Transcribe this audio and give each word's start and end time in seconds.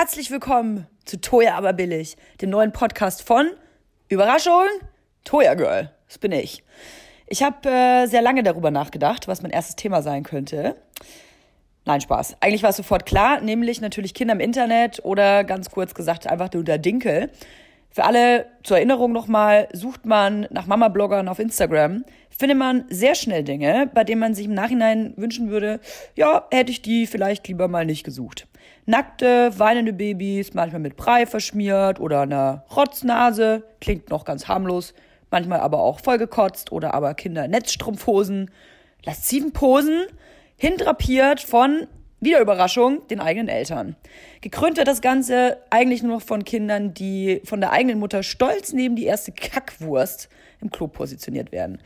Herzlich 0.00 0.30
willkommen 0.30 0.86
zu 1.06 1.20
Toya 1.20 1.56
aber 1.56 1.72
billig, 1.72 2.16
dem 2.40 2.50
neuen 2.50 2.70
Podcast 2.70 3.26
von 3.26 3.50
Überraschung, 4.08 4.62
Toya 5.24 5.54
Girl. 5.54 5.90
Das 6.06 6.18
bin 6.18 6.30
ich. 6.30 6.62
Ich 7.26 7.42
habe 7.42 7.68
äh, 7.68 8.06
sehr 8.06 8.22
lange 8.22 8.44
darüber 8.44 8.70
nachgedacht, 8.70 9.26
was 9.26 9.42
mein 9.42 9.50
erstes 9.50 9.74
Thema 9.74 10.00
sein 10.00 10.22
könnte. 10.22 10.76
Nein, 11.84 12.00
Spaß. 12.00 12.36
Eigentlich 12.38 12.62
war 12.62 12.70
es 12.70 12.76
sofort 12.76 13.06
klar, 13.06 13.40
nämlich 13.40 13.80
natürlich 13.80 14.14
Kinder 14.14 14.34
im 14.34 14.40
Internet 14.40 15.00
oder 15.04 15.42
ganz 15.42 15.68
kurz 15.68 15.96
gesagt 15.96 16.28
einfach 16.28 16.52
nur 16.52 16.62
der 16.62 16.78
Dinkel. 16.78 17.32
Für 17.90 18.04
alle 18.04 18.46
zur 18.62 18.76
Erinnerung 18.76 19.12
nochmal, 19.12 19.68
sucht 19.72 20.06
man 20.06 20.46
nach 20.50 20.66
Mama-Bloggern 20.66 21.28
auf 21.28 21.38
Instagram, 21.38 22.04
findet 22.38 22.58
man 22.58 22.84
sehr 22.88 23.14
schnell 23.14 23.42
Dinge, 23.42 23.90
bei 23.92 24.04
denen 24.04 24.20
man 24.20 24.34
sich 24.34 24.46
im 24.46 24.54
Nachhinein 24.54 25.14
wünschen 25.16 25.50
würde, 25.50 25.80
ja, 26.14 26.46
hätte 26.50 26.70
ich 26.70 26.82
die 26.82 27.06
vielleicht 27.06 27.48
lieber 27.48 27.66
mal 27.66 27.84
nicht 27.84 28.04
gesucht. 28.04 28.46
Nackte, 28.86 29.58
weinende 29.58 29.92
Babys, 29.92 30.54
manchmal 30.54 30.80
mit 30.80 30.96
Brei 30.96 31.26
verschmiert 31.26 31.98
oder 32.00 32.22
einer 32.22 32.64
Rotznase, 32.74 33.64
klingt 33.80 34.10
noch 34.10 34.24
ganz 34.24 34.48
harmlos, 34.48 34.94
manchmal 35.30 35.60
aber 35.60 35.80
auch 35.80 36.00
vollgekotzt 36.00 36.72
oder 36.72 36.94
aber 36.94 37.14
Kinder 37.14 37.46
in 37.46 37.50
Netzstrumpfhosen, 37.50 38.50
lasziven 39.04 39.52
Posen, 39.52 40.06
hindrapiert 40.56 41.40
von 41.40 41.86
wieder 42.20 42.40
Überraschung, 42.40 43.06
den 43.08 43.20
eigenen 43.20 43.48
Eltern. 43.48 43.96
Gekrönt 44.40 44.76
wird 44.76 44.88
das 44.88 45.00
Ganze 45.00 45.58
eigentlich 45.70 46.02
nur 46.02 46.16
noch 46.16 46.22
von 46.22 46.44
Kindern, 46.44 46.94
die 46.94 47.40
von 47.44 47.60
der 47.60 47.72
eigenen 47.72 47.98
Mutter 47.98 48.22
stolz 48.22 48.72
neben 48.72 48.96
die 48.96 49.04
erste 49.04 49.32
Kackwurst 49.32 50.28
im 50.60 50.70
Klo 50.70 50.88
positioniert 50.88 51.52
werden. 51.52 51.78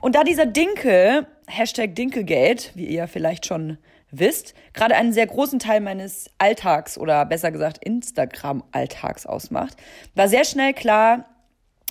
Und 0.00 0.14
da 0.14 0.24
dieser 0.24 0.46
Dinkel, 0.46 1.26
Hashtag 1.46 1.94
Dinkelgate, 1.94 2.70
wie 2.74 2.86
ihr 2.86 2.96
ja 2.96 3.06
vielleicht 3.06 3.46
schon 3.46 3.78
wisst, 4.10 4.54
gerade 4.74 4.94
einen 4.94 5.12
sehr 5.12 5.26
großen 5.26 5.58
Teil 5.58 5.80
meines 5.80 6.28
Alltags 6.38 6.98
oder 6.98 7.24
besser 7.24 7.50
gesagt 7.50 7.78
Instagram-Alltags 7.84 9.26
ausmacht, 9.26 9.76
war 10.14 10.28
sehr 10.28 10.44
schnell 10.44 10.74
klar, 10.74 11.26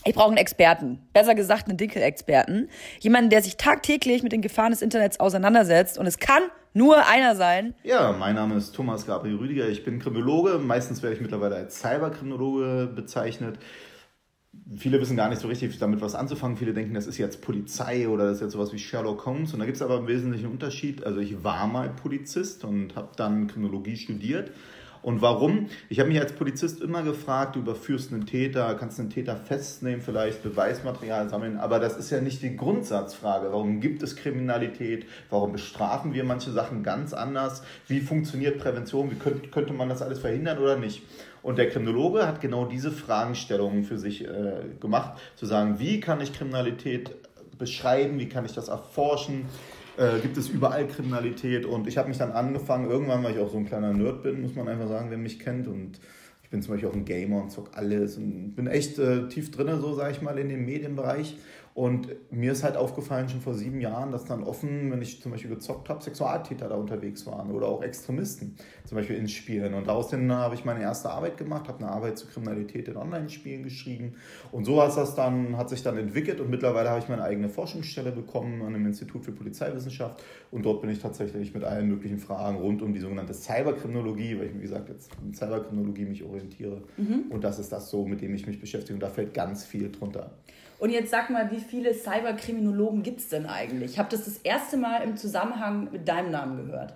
ich 0.03 0.13
brauche 0.13 0.29
einen 0.29 0.37
Experten, 0.37 1.07
besser 1.13 1.35
gesagt 1.35 1.67
einen 1.67 1.77
Dinkel-Experten, 1.77 2.69
jemanden, 2.99 3.29
der 3.29 3.43
sich 3.43 3.57
tagtäglich 3.57 4.23
mit 4.23 4.31
den 4.31 4.41
Gefahren 4.41 4.71
des 4.71 4.81
Internets 4.81 5.19
auseinandersetzt 5.19 5.97
und 5.97 6.05
es 6.05 6.19
kann 6.19 6.43
nur 6.73 7.07
einer 7.07 7.35
sein. 7.35 7.73
Ja, 7.83 8.11
mein 8.13 8.35
Name 8.35 8.55
ist 8.55 8.73
Thomas 8.73 9.05
Gabriel 9.05 9.37
Rüdiger, 9.37 9.67
ich 9.67 9.83
bin 9.83 9.99
Kriminologe, 9.99 10.57
meistens 10.57 11.01
werde 11.03 11.15
ich 11.15 11.21
mittlerweile 11.21 11.55
als 11.55 11.79
Cyberkriminologe 11.79 12.91
bezeichnet. 12.95 13.59
Viele 14.77 14.99
wissen 14.99 15.15
gar 15.15 15.29
nicht 15.29 15.41
so 15.41 15.47
richtig 15.47 15.77
damit 15.79 16.01
was 16.01 16.15
anzufangen. 16.15 16.57
Viele 16.57 16.73
denken, 16.73 16.93
das 16.93 17.07
ist 17.07 17.17
jetzt 17.17 17.41
Polizei 17.41 18.09
oder 18.09 18.25
das 18.25 18.37
ist 18.37 18.41
jetzt 18.41 18.51
sowas 18.51 18.73
wie 18.73 18.79
Sherlock 18.79 19.25
Holmes. 19.25 19.53
Und 19.53 19.59
da 19.59 19.65
gibt 19.65 19.77
es 19.77 19.81
aber 19.81 19.97
einen 19.97 20.07
wesentlichen 20.07 20.47
Unterschied. 20.47 21.05
Also 21.05 21.21
ich 21.21 21.43
war 21.43 21.67
mal 21.67 21.89
Polizist 21.89 22.65
und 22.65 22.95
habe 22.95 23.09
dann 23.15 23.47
Kriminologie 23.47 23.95
studiert 23.95 24.51
und 25.01 25.21
warum? 25.21 25.67
Ich 25.89 25.99
habe 25.99 26.09
mich 26.09 26.19
als 26.19 26.33
Polizist 26.33 26.81
immer 26.81 27.01
gefragt, 27.01 27.55
du 27.55 27.59
überführst 27.59 28.13
einen 28.13 28.25
Täter, 28.25 28.75
kannst 28.75 28.99
einen 28.99 29.09
Täter 29.09 29.35
festnehmen, 29.35 30.01
vielleicht 30.01 30.43
Beweismaterial 30.43 31.29
sammeln, 31.29 31.57
aber 31.57 31.79
das 31.79 31.97
ist 31.97 32.11
ja 32.11 32.21
nicht 32.21 32.41
die 32.43 32.55
Grundsatzfrage. 32.55 33.51
Warum 33.51 33.79
gibt 33.79 34.03
es 34.03 34.15
Kriminalität? 34.15 35.07
Warum 35.29 35.53
bestrafen 35.53 36.13
wir 36.13 36.23
manche 36.23 36.51
Sachen 36.51 36.83
ganz 36.83 37.13
anders? 37.13 37.63
Wie 37.87 37.99
funktioniert 37.99 38.59
Prävention? 38.59 39.09
Wie 39.09 39.15
könnte, 39.15 39.49
könnte 39.49 39.73
man 39.73 39.89
das 39.89 40.01
alles 40.01 40.19
verhindern 40.19 40.59
oder 40.59 40.77
nicht? 40.77 41.01
Und 41.41 41.57
der 41.57 41.69
Kriminologe 41.69 42.27
hat 42.27 42.39
genau 42.39 42.65
diese 42.65 42.91
Fragestellungen 42.91 43.83
für 43.83 43.97
sich 43.97 44.25
äh, 44.25 44.61
gemacht, 44.79 45.19
zu 45.35 45.47
sagen, 45.47 45.79
wie 45.79 45.99
kann 45.99 46.21
ich 46.21 46.33
Kriminalität 46.33 47.15
beschreiben, 47.57 48.19
wie 48.19 48.29
kann 48.29 48.45
ich 48.45 48.53
das 48.53 48.67
erforschen, 48.67 49.45
äh, 50.01 50.19
gibt 50.19 50.35
es 50.37 50.49
überall 50.49 50.87
Kriminalität. 50.87 51.65
Und 51.65 51.87
ich 51.87 51.97
habe 51.97 52.09
mich 52.09 52.17
dann 52.17 52.31
angefangen, 52.31 52.89
irgendwann, 52.89 53.23
weil 53.23 53.33
ich 53.33 53.39
auch 53.39 53.51
so 53.51 53.57
ein 53.57 53.65
kleiner 53.65 53.93
Nerd 53.93 54.23
bin, 54.23 54.41
muss 54.41 54.55
man 54.55 54.67
einfach 54.67 54.87
sagen, 54.87 55.11
wer 55.11 55.17
mich 55.17 55.39
kennt. 55.39 55.67
Und 55.67 55.99
ich 56.43 56.49
bin 56.49 56.61
zum 56.61 56.73
Beispiel 56.73 56.89
auch 56.89 56.95
ein 56.95 57.05
Gamer 57.05 57.43
und 57.43 57.51
zock 57.51 57.69
alles 57.73 58.17
und 58.17 58.55
bin 58.55 58.67
echt 58.67 58.97
äh, 58.97 59.27
tief 59.27 59.51
drin, 59.51 59.69
so 59.79 59.93
sage 59.93 60.11
ich 60.11 60.21
mal, 60.21 60.37
in 60.39 60.49
dem 60.49 60.65
Medienbereich. 60.65 61.37
Und 61.73 62.09
mir 62.31 62.51
ist 62.51 62.63
halt 62.63 62.75
aufgefallen 62.75 63.29
schon 63.29 63.39
vor 63.39 63.53
sieben 63.53 63.79
Jahren, 63.79 64.11
dass 64.11 64.25
dann 64.25 64.43
offen, 64.43 64.91
wenn 64.91 65.01
ich 65.01 65.21
zum 65.21 65.31
Beispiel 65.31 65.51
gezockt 65.51 65.87
habe, 65.87 66.03
Sexualtäter 66.03 66.67
da 66.67 66.75
unterwegs 66.75 67.25
waren 67.25 67.51
oder 67.51 67.67
auch 67.67 67.81
Extremisten, 67.81 68.57
zum 68.85 68.97
Beispiel 68.97 69.15
in 69.15 69.29
Spielen. 69.29 69.73
Und 69.73 69.87
daraus 69.87 70.11
habe 70.11 70.55
ich 70.55 70.65
meine 70.65 70.81
erste 70.81 71.09
Arbeit 71.09 71.37
gemacht, 71.37 71.69
habe 71.69 71.79
eine 71.79 71.89
Arbeit 71.89 72.17
zur 72.17 72.29
Kriminalität 72.29 72.89
in 72.89 72.97
Online-Spielen 72.97 73.63
geschrieben. 73.63 74.15
Und 74.51 74.65
so 74.65 74.81
hat 74.81 74.97
das 74.97 75.15
dann, 75.15 75.55
hat 75.55 75.69
sich 75.69 75.81
dann 75.81 75.97
entwickelt 75.97 76.41
und 76.41 76.49
mittlerweile 76.49 76.89
habe 76.89 76.99
ich 76.99 77.07
meine 77.07 77.23
eigene 77.23 77.47
Forschungsstelle 77.47 78.11
bekommen 78.11 78.61
an 78.63 78.73
dem 78.73 78.85
Institut 78.85 79.23
für 79.23 79.31
Polizeiwissenschaft. 79.31 80.21
Und 80.51 80.65
dort 80.65 80.81
bin 80.81 80.89
ich 80.89 80.99
tatsächlich 80.99 81.53
mit 81.53 81.63
allen 81.63 81.87
möglichen 81.87 82.19
Fragen 82.19 82.57
rund 82.57 82.81
um 82.81 82.91
die 82.91 82.99
sogenannte 82.99 83.33
Cyberkriminologie, 83.33 84.37
weil 84.37 84.47
ich, 84.47 84.55
wie 84.55 84.61
gesagt, 84.61 84.89
jetzt 84.89 85.09
in 85.23 85.33
Cyberkriminologie 85.33 86.03
mich 86.03 86.23
orientiere. 86.23 86.81
Mhm. 86.97 87.25
Und 87.29 87.45
das 87.45 87.59
ist 87.59 87.71
das 87.71 87.89
so, 87.89 88.05
mit 88.05 88.21
dem 88.21 88.35
ich 88.35 88.45
mich 88.45 88.59
beschäftige. 88.59 88.95
Und 88.95 88.99
da 89.01 89.09
fällt 89.09 89.33
ganz 89.33 89.63
viel 89.63 89.89
drunter. 89.89 90.31
Und 90.81 90.89
jetzt 90.89 91.11
sag 91.11 91.29
mal, 91.29 91.51
wie 91.51 91.59
viele 91.59 91.93
Cyberkriminologen 91.93 93.03
gibt 93.03 93.19
es 93.19 93.29
denn 93.29 93.45
eigentlich? 93.45 93.91
Ich 93.91 93.99
habe 93.99 94.09
das 94.09 94.25
das 94.25 94.39
erste 94.39 94.77
Mal 94.77 95.03
im 95.03 95.15
Zusammenhang 95.15 95.89
mit 95.91 96.07
deinem 96.07 96.31
Namen 96.31 96.65
gehört. 96.65 96.95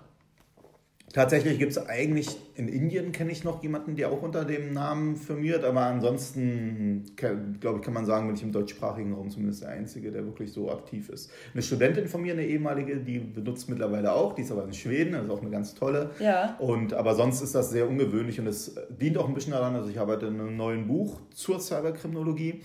Tatsächlich 1.13 1.59
gibt 1.59 1.71
es 1.71 1.87
eigentlich, 1.87 2.35
in 2.55 2.67
Indien 2.67 3.11
kenne 3.11 3.31
ich 3.31 3.43
noch 3.43 3.61
jemanden, 3.61 3.95
der 3.95 4.11
auch 4.11 4.23
unter 4.23 4.43
dem 4.43 4.73
Namen 4.73 5.15
firmiert, 5.15 5.63
aber 5.63 5.81
ansonsten, 5.81 7.03
glaube 7.15 7.77
ich, 7.77 7.81
kann 7.83 7.93
man 7.93 8.07
sagen, 8.07 8.25
bin 8.25 8.35
ich 8.35 8.41
im 8.41 8.51
deutschsprachigen 8.51 9.13
Raum 9.13 9.29
zumindest 9.29 9.61
der 9.61 9.69
Einzige, 9.69 10.11
der 10.11 10.25
wirklich 10.25 10.51
so 10.51 10.71
aktiv 10.71 11.09
ist. 11.09 11.29
Eine 11.53 11.61
Studentin 11.61 12.07
von 12.07 12.23
mir, 12.23 12.33
eine 12.33 12.43
ehemalige, 12.43 12.97
die 12.97 13.19
benutzt 13.19 13.69
mittlerweile 13.69 14.13
auch, 14.13 14.33
die 14.33 14.41
ist 14.41 14.51
aber 14.51 14.63
in 14.63 14.73
Schweden, 14.73 15.13
das 15.13 15.25
ist 15.25 15.29
auch 15.29 15.41
eine 15.41 15.51
ganz 15.51 15.75
tolle. 15.75 16.09
Ja. 16.19 16.55
Und, 16.57 16.95
aber 16.95 17.13
sonst 17.13 17.39
ist 17.41 17.53
das 17.53 17.69
sehr 17.69 17.87
ungewöhnlich 17.87 18.39
und 18.39 18.47
es 18.47 18.75
dient 18.89 19.19
auch 19.19 19.27
ein 19.27 19.35
bisschen 19.35 19.53
daran, 19.53 19.75
also 19.75 19.91
ich 19.91 19.99
arbeite 19.99 20.25
in 20.25 20.41
einem 20.41 20.57
neuen 20.57 20.87
Buch 20.87 21.21
zur 21.35 21.59
Cyberkriminologie 21.59 22.63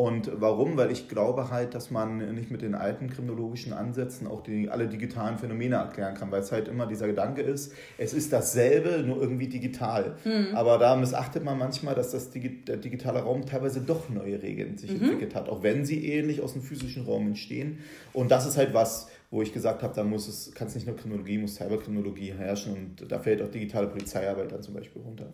und 0.00 0.30
warum? 0.40 0.78
Weil 0.78 0.90
ich 0.90 1.10
glaube 1.10 1.50
halt, 1.50 1.74
dass 1.74 1.90
man 1.90 2.34
nicht 2.34 2.50
mit 2.50 2.62
den 2.62 2.74
alten 2.74 3.10
kriminologischen 3.10 3.74
Ansätzen 3.74 4.26
auch 4.26 4.42
die, 4.42 4.70
alle 4.70 4.88
digitalen 4.88 5.36
Phänomene 5.36 5.76
erklären 5.76 6.14
kann, 6.14 6.30
weil 6.30 6.40
es 6.40 6.50
halt 6.52 6.68
immer 6.68 6.86
dieser 6.86 7.06
Gedanke 7.06 7.42
ist, 7.42 7.74
es 7.98 8.14
ist 8.14 8.32
dasselbe, 8.32 9.04
nur 9.06 9.20
irgendwie 9.20 9.48
digital. 9.48 10.16
Mhm. 10.24 10.54
Aber 10.56 10.78
da 10.78 10.96
missachtet 10.96 11.44
man 11.44 11.58
manchmal, 11.58 11.94
dass 11.94 12.12
das 12.12 12.30
Digi 12.30 12.64
der 12.64 12.78
digitale 12.78 13.18
Raum 13.18 13.44
teilweise 13.44 13.82
doch 13.82 14.08
neue 14.08 14.42
Regeln 14.42 14.78
sich 14.78 14.90
mhm. 14.90 15.02
entwickelt 15.02 15.34
hat, 15.34 15.50
auch 15.50 15.62
wenn 15.62 15.84
sie 15.84 16.10
ähnlich 16.10 16.40
aus 16.40 16.54
dem 16.54 16.62
physischen 16.62 17.04
Raum 17.04 17.26
entstehen. 17.26 17.80
Und 18.14 18.30
das 18.30 18.46
ist 18.46 18.56
halt 18.56 18.72
was, 18.72 19.08
wo 19.30 19.42
ich 19.42 19.52
gesagt 19.52 19.82
habe, 19.82 19.94
da 19.94 20.02
muss 20.02 20.28
es, 20.28 20.54
kann 20.54 20.68
es 20.68 20.74
nicht 20.76 20.86
nur 20.86 20.96
Kriminologie, 20.96 21.36
muss 21.36 21.56
Cyberkriminologie 21.56 22.32
herrschen 22.32 22.72
und 22.72 23.12
da 23.12 23.18
fällt 23.18 23.42
auch 23.42 23.50
digitale 23.50 23.88
Polizeiarbeit 23.88 24.50
dann 24.50 24.62
zum 24.62 24.72
Beispiel 24.72 25.02
runter. 25.02 25.30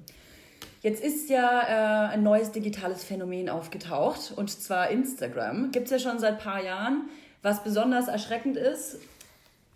Jetzt 0.87 1.03
ist 1.03 1.31
ja 1.31 1.63
äh, 1.63 2.13
ein 2.13 2.23
neues 2.23 2.53
digitales 2.53 3.03
Phänomen 3.03 3.49
aufgetaucht 3.49 4.33
und 4.37 4.49
zwar 4.49 4.89
Instagram. 4.89 5.73
Gibt 5.73 5.87
es 5.87 5.91
ja 5.91 5.99
schon 5.99 6.21
seit 6.21 6.35
ein 6.35 6.39
paar 6.39 6.63
Jahren. 6.63 7.09
Was 7.43 7.65
besonders 7.65 8.07
erschreckend 8.07 8.57
ist, 8.57 9.01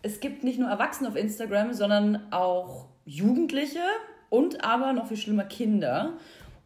es 0.03 0.21
gibt 0.21 0.45
nicht 0.45 0.61
nur 0.61 0.69
Erwachsene 0.69 1.09
auf 1.09 1.17
Instagram, 1.17 1.73
sondern 1.73 2.29
auch 2.31 2.87
Jugendliche 3.07 3.83
und 4.29 4.65
aber 4.65 4.93
noch 4.93 5.09
viel 5.09 5.17
schlimmer 5.17 5.43
Kinder. 5.43 6.13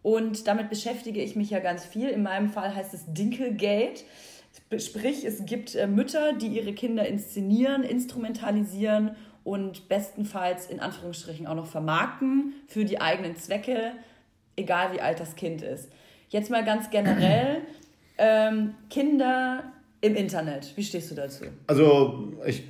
Und 0.02 0.46
damit 0.46 0.68
beschäftige 0.68 1.22
ich 1.22 1.36
mich 1.36 1.48
ja 1.48 1.60
ganz 1.60 1.82
viel. 1.86 2.10
In 2.10 2.22
meinem 2.22 2.50
Fall 2.50 2.74
heißt 2.74 2.92
es 2.92 3.06
Dinkelgate. 3.06 4.04
Sprich, 4.76 5.24
es 5.24 5.46
gibt 5.46 5.74
äh, 5.74 5.86
Mütter, 5.86 6.34
die 6.34 6.48
ihre 6.48 6.74
Kinder 6.74 7.08
inszenieren, 7.08 7.82
instrumentalisieren 7.82 9.16
und 9.42 9.88
bestenfalls 9.88 10.66
in 10.66 10.80
Anführungsstrichen 10.80 11.46
auch 11.46 11.54
noch 11.54 11.66
vermarkten 11.66 12.52
für 12.66 12.84
die 12.84 13.00
eigenen 13.00 13.36
Zwecke 13.36 13.92
egal 14.56 14.92
wie 14.92 15.00
alt 15.00 15.20
das 15.20 15.36
Kind 15.36 15.62
ist. 15.62 15.90
Jetzt 16.28 16.50
mal 16.50 16.64
ganz 16.64 16.90
generell, 16.90 17.62
ähm, 18.18 18.74
Kinder 18.90 19.64
im 20.04 20.16
Internet. 20.16 20.70
Wie 20.76 20.82
stehst 20.82 21.10
du 21.10 21.14
dazu? 21.14 21.44
Also 21.66 22.34
ich 22.44 22.62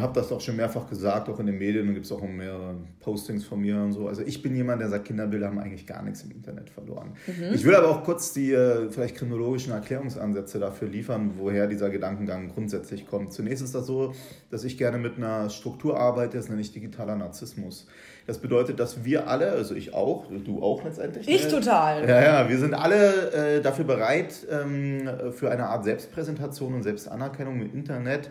habe 0.00 0.12
das 0.14 0.32
auch 0.32 0.40
schon 0.40 0.56
mehrfach 0.56 0.88
gesagt, 0.88 1.28
auch 1.28 1.38
in 1.38 1.44
den 1.44 1.58
Medien, 1.58 1.86
da 1.86 1.92
gibt 1.92 2.06
es 2.06 2.12
auch 2.12 2.22
mehrere 2.22 2.76
Postings 3.00 3.44
von 3.44 3.60
mir 3.60 3.76
und 3.76 3.92
so. 3.92 4.08
Also 4.08 4.22
ich 4.22 4.40
bin 4.40 4.56
jemand, 4.56 4.80
der 4.80 4.88
sagt, 4.88 5.04
Kinderbilder 5.04 5.48
haben 5.48 5.58
eigentlich 5.58 5.86
gar 5.86 6.02
nichts 6.02 6.22
im 6.22 6.30
Internet 6.30 6.70
verloren. 6.70 7.12
Mhm. 7.26 7.52
Ich 7.52 7.62
will 7.64 7.74
aber 7.74 7.90
auch 7.90 8.04
kurz 8.04 8.32
die 8.32 8.52
äh, 8.52 8.88
vielleicht 8.90 9.16
chronologischen 9.16 9.74
Erklärungsansätze 9.74 10.58
dafür 10.58 10.88
liefern, 10.88 11.32
woher 11.36 11.66
dieser 11.66 11.90
Gedankengang 11.90 12.48
grundsätzlich 12.48 13.06
kommt. 13.06 13.34
Zunächst 13.34 13.62
ist 13.62 13.74
das 13.74 13.86
so, 13.86 14.14
dass 14.50 14.64
ich 14.64 14.78
gerne 14.78 14.96
mit 14.96 15.18
einer 15.18 15.50
Struktur 15.50 16.00
arbeite, 16.00 16.38
das 16.38 16.48
nenne 16.48 16.62
ich 16.62 16.72
digitaler 16.72 17.16
Narzissmus. 17.16 17.86
Das 18.28 18.36
bedeutet, 18.36 18.78
dass 18.78 19.06
wir 19.06 19.26
alle, 19.26 19.52
also 19.52 19.74
ich 19.74 19.94
auch, 19.94 20.26
du 20.44 20.62
auch 20.62 20.84
letztendlich. 20.84 21.26
Ich 21.26 21.44
ne? 21.44 21.50
total. 21.50 22.06
Ja, 22.06 22.20
ja, 22.20 22.48
wir 22.50 22.58
sind 22.58 22.74
alle 22.74 23.56
äh, 23.56 23.62
dafür 23.62 23.86
bereit, 23.86 24.46
ähm, 24.50 25.08
für 25.32 25.50
eine 25.50 25.64
Art 25.64 25.84
Selbstpräsentation 25.84 26.74
und 26.74 26.82
Selbstanerkennung 26.82 27.62
im 27.62 27.72
Internet 27.72 28.28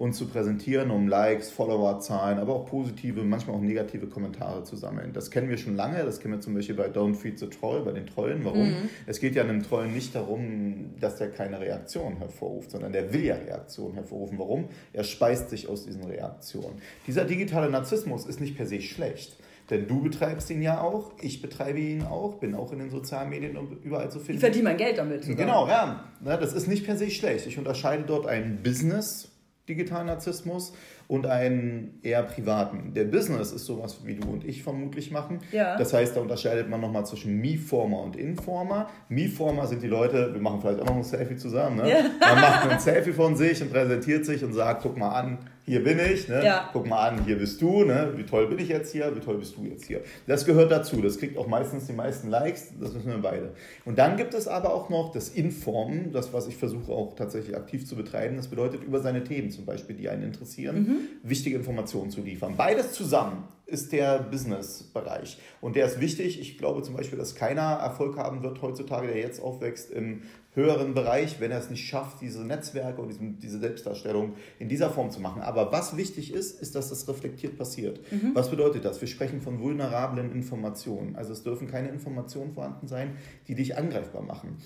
uns 0.00 0.16
zu 0.16 0.28
präsentieren, 0.28 0.90
um 0.90 1.08
Likes, 1.08 1.50
Followerzahlen, 1.50 2.38
aber 2.38 2.54
auch 2.54 2.64
positive, 2.64 3.22
manchmal 3.22 3.56
auch 3.56 3.60
negative 3.60 4.06
Kommentare 4.06 4.64
zu 4.64 4.74
sammeln. 4.74 5.12
Das 5.12 5.30
kennen 5.30 5.50
wir 5.50 5.58
schon 5.58 5.76
lange, 5.76 6.02
das 6.04 6.20
kennen 6.20 6.32
wir 6.32 6.40
zum 6.40 6.54
Beispiel 6.54 6.74
bei 6.74 6.86
Don't 6.88 7.14
Feed 7.14 7.38
the 7.38 7.48
Troll, 7.48 7.82
bei 7.84 7.92
den 7.92 8.06
Trollen. 8.06 8.42
Warum? 8.42 8.70
Mhm. 8.70 8.88
Es 9.06 9.20
geht 9.20 9.34
ja 9.34 9.42
einem 9.42 9.62
Trollen 9.62 9.92
nicht 9.92 10.14
darum, 10.14 10.94
dass 10.98 11.16
der 11.16 11.30
keine 11.30 11.60
Reaktion 11.60 12.16
hervorruft, 12.16 12.70
sondern 12.70 12.94
der 12.94 13.12
will 13.12 13.24
ja 13.26 13.34
Reaktionen 13.34 13.92
hervorrufen. 13.92 14.38
Warum? 14.38 14.70
Er 14.94 15.04
speist 15.04 15.50
sich 15.50 15.68
aus 15.68 15.84
diesen 15.84 16.04
Reaktionen. 16.04 16.80
Dieser 17.06 17.26
digitale 17.26 17.68
Narzissmus 17.68 18.24
ist 18.24 18.40
nicht 18.40 18.56
per 18.56 18.64
se 18.64 18.80
schlecht. 18.80 19.36
Denn 19.68 19.86
du 19.86 20.00
betreibst 20.00 20.48
ihn 20.50 20.62
ja 20.62 20.80
auch, 20.80 21.12
ich 21.20 21.42
betreibe 21.42 21.78
ihn 21.78 22.02
auch, 22.02 22.38
bin 22.38 22.54
auch 22.54 22.72
in 22.72 22.78
den 22.78 22.90
sozialen 22.90 23.28
Medien 23.28 23.56
überall 23.84 24.10
zu 24.10 24.18
finden. 24.18 24.36
Ich 24.36 24.40
verdiene 24.40 24.64
mein 24.64 24.78
Geld 24.78 24.96
damit. 24.98 25.24
Sogar. 25.24 25.46
Genau, 25.46 25.68
ja. 25.68 26.04
Das 26.24 26.54
ist 26.54 26.66
nicht 26.66 26.86
per 26.86 26.96
se 26.96 27.10
schlecht. 27.10 27.46
Ich 27.46 27.58
unterscheide 27.58 28.02
dort 28.04 28.26
ein 28.26 28.62
Business 28.64 29.29
digitalen 29.70 30.08
Narzissmus 30.08 30.74
und 31.08 31.26
einen 31.26 31.98
eher 32.02 32.22
privaten. 32.22 32.92
Der 32.94 33.04
Business 33.04 33.52
ist 33.52 33.64
sowas, 33.64 34.00
wie 34.04 34.14
du 34.14 34.28
und 34.28 34.44
ich 34.44 34.62
vermutlich 34.62 35.10
machen. 35.10 35.38
Ja. 35.52 35.76
Das 35.76 35.92
heißt, 35.92 36.16
da 36.16 36.20
unterscheidet 36.20 36.68
man 36.68 36.80
nochmal 36.80 37.06
zwischen 37.06 37.40
Me-Former 37.40 38.02
und 38.02 38.16
Informer. 38.16 38.88
Me-Former 39.08 39.66
sind 39.66 39.82
die 39.82 39.88
Leute, 39.88 40.32
wir 40.32 40.40
machen 40.40 40.60
vielleicht 40.60 40.80
auch 40.80 40.86
noch 40.86 40.96
ein 40.96 41.04
Selfie 41.04 41.36
zusammen, 41.36 41.76
ne? 41.76 41.90
Ja. 41.90 42.02
Man 42.20 42.40
macht 42.40 42.70
ein 42.70 42.80
Selfie 42.80 43.12
von 43.12 43.36
sich 43.36 43.62
und 43.62 43.72
präsentiert 43.72 44.24
sich 44.24 44.44
und 44.44 44.52
sagt, 44.52 44.82
guck 44.82 44.96
mal 44.96 45.10
an, 45.10 45.38
hier 45.70 45.84
bin 45.84 46.00
ich, 46.00 46.28
ne? 46.28 46.44
ja. 46.44 46.68
guck 46.72 46.88
mal 46.88 47.10
an, 47.10 47.24
hier 47.24 47.38
bist 47.38 47.62
du, 47.62 47.84
ne? 47.84 48.12
wie 48.16 48.24
toll 48.24 48.48
bin 48.48 48.58
ich 48.58 48.68
jetzt 48.68 48.90
hier, 48.90 49.14
wie 49.14 49.20
toll 49.20 49.38
bist 49.38 49.56
du 49.56 49.62
jetzt 49.62 49.84
hier. 49.84 50.00
Das 50.26 50.44
gehört 50.44 50.72
dazu, 50.72 51.00
das 51.00 51.18
kriegt 51.18 51.38
auch 51.38 51.46
meistens 51.46 51.86
die 51.86 51.92
meisten 51.92 52.28
Likes, 52.28 52.72
das 52.80 52.92
müssen 52.92 53.06
wir 53.06 53.18
beide. 53.18 53.52
Und 53.84 53.96
dann 53.96 54.16
gibt 54.16 54.34
es 54.34 54.48
aber 54.48 54.74
auch 54.74 54.90
noch 54.90 55.12
das 55.12 55.28
Informen, 55.28 56.10
das, 56.10 56.32
was 56.32 56.48
ich 56.48 56.56
versuche 56.56 56.90
auch 56.90 57.14
tatsächlich 57.14 57.56
aktiv 57.56 57.86
zu 57.86 57.94
betreiben, 57.94 58.36
das 58.36 58.48
bedeutet 58.48 58.82
über 58.82 58.98
seine 58.98 59.22
Themen 59.22 59.52
zum 59.52 59.64
Beispiel, 59.64 59.94
die 59.94 60.08
einen 60.08 60.24
interessieren, 60.24 60.76
mhm. 60.76 60.98
wichtige 61.22 61.54
Informationen 61.54 62.10
zu 62.10 62.20
liefern. 62.20 62.54
Beides 62.56 62.90
zusammen 62.90 63.44
ist 63.70 63.92
der 63.92 64.18
Business-Bereich. 64.18 65.38
Und 65.60 65.76
der 65.76 65.86
ist 65.86 66.00
wichtig. 66.00 66.40
Ich 66.40 66.58
glaube 66.58 66.82
zum 66.82 66.96
Beispiel, 66.96 67.18
dass 67.18 67.36
keiner 67.36 67.62
Erfolg 67.62 68.16
haben 68.16 68.42
wird 68.42 68.60
heutzutage, 68.60 69.06
der 69.06 69.18
jetzt 69.18 69.40
aufwächst 69.40 69.92
im 69.92 70.22
höheren 70.60 70.94
Bereich, 70.94 71.40
wenn 71.40 71.50
er 71.50 71.58
es 71.58 71.70
nicht 71.70 71.86
schafft, 71.86 72.20
diese 72.20 72.44
Netzwerke 72.44 73.00
und 73.00 73.12
diese 73.42 73.58
Selbstdarstellung 73.58 74.34
in 74.58 74.68
dieser 74.68 74.90
Form 74.90 75.10
zu 75.10 75.20
machen. 75.20 75.42
Aber 75.42 75.72
was 75.72 75.96
wichtig 75.96 76.32
ist, 76.32 76.60
ist, 76.60 76.74
dass 76.74 76.90
das 76.90 77.08
reflektiert 77.08 77.56
passiert. 77.56 78.00
Mhm. 78.12 78.30
Was 78.34 78.50
bedeutet 78.50 78.84
das? 78.84 79.00
Wir 79.00 79.08
sprechen 79.08 79.40
von 79.40 79.60
vulnerablen 79.60 80.32
Informationen. 80.32 81.16
Also 81.16 81.32
es 81.32 81.42
dürfen 81.42 81.68
keine 81.68 81.88
Informationen 81.88 82.52
vorhanden 82.52 82.86
sein, 82.86 83.16
die 83.48 83.54
dich 83.54 83.76
angreifbar 83.76 84.22
machen. 84.22 84.58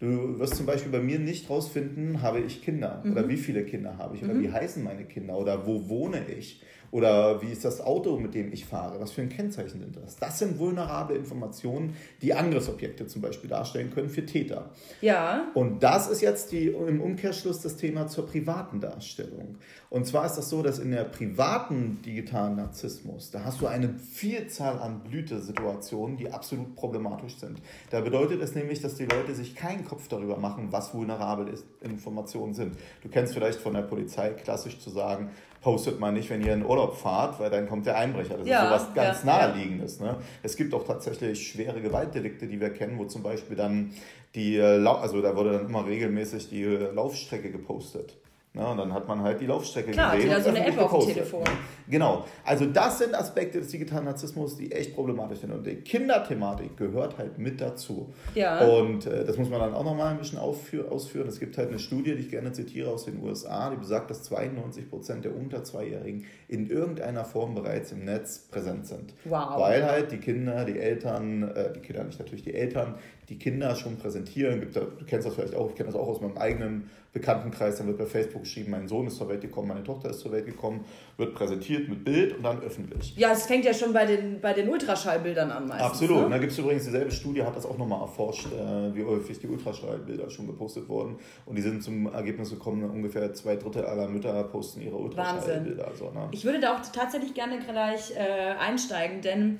Du 0.00 0.38
wirst 0.38 0.56
zum 0.56 0.64
Beispiel 0.64 0.90
bei 0.90 1.00
mir 1.00 1.18
nicht 1.18 1.50
rausfinden, 1.50 2.22
habe 2.22 2.40
ich 2.40 2.62
Kinder 2.62 3.02
mhm. 3.04 3.12
oder 3.12 3.28
wie 3.28 3.36
viele 3.36 3.64
Kinder 3.64 3.98
habe 3.98 4.16
ich 4.16 4.24
oder 4.24 4.32
mhm. 4.32 4.42
wie 4.42 4.50
heißen 4.50 4.82
meine 4.82 5.04
Kinder 5.04 5.36
oder 5.36 5.66
wo 5.66 5.90
wohne 5.90 6.26
ich 6.26 6.62
oder 6.90 7.40
wie 7.40 7.52
ist 7.52 7.64
das 7.64 7.80
Auto, 7.80 8.16
mit 8.16 8.34
dem 8.34 8.52
ich 8.52 8.64
fahre? 8.64 9.00
Was 9.00 9.12
für 9.12 9.22
ein 9.22 9.28
Kennzeichen 9.28 9.80
sind 9.80 9.96
das? 9.96 10.16
Das 10.16 10.38
sind 10.38 10.58
vulnerable 10.58 11.16
Informationen, 11.16 11.94
die 12.20 12.34
Angriffsobjekte 12.34 13.06
zum 13.06 13.22
Beispiel 13.22 13.48
darstellen 13.48 13.90
können 13.90 14.08
für 14.08 14.26
Täter. 14.26 14.70
Ja. 15.00 15.50
Und 15.54 15.82
das 15.82 16.08
ist 16.08 16.20
jetzt 16.20 16.50
die, 16.52 16.68
im 16.68 17.00
Umkehrschluss 17.00 17.60
das 17.60 17.76
Thema 17.76 18.08
zur 18.08 18.26
privaten 18.26 18.80
Darstellung. 18.80 19.56
Und 19.88 20.06
zwar 20.06 20.26
ist 20.26 20.36
das 20.36 20.48
so, 20.48 20.62
dass 20.62 20.78
in 20.78 20.90
der 20.90 21.04
privaten 21.04 22.00
digitalen 22.02 22.56
Narzissmus, 22.56 23.30
da 23.30 23.44
hast 23.44 23.60
du 23.60 23.66
eine 23.66 23.94
Vielzahl 23.98 24.78
an 24.78 25.00
Blütesituationen, 25.00 26.16
die 26.16 26.30
absolut 26.30 26.74
problematisch 26.74 27.36
sind. 27.36 27.60
Da 27.90 28.00
bedeutet 28.00 28.40
es 28.42 28.54
nämlich, 28.54 28.80
dass 28.80 28.96
die 28.96 29.06
Leute 29.06 29.34
sich 29.34 29.54
keinen 29.54 29.84
Kopf 29.84 30.08
darüber 30.08 30.36
machen, 30.36 30.68
was 30.70 30.92
vulnerable 30.94 31.52
Informationen 31.82 32.54
sind. 32.54 32.76
Du 33.02 33.08
kennst 33.08 33.34
vielleicht 33.34 33.60
von 33.60 33.74
der 33.74 33.82
Polizei 33.82 34.30
klassisch 34.30 34.78
zu 34.78 34.90
sagen, 34.90 35.30
postet 35.60 36.00
man 36.00 36.14
nicht, 36.14 36.30
wenn 36.30 36.44
ihr 36.44 36.54
in 36.54 36.64
Urlaub 36.64 36.96
fahrt, 36.96 37.38
weil 37.38 37.50
dann 37.50 37.68
kommt 37.68 37.86
der 37.86 37.96
Einbrecher. 37.96 38.38
Das 38.38 38.48
ja, 38.48 38.62
ist 38.62 38.68
sowas 38.68 38.94
ganz 38.94 39.18
ja, 39.20 39.26
naheliegendes. 39.26 40.00
Ne? 40.00 40.16
Es 40.42 40.56
gibt 40.56 40.72
auch 40.74 40.84
tatsächlich 40.84 41.46
schwere 41.48 41.80
Gewaltdelikte, 41.80 42.46
die 42.46 42.60
wir 42.60 42.70
kennen, 42.70 42.98
wo 42.98 43.04
zum 43.04 43.22
Beispiel 43.22 43.56
dann 43.56 43.92
die, 44.34 44.56
äh, 44.56 44.84
also 44.86 45.20
da 45.20 45.36
wurde 45.36 45.52
dann 45.52 45.66
immer 45.66 45.86
regelmäßig 45.86 46.48
die 46.48 46.64
Laufstrecke 46.64 47.50
gepostet. 47.50 48.16
Ja, 48.52 48.72
und 48.72 48.78
dann 48.78 48.92
hat 48.92 49.06
man 49.06 49.22
halt 49.22 49.40
die 49.40 49.46
Laufstrecke 49.46 49.92
Klar, 49.92 50.16
gesehen. 50.16 50.30
Klar, 50.30 50.40
so 50.42 50.48
eine 50.48 50.66
App 50.66 50.78
auf 50.78 51.04
dem 51.04 51.14
Telefon. 51.14 51.44
Genau. 51.88 52.24
Also 52.44 52.66
das 52.66 52.98
sind 52.98 53.14
Aspekte 53.14 53.60
des 53.60 53.68
digitalen 53.68 54.06
Narzissmus, 54.06 54.56
die 54.56 54.72
echt 54.72 54.94
problematisch 54.96 55.38
sind. 55.38 55.52
Und 55.52 55.64
die 55.64 55.76
Kinderthematik 55.76 56.76
gehört 56.76 57.16
halt 57.16 57.38
mit 57.38 57.60
dazu. 57.60 58.12
Ja. 58.34 58.66
Und 58.66 59.06
äh, 59.06 59.24
das 59.24 59.38
muss 59.38 59.48
man 59.50 59.60
dann 59.60 59.74
auch 59.74 59.84
nochmal 59.84 60.08
ein 60.08 60.18
bisschen 60.18 60.40
ausführen. 60.40 61.28
Es 61.28 61.38
gibt 61.38 61.58
halt 61.58 61.68
eine 61.68 61.78
Studie, 61.78 62.16
die 62.16 62.22
ich 62.22 62.30
gerne 62.30 62.50
zitiere 62.50 62.90
aus 62.90 63.04
den 63.04 63.22
USA, 63.22 63.70
die 63.70 63.76
besagt, 63.76 64.10
dass 64.10 64.24
92 64.24 64.90
Prozent 64.90 65.24
der 65.24 65.36
unter 65.36 65.62
Zweijährigen 65.62 66.24
in 66.48 66.68
irgendeiner 66.68 67.24
Form 67.24 67.54
bereits 67.54 67.92
im 67.92 68.04
Netz 68.04 68.48
präsent 68.50 68.84
sind. 68.84 69.14
Wow. 69.26 69.60
Weil 69.60 69.84
halt 69.84 70.10
die 70.10 70.18
Kinder, 70.18 70.64
die 70.64 70.78
Eltern, 70.78 71.44
äh, 71.54 71.72
die 71.72 71.80
Kinder 71.80 72.02
nicht 72.02 72.18
natürlich, 72.18 72.42
die 72.42 72.54
Eltern, 72.54 72.96
die 73.30 73.38
Kinder 73.38 73.76
schon 73.76 73.96
präsentieren. 73.96 74.60
du 74.60 75.04
kennst 75.06 75.26
das 75.26 75.34
vielleicht 75.34 75.54
auch, 75.54 75.70
ich 75.70 75.76
kenne 75.76 75.88
das 75.88 75.98
auch 75.98 76.08
aus 76.08 76.20
meinem 76.20 76.36
eigenen 76.36 76.90
Bekanntenkreis, 77.12 77.78
dann 77.78 77.86
wird 77.86 77.98
bei 77.98 78.06
Facebook 78.06 78.42
geschrieben, 78.42 78.72
mein 78.72 78.88
Sohn 78.88 79.06
ist 79.06 79.16
zur 79.16 79.28
Welt 79.28 79.40
gekommen, 79.40 79.68
meine 79.68 79.84
Tochter 79.84 80.10
ist 80.10 80.20
zur 80.20 80.32
Welt 80.32 80.46
gekommen, 80.46 80.84
wird 81.16 81.34
präsentiert 81.34 81.88
mit 81.88 82.04
Bild 82.04 82.36
und 82.36 82.42
dann 82.42 82.60
öffentlich. 82.60 83.16
Ja, 83.16 83.32
es 83.32 83.46
fängt 83.46 83.64
ja 83.64 83.72
schon 83.72 83.92
bei 83.92 84.04
den, 84.04 84.40
bei 84.40 84.52
den 84.52 84.68
Ultraschallbildern 84.68 85.50
an 85.50 85.68
meistens. 85.68 85.90
Absolut. 85.90 86.24
Ne? 86.24 86.30
Da 86.30 86.38
gibt 86.38 86.52
es 86.52 86.58
übrigens 86.58 86.84
dieselbe 86.84 87.10
Studie, 87.12 87.42
hat 87.42 87.56
das 87.56 87.66
auch 87.66 87.78
nochmal 87.78 88.00
erforscht, 88.00 88.46
äh, 88.46 88.94
wie 88.94 89.04
häufig 89.04 89.38
die 89.38 89.46
Ultraschallbilder 89.46 90.28
schon 90.28 90.48
gepostet 90.48 90.88
wurden. 90.88 91.16
Und 91.46 91.56
die 91.56 91.62
sind 91.62 91.82
zum 91.82 92.12
Ergebnis 92.12 92.50
gekommen, 92.50 92.88
ungefähr 92.88 93.32
zwei 93.32 93.56
Drittel 93.56 93.84
aller 93.84 94.08
Mütter 94.08 94.42
posten 94.44 94.80
ihre 94.80 94.96
Ultraschallbilder. 94.96 95.86
Also, 95.86 96.10
ne? 96.10 96.28
Ich 96.32 96.44
würde 96.44 96.58
da 96.58 96.76
auch 96.76 96.80
tatsächlich 96.92 97.34
gerne 97.34 97.60
gleich 97.60 98.12
äh, 98.16 98.54
einsteigen, 98.58 99.20
denn 99.20 99.58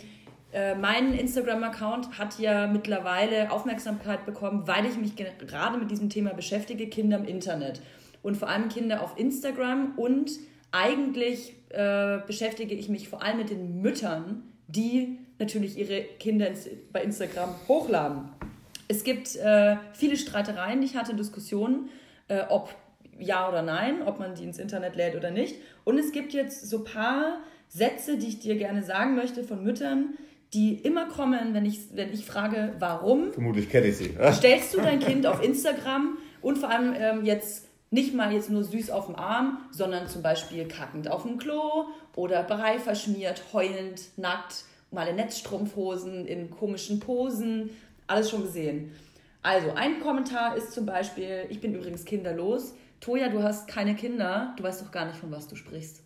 äh, 0.53 0.75
mein 0.75 1.15
Instagram-Account 1.15 2.19
hat 2.19 2.39
ja 2.39 2.67
mittlerweile 2.67 3.51
Aufmerksamkeit 3.51 4.27
bekommen, 4.27 4.67
weil 4.67 4.87
ich 4.87 4.97
mich 4.97 5.15
gerade 5.17 5.79
mit 5.79 5.91
diesem 5.91 6.11
Thema 6.11 6.35
beschäftige, 6.35 6.89
Kinder 6.89 7.19
im 7.19 7.25
Internet. 7.25 7.81
Und 8.23 8.37
vor 8.37 8.49
allem 8.49 8.69
Kinder 8.69 9.03
auf 9.03 9.19
Instagram 9.19 9.95
und 9.97 10.31
eigentlich 10.73 11.55
äh, 11.71 12.19
beschäftige 12.27 12.75
ich 12.75 12.89
mich 12.89 13.09
vor 13.09 13.23
allem 13.23 13.39
mit 13.39 13.51
den 13.51 13.81
Müttern, 13.81 14.43
die 14.69 15.19
natürlich 15.39 15.79
ihre 15.79 16.03
Kinder 16.19 16.49
bei 16.93 17.03
Instagram 17.03 17.55
hochladen. 17.67 18.29
Es 18.89 19.05
gibt 19.05 19.37
äh, 19.37 19.77
viele 19.93 20.17
Streitereien, 20.17 20.83
ich 20.83 20.97
hatte 20.97 21.15
Diskussionen, 21.15 21.89
äh, 22.29 22.43
ob 22.49 22.75
ja 23.19 23.49
oder 23.49 23.63
nein, 23.63 24.03
ob 24.03 24.19
man 24.19 24.35
die 24.35 24.45
ins 24.45 24.59
Internet 24.59 24.97
lädt 24.97 25.15
oder 25.15 25.31
nicht. 25.31 25.57
Und 25.85 25.99
es 25.99 26.13
gibt 26.13 26.33
jetzt 26.33 26.69
so 26.69 26.79
ein 26.79 26.85
paar 26.85 27.39
Sätze, 27.69 28.19
die 28.19 28.29
ich 28.29 28.41
dir 28.41 28.57
gerne 28.57 28.83
sagen 28.83 29.15
möchte 29.15 29.45
von 29.45 29.63
Müttern, 29.63 30.15
die 30.53 30.75
immer 30.75 31.07
kommen, 31.07 31.55
wenn 31.55 31.65
ich, 31.65 31.95
wenn 31.95 32.13
ich 32.13 32.27
frage, 32.27 32.75
warum. 32.79 33.33
Vermutlich 33.33 33.69
kenne 33.69 33.87
ich 33.87 33.99
sie. 33.99 34.15
Stellst 34.33 34.75
du 34.75 34.81
dein 34.81 34.99
Kind 34.99 35.27
auf 35.27 35.43
Instagram 35.43 36.19
und 36.43 36.59
vor 36.59 36.71
allem 36.71 36.95
ähm, 36.97 37.25
jetzt 37.25 37.69
nicht 37.91 38.15
mal 38.15 38.33
jetzt 38.33 38.51
nur 38.51 38.65
süß 38.65 38.91
auf 38.91 39.07
dem 39.07 39.17
Arm, 39.17 39.59
sondern 39.71 40.09
zum 40.09 40.23
Beispiel 40.23 40.67
kackend 40.67 41.09
auf 41.09 41.23
dem 41.23 41.39
Klo 41.39 41.87
oder 42.15 42.43
Brei 42.43 42.79
verschmiert, 42.79 43.43
heulend, 43.53 44.03
nackt, 44.17 44.65
mal 44.91 45.07
in 45.09 45.17
Netzstrumpfhosen, 45.17 46.27
in 46.27 46.51
komischen 46.51 47.01
Posen, 47.01 47.71
alles 48.07 48.31
schon 48.31 48.43
gesehen. 48.43 48.93
Also, 49.43 49.73
ein 49.75 50.01
Kommentar 50.01 50.57
ist 50.57 50.73
zum 50.73 50.85
Beispiel, 50.85 51.47
ich 51.49 51.61
bin 51.61 51.75
übrigens 51.75 52.05
kinderlos. 52.05 52.75
Toja, 53.01 53.31
du 53.31 53.43
hast 53.43 53.69
keine 53.69 53.95
Kinder, 53.95 54.55
du 54.57 54.63
weißt 54.63 54.83
doch 54.83 54.91
gar 54.91 55.07
nicht, 55.07 55.17
von 55.17 55.31
was 55.31 55.49
du 55.49 55.57
sprichst. 55.57 56.03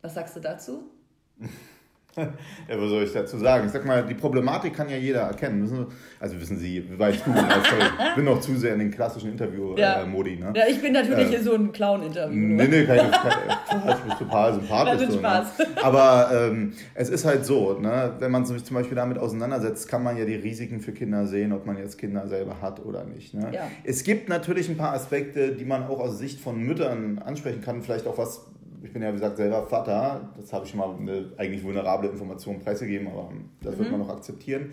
Was 0.00 0.14
sagst 0.14 0.36
du 0.36 0.40
dazu? 0.40 0.90
ja, 2.68 2.80
was 2.80 2.88
soll 2.88 3.02
ich 3.02 3.12
dazu 3.12 3.36
sagen? 3.36 3.66
Ich 3.66 3.72
sag 3.72 3.84
mal, 3.84 4.02
die 4.02 4.14
Problematik 4.14 4.74
kann 4.74 4.88
ja 4.88 4.96
jeder 4.96 5.20
erkennen. 5.20 5.86
Also 6.18 6.40
wissen 6.40 6.58
Sie, 6.58 6.82
weißt 6.98 7.26
du, 7.26 7.30
ich 7.30 8.14
bin 8.14 8.24
noch 8.24 8.40
zu 8.40 8.56
sehr 8.56 8.72
in 8.72 8.78
den 8.78 8.90
klassischen 8.90 9.32
Interview-Modi. 9.32 10.30
Ja. 10.34 10.46
Äh, 10.46 10.52
ne? 10.52 10.52
ja, 10.54 10.64
ich 10.66 10.80
bin 10.80 10.94
natürlich 10.94 11.32
äh, 11.32 11.42
so 11.42 11.54
ein 11.54 11.72
Clown-Interview. 11.72 12.34
Nee, 12.34 12.68
nee, 12.68 12.84
keine, 12.84 13.10
keine, 13.10 13.90
ich 13.90 13.96
bin 13.96 14.18
total 14.18 14.54
sympathisch. 14.54 15.08
So, 15.10 15.20
ne? 15.20 15.46
Aber 15.82 16.30
ähm, 16.32 16.72
es 16.94 17.10
ist 17.10 17.26
halt 17.26 17.44
so, 17.44 17.78
ne? 17.78 18.14
wenn 18.18 18.30
man 18.30 18.46
sich 18.46 18.64
zum 18.64 18.76
Beispiel 18.76 18.96
damit 18.96 19.18
auseinandersetzt, 19.18 19.86
kann 19.88 20.02
man 20.02 20.16
ja 20.16 20.24
die 20.24 20.36
Risiken 20.36 20.80
für 20.80 20.92
Kinder 20.92 21.26
sehen, 21.26 21.52
ob 21.52 21.66
man 21.66 21.76
jetzt 21.76 21.98
Kinder 21.98 22.26
selber 22.28 22.62
hat 22.62 22.82
oder 22.82 23.04
nicht. 23.04 23.34
Ne? 23.34 23.50
Ja. 23.52 23.68
Es 23.84 24.04
gibt 24.04 24.30
natürlich 24.30 24.70
ein 24.70 24.78
paar 24.78 24.94
Aspekte, 24.94 25.52
die 25.52 25.66
man 25.66 25.84
auch 25.84 26.00
aus 26.00 26.18
Sicht 26.18 26.40
von 26.40 26.58
Müttern 26.58 27.18
ansprechen 27.18 27.60
kann, 27.60 27.82
vielleicht 27.82 28.06
auch 28.06 28.16
was 28.16 28.46
ich 28.86 28.92
bin 28.92 29.02
ja, 29.02 29.08
wie 29.08 29.14
gesagt, 29.14 29.36
selber 29.36 29.66
Vater. 29.66 30.32
Das 30.36 30.52
habe 30.52 30.64
ich 30.64 30.70
schon 30.70 30.78
mal 30.78 30.94
eine 30.96 31.32
eigentlich 31.36 31.64
vulnerable 31.64 32.08
Information 32.08 32.60
preisgegeben, 32.60 33.08
aber 33.08 33.30
das 33.60 33.74
mhm. 33.74 33.78
wird 33.80 33.90
man 33.90 34.00
noch 34.00 34.10
akzeptieren. 34.10 34.70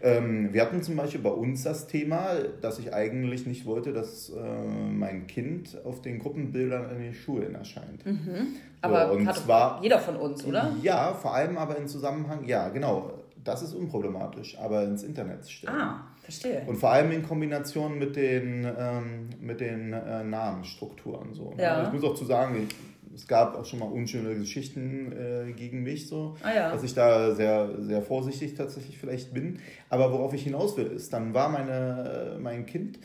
Ähm, 0.00 0.52
wir 0.52 0.62
hatten 0.62 0.82
zum 0.82 0.96
Beispiel 0.96 1.20
bei 1.20 1.30
uns 1.30 1.64
das 1.64 1.88
Thema, 1.88 2.34
dass 2.60 2.78
ich 2.78 2.94
eigentlich 2.94 3.46
nicht 3.46 3.66
wollte, 3.66 3.92
dass 3.92 4.30
äh, 4.30 4.40
mein 4.64 5.26
Kind 5.26 5.76
auf 5.84 6.00
den 6.00 6.20
Gruppenbildern 6.20 6.90
in 6.90 7.02
den 7.02 7.14
Schulen 7.14 7.54
erscheint. 7.54 8.06
Mhm. 8.06 8.54
Aber 8.82 9.08
so, 9.08 9.14
und 9.14 9.26
hat 9.26 9.36
zwar, 9.36 9.82
jeder 9.82 9.98
von 9.98 10.16
uns, 10.16 10.44
oder? 10.44 10.72
Ja, 10.82 11.12
vor 11.14 11.34
allem 11.34 11.58
aber 11.58 11.76
im 11.76 11.88
Zusammenhang, 11.88 12.44
ja, 12.46 12.68
genau. 12.68 13.14
Das 13.42 13.62
ist 13.62 13.74
unproblematisch, 13.74 14.58
aber 14.58 14.82
ins 14.82 15.04
Internet 15.04 15.48
stellen. 15.48 15.76
Ah, 15.76 16.04
verstehe. 16.20 16.62
Und 16.66 16.76
vor 16.76 16.90
allem 16.90 17.12
in 17.12 17.22
Kombination 17.22 17.96
mit 17.98 18.16
den, 18.16 18.66
ähm, 18.76 19.30
mit 19.40 19.60
den 19.60 19.92
äh, 19.92 20.24
Namensstrukturen. 20.24 21.32
So, 21.32 21.52
ne? 21.54 21.62
ja. 21.62 21.84
Ich 21.84 21.92
muss 21.92 22.02
auch 22.02 22.16
zu 22.16 22.24
sagen, 22.24 22.66
ich, 22.66 22.74
es 23.16 23.26
gab 23.26 23.56
auch 23.56 23.64
schon 23.64 23.78
mal 23.78 23.86
unschöne 23.86 24.34
Geschichten 24.36 25.10
äh, 25.12 25.52
gegen 25.52 25.82
mich, 25.82 26.06
so, 26.06 26.36
ah, 26.42 26.54
ja. 26.54 26.70
dass 26.70 26.82
ich 26.82 26.92
da 26.92 27.34
sehr, 27.34 27.82
sehr 27.82 28.02
vorsichtig 28.02 28.54
tatsächlich 28.54 28.98
vielleicht 28.98 29.32
bin. 29.32 29.60
Aber 29.88 30.12
worauf 30.12 30.34
ich 30.34 30.42
hinaus 30.42 30.76
will, 30.76 30.86
ist, 30.86 31.12
dann 31.14 31.32
war 31.32 31.48
meine, 31.48 32.38
mein 32.40 32.66
Kind 32.66 32.98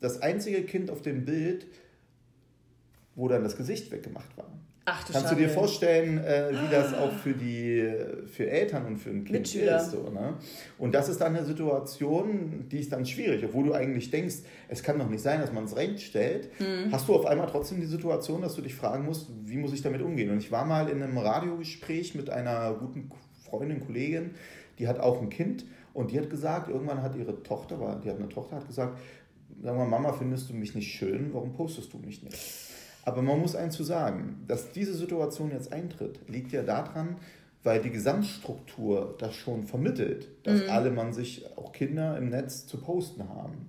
das 0.00 0.22
einzige 0.22 0.62
Kind 0.62 0.90
auf 0.90 1.02
dem 1.02 1.24
Bild, 1.24 1.66
wo 3.16 3.26
dann 3.26 3.42
das 3.42 3.56
Gesicht 3.56 3.90
weggemacht 3.90 4.36
war. 4.36 4.55
Ach, 4.88 5.02
du 5.04 5.12
Kannst 5.12 5.28
Schande. 5.28 5.42
du 5.42 5.48
dir 5.48 5.52
vorstellen, 5.52 6.18
äh, 6.18 6.52
wie 6.52 6.70
das 6.70 6.94
auch 6.94 7.10
für 7.12 7.32
die 7.32 7.92
für 8.28 8.48
Eltern 8.48 8.86
und 8.86 8.98
für 8.98 9.10
ein 9.10 9.24
Kind 9.24 9.40
Mitschüler. 9.40 9.78
ist? 9.78 9.90
So, 9.90 10.10
ne? 10.10 10.34
Und 10.78 10.94
das 10.94 11.08
ist 11.08 11.20
dann 11.20 11.34
eine 11.34 11.44
Situation, 11.44 12.66
die 12.70 12.78
ist 12.78 12.92
dann 12.92 13.04
schwierig, 13.04 13.44
obwohl 13.44 13.64
du 13.64 13.72
eigentlich 13.74 14.12
denkst, 14.12 14.36
es 14.68 14.84
kann 14.84 14.96
doch 15.00 15.08
nicht 15.08 15.22
sein, 15.22 15.40
dass 15.40 15.52
man 15.52 15.64
es 15.64 15.74
recht 15.74 16.00
stellt. 16.00 16.50
Mhm. 16.60 16.92
Hast 16.92 17.08
du 17.08 17.16
auf 17.16 17.26
einmal 17.26 17.48
trotzdem 17.48 17.80
die 17.80 17.86
Situation, 17.86 18.42
dass 18.42 18.54
du 18.54 18.62
dich 18.62 18.76
fragen 18.76 19.04
musst, 19.04 19.28
wie 19.44 19.56
muss 19.56 19.72
ich 19.72 19.82
damit 19.82 20.02
umgehen? 20.02 20.30
Und 20.30 20.38
ich 20.38 20.52
war 20.52 20.64
mal 20.64 20.88
in 20.88 21.02
einem 21.02 21.18
Radiogespräch 21.18 22.14
mit 22.14 22.30
einer 22.30 22.72
guten 22.74 23.10
Freundin, 23.44 23.84
Kollegin, 23.84 24.36
die 24.78 24.86
hat 24.86 25.00
auch 25.00 25.20
ein 25.20 25.30
Kind 25.30 25.64
und 25.94 26.12
die 26.12 26.18
hat 26.18 26.30
gesagt, 26.30 26.70
irgendwann 26.70 27.02
hat 27.02 27.16
ihre 27.16 27.42
Tochter, 27.42 28.00
die 28.04 28.08
hat 28.08 28.18
eine 28.18 28.28
Tochter, 28.28 28.56
hat 28.56 28.68
gesagt, 28.68 28.98
sag 29.62 29.76
mal, 29.76 29.86
Mama, 29.86 30.12
findest 30.12 30.48
du 30.48 30.54
mich 30.54 30.76
nicht 30.76 30.92
schön? 30.92 31.30
Warum 31.32 31.54
postest 31.54 31.92
du 31.92 31.98
mich 31.98 32.22
nicht? 32.22 32.36
Aber 33.06 33.22
man 33.22 33.40
muss 33.40 33.54
eins 33.54 33.76
zu 33.76 33.84
sagen, 33.84 34.44
dass 34.48 34.72
diese 34.72 34.92
Situation 34.92 35.52
jetzt 35.52 35.72
eintritt, 35.72 36.18
liegt 36.28 36.50
ja 36.50 36.64
daran, 36.64 37.16
weil 37.62 37.80
die 37.80 37.90
Gesamtstruktur 37.90 39.14
das 39.18 39.34
schon 39.36 39.62
vermittelt, 39.64 40.28
dass 40.42 40.64
mhm. 40.64 40.70
alle 40.70 40.90
man 40.90 41.12
sich, 41.12 41.46
auch 41.56 41.72
Kinder 41.72 42.18
im 42.18 42.30
Netz 42.30 42.66
zu 42.66 42.78
posten 42.78 43.28
haben. 43.28 43.68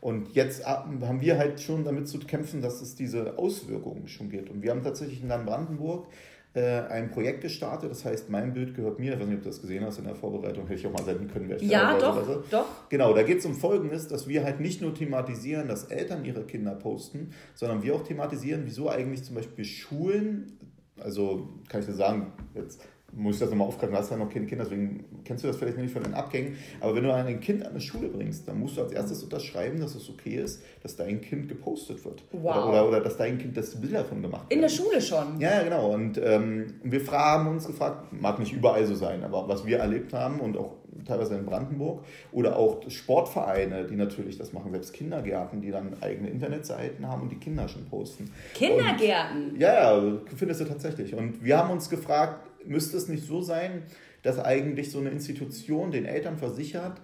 Und 0.00 0.34
jetzt 0.34 0.64
haben 0.64 1.20
wir 1.20 1.36
halt 1.36 1.60
schon 1.60 1.84
damit 1.84 2.08
zu 2.08 2.18
kämpfen, 2.18 2.62
dass 2.62 2.80
es 2.80 2.94
diese 2.94 3.36
Auswirkungen 3.36 4.08
schon 4.08 4.30
gibt. 4.30 4.48
Und 4.48 4.62
wir 4.62 4.70
haben 4.70 4.82
tatsächlich 4.82 5.22
in 5.22 5.28
Land-Brandenburg 5.28 6.06
äh, 6.06 6.37
ein 6.60 7.10
Projekt 7.10 7.40
gestartet, 7.42 7.90
das 7.90 8.04
heißt 8.04 8.30
Mein 8.30 8.52
Bild 8.52 8.74
gehört 8.74 8.98
mir. 8.98 9.14
Ich 9.14 9.20
weiß 9.20 9.26
nicht, 9.26 9.38
ob 9.38 9.42
du 9.42 9.48
das 9.48 9.60
gesehen 9.60 9.84
hast 9.84 9.98
in 9.98 10.04
der 10.04 10.14
Vorbereitung, 10.14 10.66
hätte 10.66 10.80
ich 10.80 10.86
auch 10.86 10.92
mal 10.92 11.04
senden 11.04 11.28
können. 11.28 11.54
Ja, 11.60 11.98
doch, 11.98 12.24
so. 12.24 12.42
doch. 12.50 12.66
Genau, 12.88 13.12
da 13.14 13.22
geht 13.22 13.38
es 13.38 13.46
um 13.46 13.54
Folgendes, 13.54 14.08
dass 14.08 14.28
wir 14.28 14.44
halt 14.44 14.60
nicht 14.60 14.80
nur 14.82 14.94
thematisieren, 14.94 15.68
dass 15.68 15.84
Eltern 15.84 16.24
ihre 16.24 16.44
Kinder 16.44 16.74
posten, 16.74 17.32
sondern 17.54 17.82
wir 17.82 17.94
auch 17.94 18.02
thematisieren, 18.02 18.62
wieso 18.64 18.88
eigentlich 18.88 19.24
zum 19.24 19.34
Beispiel 19.34 19.64
Schulen, 19.64 20.58
also 21.00 21.48
kann 21.68 21.80
ich 21.80 21.86
dir 21.86 21.94
sagen, 21.94 22.32
jetzt 22.54 22.82
muss 23.12 23.36
ich 23.36 23.40
das 23.40 23.50
nochmal 23.50 23.68
aufgreifen, 23.68 23.92
du 23.92 23.98
hast 23.98 24.10
ja 24.10 24.16
noch 24.16 24.30
keine 24.30 24.46
Kinder, 24.46 24.64
deswegen 24.64 25.04
kennst 25.24 25.42
du 25.42 25.48
das 25.48 25.56
vielleicht 25.56 25.78
nicht 25.78 25.92
von 25.92 26.02
den 26.02 26.14
Abgängen. 26.14 26.56
Aber 26.80 26.94
wenn 26.94 27.04
du 27.04 27.12
ein 27.12 27.40
Kind 27.40 27.64
an 27.64 27.70
eine 27.70 27.80
Schule 27.80 28.08
bringst, 28.08 28.46
dann 28.46 28.60
musst 28.60 28.76
du 28.76 28.82
als 28.82 28.92
erstes 28.92 29.22
unterschreiben, 29.22 29.80
dass 29.80 29.94
es 29.94 30.08
okay 30.08 30.36
ist, 30.36 30.62
dass 30.82 30.96
dein 30.96 31.20
Kind 31.20 31.48
gepostet 31.48 32.04
wird. 32.04 32.22
Wow. 32.32 32.42
Oder, 32.42 32.68
oder, 32.68 32.88
oder 32.88 33.00
dass 33.00 33.16
dein 33.16 33.38
Kind 33.38 33.56
das 33.56 33.80
Bilder 33.80 34.02
davon 34.02 34.22
gemacht 34.22 34.42
wird. 34.42 34.52
In 34.52 34.60
der 34.60 34.68
Schule 34.68 35.00
schon? 35.00 35.40
Ja, 35.40 35.50
ja 35.50 35.62
genau. 35.62 35.92
Und 35.92 36.20
ähm, 36.22 36.74
wir 36.82 37.04
haben 37.10 37.48
uns 37.48 37.66
gefragt, 37.66 38.12
mag 38.12 38.38
nicht 38.38 38.52
überall 38.52 38.86
so 38.86 38.94
sein, 38.94 39.24
aber 39.24 39.48
was 39.48 39.64
wir 39.64 39.78
erlebt 39.78 40.12
haben 40.12 40.40
und 40.40 40.56
auch 40.56 40.74
teilweise 41.06 41.34
in 41.36 41.46
Brandenburg 41.46 42.04
oder 42.32 42.56
auch 42.56 42.80
Sportvereine, 42.88 43.84
die 43.84 43.96
natürlich 43.96 44.36
das 44.36 44.52
machen, 44.52 44.70
selbst 44.72 44.92
Kindergärten, 44.92 45.60
die 45.60 45.70
dann 45.70 45.96
eigene 46.00 46.28
Internetseiten 46.28 47.06
haben 47.06 47.22
und 47.22 47.32
die 47.32 47.38
Kinder 47.38 47.68
schon 47.68 47.86
posten. 47.86 48.30
Kindergärten? 48.54 49.52
Und, 49.52 49.60
ja, 49.60 49.96
ja, 49.96 50.18
findest 50.36 50.60
du 50.60 50.64
tatsächlich. 50.64 51.14
Und 51.14 51.42
wir 51.42 51.56
haben 51.56 51.70
uns 51.70 51.88
gefragt, 51.88 52.47
müsste 52.68 52.96
es 52.96 53.08
nicht 53.08 53.26
so 53.26 53.42
sein, 53.42 53.82
dass 54.22 54.38
eigentlich 54.38 54.90
so 54.90 54.98
eine 54.98 55.10
Institution 55.10 55.90
den 55.90 56.04
Eltern 56.04 56.38
versichert, 56.38 57.00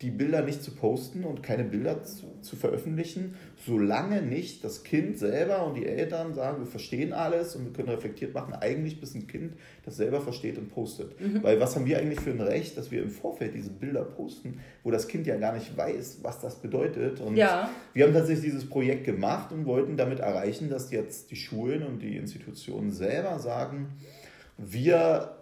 die 0.00 0.10
Bilder 0.10 0.42
nicht 0.42 0.62
zu 0.62 0.70
posten 0.70 1.24
und 1.24 1.42
keine 1.42 1.64
Bilder 1.64 2.04
zu, 2.04 2.26
zu, 2.40 2.54
veröffentlichen, 2.54 3.34
solange 3.66 4.22
nicht 4.22 4.62
das 4.62 4.84
Kind 4.84 5.18
selber 5.18 5.66
und 5.66 5.74
die 5.74 5.86
Eltern 5.86 6.34
sagen, 6.34 6.60
wir 6.60 6.66
verstehen 6.66 7.12
alles 7.12 7.56
und 7.56 7.64
wir 7.64 7.72
können 7.72 7.88
reflektiert 7.88 8.32
machen, 8.32 8.54
eigentlich 8.54 9.00
bis 9.00 9.16
ein 9.16 9.26
Kind 9.26 9.54
das 9.84 9.96
selber 9.96 10.20
versteht 10.20 10.56
und 10.56 10.68
postet. 10.68 11.20
Mhm. 11.20 11.42
Weil 11.42 11.58
was 11.58 11.74
haben 11.74 11.84
wir 11.84 11.98
eigentlich 11.98 12.20
für 12.20 12.30
ein 12.30 12.40
Recht, 12.40 12.76
dass 12.76 12.92
wir 12.92 13.02
im 13.02 13.10
Vorfeld 13.10 13.56
diese 13.56 13.70
Bilder 13.70 14.04
posten, 14.04 14.60
wo 14.84 14.92
das 14.92 15.08
Kind 15.08 15.26
ja 15.26 15.36
gar 15.36 15.52
nicht 15.52 15.76
weiß, 15.76 16.18
was 16.22 16.40
das 16.40 16.62
bedeutet. 16.62 17.20
Und 17.20 17.36
ja. 17.36 17.68
wir 17.92 18.06
haben 18.06 18.12
tatsächlich 18.12 18.52
dieses 18.52 18.68
Projekt 18.68 19.02
gemacht 19.02 19.50
und 19.50 19.66
wollten 19.66 19.96
damit 19.96 20.20
erreichen, 20.20 20.70
dass 20.70 20.92
jetzt 20.92 21.32
die 21.32 21.36
Schulen 21.36 21.82
und 21.82 22.02
die 22.02 22.16
Institutionen 22.16 22.92
selber 22.92 23.40
sagen, 23.40 23.88
wir 24.60 25.38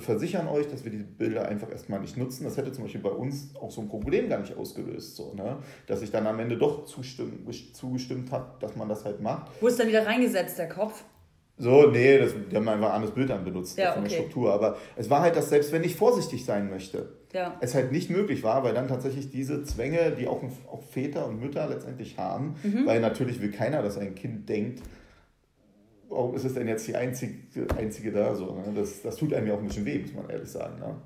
versichern 0.00 0.48
euch, 0.48 0.66
dass 0.66 0.84
wir 0.84 0.90
die 0.90 1.04
Bilder 1.04 1.46
einfach 1.46 1.70
erstmal 1.70 2.00
nicht 2.00 2.16
nutzen. 2.16 2.42
Das 2.42 2.56
hätte 2.56 2.72
zum 2.72 2.82
Beispiel 2.82 3.00
bei 3.00 3.10
uns 3.10 3.54
auch 3.54 3.70
so 3.70 3.80
ein 3.80 3.88
Problem 3.88 4.28
gar 4.28 4.40
nicht 4.40 4.56
ausgelöst, 4.56 5.14
so, 5.14 5.34
ne? 5.34 5.58
dass 5.86 6.02
ich 6.02 6.10
dann 6.10 6.26
am 6.26 6.40
Ende 6.40 6.58
doch 6.58 6.84
zugestimmt 6.84 8.32
habe, 8.32 8.46
dass 8.58 8.74
man 8.74 8.88
das 8.88 9.04
halt 9.04 9.20
macht. 9.20 9.52
Wo 9.60 9.68
ist 9.68 9.78
dann 9.78 9.86
wieder 9.86 10.04
reingesetzt, 10.04 10.58
der 10.58 10.68
Kopf? 10.68 11.04
So, 11.56 11.86
nee, 11.86 12.18
das, 12.18 12.32
die 12.50 12.56
haben 12.56 12.68
einfach 12.68 12.88
ein 12.88 12.94
anderes 12.96 13.14
Bild 13.14 13.30
dann 13.30 13.44
benutzt 13.44 13.78
ja, 13.78 13.92
von 13.92 14.02
okay. 14.02 14.10
der 14.10 14.16
Struktur. 14.16 14.52
Aber 14.52 14.76
es 14.96 15.08
war 15.08 15.20
halt, 15.20 15.36
dass 15.36 15.50
selbst 15.50 15.70
wenn 15.70 15.84
ich 15.84 15.94
vorsichtig 15.94 16.44
sein 16.44 16.68
möchte, 16.68 17.10
ja. 17.32 17.56
es 17.60 17.76
halt 17.76 17.92
nicht 17.92 18.10
möglich 18.10 18.42
war, 18.42 18.64
weil 18.64 18.74
dann 18.74 18.88
tatsächlich 18.88 19.30
diese 19.30 19.62
Zwänge, 19.62 20.16
die 20.18 20.26
auch, 20.26 20.42
auch 20.68 20.82
Väter 20.82 21.28
und 21.28 21.38
Mütter 21.38 21.68
letztendlich 21.68 22.18
haben, 22.18 22.56
mhm. 22.64 22.86
weil 22.86 23.00
natürlich 23.00 23.40
will 23.40 23.52
keiner, 23.52 23.82
dass 23.82 23.96
ein 23.96 24.16
Kind 24.16 24.48
denkt, 24.48 24.82
warum 26.08 26.34
ist 26.34 26.44
es 26.44 26.54
denn 26.54 26.68
jetzt 26.68 26.86
die 26.86 26.96
einzige, 26.96 27.66
einzige 27.76 28.12
da 28.12 28.34
so? 28.34 28.54
Ne? 28.54 28.72
Das, 28.74 29.02
das 29.02 29.16
tut 29.16 29.32
einem 29.34 29.46
ja 29.46 29.54
auch 29.54 29.58
ein 29.58 29.66
bisschen 29.66 29.84
weh, 29.84 29.98
muss 30.00 30.14
man 30.14 30.30
ehrlich 30.30 30.48
sagen. 30.48 30.78
Ne? 30.78 30.96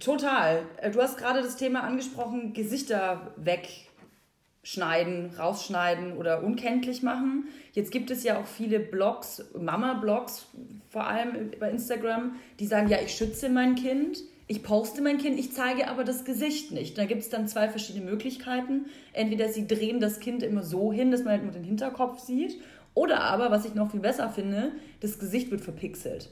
Total. 0.00 0.62
Äh, 0.80 0.90
du 0.90 1.00
hast 1.00 1.18
gerade 1.18 1.42
das 1.42 1.56
Thema 1.56 1.82
angesprochen, 1.82 2.52
Gesichter 2.52 3.34
wegschneiden, 3.36 5.30
rausschneiden 5.38 6.16
oder 6.16 6.42
unkenntlich 6.42 7.02
machen. 7.02 7.48
Jetzt 7.72 7.90
gibt 7.90 8.10
es 8.10 8.22
ja 8.24 8.40
auch 8.40 8.46
viele 8.46 8.80
Blogs, 8.80 9.44
Mama-Blogs, 9.58 10.46
vor 10.90 11.06
allem 11.06 11.50
bei 11.58 11.70
Instagram, 11.70 12.36
die 12.60 12.66
sagen, 12.66 12.88
ja, 12.88 12.98
ich 13.04 13.14
schütze 13.14 13.48
mein 13.48 13.74
Kind. 13.74 14.18
Ich 14.46 14.62
poste 14.62 15.00
mein 15.00 15.16
Kind, 15.16 15.38
ich 15.38 15.54
zeige 15.54 15.88
aber 15.88 16.04
das 16.04 16.26
Gesicht 16.26 16.70
nicht. 16.70 16.98
Da 16.98 17.06
gibt 17.06 17.22
es 17.22 17.30
dann 17.30 17.48
zwei 17.48 17.70
verschiedene 17.70 18.04
Möglichkeiten. 18.04 18.86
Entweder 19.14 19.48
sie 19.48 19.66
drehen 19.66 20.00
das 20.00 20.20
Kind 20.20 20.42
immer 20.42 20.62
so 20.62 20.92
hin, 20.92 21.10
dass 21.10 21.24
man 21.24 21.32
halt 21.32 21.44
nur 21.44 21.52
den 21.52 21.64
Hinterkopf 21.64 22.20
sieht, 22.20 22.60
oder 22.94 23.20
aber, 23.20 23.50
was 23.50 23.64
ich 23.64 23.74
noch 23.74 23.90
viel 23.90 24.00
besser 24.00 24.28
finde, 24.28 24.72
das 25.00 25.18
Gesicht 25.18 25.50
wird 25.50 25.60
verpixelt. 25.60 26.30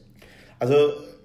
Also 0.58 0.74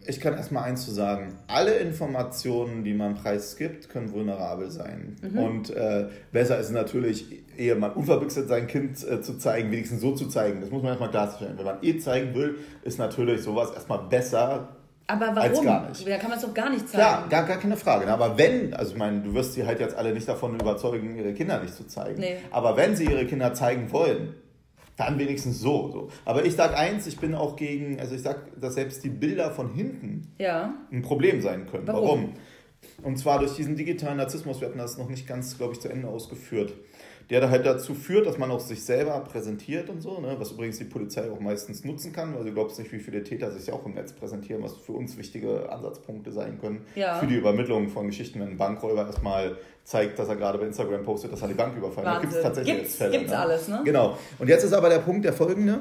ich 0.08 0.20
kann 0.20 0.34
erstmal 0.34 0.64
eins 0.64 0.86
zu 0.86 0.92
sagen. 0.92 1.36
Alle 1.48 1.76
Informationen, 1.76 2.84
die 2.84 2.94
man 2.94 3.16
preisgibt, 3.16 3.90
können 3.90 4.12
vulnerabel 4.12 4.72
sein. 4.72 5.16
Mhm. 5.22 5.38
Und 5.38 5.70
äh, 5.70 6.08
besser 6.32 6.58
ist 6.60 6.72
natürlich, 6.72 7.44
ehe 7.58 7.76
man 7.76 7.92
unverpixelt 7.92 8.48
sein 8.48 8.68
Kind 8.68 9.06
äh, 9.08 9.22
zu 9.22 9.38
zeigen, 9.38 9.72
wenigstens 9.72 10.02
so 10.02 10.16
zu 10.16 10.28
zeigen. 10.28 10.62
Das 10.62 10.72
muss 10.72 10.82
man 10.82 10.90
erstmal 10.90 11.12
klarstellen. 11.12 11.58
Wenn 11.58 11.66
man 11.66 11.78
eh 11.82 12.00
zeigen 12.00 12.34
will, 12.34 12.56
ist 12.84 12.98
natürlich 12.98 13.42
sowas 13.42 13.72
erstmal 13.72 14.00
besser. 14.10 14.70
Aber 15.08 15.28
warum? 15.28 15.38
Als 15.38 15.62
gar 15.62 15.90
nicht. 15.90 16.08
Da 16.08 16.18
kann 16.18 16.30
man 16.30 16.40
es 16.40 16.46
doch 16.46 16.54
gar 16.54 16.70
nicht 16.70 16.90
zeigen. 16.90 17.02
Ja, 17.02 17.26
gar, 17.30 17.46
gar 17.46 17.58
keine 17.58 17.78
Frage. 17.78 18.06
Ne? 18.06 18.12
Aber 18.12 18.38
wenn, 18.38 18.74
also 18.74 18.94
ich 18.94 18.98
meine, 18.98 19.22
du 19.22 19.34
wirst 19.34 19.54
sie 19.54 19.66
halt 19.66 19.80
jetzt 19.80 19.96
alle 19.96 20.14
nicht 20.14 20.28
davon 20.28 20.56
überzeugen, 20.60 21.16
ihre 21.16 21.34
Kinder 21.34 21.62
nicht 21.62 21.76
zu 21.76 21.86
zeigen. 21.86 22.20
Nee. 22.20 22.38
Aber 22.52 22.76
wenn 22.78 22.96
sie 22.96 23.06
ihre 23.06 23.26
Kinder 23.26 23.54
zeigen 23.54 23.92
wollen, 23.92 24.36
dann 24.98 25.20
wenigstens 25.20 25.60
so, 25.60 25.92
so. 25.92 26.10
Aber 26.26 26.44
ich 26.44 26.56
sage 26.56 26.76
eins, 26.76 27.08
ich 27.08 27.18
bin 27.18 27.36
auch 27.36 27.56
gegen, 27.56 28.00
also 28.00 28.16
ich 28.16 28.22
sage, 28.22 28.42
dass 28.60 28.74
selbst 28.74 29.04
die 29.04 29.10
Bilder 29.10 29.52
von 29.52 29.74
hinten 29.74 30.34
ja. 30.40 30.74
ein 30.92 31.04
Problem 31.04 31.42
sein 31.42 31.68
können. 31.68 31.88
Warum? 31.88 32.08
Warum? 32.08 32.34
Und 33.04 33.18
zwar 33.18 33.40
durch 33.40 33.56
diesen 33.56 33.76
digitalen 33.76 34.18
Narzissmus, 34.18 34.60
wir 34.60 34.68
hatten 34.68 34.78
das 34.78 34.98
noch 34.98 35.10
nicht 35.10 35.28
ganz, 35.28 35.58
glaube 35.58 35.74
ich, 35.74 35.80
zu 35.80 35.90
Ende 35.90 36.08
ausgeführt 36.08 36.74
der 37.30 37.42
da 37.42 37.50
halt 37.50 37.66
dazu 37.66 37.94
führt, 37.94 38.26
dass 38.26 38.38
man 38.38 38.50
auch 38.52 38.60
sich 38.60 38.84
selber 38.84 39.20
präsentiert 39.20 39.90
und 39.90 40.02
so, 40.02 40.20
ne? 40.20 40.36
was 40.40 40.52
übrigens 40.52 40.78
die 40.78 40.86
Polizei 40.86 41.30
auch 41.30 41.40
meistens 41.40 41.84
nutzen 41.84 42.14
kann, 42.14 42.34
weil 42.36 42.46
du 42.46 42.54
glaubst 42.54 42.80
nicht, 42.80 42.92
wie 42.94 43.00
viele 43.00 43.24
Täter 43.24 43.52
sich 43.52 43.72
auch 43.72 43.86
im 43.86 43.96
Netz 43.96 44.14
präsentieren, 44.14 44.64
was 44.64 44.78
für 44.78 44.94
uns 44.94 45.18
wichtige 45.18 45.70
Ansatzpunkte 45.70 46.32
sein 46.32 46.60
können 46.60 46.86
ja. 46.96 47.16
für 47.16 47.28
die 47.28 47.36
Übermittlung 47.36 47.90
von 47.90 48.08
Geschichten, 48.08 48.40
wenn 48.40 48.50
ein 48.50 48.58
Bankräuber 48.58 49.06
erstmal 49.06 49.58
zeigt, 49.84 50.20
dass 50.20 50.30
er 50.30 50.38
gerade 50.38 50.58
bei 50.58 50.66
Instagram 50.66 51.04
postet, 51.04 51.34
dass 51.34 51.42
er 51.42 51.50
die 51.50 51.54
Bank 51.54 51.76
überfallen 51.76 52.08
hat. 52.08 52.22
Gibt 52.22 52.34
es 52.34 52.42
tatsächlich 52.42 52.76
gibt's, 52.76 52.96
Fälle. 52.96 53.12
Gibt's 53.12 53.32
ne? 53.32 53.40
alles, 53.40 53.68
ne? 53.68 53.82
Genau. 53.84 54.18
Und 54.40 54.48
jetzt 54.48 54.64
ist 54.64 54.74
aber 54.74 54.90
der 54.90 55.00
Punkt 55.00 55.26
der 55.26 55.34
folgende. 55.34 55.80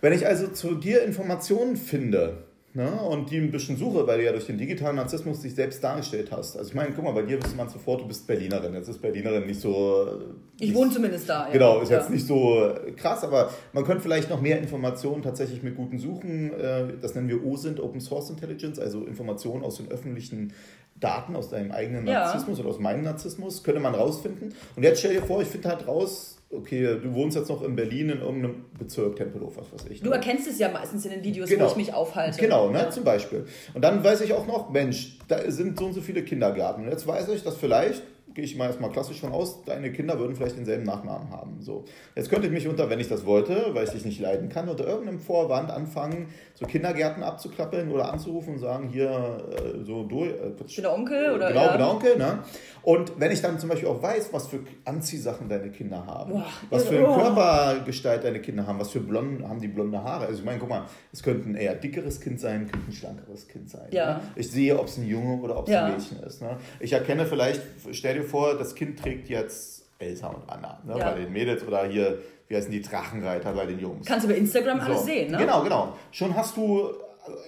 Wenn 0.00 0.12
ich 0.12 0.26
also 0.26 0.48
zu 0.48 0.74
dir 0.74 1.02
Informationen 1.04 1.76
finde, 1.76 2.44
Ne? 2.74 2.90
Und 2.90 3.30
die 3.30 3.36
ein 3.36 3.50
bisschen 3.50 3.76
suche, 3.76 4.06
weil 4.06 4.18
du 4.18 4.24
ja 4.24 4.32
durch 4.32 4.46
den 4.46 4.56
digitalen 4.56 4.96
Narzissmus 4.96 5.40
dich 5.40 5.54
selbst 5.54 5.84
dargestellt 5.84 6.32
hast. 6.32 6.56
Also 6.56 6.70
ich 6.70 6.74
meine, 6.74 6.92
guck 6.94 7.04
mal, 7.04 7.12
bei 7.12 7.20
dir 7.20 7.36
wüsste 7.42 7.54
man 7.54 7.68
sofort, 7.68 8.00
du 8.00 8.08
bist 8.08 8.26
Berlinerin. 8.26 8.72
Jetzt 8.72 8.88
ist 8.88 9.02
Berlinerin 9.02 9.46
nicht 9.46 9.60
so... 9.60 10.22
Ich 10.58 10.74
wohne 10.74 10.90
zumindest 10.90 11.28
da, 11.28 11.48
ja. 11.48 11.52
Genau, 11.52 11.80
ist 11.80 11.90
ja. 11.90 11.98
jetzt 11.98 12.08
nicht 12.08 12.26
so 12.26 12.74
krass, 12.96 13.24
aber 13.24 13.50
man 13.74 13.84
könnte 13.84 14.02
vielleicht 14.02 14.30
noch 14.30 14.40
mehr 14.40 14.58
Informationen 14.58 15.22
tatsächlich 15.22 15.62
mit 15.62 15.76
guten 15.76 15.98
Suchen, 15.98 16.54
äh, 16.54 16.94
das 16.98 17.14
nennen 17.14 17.28
wir 17.28 17.44
OSINT, 17.44 17.78
Open 17.78 18.00
Source 18.00 18.30
Intelligence, 18.30 18.78
also 18.78 19.04
Informationen 19.04 19.64
aus 19.64 19.76
den 19.76 19.90
öffentlichen 19.90 20.54
Daten, 20.98 21.36
aus 21.36 21.50
deinem 21.50 21.72
eigenen 21.72 22.04
Narzissmus 22.04 22.56
ja. 22.56 22.64
oder 22.64 22.72
aus 22.72 22.80
meinem 22.80 23.02
Narzissmus, 23.02 23.64
könnte 23.64 23.80
man 23.80 23.94
rausfinden. 23.94 24.54
Und 24.76 24.82
jetzt 24.82 25.00
stell 25.00 25.12
dir 25.12 25.22
vor, 25.22 25.42
ich 25.42 25.48
finde 25.48 25.68
halt 25.68 25.86
raus, 25.86 26.38
okay, 26.52 26.98
du 27.02 27.14
wohnst 27.14 27.36
jetzt 27.36 27.48
noch 27.48 27.62
in 27.62 27.74
Berlin 27.74 28.10
in 28.10 28.20
irgendeinem 28.20 28.64
Bezirk 28.78 29.16
Tempelhof, 29.16 29.56
was 29.56 29.72
weiß 29.72 29.90
ich. 29.90 30.02
Ne? 30.02 30.08
Du 30.08 30.14
erkennst 30.14 30.46
es 30.46 30.58
ja 30.58 30.68
meistens 30.68 31.04
in 31.04 31.12
den 31.12 31.24
Videos, 31.24 31.48
genau. 31.48 31.64
wo 31.64 31.70
ich 31.70 31.76
mich 31.76 31.94
aufhalte. 31.94 32.38
Genau, 32.38 32.70
ne, 32.70 32.80
ja. 32.80 32.90
zum 32.90 33.04
Beispiel. 33.04 33.46
Und 33.74 33.82
dann 33.82 34.04
weiß 34.04 34.20
ich 34.20 34.32
auch 34.32 34.46
noch, 34.46 34.70
Mensch, 34.70 35.18
da 35.28 35.50
sind 35.50 35.78
so 35.78 35.86
und 35.86 35.94
so 35.94 36.00
viele 36.00 36.22
Kindergärten. 36.22 36.88
Jetzt 36.88 37.06
weiß 37.06 37.28
ich, 37.30 37.42
dass 37.42 37.56
vielleicht 37.56 38.02
gehe 38.34 38.44
ich 38.44 38.56
mal 38.56 38.66
erstmal 38.66 38.90
klassisch 38.90 39.20
von 39.20 39.32
aus, 39.32 39.64
deine 39.64 39.92
Kinder 39.92 40.18
würden 40.18 40.36
vielleicht 40.36 40.56
denselben 40.56 40.84
Nachnamen 40.84 41.30
haben. 41.30 41.60
So. 41.60 41.84
Jetzt 42.14 42.30
könnte 42.30 42.46
ich 42.46 42.52
mich 42.52 42.68
unter, 42.68 42.88
wenn 42.90 43.00
ich 43.00 43.08
das 43.08 43.26
wollte, 43.26 43.74
weil 43.74 43.84
ich 43.84 43.90
dich 43.90 44.04
nicht 44.04 44.20
leiden 44.20 44.48
kann, 44.48 44.68
unter 44.68 44.86
irgendeinem 44.86 45.20
Vorwand 45.20 45.70
anfangen, 45.70 46.28
so 46.54 46.66
Kindergärten 46.66 47.22
abzuklappeln 47.22 47.90
oder 47.90 48.12
anzurufen 48.12 48.54
und 48.54 48.60
sagen, 48.60 48.88
hier, 48.88 49.10
äh, 49.10 49.84
so 49.84 50.04
durch. 50.04 50.30
Äh, 50.30 50.80
der 50.82 50.94
Onkel 50.94 51.32
oder 51.34 51.48
Genau, 51.48 51.64
ja. 51.64 51.70
bin 51.70 51.78
der 51.78 51.90
Onkel, 51.90 52.18
ne? 52.18 52.38
Und 52.82 53.20
wenn 53.20 53.30
ich 53.30 53.40
dann 53.40 53.58
zum 53.58 53.68
Beispiel 53.68 53.88
auch 53.88 54.02
weiß, 54.02 54.32
was 54.32 54.48
für 54.48 54.60
Anziehsachen 54.84 55.48
deine 55.48 55.70
Kinder 55.70 56.04
haben, 56.04 56.32
Boah, 56.32 56.46
was 56.70 56.84
für 56.84 56.96
eine 56.96 57.08
oh. 57.08 57.14
Körpergestalt 57.14 58.24
deine 58.24 58.40
Kinder 58.40 58.66
haben, 58.66 58.80
was 58.80 58.90
für 58.90 59.00
blond, 59.00 59.46
haben 59.48 59.60
die 59.60 59.68
blonde 59.68 60.02
Haare. 60.02 60.26
Also 60.26 60.40
ich 60.40 60.44
meine, 60.44 60.58
guck 60.58 60.68
mal, 60.68 60.86
es 61.12 61.22
könnte 61.22 61.48
ein 61.48 61.54
eher 61.54 61.74
dickeres 61.74 62.20
Kind 62.20 62.40
sein, 62.40 62.68
könnte 62.70 62.90
ein 62.90 62.92
schlankeres 62.92 63.46
Kind 63.46 63.70
sein. 63.70 63.88
Ja. 63.92 64.14
Ne? 64.14 64.20
Ich 64.34 64.50
sehe, 64.50 64.78
ob 64.78 64.86
es 64.86 64.98
ein 64.98 65.06
Junge 65.06 65.40
oder 65.42 65.58
ob 65.58 65.68
es 65.68 65.74
ja. 65.74 65.84
ein 65.84 65.92
Mädchen 65.92 66.20
ist. 66.22 66.42
Ne? 66.42 66.56
Ich 66.80 66.92
erkenne 66.92 67.24
vielleicht, 67.26 67.62
stell 67.92 68.14
dir 68.14 68.21
vor, 68.24 68.54
das 68.54 68.74
Kind 68.74 68.98
trägt 68.98 69.28
jetzt 69.28 69.86
Elsa 69.98 70.28
und 70.28 70.48
Anna 70.48 70.80
ne? 70.84 70.98
Ja. 70.98 71.10
bei 71.10 71.20
den 71.20 71.32
Mädels 71.32 71.66
oder 71.66 71.86
hier, 71.86 72.18
wie 72.48 72.56
heißen 72.56 72.70
die 72.70 72.82
Drachenreiter 72.82 73.52
bei 73.52 73.66
den 73.66 73.78
Jungs. 73.78 74.06
Kannst 74.06 74.24
du 74.24 74.30
bei 74.30 74.36
Instagram 74.36 74.80
so. 74.80 74.86
alles 74.86 75.04
sehen, 75.04 75.30
ne? 75.30 75.38
Genau, 75.38 75.62
genau. 75.62 75.96
Schon 76.10 76.36
hast 76.36 76.56
du 76.56 76.90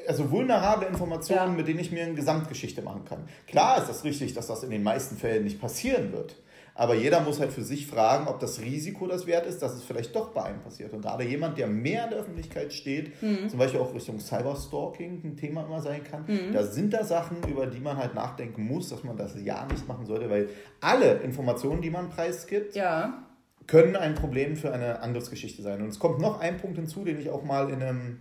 also 0.07 0.31
vulnerable 0.31 0.87
Informationen, 0.87 1.53
ja. 1.53 1.57
mit 1.57 1.69
denen 1.69 1.81
ich 1.81 1.91
mir 1.91 2.05
eine 2.05 2.15
Gesamtgeschichte 2.15 2.83
machen 2.83 3.05
kann. 3.05 3.29
Klar 3.47 3.79
ist 3.79 3.89
das 3.89 4.05
richtig, 4.05 4.35
dass 4.35 4.47
das 4.47 4.63
in 4.63 4.71
den 4.71 4.83
meisten 4.83 5.17
Fällen 5.17 5.45
nicht 5.45 5.61
passieren 5.61 6.13
wird. 6.13 6.37
Aber 6.77 6.95
jeder 6.95 7.21
muss 7.21 7.39
halt 7.39 7.53
für 7.53 7.63
sich 7.63 7.87
fragen, 7.87 8.27
ob 8.27 8.41
das 8.41 8.61
Risiko 8.61 9.07
das 9.07 9.27
wert 9.27 9.47
ist, 9.47 9.63
dass 9.63 9.75
es 9.75 9.85
vielleicht 9.85 10.15
doch 10.17 10.31
bei 10.31 10.43
einem 10.43 10.61
passiert. 10.61 10.93
Und 10.93 11.03
gerade 11.03 11.23
jemand, 11.23 11.57
der 11.57 11.69
mehr 11.69 12.05
in 12.05 12.11
der 12.11 12.19
Öffentlichkeit 12.19 12.73
steht, 12.73 13.23
mhm. 13.23 13.49
zum 13.49 13.61
Beispiel 13.61 13.79
auch 13.79 13.95
Richtung 13.95 14.19
Cyberstalking 14.19 15.23
ein 15.25 15.37
Thema 15.37 15.65
immer 15.65 15.81
sein 15.81 16.03
kann, 16.03 16.25
mhm. 16.27 16.53
da 16.53 16.65
sind 16.65 16.93
da 16.93 17.05
Sachen, 17.05 17.37
über 17.49 17.67
die 17.67 17.79
man 17.79 17.97
halt 17.97 18.15
nachdenken 18.15 18.67
muss, 18.67 18.89
dass 18.89 19.05
man 19.05 19.17
das 19.17 19.37
ja 19.41 19.65
nicht 19.71 19.87
machen 19.87 20.05
sollte, 20.05 20.29
weil 20.29 20.49
alle 20.81 21.21
Informationen, 21.21 21.81
die 21.81 21.91
man 21.91 22.11
preisgibt, 22.11 22.75
ja. 22.75 23.23
können 23.69 23.95
ein 23.95 24.17
Problem 24.17 24.57
für 24.57 24.73
eine 24.73 25.01
Angriffsgeschichte 25.01 25.63
sein. 25.63 25.81
Und 25.81 25.89
es 25.89 26.01
kommt 26.01 26.19
noch 26.19 26.41
ein 26.41 26.57
Punkt 26.57 26.77
hinzu, 26.77 27.05
den 27.05 27.21
ich 27.21 27.31
auch 27.31 27.45
mal 27.45 27.71
in 27.71 27.83
einem 27.83 28.19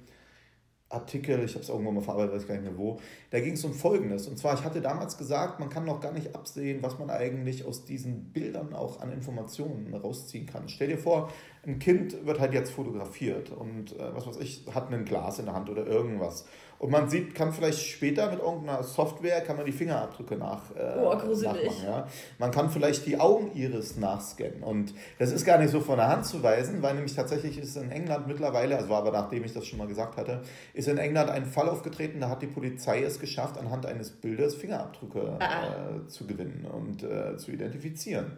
Artikel, 0.93 1.43
ich 1.43 1.53
habe 1.53 1.63
es 1.63 1.69
irgendwann 1.69 1.95
mal 1.95 2.01
verarbeitet, 2.01 2.35
weiß 2.35 2.47
gar 2.47 2.55
nicht 2.55 2.65
mehr 2.65 2.77
wo, 2.77 2.99
da 3.31 3.39
ging 3.39 3.53
es 3.53 3.65
um 3.65 3.73
Folgendes. 3.73 4.27
Und 4.27 4.37
zwar, 4.37 4.53
ich 4.53 4.63
hatte 4.63 4.81
damals 4.81 5.17
gesagt, 5.17 5.59
man 5.59 5.69
kann 5.69 5.85
noch 5.85 5.99
gar 5.99 6.11
nicht 6.11 6.35
absehen, 6.35 6.81
was 6.81 6.99
man 6.99 7.09
eigentlich 7.09 7.65
aus 7.65 7.85
diesen 7.85 8.31
Bildern 8.31 8.73
auch 8.73 9.01
an 9.01 9.11
Informationen 9.11 9.93
rausziehen 9.93 10.45
kann. 10.45 10.69
Stell 10.69 10.89
dir 10.89 10.97
vor, 10.97 11.31
ein 11.65 11.79
Kind 11.79 12.25
wird 12.25 12.39
halt 12.39 12.53
jetzt 12.53 12.71
fotografiert 12.71 13.51
und 13.51 13.97
äh, 13.97 14.15
was 14.15 14.27
weiß 14.27 14.37
ich, 14.37 14.65
hat 14.73 14.91
ein 14.91 15.05
Glas 15.05 15.39
in 15.39 15.45
der 15.45 15.55
Hand 15.55 15.69
oder 15.69 15.85
irgendwas. 15.85 16.45
Und 16.83 16.91
man 16.91 17.09
sieht, 17.09 17.33
kann 17.33 17.53
vielleicht 17.53 17.79
später 17.79 18.29
mit 18.29 18.41
irgendeiner 18.41 18.83
Software, 18.83 19.39
kann 19.39 19.55
man 19.55 19.65
die 19.65 19.71
Fingerabdrücke 19.71 20.35
nach, 20.35 20.63
äh, 20.75 20.99
oh, 20.99 21.13
nachmachen. 21.13 21.85
Ja? 21.85 22.07
Man 22.39 22.51
kann 22.51 22.69
vielleicht 22.69 23.05
die 23.05 23.17
Augeniris 23.17 23.95
nachscannen. 23.95 24.63
Und 24.63 24.93
das 25.17 25.31
ist 25.31 25.45
gar 25.45 25.59
nicht 25.59 25.71
so 25.71 25.79
von 25.79 25.95
der 25.95 26.09
Hand 26.09 26.25
zu 26.25 26.43
weisen, 26.43 26.81
weil 26.81 26.95
nämlich 26.95 27.15
tatsächlich 27.15 27.57
ist 27.57 27.77
in 27.77 27.89
England 27.89 28.27
mittlerweile, 28.27 28.75
also 28.75 28.89
war 28.89 28.97
aber 28.97 29.13
nachdem 29.13 29.45
ich 29.45 29.53
das 29.53 29.65
schon 29.65 29.79
mal 29.79 29.87
gesagt 29.87 30.17
hatte, 30.17 30.41
ist 30.73 30.89
in 30.89 30.97
England 30.97 31.29
ein 31.29 31.45
Fall 31.45 31.69
aufgetreten, 31.69 32.19
da 32.19 32.27
hat 32.27 32.41
die 32.41 32.47
Polizei 32.47 33.01
es 33.01 33.17
geschafft, 33.17 33.57
anhand 33.57 33.85
eines 33.85 34.09
Bildes 34.09 34.55
Fingerabdrücke 34.55 35.37
ah. 35.39 35.67
äh, 35.67 36.07
zu 36.09 36.27
gewinnen 36.27 36.67
und 36.69 37.01
äh, 37.01 37.37
zu 37.37 37.51
identifizieren. 37.51 38.33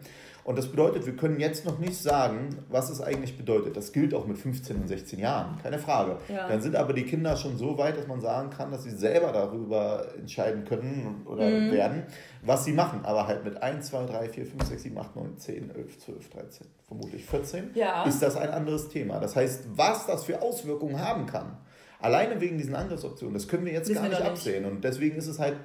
Und 0.46 0.56
das 0.56 0.68
bedeutet, 0.68 1.06
wir 1.06 1.16
können 1.16 1.40
jetzt 1.40 1.64
noch 1.64 1.80
nicht 1.80 1.96
sagen, 1.96 2.56
was 2.68 2.88
es 2.88 3.00
eigentlich 3.00 3.36
bedeutet. 3.36 3.76
Das 3.76 3.92
gilt 3.92 4.14
auch 4.14 4.28
mit 4.28 4.38
15 4.38 4.76
und 4.76 4.86
16 4.86 5.18
Jahren, 5.18 5.58
keine 5.60 5.80
Frage. 5.80 6.18
Ja. 6.28 6.46
Dann 6.46 6.60
sind 6.60 6.76
aber 6.76 6.92
die 6.92 7.02
Kinder 7.02 7.36
schon 7.36 7.58
so 7.58 7.76
weit, 7.78 7.96
dass 7.96 8.06
man 8.06 8.20
sagen 8.20 8.50
kann, 8.50 8.70
dass 8.70 8.84
sie 8.84 8.92
selber 8.92 9.32
darüber 9.32 10.06
entscheiden 10.16 10.64
können 10.64 11.22
oder 11.24 11.50
mhm. 11.50 11.72
werden, 11.72 12.04
was 12.42 12.64
sie 12.64 12.72
machen. 12.72 13.00
Aber 13.02 13.26
halt 13.26 13.42
mit 13.42 13.60
1, 13.60 13.88
2, 13.88 14.06
3, 14.06 14.28
4, 14.28 14.46
5, 14.46 14.64
6, 14.66 14.82
7, 14.84 14.98
8, 14.98 15.16
9, 15.16 15.36
10, 15.36 15.70
11, 15.74 15.98
12, 15.98 16.28
13, 16.30 16.66
vermutlich 16.86 17.24
14, 17.24 17.70
ja. 17.74 18.04
ist 18.04 18.22
das 18.22 18.36
ein 18.36 18.50
anderes 18.50 18.88
Thema. 18.88 19.18
Das 19.18 19.34
heißt, 19.34 19.64
was 19.74 20.06
das 20.06 20.22
für 20.22 20.42
Auswirkungen 20.42 21.00
haben 21.00 21.26
kann, 21.26 21.56
alleine 21.98 22.40
wegen 22.40 22.56
diesen 22.56 22.76
Angriffsoptionen, 22.76 23.34
das 23.34 23.48
können 23.48 23.64
wir 23.64 23.72
jetzt 23.72 23.88
Wissen 23.88 24.00
gar 24.00 24.08
nicht 24.10 24.22
absehen. 24.22 24.64
Und 24.64 24.84
deswegen 24.84 25.16
ist 25.16 25.26
es 25.26 25.40
halt 25.40 25.56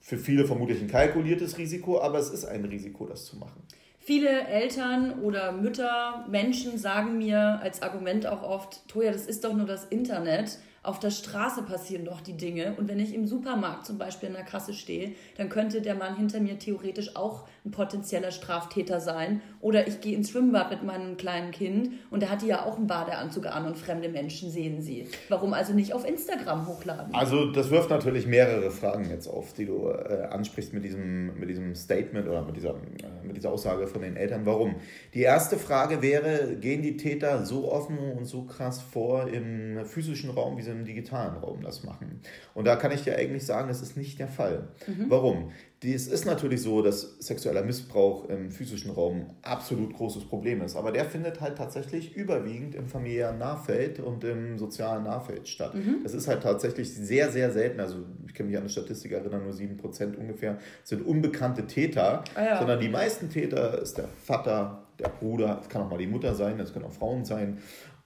für 0.00 0.18
viele 0.18 0.46
vermutlich 0.46 0.80
ein 0.80 0.86
kalkuliertes 0.86 1.58
Risiko, 1.58 2.00
aber 2.00 2.20
es 2.20 2.30
ist 2.30 2.44
ein 2.44 2.64
Risiko, 2.64 3.04
das 3.04 3.24
zu 3.24 3.36
machen. 3.36 3.64
Viele 4.08 4.46
Eltern 4.48 5.20
oder 5.20 5.52
Mütter, 5.52 6.24
Menschen 6.30 6.78
sagen 6.78 7.18
mir 7.18 7.60
als 7.62 7.82
Argument 7.82 8.26
auch 8.26 8.42
oft, 8.42 8.88
Toja, 8.88 9.12
das 9.12 9.26
ist 9.26 9.44
doch 9.44 9.52
nur 9.52 9.66
das 9.66 9.84
Internet 9.84 10.60
auf 10.82 10.98
der 10.98 11.10
Straße 11.10 11.64
passieren 11.64 12.06
doch 12.06 12.22
die 12.22 12.38
Dinge. 12.38 12.74
Und 12.78 12.88
wenn 12.88 12.98
ich 12.98 13.12
im 13.12 13.26
Supermarkt 13.26 13.84
zum 13.84 13.98
Beispiel 13.98 14.30
in 14.30 14.34
der 14.34 14.44
Kasse 14.44 14.72
stehe, 14.72 15.12
dann 15.36 15.50
könnte 15.50 15.82
der 15.82 15.94
Mann 15.94 16.16
hinter 16.16 16.40
mir 16.40 16.58
theoretisch 16.58 17.14
auch 17.16 17.46
ein 17.66 17.70
potenzieller 17.70 18.30
Straftäter 18.30 18.98
sein. 18.98 19.42
Oder 19.60 19.88
ich 19.88 20.00
gehe 20.00 20.14
ins 20.14 20.30
Schwimmbad 20.30 20.70
mit 20.70 20.84
meinem 20.84 21.16
kleinen 21.16 21.50
Kind 21.50 21.90
und 22.10 22.20
der 22.20 22.30
hat 22.30 22.42
ja 22.42 22.64
auch 22.64 22.76
einen 22.76 22.86
Badeanzug 22.86 23.46
an 23.46 23.66
und 23.66 23.76
fremde 23.76 24.08
Menschen 24.08 24.50
sehen 24.50 24.82
sie. 24.82 25.08
Warum 25.28 25.52
also 25.52 25.72
nicht 25.72 25.92
auf 25.92 26.06
Instagram 26.06 26.66
hochladen? 26.66 27.14
Also 27.14 27.50
das 27.50 27.70
wirft 27.70 27.90
natürlich 27.90 28.26
mehrere 28.26 28.70
Fragen 28.70 29.10
jetzt 29.10 29.26
auf, 29.26 29.52
die 29.52 29.66
du 29.66 29.88
äh, 29.88 30.28
ansprichst 30.30 30.72
mit 30.72 30.84
diesem, 30.84 31.38
mit 31.38 31.48
diesem 31.48 31.74
Statement 31.74 32.28
oder 32.28 32.42
mit 32.42 32.56
dieser, 32.56 32.70
äh, 32.70 33.26
mit 33.26 33.36
dieser 33.36 33.50
Aussage 33.50 33.88
von 33.88 34.02
den 34.02 34.16
Eltern. 34.16 34.46
Warum? 34.46 34.76
Die 35.14 35.22
erste 35.22 35.56
Frage 35.56 36.02
wäre, 36.02 36.56
gehen 36.56 36.82
die 36.82 36.96
Täter 36.96 37.44
so 37.44 37.72
offen 37.72 37.98
und 37.98 38.26
so 38.26 38.42
krass 38.42 38.80
vor 38.80 39.28
im 39.28 39.84
physischen 39.84 40.30
Raum, 40.30 40.56
wie 40.56 40.62
sie 40.62 40.70
im 40.70 40.84
digitalen 40.84 41.36
Raum 41.36 41.62
das 41.62 41.82
machen. 41.82 42.20
Und 42.54 42.66
da 42.66 42.76
kann 42.76 42.92
ich 42.92 43.02
dir 43.02 43.16
eigentlich 43.16 43.44
sagen, 43.44 43.68
das 43.68 43.82
ist 43.82 43.96
nicht 43.96 44.20
der 44.20 44.28
Fall. 44.28 44.68
Mhm. 44.86 45.06
Warum? 45.08 45.52
Es 45.84 46.08
ist 46.08 46.26
natürlich 46.26 46.62
so, 46.62 46.82
dass 46.82 47.18
sexueller 47.20 47.62
Missbrauch 47.62 48.28
im 48.28 48.50
physischen 48.50 48.90
Raum 48.90 49.26
absolut 49.42 49.94
großes 49.94 50.24
Problem 50.24 50.60
ist, 50.62 50.74
aber 50.74 50.90
der 50.90 51.04
findet 51.04 51.40
halt 51.40 51.56
tatsächlich 51.56 52.16
überwiegend 52.16 52.74
im 52.74 52.88
familiären 52.88 53.38
Nahfeld 53.38 54.00
und 54.00 54.24
im 54.24 54.58
sozialen 54.58 55.04
Nahfeld 55.04 55.46
statt. 55.46 55.74
Mhm. 55.74 56.00
Das 56.02 56.14
ist 56.14 56.26
halt 56.26 56.42
tatsächlich 56.42 56.92
sehr, 56.92 57.30
sehr 57.30 57.52
selten. 57.52 57.78
Also 57.78 57.98
ich 58.26 58.34
kann 58.34 58.46
mich 58.46 58.56
an 58.56 58.62
eine 58.62 58.70
Statistik 58.70 59.12
erinnern, 59.12 59.44
nur 59.44 59.52
7% 59.52 60.16
ungefähr 60.16 60.58
sind 60.82 61.06
unbekannte 61.06 61.66
Täter, 61.68 62.24
ah, 62.34 62.44
ja. 62.44 62.58
sondern 62.58 62.80
die 62.80 62.88
meisten 62.88 63.30
Täter 63.30 63.80
ist 63.80 63.98
der 63.98 64.08
Vater, 64.24 64.82
der 64.98 65.10
Bruder, 65.10 65.60
es 65.62 65.68
kann 65.68 65.82
auch 65.82 65.90
mal 65.90 65.98
die 65.98 66.08
Mutter 66.08 66.34
sein, 66.34 66.58
es 66.58 66.72
können 66.72 66.86
auch 66.86 66.92
Frauen 66.92 67.24
sein 67.24 67.58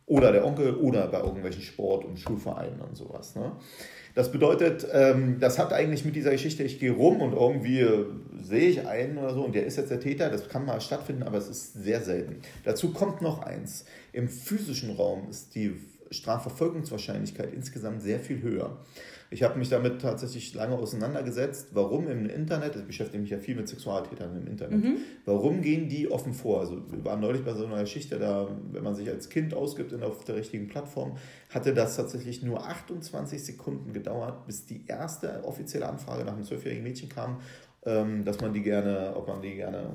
oder 0.07 0.33
der 0.33 0.45
Onkel 0.45 0.75
oder 0.75 1.07
bei 1.07 1.21
irgendwelchen 1.21 1.63
Sport- 1.63 2.05
und 2.05 2.19
Schulvereinen 2.19 2.81
und 2.81 2.97
sowas. 2.97 3.35
Ne? 3.35 3.53
Das 4.15 4.31
bedeutet, 4.31 4.87
ähm, 4.93 5.39
das 5.41 5.59
hat 5.59 5.73
eigentlich 5.73 6.05
mit 6.05 6.15
dieser 6.15 6.31
Geschichte, 6.31 6.63
ich 6.63 6.79
gehe 6.79 6.93
rum 6.93 7.21
und 7.21 7.33
irgendwie 7.33 7.81
äh, 7.81 8.05
sehe 8.43 8.69
ich 8.69 8.87
einen 8.87 9.17
oder 9.19 9.33
so 9.33 9.43
und 9.43 9.55
der 9.55 9.65
ist 9.65 9.77
jetzt 9.77 9.91
der 9.91 10.01
Täter, 10.01 10.29
das 10.29 10.49
kann 10.49 10.67
mal 10.67 10.81
stattfinden, 10.81 11.23
aber 11.23 11.39
es 11.39 11.49
ist 11.49 11.73
sehr 11.75 12.03
selten. 12.03 12.37
Dazu 12.65 12.93
kommt 12.93 13.23
noch 13.23 13.43
eins. 13.43 13.85
Im 14.13 14.29
physischen 14.29 14.97
Raum 14.97 15.29
ist 15.31 15.55
die 15.55 15.75
Strafverfolgungswahrscheinlichkeit 16.11 17.55
insgesamt 17.55 18.03
sehr 18.03 18.21
viel 18.21 18.43
höher. 18.43 18.77
Ich 19.33 19.43
habe 19.43 19.59
mich 19.59 19.71
damit 19.71 20.03
tatsächlich 20.03 20.55
lange 20.55 20.77
auseinandergesetzt, 20.77 21.69
warum 21.73 22.07
im 22.09 22.27
Internet, 22.27 22.77
ich 22.77 22.85
beschäftige 22.85 23.23
mich 23.23 23.31
ja 23.31 23.39
viel 23.39 23.57
mit 23.57 23.67
Sexualtätern 23.67 24.37
im 24.37 24.47
Internet, 24.47 24.85
mhm. 24.85 24.97
warum 25.25 25.63
gehen 25.63 25.89
die 25.89 26.11
offen 26.11 26.35
vor? 26.35 26.61
Also 26.61 26.83
wir 26.91 27.03
waren 27.05 27.21
neulich 27.21 27.43
bei 27.43 27.55
so 27.55 27.65
einer 27.65 27.81
Geschichte, 27.81 28.19
da, 28.19 28.49
wenn 28.71 28.85
man 28.85 28.95
sich 28.95 29.09
als 29.09 29.31
Kind 29.31 29.55
ausgibt 29.55 29.93
und 29.95 30.03
auf 30.03 30.25
der 30.25 30.37
richtigen 30.37 30.69
Plattform, 30.69 31.17
hatte 31.49 31.73
das 31.73 31.97
tatsächlich 31.97 32.43
nur 32.43 32.67
28 32.67 33.43
Sekunden 33.43 33.95
gedauert, 33.95 34.47
bis 34.47 34.67
die 34.67 34.85
erste 34.87 35.43
offizielle 35.45 35.89
Anfrage 35.89 36.25
nach 36.25 36.35
einem 36.35 36.45
zwölfjährigen 36.45 36.85
Mädchen 36.85 37.09
kam, 37.09 37.41
ähm, 37.87 38.25
dass 38.25 38.41
man 38.41 38.53
die 38.53 38.63
gerne, 38.63 39.15
ob 39.17 39.29
man 39.29 39.41
die 39.41 39.55
gerne 39.55 39.91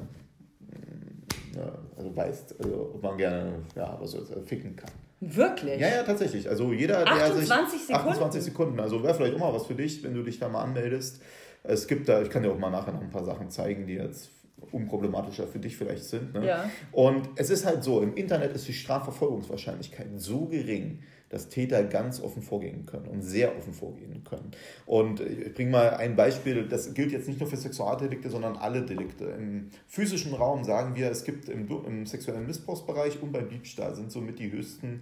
mm, 0.61 1.57
also 1.95 2.15
weiß, 2.15 2.59
also 2.59 2.91
ob 2.95 3.03
man 3.03 3.17
gerne 3.17 3.53
ja, 3.75 3.97
was 3.99 4.11
so, 4.11 4.25
ficken 4.45 4.75
kann. 4.75 4.91
Wirklich? 5.19 5.79
Ja, 5.79 5.89
ja, 5.89 6.03
tatsächlich. 6.03 6.47
Also 6.47 6.73
jeder, 6.73 7.03
der 7.03 7.13
28 7.13 7.71
sich. 7.71 7.87
Sekunden? 7.87 8.09
28 8.09 8.43
Sekunden. 8.43 8.79
Also 8.79 9.03
wäre 9.03 9.15
vielleicht 9.15 9.35
auch 9.35 9.39
mal 9.39 9.53
was 9.53 9.65
für 9.65 9.75
dich, 9.75 10.03
wenn 10.03 10.13
du 10.13 10.23
dich 10.23 10.39
da 10.39 10.47
mal 10.47 10.61
anmeldest. 10.61 11.21
Es 11.63 11.87
gibt 11.87 12.07
da, 12.07 12.21
ich 12.21 12.29
kann 12.29 12.43
dir 12.43 12.51
auch 12.51 12.57
mal 12.57 12.69
nachher 12.69 12.93
noch 12.93 13.01
ein 13.01 13.09
paar 13.09 13.25
Sachen 13.25 13.49
zeigen, 13.49 13.87
die 13.87 13.95
jetzt 13.95 14.29
unproblematischer 14.71 15.47
für 15.47 15.59
dich 15.59 15.77
vielleicht 15.77 16.03
sind. 16.03 16.33
Ne? 16.33 16.47
Ja. 16.47 16.69
Und 16.91 17.29
es 17.35 17.49
ist 17.49 17.65
halt 17.65 17.83
so, 17.83 18.01
im 18.01 18.15
Internet 18.15 18.53
ist 18.53 18.67
die 18.67 18.73
Strafverfolgungswahrscheinlichkeit 18.73 20.07
so 20.17 20.45
gering, 20.45 20.99
dass 21.29 21.49
Täter 21.49 21.83
ganz 21.83 22.21
offen 22.21 22.41
vorgehen 22.41 22.85
können 22.85 23.07
und 23.07 23.21
sehr 23.21 23.57
offen 23.57 23.73
vorgehen 23.73 24.23
können. 24.23 24.51
Und 24.85 25.19
ich 25.19 25.53
bringe 25.53 25.71
mal 25.71 25.89
ein 25.91 26.15
Beispiel, 26.15 26.67
das 26.67 26.93
gilt 26.93 27.11
jetzt 27.11 27.27
nicht 27.27 27.39
nur 27.39 27.49
für 27.49 27.57
Sexualdelikte, 27.57 28.29
sondern 28.29 28.55
alle 28.55 28.83
Delikte. 28.83 29.25
Im 29.25 29.69
physischen 29.87 30.33
Raum 30.33 30.63
sagen 30.63 30.95
wir, 30.95 31.11
es 31.11 31.25
gibt 31.25 31.49
im, 31.49 31.67
im 31.85 32.05
sexuellen 32.05 32.47
Missbrauchsbereich 32.47 33.21
und 33.21 33.33
beim 33.33 33.49
Diebstahl 33.49 33.93
sind 33.95 34.11
somit 34.11 34.39
die 34.39 34.51
höchsten 34.51 35.01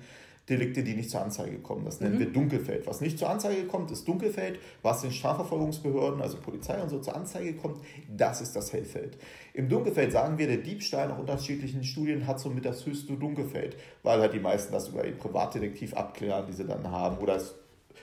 Delikte, 0.49 0.83
die 0.83 0.93
nicht 0.93 1.09
zur 1.09 1.21
Anzeige 1.21 1.57
kommen. 1.57 1.85
Das 1.85 2.01
nennen 2.01 2.15
mhm. 2.15 2.19
wir 2.19 2.31
Dunkelfeld. 2.31 2.85
Was 2.85 3.01
nicht 3.01 3.17
zur 3.17 3.29
Anzeige 3.29 3.65
kommt, 3.65 3.89
ist 3.89 4.07
Dunkelfeld. 4.07 4.59
Was 4.83 5.01
den 5.01 5.11
Strafverfolgungsbehörden, 5.11 6.21
also 6.21 6.37
Polizei 6.37 6.79
und 6.81 6.89
so, 6.89 6.99
zur 6.99 7.15
Anzeige 7.15 7.53
kommt, 7.55 7.79
das 8.15 8.41
ist 8.41 8.55
das 8.55 8.71
Hellfeld. 8.71 9.17
Im 9.53 9.69
Dunkelfeld 9.69 10.11
sagen 10.11 10.37
wir, 10.37 10.47
der 10.47 10.57
Diebstahl 10.57 11.07
nach 11.07 11.17
unterschiedlichen 11.17 11.83
Studien 11.83 12.27
hat 12.27 12.39
somit 12.39 12.65
das 12.65 12.85
höchste 12.85 13.13
Dunkelfeld, 13.13 13.75
weil 14.03 14.19
halt 14.19 14.33
die 14.33 14.39
meisten 14.39 14.71
das 14.71 14.89
über 14.89 15.01
den 15.01 15.17
Privatdetektiv 15.17 15.95
abklären, 15.95 16.45
die 16.47 16.53
sie 16.53 16.65
dann 16.65 16.91
haben, 16.91 17.17
oder 17.17 17.37
es 17.37 17.55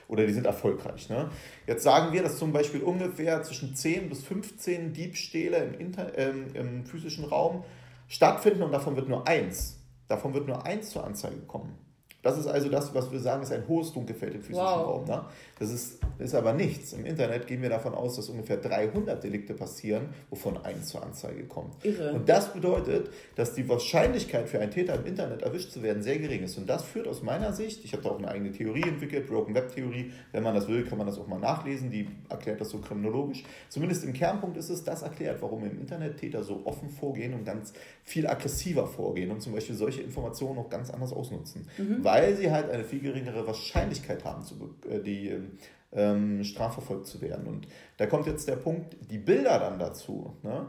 oder 0.07 0.25
die 0.25 0.33
sind 0.33 0.45
erfolgreich. 0.45 1.09
Ne? 1.09 1.29
Jetzt 1.65 1.83
sagen 1.83 2.13
wir, 2.13 2.23
dass 2.23 2.37
zum 2.37 2.51
Beispiel 2.51 2.81
ungefähr 2.81 3.41
zwischen 3.43 3.75
10 3.75 4.09
bis 4.09 4.23
15 4.23 4.93
Diebstähle 4.93 5.57
im, 5.57 5.73
Inter 5.79 6.17
ähm, 6.17 6.47
im 6.53 6.85
physischen 6.85 7.25
Raum 7.25 7.63
stattfinden 8.07 8.63
und 8.63 8.71
davon 8.71 8.95
wird 8.95 9.07
nur 9.07 9.27
eins, 9.27 9.79
davon 10.07 10.33
wird 10.33 10.47
nur 10.47 10.65
eins 10.65 10.89
zur 10.89 11.05
Anzeige 11.05 11.39
kommen. 11.47 11.77
Das 12.23 12.37
ist 12.37 12.47
also 12.47 12.69
das, 12.69 12.95
was 12.95 13.11
wir 13.11 13.19
sagen, 13.19 13.43
ist 13.43 13.51
ein 13.51 13.67
hohes 13.67 13.91
Dunkelfeld 13.93 14.33
im 14.35 14.41
physischen 14.41 14.65
wow. 14.65 14.87
Raum. 14.87 15.05
Ne? 15.05 15.25
Das 15.63 15.71
ist, 15.71 15.99
ist 16.19 16.35
aber 16.35 16.51
nichts. 16.51 16.91
Im 16.91 17.05
Internet 17.05 17.47
gehen 17.47 17.61
wir 17.61 17.69
davon 17.69 17.93
aus, 17.93 18.17
dass 18.17 18.27
ungefähr 18.27 18.57
300 18.57 19.23
Delikte 19.23 19.53
passieren, 19.53 20.09
wovon 20.29 20.57
eins 20.57 20.89
zur 20.89 21.01
Anzeige 21.03 21.45
kommt. 21.45 21.85
Irre. 21.85 22.11
Und 22.11 22.27
das 22.27 22.51
bedeutet, 22.51 23.09
dass 23.35 23.53
die 23.53 23.69
Wahrscheinlichkeit 23.69 24.49
für 24.49 24.59
einen 24.59 24.71
Täter 24.71 24.95
im 24.95 25.05
Internet 25.05 25.41
erwischt 25.41 25.71
zu 25.71 25.81
werden 25.81 26.03
sehr 26.03 26.19
gering 26.19 26.43
ist. 26.43 26.57
Und 26.57 26.67
das 26.67 26.83
führt 26.83 27.07
aus 27.07 27.23
meiner 27.23 27.53
Sicht, 27.53 27.85
ich 27.85 27.93
habe 27.93 28.03
da 28.03 28.09
auch 28.09 28.17
eine 28.17 28.27
eigene 28.27 28.51
Theorie 28.51 28.83
entwickelt, 28.83 29.27
Broken 29.27 29.55
Web 29.55 29.73
Theorie. 29.73 30.11
Wenn 30.33 30.43
man 30.43 30.53
das 30.53 30.67
will, 30.67 30.83
kann 30.83 30.97
man 30.97 31.07
das 31.07 31.17
auch 31.17 31.27
mal 31.27 31.39
nachlesen. 31.39 31.89
Die 31.89 32.09
erklärt 32.27 32.59
das 32.59 32.69
so 32.69 32.79
kriminologisch. 32.79 33.43
Zumindest 33.69 34.03
im 34.03 34.11
Kernpunkt 34.11 34.57
ist 34.57 34.69
es, 34.69 34.83
das 34.83 35.01
erklärt, 35.01 35.41
warum 35.41 35.63
im 35.63 35.79
Internet 35.79 36.17
Täter 36.17 36.43
so 36.43 36.61
offen 36.65 36.89
vorgehen 36.89 37.33
und 37.33 37.45
ganz 37.45 37.71
viel 38.03 38.27
aggressiver 38.27 38.85
vorgehen 38.85 39.31
und 39.31 39.41
zum 39.41 39.53
Beispiel 39.53 39.75
solche 39.75 40.01
Informationen 40.01 40.59
auch 40.59 40.69
ganz 40.69 40.89
anders 40.89 41.13
ausnutzen. 41.13 41.69
Mhm 41.77 42.03
weil 42.03 42.35
sie 42.35 42.51
halt 42.51 42.69
eine 42.69 42.83
viel 42.83 42.99
geringere 42.99 43.47
Wahrscheinlichkeit 43.47 44.25
haben, 44.25 44.43
zu, 44.43 44.75
äh, 44.89 44.99
die 44.99 45.31
ähm, 45.91 46.43
strafverfolgt 46.43 47.07
zu 47.07 47.21
werden. 47.21 47.47
Und 47.47 47.67
da 47.97 48.05
kommt 48.05 48.25
jetzt 48.27 48.47
der 48.47 48.55
Punkt, 48.55 48.97
die 49.11 49.17
Bilder 49.17 49.59
dann 49.59 49.79
dazu. 49.79 50.35
Ne? 50.43 50.67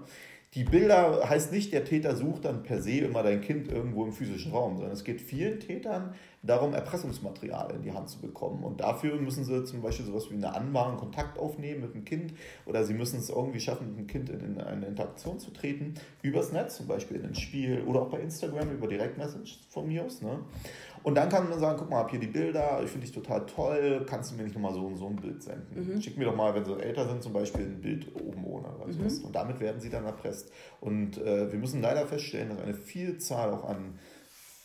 die 0.55 0.63
Bilder 0.63 1.29
heißt 1.29 1.51
nicht, 1.53 1.73
der 1.73 1.85
Täter 1.85 2.15
sucht 2.15 2.45
dann 2.45 2.63
per 2.63 2.81
se 2.81 2.99
immer 2.99 3.25
dein 3.25 3.41
Kind 3.41 3.67
irgendwo 3.67 4.05
im 4.05 4.13
physischen 4.13 4.53
Raum, 4.53 4.77
sondern 4.77 4.93
es 4.93 5.03
geht 5.03 5.21
vielen 5.21 5.59
Tätern 5.59 6.15
darum, 6.45 6.75
Erpressungsmaterial 6.75 7.75
in 7.75 7.83
die 7.83 7.93
Hand 7.93 8.09
zu 8.09 8.21
bekommen. 8.21 8.63
Und 8.63 8.81
dafür 8.81 9.17
müssen 9.17 9.45
sie 9.45 9.65
zum 9.65 9.83
Beispiel 9.83 10.07
sowas 10.07 10.31
wie 10.31 10.35
eine 10.35 10.55
Anmahnung, 10.55 10.99
Kontakt 10.99 11.39
aufnehmen 11.41 11.81
mit 11.81 11.95
dem 11.95 12.05
Kind 12.05 12.35
oder 12.67 12.85
sie 12.85 12.95
müssen 12.95 13.19
es 13.19 13.31
irgendwie 13.31 13.59
schaffen, 13.59 13.89
mit 13.89 13.99
dem 13.99 14.07
Kind 14.07 14.31
in 14.31 14.61
eine 14.61 14.87
Interaktion 14.87 15.41
zu 15.41 15.51
treten, 15.51 15.95
übers 16.23 16.53
Netz, 16.53 16.77
zum 16.77 16.87
Beispiel 16.87 17.17
in 17.17 17.27
ein 17.27 17.35
Spiel 17.35 17.83
oder 17.83 18.03
auch 18.03 18.11
bei 18.11 18.21
Instagram 18.21 18.71
über 18.71 18.87
Direktmessage 18.87 19.59
von 19.71 19.89
mir 19.89 20.05
aus. 20.05 20.23
Ne? 20.23 20.39
Und 21.05 21.17
dann 21.17 21.29
kann 21.29 21.51
man 21.51 21.61
sagen, 21.61 21.77
guck 21.79 21.91
mal, 21.91 21.99
hab 21.99 22.11
hier 22.11 22.19
die 22.19 22.29
Bilder, 22.29 22.81
ich 22.83 22.91
finde 22.91 23.07
dich 23.07 23.15
total 23.15 23.45
toll, 23.45 24.07
kannst 24.09 24.33
du 24.33 24.37
mir 24.37 24.45
nicht 24.45 24.55
nochmal 24.55 24.73
so 24.73 24.87
und 24.87 24.97
so 24.97 25.07
ein 25.07 25.17
Bild 25.17 25.43
senden? 25.43 25.95
Mhm. 25.95 26.01
Schick 26.01 26.17
mir 26.17 26.25
doch 26.25 26.35
mal, 26.35 26.55
wenn 26.55 26.65
sie 26.65 26.73
älter 26.81 27.07
sind, 27.07 27.23
zum 27.23 27.35
Beispiel 27.35 27.67
ein 27.67 27.83
Bild 27.83 28.07
oben 28.17 28.43
ohne 28.47 28.69
oder 28.69 28.91
sowas. 28.91 29.19
Mhm. 29.19 29.27
Und 29.27 29.37
damit 29.37 29.61
werden 29.61 29.83
sie 29.83 29.91
dann 29.91 30.07
erpresst. 30.07 30.51
Und 30.81 31.19
äh, 31.19 31.53
wir 31.53 31.59
müssen 31.59 31.83
leider 31.83 32.07
feststellen, 32.07 32.49
dass 32.49 32.59
eine 32.59 32.73
Vielzahl 32.73 33.53
auch 33.53 33.69
an 33.69 33.99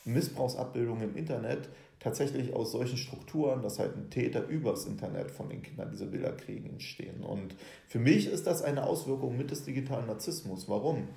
Missbrauchsabbildungen 0.05 1.09
im 1.09 1.17
Internet 1.17 1.67
tatsächlich 1.99 2.53
aus 2.53 2.71
solchen 2.71 2.97
Strukturen, 2.97 3.61
dass 3.61 3.77
halt 3.77 3.97
ein 3.97 4.09
Täter 4.09 4.47
übers 4.47 4.85
Internet 4.85 5.31
von 5.31 5.49
den 5.49 5.61
Kindern 5.61 5.89
diese 5.91 6.05
Bilder 6.05 6.31
kriegen, 6.31 6.69
entstehen. 6.69 7.21
Und 7.21 7.53
für 7.89 7.99
mich 7.99 8.31
ist 8.31 8.47
das 8.47 8.61
eine 8.61 8.85
Auswirkung 8.85 9.37
mit 9.37 9.51
des 9.51 9.65
digitalen 9.65 10.07
Narzissmus. 10.07 10.69
Warum? 10.69 11.09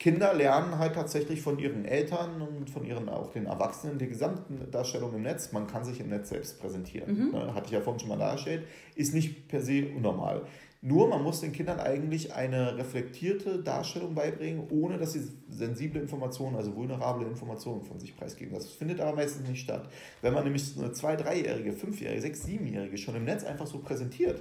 Kinder 0.00 0.32
lernen 0.32 0.78
halt 0.78 0.94
tatsächlich 0.94 1.42
von 1.42 1.58
ihren 1.58 1.84
Eltern 1.84 2.40
und 2.40 2.70
von 2.70 2.86
ihren 2.86 3.10
auch 3.10 3.30
den 3.30 3.44
Erwachsenen 3.44 3.98
die 3.98 4.08
gesamten 4.08 4.70
Darstellung 4.70 5.14
im 5.14 5.20
Netz. 5.20 5.52
Man 5.52 5.66
kann 5.66 5.84
sich 5.84 6.00
im 6.00 6.08
Netz 6.08 6.30
selbst 6.30 6.58
präsentieren. 6.58 7.26
Mhm. 7.26 7.30
Ne, 7.32 7.54
hatte 7.54 7.66
ich 7.66 7.72
ja 7.72 7.82
vorhin 7.82 8.00
schon 8.00 8.08
mal 8.08 8.16
dargestellt. 8.16 8.64
Ist 8.94 9.12
nicht 9.12 9.46
per 9.46 9.60
se 9.60 9.88
unnormal. 9.94 10.40
Nur 10.80 11.06
man 11.08 11.22
muss 11.22 11.42
den 11.42 11.52
Kindern 11.52 11.78
eigentlich 11.78 12.34
eine 12.34 12.78
reflektierte 12.78 13.62
Darstellung 13.62 14.14
beibringen, 14.14 14.68
ohne 14.70 14.96
dass 14.96 15.12
sie 15.12 15.28
sensible 15.50 16.00
Informationen, 16.00 16.56
also 16.56 16.74
vulnerable 16.74 17.26
Informationen 17.26 17.82
von 17.82 18.00
sich 18.00 18.16
preisgeben. 18.16 18.54
Das 18.54 18.70
findet 18.70 19.02
aber 19.02 19.14
meistens 19.14 19.46
nicht 19.46 19.60
statt. 19.60 19.86
Wenn 20.22 20.32
man 20.32 20.44
nämlich 20.44 20.78
eine 20.78 20.88
2-, 20.88 21.18
3-Jährige, 21.18 21.72
5-Jährige, 21.72 22.26
6-, 22.26 22.46
7-Jährige 22.46 22.96
schon 22.96 23.16
im 23.16 23.24
Netz 23.24 23.44
einfach 23.44 23.66
so 23.66 23.80
präsentiert, 23.80 24.40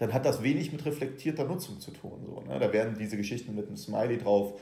dann 0.00 0.12
hat 0.14 0.24
das 0.24 0.42
wenig 0.42 0.72
mit 0.72 0.84
reflektierter 0.84 1.44
Nutzung 1.44 1.78
zu 1.78 1.90
tun. 1.92 2.24
So, 2.26 2.40
ne? 2.40 2.58
Da 2.58 2.72
werden 2.72 2.96
diese 2.98 3.16
Geschichten 3.16 3.54
mit 3.54 3.68
einem 3.68 3.76
Smiley 3.76 4.18
drauf 4.18 4.58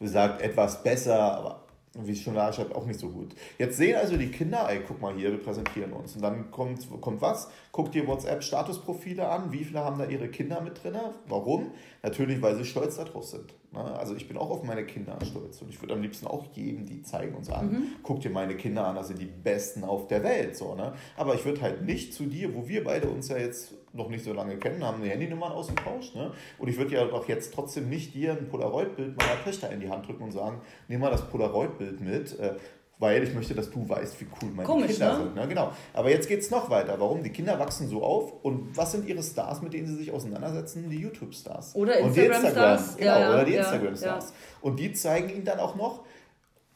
gesagt, 0.00 0.42
etwas 0.42 0.82
besser, 0.82 1.18
aber 1.18 1.62
wie 1.94 2.12
ich 2.12 2.22
schon 2.22 2.34
dargestellt 2.34 2.74
auch 2.74 2.86
nicht 2.86 2.98
so 2.98 3.08
gut. 3.10 3.34
Jetzt 3.58 3.76
sehen 3.76 3.96
also 3.96 4.16
die 4.16 4.28
Kinder, 4.28 4.66
ey, 4.68 4.80
guck 4.86 5.00
mal 5.00 5.14
hier, 5.14 5.30
wir 5.30 5.40
präsentieren 5.40 5.92
uns. 5.92 6.16
Und 6.16 6.22
dann 6.22 6.50
kommt, 6.50 6.88
kommt 7.00 7.20
was? 7.20 7.50
Guck 7.70 7.92
dir 7.92 8.06
WhatsApp-Statusprofile 8.06 9.28
an. 9.28 9.52
Wie 9.52 9.62
viele 9.62 9.80
haben 9.80 9.98
da 9.98 10.06
ihre 10.06 10.28
Kinder 10.28 10.60
mit 10.62 10.82
drin? 10.82 10.96
Warum? 11.28 11.70
Natürlich, 12.02 12.40
weil 12.40 12.56
sie 12.56 12.64
stolz 12.64 12.96
darauf 12.96 13.24
sind. 13.24 13.54
Ne? 13.72 13.80
Also 13.80 14.16
ich 14.16 14.26
bin 14.26 14.38
auch 14.38 14.50
auf 14.50 14.62
meine 14.62 14.86
Kinder 14.86 15.18
stolz. 15.22 15.60
Und 15.60 15.68
ich 15.68 15.80
würde 15.82 15.94
am 15.94 16.02
liebsten 16.02 16.26
auch 16.26 16.46
jedem 16.54 16.86
die 16.86 17.02
zeigen 17.02 17.36
und 17.36 17.44
sagen, 17.44 17.68
mhm. 17.68 17.82
guck 18.02 18.20
dir 18.20 18.30
meine 18.30 18.56
Kinder 18.56 18.86
an, 18.86 18.96
das 18.96 19.08
sind 19.08 19.20
die 19.20 19.26
Besten 19.26 19.84
auf 19.84 20.08
der 20.08 20.24
Welt. 20.24 20.56
So, 20.56 20.74
ne? 20.74 20.94
Aber 21.16 21.34
ich 21.34 21.44
würde 21.44 21.60
halt 21.60 21.82
nicht 21.82 22.14
zu 22.14 22.24
dir, 22.24 22.54
wo 22.54 22.66
wir 22.66 22.84
beide 22.84 23.08
uns 23.10 23.28
ja 23.28 23.36
jetzt 23.36 23.74
noch 23.92 24.08
nicht 24.08 24.24
so 24.24 24.32
lange 24.32 24.56
kennen, 24.56 24.84
haben 24.84 25.02
die 25.02 25.10
Handynummern 25.10 25.52
ausgetauscht. 25.52 26.14
Ne? 26.14 26.32
Und 26.58 26.68
ich 26.68 26.78
würde 26.78 26.94
ja 26.94 27.04
doch 27.04 27.28
jetzt 27.28 27.52
trotzdem 27.54 27.88
nicht 27.88 28.14
dir 28.14 28.32
ein 28.32 28.48
Polaroid-Bild 28.48 29.16
meiner 29.16 29.44
Töchter 29.44 29.70
in 29.70 29.80
die 29.80 29.90
Hand 29.90 30.08
drücken 30.08 30.22
und 30.22 30.32
sagen, 30.32 30.60
nimm 30.88 31.00
mal 31.00 31.10
das 31.10 31.28
Polaroid-Bild 31.28 32.00
mit, 32.00 32.38
äh, 32.38 32.54
weil 32.98 33.22
ich 33.24 33.34
möchte, 33.34 33.54
dass 33.54 33.68
du 33.70 33.86
weißt, 33.86 34.20
wie 34.20 34.26
cool 34.40 34.50
meine 34.50 34.66
Komisch, 34.66 34.92
Kinder 34.92 35.18
ne? 35.18 35.24
sind. 35.24 35.34
Ne? 35.34 35.48
Genau. 35.48 35.72
Aber 35.92 36.10
jetzt 36.10 36.28
geht 36.28 36.40
es 36.40 36.50
noch 36.50 36.70
weiter. 36.70 36.94
Warum? 37.00 37.22
Die 37.22 37.30
Kinder 37.30 37.58
wachsen 37.58 37.88
so 37.88 38.02
auf 38.02 38.44
und 38.44 38.76
was 38.76 38.92
sind 38.92 39.08
ihre 39.08 39.22
Stars, 39.22 39.60
mit 39.60 39.72
denen 39.72 39.88
sie 39.88 39.96
sich 39.96 40.12
auseinandersetzen? 40.12 40.88
Die 40.88 40.98
YouTube-Stars. 40.98 41.74
Oder 41.74 41.98
Instagram-Stars. 41.98 42.94
Instagram, 42.94 42.98
genau, 42.98 43.20
ja, 43.20 43.34
oder 43.34 43.44
die 43.44 43.52
ja, 43.52 43.62
Instagram-Stars. 43.62 44.28
Ja. 44.28 44.34
Und 44.60 44.78
die 44.78 44.92
zeigen 44.92 45.30
ihnen 45.30 45.44
dann 45.44 45.58
auch 45.58 45.74
noch, 45.74 46.04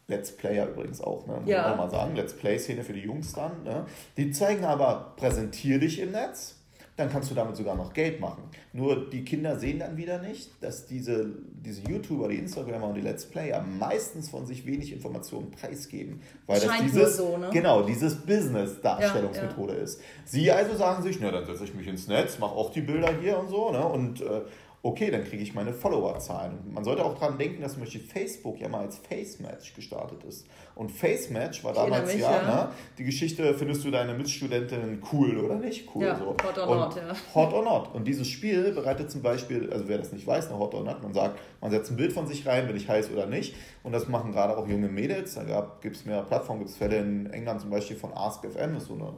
Let's 0.08 0.36
Player 0.36 0.68
übrigens 0.68 1.00
auch, 1.00 1.26
ne? 1.26 1.38
muss 1.40 1.48
ja. 1.48 1.68
man 1.68 1.78
mal 1.78 1.90
sagen, 1.90 2.14
Let's 2.14 2.32
Play-Szene 2.34 2.84
für 2.84 2.92
die 2.92 3.00
Jungs 3.00 3.32
dann. 3.32 3.64
Ne? 3.64 3.86
Die 4.16 4.30
zeigen 4.30 4.64
aber, 4.64 5.14
präsentier 5.16 5.80
dich 5.80 6.00
im 6.00 6.12
Netz, 6.12 6.56
dann 6.96 7.10
kannst 7.10 7.30
du 7.30 7.34
damit 7.34 7.56
sogar 7.56 7.76
noch 7.76 7.92
Geld 7.92 8.20
machen. 8.20 8.44
Nur 8.72 9.10
die 9.10 9.22
Kinder 9.22 9.58
sehen 9.58 9.78
dann 9.78 9.96
wieder 9.98 10.18
nicht, 10.18 10.50
dass 10.62 10.86
diese, 10.86 11.28
diese 11.62 11.82
YouTuber, 11.82 12.28
die 12.28 12.36
Instagramer 12.36 12.88
und 12.88 12.94
die 12.94 13.02
Let's 13.02 13.26
Player 13.26 13.62
meistens 13.62 14.30
von 14.30 14.46
sich 14.46 14.64
wenig 14.64 14.92
Informationen 14.92 15.50
preisgeben. 15.50 16.22
Weil 16.46 16.60
das 16.60 16.70
dieses, 16.82 17.16
so, 17.18 17.36
ne? 17.36 17.50
genau, 17.52 17.82
dieses 17.82 18.14
Business-Darstellungsmethode 18.16 19.74
ja, 19.74 19.78
ja. 19.78 19.84
ist. 19.84 20.00
Sie 20.24 20.50
also 20.50 20.74
sagen 20.74 21.02
sich, 21.02 21.20
na 21.20 21.30
dann 21.30 21.44
setze 21.44 21.64
ich 21.64 21.74
mich 21.74 21.86
ins 21.86 22.08
Netz, 22.08 22.38
mache 22.38 22.54
auch 22.54 22.70
die 22.70 22.80
Bilder 22.80 23.12
hier 23.20 23.38
und 23.38 23.50
so, 23.50 23.70
ne? 23.70 23.84
Und 23.86 24.22
äh, 24.22 24.42
okay, 24.86 25.10
dann 25.10 25.24
kriege 25.24 25.42
ich 25.42 25.54
meine 25.54 25.72
Followerzahlen. 25.72 26.58
Man 26.72 26.84
sollte 26.84 27.04
auch 27.04 27.18
daran 27.18 27.38
denken, 27.38 27.60
dass 27.60 27.72
zum 27.72 27.82
Beispiel 27.82 28.00
Facebook 28.00 28.60
ja 28.60 28.68
mal 28.68 28.82
als 28.82 28.98
Face 28.98 29.40
Match 29.40 29.74
gestartet 29.74 30.22
ist. 30.24 30.46
Und 30.76 30.92
Face 30.92 31.30
Match 31.30 31.64
war 31.64 31.72
damals 31.72 32.12
mich, 32.12 32.22
ja, 32.22 32.42
ja. 32.42 32.42
Ne, 32.42 32.68
die 32.96 33.04
Geschichte, 33.04 33.54
findest 33.54 33.84
du 33.84 33.90
deine 33.90 34.14
Mitstudentin 34.14 35.02
cool 35.12 35.38
oder 35.38 35.56
nicht 35.56 35.88
cool? 35.94 36.04
Ja, 36.04 36.16
so. 36.16 36.26
Hot 36.26 36.58
or 36.58 36.68
und 36.68 36.78
not, 36.78 36.96
ja. 36.96 37.16
Hot 37.34 37.52
or 37.52 37.64
not. 37.64 37.94
Und 37.94 38.06
dieses 38.06 38.28
Spiel 38.28 38.72
bereitet 38.72 39.10
zum 39.10 39.22
Beispiel, 39.22 39.72
also 39.72 39.88
wer 39.88 39.98
das 39.98 40.12
nicht 40.12 40.26
weiß, 40.26 40.48
eine 40.48 40.58
Hot 40.58 40.74
or 40.74 40.84
not, 40.84 41.02
man 41.02 41.12
sagt, 41.12 41.40
man 41.60 41.70
setzt 41.72 41.90
ein 41.90 41.96
Bild 41.96 42.12
von 42.12 42.26
sich 42.26 42.46
rein, 42.46 42.66
bin 42.66 42.76
ich 42.76 42.88
heiß 42.88 43.10
oder 43.10 43.26
nicht. 43.26 43.56
Und 43.82 43.92
das 43.92 44.06
machen 44.06 44.32
gerade 44.32 44.56
auch 44.56 44.68
junge 44.68 44.88
Mädels. 44.88 45.34
Da 45.34 45.72
gibt 45.80 45.96
es 45.96 46.04
mehr 46.04 46.22
Plattformen, 46.22 46.60
gibt 46.60 46.70
es 46.70 46.76
Fälle 46.76 46.98
in 46.98 47.26
England 47.32 47.60
zum 47.60 47.70
Beispiel 47.70 47.96
von 47.96 48.12
AskFM, 48.12 48.74
das 48.74 48.82
ist 48.82 48.88
so 48.88 48.94
eine 48.94 49.12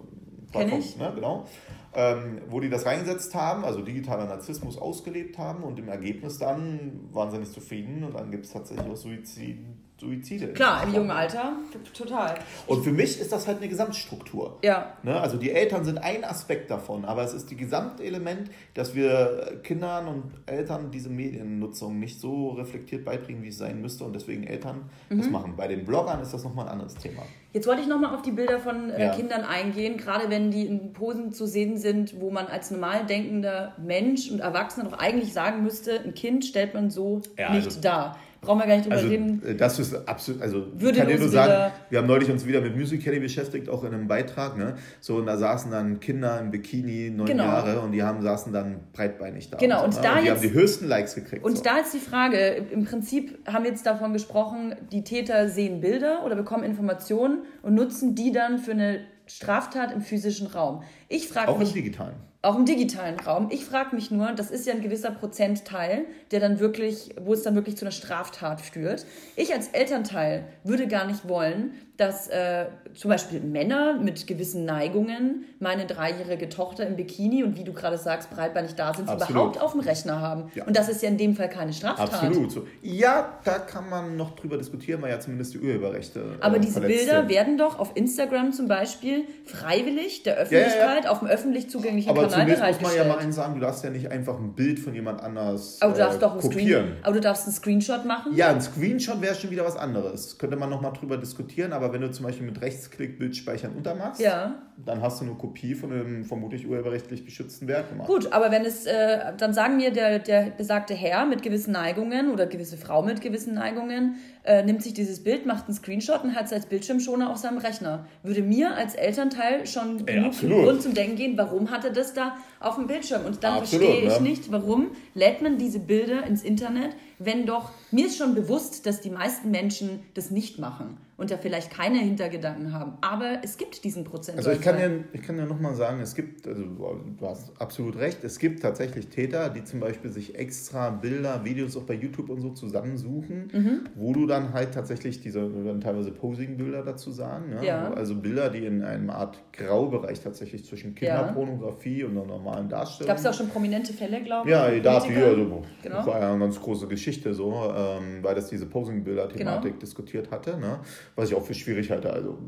Plattform, 0.50 0.80
ne, 0.98 1.12
genau 1.14 1.46
ähm, 1.94 2.42
wo 2.48 2.61
die 2.61 2.68
das 2.68 2.87
reingesetzt 2.87 3.34
haben, 3.34 3.64
also 3.64 3.82
digitaler 3.82 4.26
Narzissmus 4.26 4.78
ausgelebt 4.78 5.38
haben 5.38 5.64
und 5.64 5.78
im 5.78 5.88
Ergebnis 5.88 6.38
dann 6.38 7.08
waren 7.12 7.30
sie 7.30 7.38
nicht 7.38 7.52
zufrieden 7.52 8.04
und 8.04 8.14
dann 8.14 8.30
gibt 8.30 8.44
es 8.44 8.52
tatsächlich 8.52 8.87
auch 8.87 8.96
Suizid, 8.96 9.58
Suizide. 10.00 10.52
Klar, 10.52 10.84
im 10.84 10.94
jungen 10.94 11.11
Alter, 11.11 11.54
total. 11.92 12.38
Und 12.66 12.84
für 12.84 12.92
mich 12.92 13.20
ist 13.20 13.32
das 13.32 13.48
halt 13.48 13.58
eine 13.58 13.68
Gesamtstruktur. 13.68 14.58
Ja. 14.62 14.92
Ne? 15.02 15.18
Also 15.20 15.37
die 15.37 15.50
Eltern 15.50 15.84
sind 15.84 15.98
ein 15.98 16.24
Aspekt 16.24 16.70
davon, 16.70 17.04
aber 17.04 17.24
es 17.24 17.34
ist 17.34 17.50
die 17.50 17.56
Gesamtelement, 17.56 18.50
dass 18.74 18.94
wir 18.94 19.61
Kindern 19.64 20.06
und 20.06 20.24
Eltern 20.46 20.90
diese 20.92 21.08
Mediennutzung 21.08 21.98
nicht 21.98 22.20
so 22.20 22.50
reflektiert 22.50 23.04
beibringen, 23.04 23.42
wie 23.42 23.48
es 23.48 23.58
sein 23.58 23.80
müsste 23.80 24.04
und 24.04 24.14
deswegen 24.14 24.44
Eltern 24.44 24.88
mhm. 25.08 25.18
das 25.18 25.30
machen. 25.30 25.54
Bei 25.56 25.66
den 25.66 25.84
Bloggern 25.84 26.20
ist 26.22 26.32
das 26.32 26.44
nochmal 26.44 26.66
ein 26.66 26.72
anderes 26.72 26.94
Thema. 26.94 27.22
Jetzt 27.52 27.66
wollte 27.66 27.80
ich 27.80 27.88
nochmal 27.88 28.14
auf 28.14 28.22
die 28.22 28.30
Bilder 28.30 28.61
von 28.61 28.90
äh, 28.90 29.06
ja. 29.06 29.14
Kindern 29.14 29.42
eingehen, 29.42 29.96
gerade 29.96 30.30
wenn 30.30 30.50
die 30.50 30.66
in 30.66 30.92
Posen 30.92 31.32
zu 31.32 31.46
sehen 31.46 31.78
sind, 31.78 32.20
wo 32.20 32.30
man 32.30 32.46
als 32.46 32.70
normal 32.70 33.06
denkender 33.06 33.74
Mensch 33.78 34.30
und 34.30 34.40
Erwachsener 34.40 34.90
doch 34.90 34.98
eigentlich 34.98 35.32
sagen 35.32 35.62
müsste, 35.62 35.98
ein 35.98 36.14
Kind 36.14 36.44
stellt 36.44 36.74
man 36.74 36.90
so 36.90 37.22
ja, 37.37 37.52
nicht 37.52 37.64
also, 37.64 37.80
dar. 37.80 38.18
Brauchen 38.40 38.61
wir 38.61 38.66
gar 38.66 38.77
nicht 38.77 38.85
drüber 38.85 38.96
also, 38.96 39.09
reden. 39.09 39.42
Äh, 39.44 39.55
das 39.57 39.79
ist 39.79 40.09
absolut, 40.09 40.42
also 40.42 40.66
Würde 40.74 40.98
kann 40.98 41.09
dir 41.09 41.18
nur 41.18 41.29
sagen, 41.29 41.72
wir 41.90 41.98
haben 41.98 42.07
neulich 42.07 42.31
uns 42.31 42.46
wieder 42.46 42.61
mit 42.61 42.77
Music 42.77 43.03
Kelly 43.03 43.18
beschäftigt, 43.18 43.68
auch 43.68 43.83
in 43.83 43.92
einem 43.92 44.07
Beitrag, 44.07 44.57
ne? 44.57 44.77
So, 45.01 45.16
und 45.16 45.27
da 45.27 45.37
saßen 45.37 45.70
dann 45.70 45.98
Kinder 45.98 46.38
im 46.40 46.51
Bikini, 46.51 47.11
neun 47.11 47.27
genau. 47.27 47.44
Jahre, 47.44 47.81
und 47.81 47.92
die 47.92 48.03
haben, 48.03 48.22
saßen 48.22 48.53
dann 48.53 48.81
breitbeinig 48.92 49.51
da. 49.51 49.59
Genau, 49.59 49.85
und, 49.85 49.92
so, 49.92 49.98
und 49.98 50.05
ne? 50.05 50.11
da 50.11 50.16
und 50.16 50.22
die 50.22 50.29
jetzt, 50.29 50.37
haben 50.37 50.48
die 50.48 50.55
höchsten 50.55 50.87
Likes 50.87 51.14
gekriegt. 51.16 51.44
Und 51.44 51.59
so. 51.59 51.64
da 51.64 51.79
ist 51.79 51.92
die 51.92 51.98
Frage, 51.98 52.38
im 52.38 52.85
Prinzip 52.85 53.38
haben 53.46 53.64
wir 53.64 53.70
jetzt 53.72 53.87
davon 53.87 54.12
gesprochen, 54.12 54.77
die 54.92 55.03
Täter 55.03 55.48
sehen 55.48 55.81
Bilder 55.81 56.24
oder 56.24 56.37
bekommen 56.37 56.62
Informationen 56.62 57.42
und 57.62 57.74
nutzen 57.74 58.14
die 58.14 58.31
dann 58.31 58.59
für 58.59 58.72
eine 58.72 59.01
Straftat 59.27 59.92
im 59.92 60.01
physischen 60.01 60.46
Raum. 60.46 60.83
Ich 61.09 61.29
frage 61.29 61.51
mich. 61.53 61.57
Auch 61.57 61.68
im 61.68 61.74
digitalen. 61.74 62.27
Auch 62.40 62.57
im 62.57 62.66
digitalen 62.66 63.18
Raum. 63.18 63.48
Ich 63.51 63.64
frage 63.64 63.96
mich 63.96 64.12
nur, 64.12 64.31
das 64.33 64.53
ist 64.53 64.64
ja 64.64 64.72
ein 64.72 64.81
gewisser 64.81 65.11
Prozentteil, 65.11 66.05
der 66.31 66.38
dann 66.38 66.61
wirklich, 66.61 67.14
wo 67.20 67.33
es 67.33 67.42
dann 67.42 67.57
wirklich 67.57 67.77
zu 67.77 67.85
einer 67.85 67.90
Straftat 67.90 68.61
führt. 68.61 69.07
Ich 69.35 69.53
als 69.53 69.68
Elternteil 69.68 70.44
würde 70.62 70.87
gar 70.87 71.07
nicht 71.07 71.29
wollen, 71.29 71.72
dass 71.98 72.28
äh, 72.28 72.66
zum 72.94 73.11
Beispiel 73.11 73.40
Männer 73.40 73.98
mit 74.00 74.26
gewissen 74.26 74.64
Neigungen 74.64 75.44
meine 75.58 75.84
dreijährige 75.84 76.48
Tochter 76.48 76.87
im 76.87 76.96
Bikini 76.96 77.44
und 77.44 77.58
wie 77.58 77.64
du 77.64 77.72
gerade 77.72 77.98
sagst, 77.98 78.30
breitbeinig 78.30 78.74
da 78.76 78.94
sind, 78.94 79.11
überhaupt 79.11 79.61
auf 79.61 79.72
dem 79.72 79.80
Rechner 79.80 80.20
haben. 80.20 80.50
Ja. 80.54 80.64
Und 80.64 80.76
das 80.76 80.88
ist 80.88 81.02
ja 81.02 81.08
in 81.08 81.18
dem 81.18 81.34
Fall 81.34 81.48
keine 81.48 81.72
Straftat. 81.72 82.14
Absolut. 82.14 82.50
So. 82.50 82.66
Ja, 82.82 83.38
da 83.44 83.58
kann 83.58 83.90
man 83.90 84.16
noch 84.16 84.37
drüber 84.37 84.56
diskutieren, 84.56 85.02
weil 85.02 85.11
ja 85.11 85.20
zumindest 85.20 85.54
die 85.54 85.58
Urheberrechte. 85.58 86.20
Äh, 86.20 86.42
Aber 86.42 86.58
diese 86.58 86.80
Bilder 86.80 87.20
sind. 87.20 87.30
werden 87.30 87.58
doch 87.58 87.78
auf 87.78 87.90
Instagram 87.94 88.52
zum 88.52 88.68
Beispiel 88.68 89.24
freiwillig 89.44 90.22
der 90.22 90.37
Öffentlichkeit 90.37 91.02
ja, 91.02 91.04
ja, 91.04 91.11
auf 91.11 91.18
dem 91.18 91.28
öffentlich 91.28 91.68
zugänglichen 91.68 92.11
Aber 92.11 92.28
Kanal 92.28 92.46
bereitgestellt. 92.46 92.80
muss 92.80 92.96
man 92.96 93.08
ja 93.08 93.12
mal 93.12 93.18
eins 93.18 93.37
sagen, 93.37 93.54
du 93.54 93.61
darfst 93.61 93.82
ja 93.82 93.90
nicht 93.90 94.11
einfach 94.11 94.38
ein 94.38 94.54
Bild 94.54 94.78
von 94.78 94.94
jemand 94.94 95.20
anders 95.20 95.78
aber 95.80 95.92
du 95.92 95.98
darfst 95.98 96.18
äh, 96.18 96.20
doch 96.20 96.38
kopieren. 96.38 96.84
Screen, 96.87 96.96
aber 97.02 97.14
du 97.14 97.20
darfst 97.20 97.46
einen 97.46 97.54
Screenshot 97.54 98.04
machen? 98.04 98.34
Ja, 98.34 98.50
ein 98.50 98.61
Screenshot 98.61 99.20
wäre 99.20 99.34
schon 99.34 99.50
wieder 99.50 99.64
was 99.64 99.76
anderes. 99.76 100.38
Könnte 100.38 100.56
man 100.56 100.70
noch 100.70 100.80
mal 100.80 100.90
drüber 100.90 101.16
diskutieren, 101.16 101.72
aber 101.72 101.88
wenn 101.92 102.01
du 102.01 102.11
zum 102.11 102.27
Beispiel 102.27 102.46
mit 102.46 102.61
Rechtsklick 102.61 103.18
Bild 103.18 103.37
speichern 103.37 103.72
untermachst, 103.77 104.20
ja. 104.20 104.62
dann 104.85 105.03
hast 105.03 105.20
du 105.20 105.24
eine 105.24 105.35
Kopie 105.35 105.74
von 105.74 105.92
einem 105.92 106.24
vermutlich 106.24 106.66
urheberrechtlich 106.66 107.24
geschützten 107.24 107.68
Werk 107.68 107.90
gemacht. 107.90 108.09
Gut, 108.09 108.33
aber 108.33 108.51
wenn 108.51 108.64
es, 108.64 108.87
äh, 108.87 109.33
dann 109.37 109.53
sagen 109.53 109.77
mir 109.77 109.90
der, 109.92 110.18
der 110.18 110.51
besagte 110.51 110.94
Herr 110.94 111.27
mit 111.27 111.42
gewissen 111.42 111.72
Neigungen 111.72 112.31
oder 112.31 112.46
gewisse 112.46 112.77
Frau 112.77 113.03
mit 113.03 113.20
gewissen 113.20 113.55
Neigungen, 113.55 114.16
äh, 114.44 114.62
nimmt 114.62 114.83
sich 114.83 114.94
dieses 114.94 115.22
Bild, 115.22 115.46
macht 115.46 115.66
einen 115.66 115.74
Screenshot 115.74 116.24
und 116.24 116.35
hat 116.35 116.46
es 116.46 116.53
als 116.53 116.66
Bildschirmschoner 116.66 117.31
auf 117.31 117.37
seinem 117.37 117.59
Rechner. 117.59 118.07
Würde 118.22 118.42
mir 118.42 118.74
als 118.74 118.94
Elternteil 118.94 119.66
schon 119.66 120.07
Ey, 120.07 120.31
genug 120.40 120.64
Grund 120.64 120.83
zum 120.83 120.94
Denken 120.94 121.16
gehen, 121.16 121.37
warum 121.37 121.70
hat 121.70 121.85
er 121.85 121.90
das 121.90 122.14
da 122.14 122.37
auf 122.61 122.77
dem 122.77 122.87
Bildschirm? 122.87 123.27
Und 123.27 123.44
dann 123.44 123.59
absolut, 123.59 123.85
verstehe 123.85 124.09
ich 124.09 124.20
ne? 124.20 124.29
nicht, 124.29 124.51
warum 124.51 124.88
lädt 125.18 125.42
man 125.42 125.59
diese 125.59 125.81
Bilder 125.81 126.24
ins 126.24 126.42
Internet, 126.42 126.94
wenn 127.18 127.44
doch, 127.44 127.72
mir 127.90 128.07
ist 128.07 128.16
schon 128.16 128.35
bewusst, 128.35 128.87
dass 128.87 129.00
die 129.00 129.11
meisten 129.11 129.50
Menschen 129.50 130.00
das 130.14 130.31
nicht 130.31 130.59
machen 130.59 130.98
und 131.16 131.33
da 131.33 131.37
vielleicht 131.37 131.72
keine 131.72 131.98
Hintergedanken 131.98 132.72
haben. 132.72 132.92
Aber 133.00 133.40
es 133.42 133.57
gibt 133.57 133.83
diesen 133.83 134.04
Prozent. 134.04 134.38
Also 134.38 134.52
ich 134.52 134.61
kann 134.61 134.78
ja, 134.78 134.88
ich 135.12 135.20
kann 135.20 135.37
ja 135.37 135.46
nochmal 135.46 135.74
sagen, 135.74 136.00
es 136.00 136.14
gibt, 136.14 136.46
also 136.46 136.62
du 136.62 137.26
hast 137.26 137.50
absolut 137.61 137.98
recht, 137.98 138.22
es 138.22 138.38
gibt 138.38 138.62
tatsächlich 138.62 139.09
Täter, 139.09 139.50
die 139.50 139.64
zum 139.64 139.81
Beispiel 139.81 140.12
sich 140.12 140.37
extra 140.37 140.90
Bilder, 140.90 141.44
Videos 141.44 141.76
auch 141.76 141.83
bei 141.83 141.94
YouTube 141.94 142.31
und 142.31 142.40
so 142.40 142.50
zusammensuchen, 142.50 143.50
mhm. 143.52 143.81
wo 143.96 144.12
du 144.12 144.26
dann 144.26 144.52
halt 144.52 144.72
tatsächlich 144.74 145.20
diese, 145.20 145.40
dann 145.40 145.81
teilweise 145.81 146.12
Posing-Bilder 146.12 146.85
dazu 146.85 147.11
sagen. 147.11 147.50
Ne? 147.50 147.66
Ja. 147.66 147.92
Also 147.92 148.14
Bilder, 148.14 148.48
die 148.48 148.64
in 148.64 148.85
einem 148.85 149.11
Art 149.11 149.38
Graubereich 149.52 150.20
tatsächlich 150.20 150.64
zwischen 150.64 150.94
Kinderpornografie 150.94 152.02
ja. 152.02 152.07
und 152.07 152.12
einer 152.12 152.26
normalen 152.26 152.68
Darstellung. 152.68 153.09
Gab 153.09 153.18
es 153.18 153.26
auch 153.26 153.35
schon 153.35 153.48
prominente 153.48 153.92
Fälle, 153.92 154.22
glaube 154.22 154.48
ich? 154.48 154.52
Ja, 154.52 154.70
die 154.70 154.81
Darf 155.14 155.25
also, 155.25 155.64
genau. 155.83 155.97
das 155.97 156.07
war 156.07 156.21
ja 156.21 156.31
eine 156.31 156.40
ganz 156.40 156.61
große 156.61 156.87
Geschichte 156.88 157.35
so, 157.35 157.73
ähm, 157.75 158.23
weil 158.23 158.35
das 158.35 158.49
diese 158.49 158.66
Posing-Bilder-Thematik 158.66 159.73
genau. 159.73 159.81
diskutiert 159.81 160.31
hatte. 160.31 160.59
Ne? 160.59 160.79
was 161.16 161.31
ich 161.31 161.35
auch 161.35 161.44
für 161.44 161.55
schwierig 161.55 161.90
halte. 161.90 162.12
Also 162.12 162.38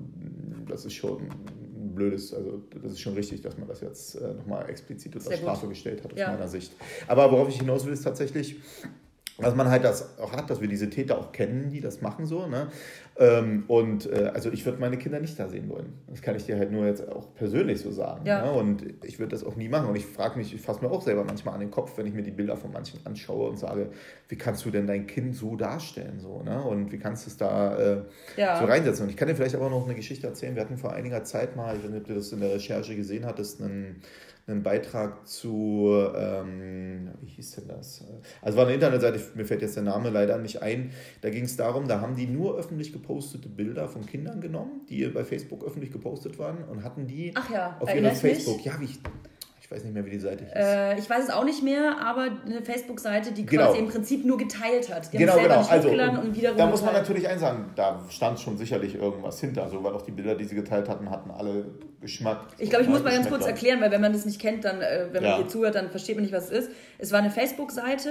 das 0.68 0.85
ist 0.85 0.94
schon 0.94 1.23
ein 1.23 1.94
blödes, 1.94 2.33
also 2.33 2.62
das 2.83 2.92
ist 2.92 3.01
schon 3.01 3.14
richtig, 3.14 3.40
dass 3.42 3.59
man 3.59 3.68
das 3.68 3.81
jetzt 3.81 4.14
äh, 4.14 4.35
nochmal 4.35 4.68
explizit 4.70 5.16
unter 5.16 5.33
Strafe 5.33 5.68
gestellt 5.68 6.05
hat 6.05 6.12
aus 6.12 6.18
ja. 6.18 6.31
meiner 6.31 6.49
Sicht. 6.49 6.73
Aber 7.09 7.31
worauf 7.31 7.49
ich 7.49 7.59
hinaus 7.59 7.85
will, 7.85 7.92
ist 7.92 8.03
tatsächlich, 8.03 8.61
was 9.38 9.55
man 9.55 9.68
halt 9.68 9.85
das 9.85 10.18
auch 10.18 10.33
hat, 10.33 10.49
dass 10.51 10.61
wir 10.61 10.68
diese 10.68 10.88
Täter 10.88 11.18
auch 11.18 11.33
kennen, 11.33 11.70
die 11.70 11.81
das 11.81 12.01
machen 12.01 12.27
so. 12.27 12.46
Ne? 12.46 12.68
Ähm, 13.20 13.64
und 13.68 14.11
äh, 14.11 14.30
also 14.33 14.50
ich 14.50 14.64
würde 14.64 14.80
meine 14.80 14.96
Kinder 14.96 15.20
nicht 15.20 15.38
da 15.38 15.46
sehen 15.46 15.68
wollen. 15.68 15.92
Das 16.09 16.22
kann 16.22 16.37
ich 16.37 16.46
dir 16.46 16.56
halt 16.56 16.72
nur 16.72 16.87
jetzt 16.87 17.06
auch 17.06 17.35
persönlich 17.35 17.80
so 17.80 17.92
sagen. 17.92 18.24
Ja. 18.24 18.46
Ne? 18.46 18.52
Und 18.52 18.83
ich 19.04 19.18
würde 19.18 19.33
das 19.33 19.44
auch 19.44 19.56
nie 19.56 19.68
machen. 19.68 19.90
Und 19.90 19.96
ich 19.96 20.06
frage 20.06 20.38
mich, 20.38 20.54
ich 20.54 20.61
fasse 20.62 20.80
mir 20.80 20.90
auch 20.90 21.02
selber 21.02 21.22
manchmal 21.22 21.52
an 21.52 21.61
den 21.61 21.70
Kopf, 21.70 21.98
wenn 21.98 22.06
ich 22.06 22.14
mir 22.14 22.22
die 22.22 22.30
Bilder 22.30 22.56
von 22.56 22.72
manchen 22.72 22.98
anschaue 23.04 23.50
und 23.50 23.59
sage, 23.59 23.90
wie 24.28 24.37
kannst 24.37 24.64
du 24.64 24.70
denn 24.70 24.87
dein 24.87 25.06
Kind 25.06 25.37
so 25.37 25.54
darstellen? 25.54 26.18
So, 26.18 26.42
ne? 26.42 26.62
Und 26.62 26.92
wie 26.92 26.98
kannst 26.98 27.26
du 27.26 27.30
es 27.30 27.37
da 27.37 27.76
äh, 27.76 28.02
ja. 28.38 28.59
so 28.59 28.64
reinsetzen? 28.64 29.04
Und 29.04 29.11
ich 29.11 29.18
kann 29.18 29.28
dir 29.28 29.35
vielleicht 29.35 29.54
aber 29.54 29.68
noch 29.68 29.85
eine 29.85 29.94
Geschichte 29.94 30.26
erzählen. 30.26 30.54
Wir 30.54 30.62
hatten 30.62 30.78
vor 30.78 30.94
einiger 30.94 31.22
Zeit 31.22 31.56
mal, 31.56 31.76
ich 31.76 31.85
weiß 31.85 31.90
nicht, 31.90 32.00
ob 32.00 32.06
du 32.06 32.14
das 32.14 32.33
in 32.33 32.40
der 32.40 32.54
Recherche 32.54 32.96
gesehen 32.96 33.26
hattest, 33.26 33.61
einen 33.61 34.00
einen 34.50 34.62
Beitrag 34.62 35.26
zu, 35.26 35.90
ähm, 36.16 37.10
wie 37.20 37.28
hieß 37.28 37.56
denn 37.56 37.68
das? 37.68 38.04
Also 38.42 38.58
war 38.58 38.64
eine 38.64 38.74
Internetseite, 38.74 39.20
mir 39.34 39.44
fällt 39.44 39.62
jetzt 39.62 39.76
der 39.76 39.82
Name 39.82 40.10
leider 40.10 40.38
nicht 40.38 40.62
ein. 40.62 40.90
Da 41.20 41.30
ging 41.30 41.44
es 41.44 41.56
darum, 41.56 41.88
da 41.88 42.00
haben 42.00 42.16
die 42.16 42.26
nur 42.26 42.58
öffentlich 42.58 42.92
gepostete 42.92 43.48
Bilder 43.48 43.88
von 43.88 44.06
Kindern 44.06 44.40
genommen, 44.40 44.82
die 44.88 45.06
bei 45.06 45.24
Facebook 45.24 45.64
öffentlich 45.64 45.92
gepostet 45.92 46.38
waren 46.38 46.64
und 46.64 46.84
hatten 46.84 47.06
die 47.06 47.32
ja, 47.52 47.76
auf 47.80 47.94
ihrer 47.94 48.10
Facebook. 48.10 48.56
Mich? 48.56 48.66
Ja, 48.66 48.80
wie 48.80 48.84
ich, 48.84 49.00
ich 49.60 49.70
weiß 49.70 49.84
nicht 49.84 49.94
mehr, 49.94 50.04
wie 50.04 50.10
die 50.10 50.18
Seite 50.18 50.44
hieß. 50.44 50.52
Äh, 50.54 50.98
ich 50.98 51.08
weiß 51.08 51.24
es 51.24 51.30
auch 51.30 51.44
nicht 51.44 51.62
mehr, 51.62 51.98
aber 52.00 52.28
eine 52.44 52.62
Facebook-Seite, 52.62 53.32
die 53.32 53.46
genau. 53.46 53.66
quasi 53.66 53.78
im 53.78 53.88
Prinzip 53.88 54.24
nur 54.24 54.36
geteilt 54.36 54.92
hat. 54.92 55.12
Die 55.12 55.18
genau, 55.18 55.38
genau. 55.38 55.64
also, 55.68 55.88
und 55.88 56.34
wiederum 56.34 56.58
da 56.58 56.66
muss 56.66 56.82
man 56.82 56.94
natürlich 56.94 57.28
eins 57.28 57.40
sagen, 57.40 57.70
da 57.76 58.00
stand 58.08 58.40
schon 58.40 58.58
sicherlich 58.58 58.96
irgendwas 58.96 59.40
hinter. 59.40 59.68
So, 59.68 59.82
weil 59.84 59.92
auch 59.92 60.02
die 60.02 60.12
Bilder, 60.12 60.34
die 60.34 60.44
sie 60.44 60.56
geteilt 60.56 60.88
hatten, 60.88 61.10
hatten 61.10 61.30
alle 61.30 61.66
Geschmack. 62.00 62.48
Ich 62.58 62.70
glaube, 62.70 62.84
ich 62.84 62.90
muss 62.90 63.02
mal 63.02 63.12
ganz 63.12 63.28
kurz 63.28 63.46
erklären, 63.46 63.80
weil 63.80 63.90
wenn 63.90 64.00
man 64.00 64.12
das 64.12 64.24
nicht 64.24 64.40
kennt, 64.40 64.64
dann, 64.64 64.80
äh, 64.80 65.06
wenn 65.12 65.22
man 65.22 65.32
ja. 65.32 65.36
hier 65.36 65.48
zuhört, 65.48 65.74
dann 65.76 65.90
versteht 65.90 66.16
man 66.16 66.24
nicht, 66.24 66.34
was 66.34 66.50
es 66.50 66.66
ist. 66.66 66.70
Es 66.98 67.12
war 67.12 67.20
eine 67.20 67.30
Facebook-Seite, 67.30 68.10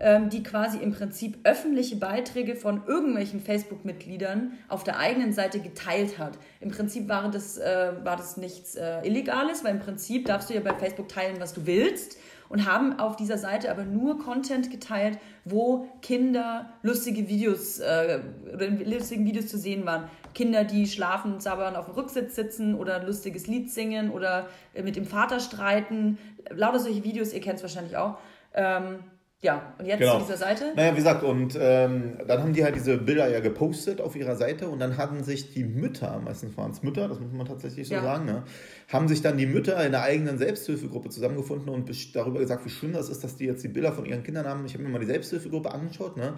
ähm, 0.00 0.30
die 0.30 0.42
quasi 0.42 0.78
im 0.78 0.92
Prinzip 0.92 1.38
öffentliche 1.44 1.96
Beiträge 1.96 2.56
von 2.56 2.82
irgendwelchen 2.86 3.40
Facebook-Mitgliedern 3.40 4.52
auf 4.68 4.84
der 4.84 4.98
eigenen 4.98 5.32
Seite 5.32 5.60
geteilt 5.60 6.18
hat. 6.18 6.38
Im 6.60 6.70
Prinzip 6.70 7.08
war 7.08 7.30
das, 7.30 7.58
äh, 7.58 7.92
war 8.02 8.16
das 8.16 8.36
nichts 8.36 8.76
äh, 8.76 9.00
Illegales, 9.06 9.64
weil 9.64 9.72
im 9.72 9.80
Prinzip 9.80 10.26
darfst 10.26 10.50
du 10.50 10.54
ja 10.54 10.60
bei 10.60 10.74
Facebook 10.74 10.94
Facebook 10.94 11.08
teilen, 11.08 11.40
was 11.40 11.52
du 11.52 11.66
willst 11.66 12.18
und 12.54 12.70
haben 12.70 13.00
auf 13.00 13.16
dieser 13.16 13.36
Seite 13.36 13.68
aber 13.68 13.82
nur 13.82 14.16
Content 14.20 14.70
geteilt, 14.70 15.18
wo 15.44 15.88
Kinder 16.02 16.72
lustige 16.82 17.28
Videos 17.28 17.80
äh, 17.80 18.20
oder 18.54 18.68
lustigen 18.68 19.26
Videos 19.26 19.48
zu 19.48 19.58
sehen 19.58 19.84
waren. 19.86 20.08
Kinder, 20.34 20.62
die 20.62 20.86
schlafen, 20.86 21.40
sabbern 21.40 21.74
auf 21.74 21.86
dem 21.86 21.96
Rücksitz 21.96 22.36
sitzen 22.36 22.76
oder 22.76 23.00
ein 23.00 23.06
lustiges 23.06 23.48
Lied 23.48 23.72
singen 23.72 24.08
oder 24.08 24.46
äh, 24.72 24.82
mit 24.82 24.94
dem 24.94 25.04
Vater 25.04 25.40
streiten. 25.40 26.16
Lauter 26.48 26.78
solche 26.78 27.02
Videos, 27.02 27.32
ihr 27.32 27.40
kennt 27.40 27.56
es 27.56 27.62
wahrscheinlich 27.62 27.96
auch. 27.96 28.18
Ähm, 28.54 29.00
ja, 29.44 29.74
und 29.78 29.84
jetzt 29.84 29.98
genau. 29.98 30.14
zu 30.14 30.24
dieser 30.24 30.38
Seite? 30.38 30.72
Naja, 30.74 30.92
wie 30.92 30.96
gesagt, 30.96 31.22
und 31.22 31.56
ähm, 31.60 32.16
dann 32.26 32.40
haben 32.40 32.54
die 32.54 32.64
halt 32.64 32.76
diese 32.76 32.96
Bilder 32.96 33.28
ja 33.28 33.40
gepostet 33.40 34.00
auf 34.00 34.16
ihrer 34.16 34.36
Seite 34.36 34.68
und 34.68 34.78
dann 34.78 34.96
hatten 34.96 35.22
sich 35.22 35.52
die 35.52 35.64
Mütter, 35.64 36.18
meistens 36.24 36.56
waren 36.56 36.70
es 36.70 36.82
Mütter, 36.82 37.08
das 37.08 37.20
muss 37.20 37.30
man 37.32 37.46
tatsächlich 37.46 37.86
so 37.86 37.94
ja. 37.94 38.02
sagen, 38.02 38.24
ne, 38.24 38.42
haben 38.90 39.06
sich 39.06 39.20
dann 39.20 39.36
die 39.36 39.44
Mütter 39.44 39.84
in 39.84 39.92
der 39.92 40.02
eigenen 40.02 40.38
Selbsthilfegruppe 40.38 41.10
zusammengefunden 41.10 41.68
und 41.68 42.16
darüber 42.16 42.38
gesagt, 42.38 42.64
wie 42.64 42.70
schlimm 42.70 42.94
das 42.94 43.10
ist, 43.10 43.22
dass 43.22 43.36
die 43.36 43.44
jetzt 43.44 43.62
die 43.62 43.68
Bilder 43.68 43.92
von 43.92 44.06
ihren 44.06 44.22
Kindern 44.22 44.46
haben. 44.46 44.64
Ich 44.64 44.72
habe 44.72 44.82
mir 44.82 44.88
mal 44.88 44.98
die 44.98 45.06
Selbsthilfegruppe 45.06 45.70
angeschaut, 45.70 46.16
ne? 46.16 46.32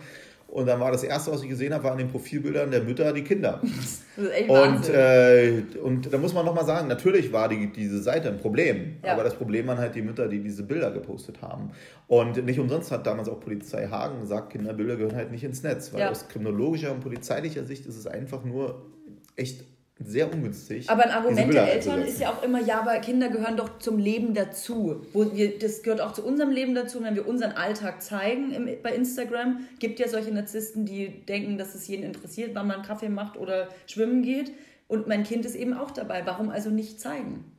Und 0.48 0.66
dann 0.66 0.80
war 0.80 0.92
das 0.92 1.02
erste, 1.02 1.32
was 1.32 1.42
ich 1.42 1.48
gesehen 1.48 1.74
habe, 1.74 1.84
waren 1.84 1.98
den 1.98 2.08
Profilbildern 2.08 2.70
der 2.70 2.82
Mütter 2.82 3.12
die 3.12 3.22
Kinder. 3.22 3.60
und, 4.48 4.88
äh, 4.88 5.62
und 5.82 6.12
da 6.12 6.18
muss 6.18 6.32
man 6.32 6.46
nochmal 6.46 6.64
sagen, 6.64 6.88
natürlich 6.88 7.32
war 7.32 7.48
die, 7.48 7.72
diese 7.72 8.00
Seite 8.00 8.28
ein 8.28 8.38
Problem. 8.38 8.96
Ja. 9.04 9.12
Aber 9.12 9.24
das 9.24 9.34
Problem 9.34 9.66
waren 9.66 9.78
halt 9.78 9.94
die 9.94 10.02
Mütter, 10.02 10.28
die 10.28 10.40
diese 10.40 10.62
Bilder 10.62 10.92
gepostet 10.92 11.42
haben. 11.42 11.72
Und 12.06 12.44
nicht 12.44 12.60
umsonst 12.60 12.92
hat 12.92 13.06
damals 13.06 13.28
auch 13.28 13.40
Polizei 13.40 13.88
Hagen 13.88 14.20
gesagt, 14.20 14.50
Kinderbilder 14.50 14.96
gehören 14.96 15.16
halt 15.16 15.32
nicht 15.32 15.44
ins 15.44 15.62
Netz. 15.62 15.92
Weil 15.92 16.00
ja. 16.00 16.10
aus 16.10 16.28
kriminologischer 16.28 16.92
und 16.92 17.00
polizeilicher 17.00 17.64
Sicht 17.64 17.84
ist 17.84 17.96
es 17.96 18.06
einfach 18.06 18.44
nur 18.44 18.86
echt 19.34 19.64
sehr 19.98 20.30
ungünstig. 20.32 20.90
Aber 20.90 21.04
ein 21.04 21.10
Argument 21.10 21.54
der 21.54 21.72
Eltern 21.72 22.02
ist 22.02 22.20
ja 22.20 22.30
auch 22.30 22.42
immer, 22.42 22.60
ja, 22.60 22.80
aber 22.80 22.98
Kinder 22.98 23.28
gehören 23.28 23.56
doch 23.56 23.78
zum 23.78 23.98
Leben 23.98 24.34
dazu. 24.34 25.06
Wo 25.14 25.34
wir, 25.34 25.58
das 25.58 25.82
gehört 25.82 26.02
auch 26.02 26.12
zu 26.12 26.22
unserem 26.22 26.50
Leben 26.50 26.74
dazu, 26.74 27.02
wenn 27.02 27.14
wir 27.14 27.26
unseren 27.26 27.52
Alltag 27.52 28.02
zeigen 28.02 28.52
im, 28.52 28.68
bei 28.82 28.94
Instagram. 28.94 29.60
Gibt 29.78 29.98
ja 29.98 30.08
solche 30.08 30.32
Narzissten, 30.32 30.84
die 30.84 31.24
denken, 31.24 31.56
dass 31.56 31.74
es 31.74 31.88
jeden 31.88 32.04
interessiert, 32.04 32.50
wann 32.54 32.66
man 32.66 32.82
Kaffee 32.82 33.08
macht 33.08 33.38
oder 33.38 33.68
schwimmen 33.86 34.22
geht. 34.22 34.52
Und 34.86 35.08
mein 35.08 35.24
Kind 35.24 35.46
ist 35.46 35.56
eben 35.56 35.72
auch 35.72 35.90
dabei. 35.90 36.26
Warum 36.26 36.50
also 36.50 36.68
nicht 36.68 37.00
zeigen? 37.00 37.55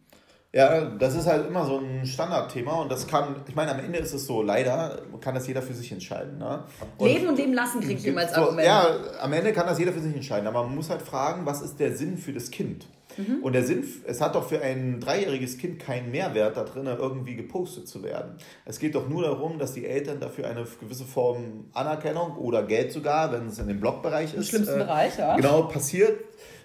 Ja, 0.57 0.85
das 0.85 1.13
ist 1.13 1.27
halt 1.27 1.47
immer 1.47 1.67
so 1.67 1.77
ein 1.77 2.03
Standardthema 2.03 2.81
und 2.81 2.91
das 2.91 3.05
kann, 3.05 3.35
ich 3.47 3.53
meine, 3.53 3.71
am 3.75 3.79
Ende 3.79 3.99
ist 3.99 4.11
es 4.11 4.25
so, 4.25 4.41
leider 4.41 5.03
kann 5.21 5.35
das 5.35 5.45
jeder 5.45 5.61
für 5.61 5.75
sich 5.75 5.91
entscheiden. 5.91 6.39
Ne? 6.39 6.63
Und 6.97 7.07
leben 7.07 7.27
und 7.27 7.37
leben 7.37 7.53
lassen 7.53 7.79
kriegt 7.79 8.03
immer 8.03 8.21
als 8.21 8.33
Argument. 8.33 8.61
So, 8.61 8.65
ja, 8.65 8.97
am 9.21 9.33
Ende 9.33 9.53
kann 9.53 9.67
das 9.67 9.77
jeder 9.77 9.93
für 9.93 9.99
sich 9.99 10.15
entscheiden, 10.15 10.47
aber 10.47 10.63
man 10.63 10.73
muss 10.73 10.89
halt 10.89 11.03
fragen, 11.03 11.45
was 11.45 11.61
ist 11.61 11.79
der 11.79 11.95
Sinn 11.95 12.17
für 12.17 12.33
das 12.33 12.49
Kind? 12.49 12.87
Mhm. 13.17 13.43
Und 13.43 13.53
der 13.53 13.65
Sinn, 13.65 13.83
es 14.07 14.19
hat 14.19 14.33
doch 14.33 14.49
für 14.49 14.59
ein 14.59 14.99
dreijähriges 14.99 15.59
Kind 15.59 15.77
keinen 15.77 16.09
Mehrwert, 16.09 16.57
da 16.57 16.63
drin 16.63 16.87
irgendwie 16.87 17.35
gepostet 17.35 17.87
zu 17.87 18.01
werden. 18.01 18.37
Es 18.65 18.79
geht 18.79 18.95
doch 18.95 19.07
nur 19.07 19.21
darum, 19.21 19.59
dass 19.59 19.73
die 19.73 19.85
Eltern 19.85 20.19
dafür 20.19 20.47
eine 20.47 20.65
gewisse 20.79 21.05
Form 21.05 21.65
Anerkennung 21.73 22.35
oder 22.35 22.63
Geld 22.63 22.91
sogar, 22.91 23.31
wenn 23.31 23.45
es 23.45 23.59
in 23.59 23.67
dem 23.67 23.79
Blogbereich 23.79 24.33
ist. 24.33 24.37
Im 24.37 24.43
schlimmsten 24.43 24.81
äh, 24.81 24.85
Bereich, 24.85 25.19
ja. 25.19 25.35
Genau, 25.35 25.61
passiert 25.63 26.17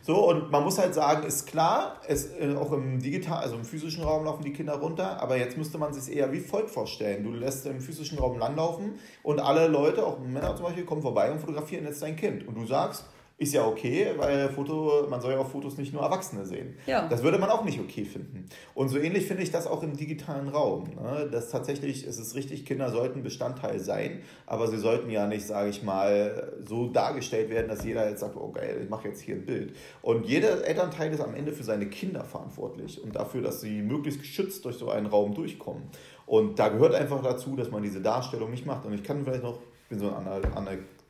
so, 0.04 0.28
und 0.28 0.50
man 0.50 0.64
muss 0.64 0.78
halt 0.78 0.94
sagen, 0.94 1.24
ist 1.24 1.46
klar, 1.46 2.00
es, 2.08 2.26
äh, 2.32 2.56
auch 2.56 2.72
im 2.72 3.00
digital, 3.00 3.40
also 3.40 3.54
im 3.54 3.64
physischen 3.64 4.02
Raum 4.02 4.24
laufen 4.24 4.42
die 4.42 4.52
Kinder 4.52 4.74
runter, 4.74 5.22
aber 5.22 5.36
jetzt 5.36 5.56
müsste 5.56 5.78
man 5.78 5.94
sich 5.94 6.14
eher 6.14 6.32
wie 6.32 6.40
folgt 6.40 6.70
vorstellen. 6.70 7.22
Du 7.22 7.30
lässt 7.30 7.66
im 7.66 7.80
physischen 7.80 8.18
Raum 8.18 8.36
langlaufen 8.36 8.94
und 9.22 9.38
alle 9.38 9.68
Leute, 9.68 10.04
auch 10.04 10.18
Männer 10.18 10.56
zum 10.56 10.66
Beispiel, 10.66 10.84
kommen 10.84 11.02
vorbei 11.02 11.30
und 11.30 11.38
fotografieren 11.38 11.84
jetzt 11.84 12.02
dein 12.02 12.16
Kind. 12.16 12.48
Und 12.48 12.56
du 12.56 12.66
sagst, 12.66 13.04
ist 13.42 13.52
ja 13.52 13.66
okay, 13.66 14.12
weil 14.16 14.48
Foto, 14.48 15.07
man 15.09 15.20
soll 15.20 15.33
ja 15.33 15.38
auf 15.38 15.50
Fotos 15.50 15.76
nicht 15.76 15.92
nur 15.92 16.02
Erwachsene 16.02 16.46
sehen. 16.46 16.76
Ja. 16.87 17.09
Das 17.09 17.22
würde 17.22 17.38
man 17.38 17.50
auch 17.50 17.64
nicht 17.64 17.81
okay 17.81 18.05
finden. 18.05 18.46
Und 18.74 18.88
so 18.88 18.98
ähnlich 18.98 19.26
finde 19.26 19.42
ich 19.42 19.50
das 19.50 19.66
auch 19.66 19.83
im 19.83 19.96
digitalen 19.96 20.48
Raum. 20.48 20.85
Ne? 20.94 21.28
Das 21.31 21.50
tatsächlich, 21.50 22.07
es 22.07 22.18
ist 22.18 22.35
richtig, 22.35 22.64
Kinder 22.64 22.90
sollten 22.90 23.22
Bestandteil 23.22 23.81
sein, 23.81 24.22
aber 24.46 24.68
sie 24.68 24.78
sollten 24.78 25.11
ja 25.11 25.26
nicht, 25.26 25.46
sage 25.46 25.70
ich 25.70 25.83
mal, 25.83 26.52
so 26.64 26.88
dargestellt 26.88 27.50
werden, 27.50 27.68
dass 27.68 27.85
jeder 27.85 28.09
jetzt 28.09 28.20
sagt, 28.20 28.37
oh 28.37 28.50
geil, 28.52 28.81
ich 28.83 28.88
mache 28.88 29.09
jetzt 29.09 29.20
hier 29.20 29.35
ein 29.35 29.44
Bild. 29.44 29.74
Und 30.00 30.26
jeder 30.26 30.64
Elternteil 30.66 31.12
ist 31.12 31.20
am 31.20 31.35
Ende 31.35 31.52
für 31.52 31.64
seine 31.64 31.87
Kinder 31.87 32.24
verantwortlich 32.24 33.02
und 33.02 33.16
dafür, 33.16 33.42
dass 33.42 33.61
sie 33.61 33.83
möglichst 33.83 34.20
geschützt 34.20 34.64
durch 34.64 34.76
so 34.76 34.90
einen 34.90 35.07
Raum 35.07 35.35
durchkommen. 35.35 35.83
Und 36.26 36.59
da 36.59 36.68
gehört 36.68 36.94
einfach 36.94 37.22
dazu, 37.22 37.57
dass 37.57 37.70
man 37.70 37.83
diese 37.83 38.00
Darstellung 38.00 38.50
nicht 38.50 38.66
macht. 38.66 38.87
Und 38.87 38.92
ich 38.92 39.02
kann 39.02 39.24
vielleicht 39.24 39.42
noch, 39.42 39.59
ich 39.83 39.88
bin 39.88 39.98
so 39.98 40.11
ein 40.14 40.26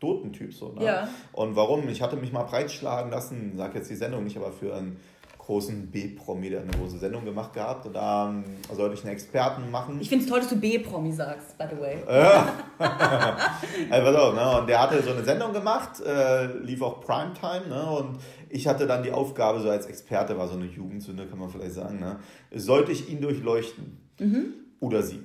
Anekdotentyp 0.02 0.52
so. 0.52 0.72
Ne? 0.72 0.84
Ja. 0.84 1.08
Und 1.32 1.56
warum? 1.56 1.88
Ich 1.88 2.02
hatte 2.02 2.16
mich 2.16 2.32
mal 2.32 2.42
breitschlagen 2.42 3.10
lassen, 3.10 3.54
sag 3.56 3.74
jetzt 3.74 3.90
die 3.90 3.96
Sendung 3.96 4.24
nicht, 4.24 4.36
aber 4.36 4.52
für 4.52 4.74
einen 4.74 4.98
großen 5.38 5.90
B-Promi, 5.90 6.50
der 6.50 6.62
eine 6.62 6.70
große 6.70 6.98
Sendung 6.98 7.24
gemacht 7.24 7.52
gehabt. 7.52 7.86
Und 7.86 7.94
da 7.94 8.28
ähm, 8.28 8.44
sollte 8.72 8.94
ich 8.94 9.02
einen 9.02 9.12
Experten 9.12 9.70
machen. 9.72 9.98
Ich 10.00 10.08
finde 10.08 10.24
es 10.24 10.30
toll, 10.30 10.40
dass 10.40 10.48
du 10.48 10.56
B-Promi 10.56 11.10
sagst, 11.10 11.58
by 11.58 11.64
the 11.68 11.80
way. 11.80 11.96
Ja. 12.08 12.52
also, 13.90 14.06
pass 14.06 14.16
auf, 14.16 14.34
ne? 14.34 14.58
Und 14.60 14.68
der 14.68 14.80
hatte 14.80 15.02
so 15.02 15.10
eine 15.10 15.24
Sendung 15.24 15.52
gemacht, 15.52 16.00
äh, 16.00 16.46
lief 16.58 16.80
auch 16.82 17.00
Primetime, 17.00 17.66
ne? 17.68 17.84
Und 17.90 18.18
ich 18.50 18.68
hatte 18.68 18.86
dann 18.86 19.02
die 19.02 19.10
Aufgabe, 19.10 19.60
so 19.60 19.68
als 19.68 19.86
Experte, 19.86 20.38
war 20.38 20.46
so 20.46 20.54
eine 20.54 20.66
Jugendsünde, 20.66 21.26
kann 21.26 21.38
man 21.38 21.50
vielleicht 21.50 21.74
sagen, 21.74 21.98
ne? 21.98 22.20
Sollte 22.52 22.92
ich 22.92 23.10
ihn 23.10 23.20
durchleuchten? 23.20 23.98
Mhm. 24.20 24.54
Oder 24.78 25.02
sie. 25.02 25.24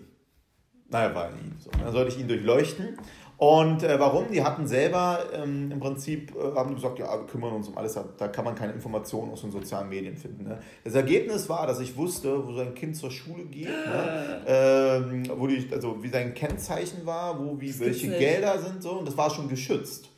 Naja, 0.90 1.13
war 1.13 1.30
ihn. 1.30 1.56
So. 1.60 1.70
Dann 1.70 1.92
sollte 1.92 2.12
ich 2.12 2.20
ihn 2.20 2.28
durchleuchten. 2.28 2.98
Und 3.38 3.84
äh, 3.84 4.00
warum? 4.00 4.32
Die 4.32 4.43
hatten 4.43 4.65
selber 4.65 5.19
ähm, 5.32 5.71
im 5.71 5.80
Prinzip, 5.80 6.34
äh, 6.36 6.56
haben 6.56 6.73
gesagt, 6.73 6.97
ja, 6.97 7.12
wir 7.19 7.28
kümmern 7.28 7.54
uns 7.54 7.67
um 7.67 7.78
alles, 7.78 7.93
da 8.17 8.28
kann 8.30 8.43
man 8.43 8.56
keine 8.56 8.73
Informationen 8.73 9.32
aus 9.32 9.41
den 9.41 9.52
sozialen 9.52 9.89
Medien 9.89 10.17
finden. 10.17 10.45
Ne? 10.45 10.60
Das 10.84 10.95
Ergebnis 10.95 11.47
war, 11.47 11.67
dass 11.67 11.80
ich 11.80 11.95
wusste, 11.95 12.47
wo 12.47 12.54
sein 12.54 12.73
Kind 12.73 12.97
zur 12.97 13.12
Schule 13.12 13.45
geht, 13.45 13.67
ne? 13.67 14.41
ähm, 14.47 15.23
wo 15.38 15.45
die, 15.45 15.67
also 15.71 16.02
wie 16.02 16.10
sein 16.10 16.34
Kennzeichen 16.34 17.06
war, 17.06 17.39
wo 17.39 17.62
wie 17.62 17.80
welche 17.80 18.10
Gelder 18.10 18.58
sind 18.58 18.82
so, 18.82 18.93
und 18.93 19.08
das 19.08 19.15
war 19.15 19.30
schon 19.30 19.47
geschützt. 19.47 20.10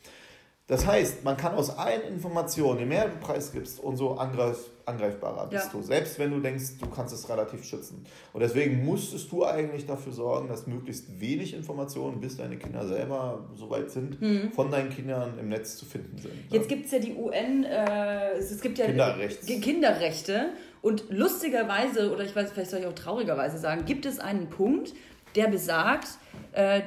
Das 0.66 0.86
heißt, 0.86 1.22
man 1.22 1.36
kann 1.36 1.54
aus 1.54 1.76
allen 1.76 2.02
Informationen, 2.02 2.78
je 2.78 2.86
mehr 2.86 3.08
du 3.08 3.16
preisgibst, 3.18 3.80
umso 3.80 4.14
angreif, 4.14 4.56
angreifbarer 4.90 5.46
bist 5.48 5.66
ja. 5.66 5.70
du. 5.72 5.82
Selbst 5.82 6.18
wenn 6.18 6.30
du 6.30 6.40
denkst, 6.40 6.78
du 6.80 6.88
kannst 6.88 7.14
es 7.14 7.28
relativ 7.28 7.64
schützen. 7.64 8.04
Und 8.32 8.40
deswegen 8.40 8.84
musstest 8.84 9.30
du 9.32 9.44
eigentlich 9.44 9.86
dafür 9.86 10.12
sorgen, 10.12 10.48
dass 10.48 10.66
möglichst 10.66 11.20
wenig 11.20 11.54
Informationen, 11.54 12.20
bis 12.20 12.36
deine 12.36 12.56
Kinder 12.56 12.86
selber 12.86 13.48
so 13.56 13.70
weit 13.70 13.90
sind, 13.90 14.20
mhm. 14.20 14.52
von 14.52 14.70
deinen 14.70 14.90
Kindern 14.90 15.38
im 15.38 15.48
Netz 15.48 15.76
zu 15.76 15.84
finden 15.84 16.18
sind. 16.18 16.32
Jetzt 16.50 16.68
gibt 16.68 16.86
es 16.86 16.92
ja 16.92 16.98
die 16.98 17.14
UN, 17.14 17.64
äh, 17.64 18.32
es 18.32 18.60
gibt 18.60 18.78
ja. 18.78 18.86
Kinderrechte. 18.86 20.50
Und 20.82 21.04
lustigerweise, 21.10 22.12
oder 22.12 22.24
ich 22.24 22.34
weiß, 22.34 22.52
vielleicht 22.52 22.70
soll 22.70 22.80
ich 22.80 22.86
auch 22.86 22.94
traurigerweise 22.94 23.58
sagen, 23.58 23.84
gibt 23.84 24.06
es 24.06 24.18
einen 24.18 24.48
Punkt, 24.48 24.94
der 25.34 25.48
besagt, 25.48 26.08
äh, 26.52 26.80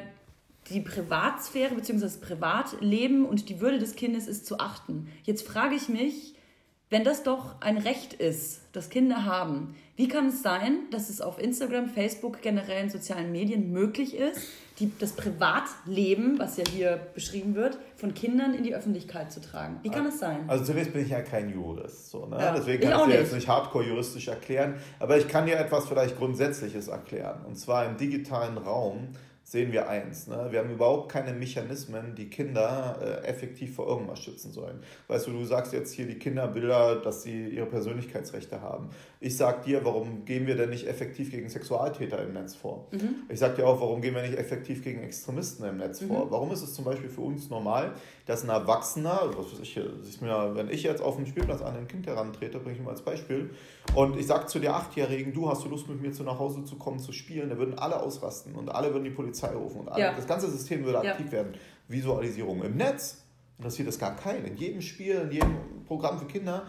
die 0.70 0.80
Privatsphäre 0.80 1.76
bzw. 1.76 2.02
das 2.02 2.18
Privatleben 2.18 3.26
und 3.26 3.50
die 3.50 3.60
Würde 3.60 3.80
des 3.80 3.96
Kindes 3.96 4.28
ist 4.28 4.46
zu 4.46 4.60
achten. 4.60 5.10
Jetzt 5.24 5.46
frage 5.48 5.76
ich 5.76 5.90
mich, 5.90 6.33
wenn 6.94 7.04
das 7.04 7.24
doch 7.24 7.56
ein 7.60 7.80
Recht 7.80 8.14
ist, 8.14 8.62
das 8.72 8.92
Kinder 8.92 9.26
haben, 9.26 9.76
wie 9.96 10.08
kann 10.08 10.28
es 10.28 10.44
sein, 10.44 10.78
dass 10.92 11.10
es 11.10 11.22
auf 11.22 11.42
Instagram, 11.42 11.90
Facebook, 11.90 12.44
generell 12.44 12.84
in 12.84 12.92
sozialen 12.92 13.32
Medien 13.32 13.72
möglich 13.72 14.16
ist, 14.16 14.40
die, 14.78 14.92
das 15.00 15.14
Privatleben, 15.14 16.38
was 16.38 16.58
ja 16.58 16.64
hier 16.72 17.00
beschrieben 17.16 17.56
wird, 17.56 17.80
von 17.96 18.14
Kindern 18.14 18.54
in 18.54 18.64
die 18.64 18.76
Öffentlichkeit 18.76 19.32
zu 19.32 19.42
tragen? 19.42 19.80
Wie 19.82 19.90
kann 19.90 20.06
es 20.06 20.20
sein? 20.20 20.42
Also 20.48 20.66
zunächst 20.66 20.94
bin 20.94 21.02
ich 21.02 21.10
ja 21.10 21.22
kein 21.22 21.50
Jurist, 21.50 22.12
so, 22.12 22.28
ne? 22.28 22.38
Ja, 22.40 22.54
deswegen 22.56 22.88
kann 22.88 23.10
ich 23.10 23.16
dir 23.16 23.22
jetzt 23.22 23.34
nicht 23.34 23.48
hardcore 23.48 23.86
juristisch 23.86 24.28
erklären, 24.28 24.76
aber 25.00 25.18
ich 25.18 25.28
kann 25.28 25.48
dir 25.48 25.58
etwas 25.58 25.88
vielleicht 25.88 26.20
Grundsätzliches 26.20 26.90
erklären. 26.90 27.44
Und 27.48 27.56
zwar 27.56 27.88
im 27.88 27.98
digitalen 27.98 28.60
Raum 28.60 29.10
sehen 29.54 29.72
wir 29.72 29.88
eins. 29.88 30.26
Ne? 30.26 30.48
Wir 30.50 30.60
haben 30.60 30.72
überhaupt 30.72 31.12
keine 31.12 31.32
Mechanismen, 31.32 32.16
die 32.16 32.28
Kinder 32.28 32.98
äh, 33.00 33.28
effektiv 33.28 33.76
vor 33.76 33.88
irgendwas 33.88 34.20
schützen 34.20 34.52
sollen. 34.52 34.80
Weißt 35.08 35.28
du, 35.28 35.32
du 35.32 35.46
sagst 35.46 35.74
jetzt 35.74 35.94
hier 35.94 36.08
die 36.08 36.18
Kinderbilder, 36.18 36.96
dass 36.96 37.22
sie 37.22 37.50
ihre 37.50 37.68
Persönlichkeitsrechte 37.68 38.62
haben. 38.62 38.90
Ich 39.24 39.38
sag 39.38 39.64
dir, 39.64 39.86
warum 39.86 40.26
gehen 40.26 40.48
wir 40.48 40.58
denn 40.58 40.70
nicht 40.70 40.86
effektiv 40.86 41.32
gegen 41.32 41.48
Sexualtäter 41.48 42.22
im 42.22 42.34
Netz 42.34 42.56
vor? 42.56 42.90
Mhm. 42.92 43.24
Ich 43.30 43.40
sag 43.40 43.56
dir 43.56 43.66
auch, 43.66 43.80
warum 43.80 44.02
gehen 44.02 44.14
wir 44.14 44.22
nicht 44.22 44.38
effektiv 44.38 44.84
gegen 44.84 45.02
Extremisten 45.02 45.66
im 45.66 45.78
Netz 45.78 46.02
mhm. 46.02 46.08
vor? 46.08 46.30
Warum 46.30 46.52
ist 46.52 46.62
es 46.62 46.74
zum 46.74 46.84
Beispiel 46.84 47.08
für 47.08 47.22
uns 47.22 47.50
normal, 47.50 47.94
dass 48.26 48.44
ein 48.44 48.50
Erwachsener, 48.50 49.32
was 49.38 49.54
weiß 49.54 49.60
ich, 49.62 49.78
ist 49.78 50.22
mir, 50.22 50.52
wenn 50.56 50.70
ich 50.70 50.84
jetzt 50.84 51.02
auf 51.02 51.16
dem 51.16 51.26
Spielplatz 51.26 51.62
an 51.62 51.74
ein 51.78 51.88
Kind 51.88 52.06
herantrete, 52.06 52.60
bringe 52.60 52.76
ich 52.76 52.84
mal 52.84 52.92
als 52.92 53.02
Beispiel, 53.02 53.52
und 53.96 54.18
ich 54.18 54.28
sage 54.28 54.48
zu 54.48 54.60
der 54.60 54.76
Achtjährigen, 54.76 55.32
du 55.32 55.50
hast 55.50 55.64
du 55.64 55.70
Lust 55.70 55.88
mit 55.88 56.02
mir 56.02 56.12
zu 56.12 56.24
nach 56.24 56.38
Hause 56.38 56.66
zu 56.66 56.76
kommen, 56.76 57.00
zu 57.00 57.14
spielen, 57.14 57.50
da 57.50 57.58
würden 57.58 57.80
alle 57.80 58.02
ausrasten 58.02 58.56
und 58.56 58.68
alle 58.70 58.92
würden 58.92 59.06
die 59.06 59.12
Polizei 59.12 59.54
rufen 59.56 59.80
und 59.82 59.90
alle, 59.90 60.04
ja. 60.04 60.14
das 60.14 60.28
ganze 60.28 60.52
System 60.52 60.84
würde 60.84 61.00
aktiv 61.00 61.28
ja. 61.28 61.32
werden. 61.32 61.54
Visualisierung 61.88 62.62
im 62.62 62.76
Netz 62.76 63.24
interessiert 63.58 63.88
das 63.88 64.00
gar 64.00 64.18
keinen. 64.18 64.44
In 64.44 64.58
jedem 64.58 64.82
Spiel, 64.82 65.16
in 65.16 65.32
jedem 65.32 65.56
Programm 65.86 66.20
für 66.20 66.26
Kinder 66.26 66.66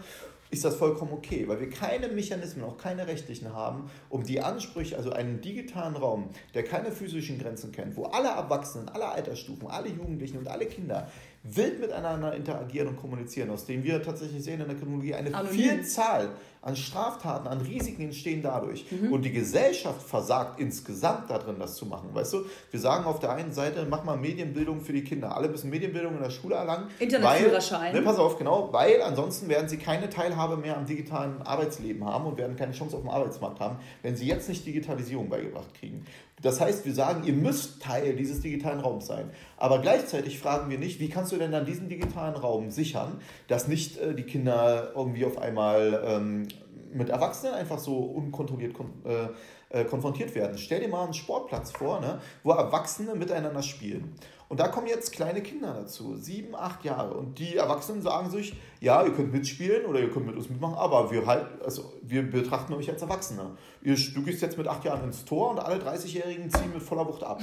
ist 0.55 0.65
das 0.65 0.75
vollkommen 0.75 1.11
okay, 1.13 1.47
weil 1.47 1.59
wir 1.59 1.69
keine 1.69 2.07
Mechanismen, 2.07 2.65
auch 2.65 2.77
keine 2.77 3.07
rechtlichen 3.07 3.53
haben, 3.53 3.89
um 4.09 4.23
die 4.23 4.41
Ansprüche, 4.41 4.97
also 4.97 5.11
einen 5.11 5.41
digitalen 5.41 5.95
Raum, 5.95 6.29
der 6.53 6.63
keine 6.63 6.91
physischen 6.91 7.37
Grenzen 7.37 7.71
kennt, 7.71 7.95
wo 7.95 8.05
alle 8.05 8.29
Erwachsenen, 8.29 8.89
alle 8.89 9.09
Altersstufen, 9.09 9.67
alle 9.67 9.89
Jugendlichen 9.89 10.37
und 10.37 10.47
alle 10.47 10.65
Kinder 10.65 11.11
wild 11.45 11.79
miteinander 11.79 12.35
interagieren 12.35 12.87
und 12.89 12.97
kommunizieren, 12.97 13.49
aus 13.51 13.65
dem 13.65 13.83
wir 13.83 14.01
tatsächlich 14.01 14.43
sehen 14.43 14.59
in 14.61 14.67
der 14.67 14.75
Kriminologie 14.75 15.13
eine 15.13 15.33
Anonym. 15.33 15.59
Vielzahl 15.59 16.29
an 16.65 16.75
Straftaten, 16.75 17.47
an 17.47 17.61
Risiken 17.61 18.05
entstehen 18.05 18.41
dadurch. 18.41 18.85
Mhm. 18.89 19.13
Und 19.13 19.21
die 19.21 19.31
Gesellschaft 19.31 20.01
versagt 20.01 20.59
insgesamt 20.59 21.29
darin, 21.29 21.59
das 21.59 21.75
zu 21.75 21.85
machen. 21.85 22.09
Weißt 22.11 22.33
du, 22.33 22.45
wir 22.71 22.79
sagen 22.79 23.05
auf 23.05 23.19
der 23.19 23.33
einen 23.33 23.53
Seite, 23.53 23.85
mach 23.87 24.03
mal 24.03 24.17
Medienbildung 24.17 24.81
für 24.81 24.91
die 24.91 25.03
Kinder. 25.03 25.37
Alle 25.37 25.47
müssen 25.47 25.69
Medienbildung 25.69 26.15
in 26.15 26.23
der 26.23 26.31
Schule 26.31 26.55
erlangen. 26.55 26.87
Internetführerschein. 26.97 27.93
Ne, 27.93 28.01
pass 28.01 28.17
auf, 28.17 28.39
genau, 28.39 28.73
weil 28.73 28.99
ansonsten 29.03 29.47
werden 29.47 29.69
sie 29.69 29.77
keine 29.77 30.09
Teilhabe 30.09 30.57
mehr 30.57 30.75
am 30.75 30.87
digitalen 30.87 31.39
Arbeitsleben 31.43 32.03
haben 32.03 32.25
und 32.25 32.39
werden 32.39 32.55
keine 32.55 32.71
Chance 32.71 32.95
auf 32.95 33.03
dem 33.03 33.11
Arbeitsmarkt 33.11 33.59
haben, 33.59 33.77
wenn 34.01 34.15
sie 34.15 34.25
jetzt 34.25 34.49
nicht 34.49 34.65
Digitalisierung 34.65 35.29
beigebracht 35.29 35.71
kriegen. 35.79 36.03
Das 36.45 36.61
heißt, 36.61 36.85
wir 36.85 36.93
sagen, 36.93 37.23
ihr 37.23 37.33
müsst 37.33 37.81
Teil 37.81 38.15
dieses 38.15 38.39
digitalen 38.39 38.79
Raums 38.79 39.07
sein. 39.07 39.31
Aber 39.57 39.79
gleichzeitig 39.79 40.37
fragen 40.37 40.69
wir 40.69 40.77
nicht, 40.77 40.99
wie 40.99 41.09
kannst 41.09 41.31
du 41.31 41.37
denn 41.37 41.51
dann 41.51 41.65
diesen 41.65 41.89
digitalen 41.89 42.35
Raum 42.35 42.69
sichern, 42.69 43.19
dass 43.47 43.67
nicht 43.67 43.97
äh, 43.97 44.13
die 44.13 44.25
Kinder 44.25 44.91
irgendwie 44.95 45.25
auf 45.25 45.39
einmal 45.39 46.03
ähm, 46.05 46.47
mit 46.93 47.09
Erwachsenen 47.09 47.55
einfach 47.55 47.79
so 47.79 47.97
unkontrolliert 47.97 48.75
kon 48.75 48.91
äh, 49.05 49.29
äh, 49.69 49.85
konfrontiert 49.85 50.35
werden. 50.35 50.59
Stell 50.59 50.81
dir 50.81 50.87
mal 50.87 51.05
einen 51.05 51.15
Sportplatz 51.15 51.71
vor, 51.71 51.99
ne, 51.99 52.19
wo 52.43 52.51
Erwachsene 52.51 53.15
miteinander 53.15 53.63
spielen. 53.63 54.13
Und 54.47 54.59
da 54.59 54.67
kommen 54.67 54.87
jetzt 54.87 55.11
kleine 55.11 55.41
Kinder 55.41 55.73
dazu, 55.73 56.15
sieben, 56.15 56.55
acht 56.55 56.83
Jahre. 56.83 57.15
Und 57.15 57.39
die 57.39 57.55
Erwachsenen 57.55 58.01
sagen 58.01 58.29
sich, 58.29 58.55
ja, 58.79 59.03
ihr 59.03 59.11
könnt 59.11 59.33
mitspielen 59.33 59.85
oder 59.85 59.99
ihr 59.99 60.11
könnt 60.11 60.27
mit 60.27 60.35
uns 60.35 60.49
mitmachen, 60.49 60.75
aber 60.75 61.11
wir, 61.11 61.25
halt, 61.25 61.47
also, 61.63 61.93
wir 62.03 62.29
betrachten 62.29 62.73
euch 62.73 62.89
als 62.89 63.01
Erwachsene. 63.01 63.57
Ihr, 63.81 63.95
du 63.95 64.21
gehst 64.21 64.41
jetzt 64.41 64.57
mit 64.57 64.67
acht 64.67 64.83
Jahren 64.83 65.03
ins 65.03 65.25
Tor 65.25 65.51
und 65.51 65.59
alle 65.59 65.83
30-Jährigen 65.83 66.51
ziehen 66.51 66.71
mit 66.73 66.83
voller 66.83 67.07
Wucht 67.07 67.23
ab. 67.23 67.41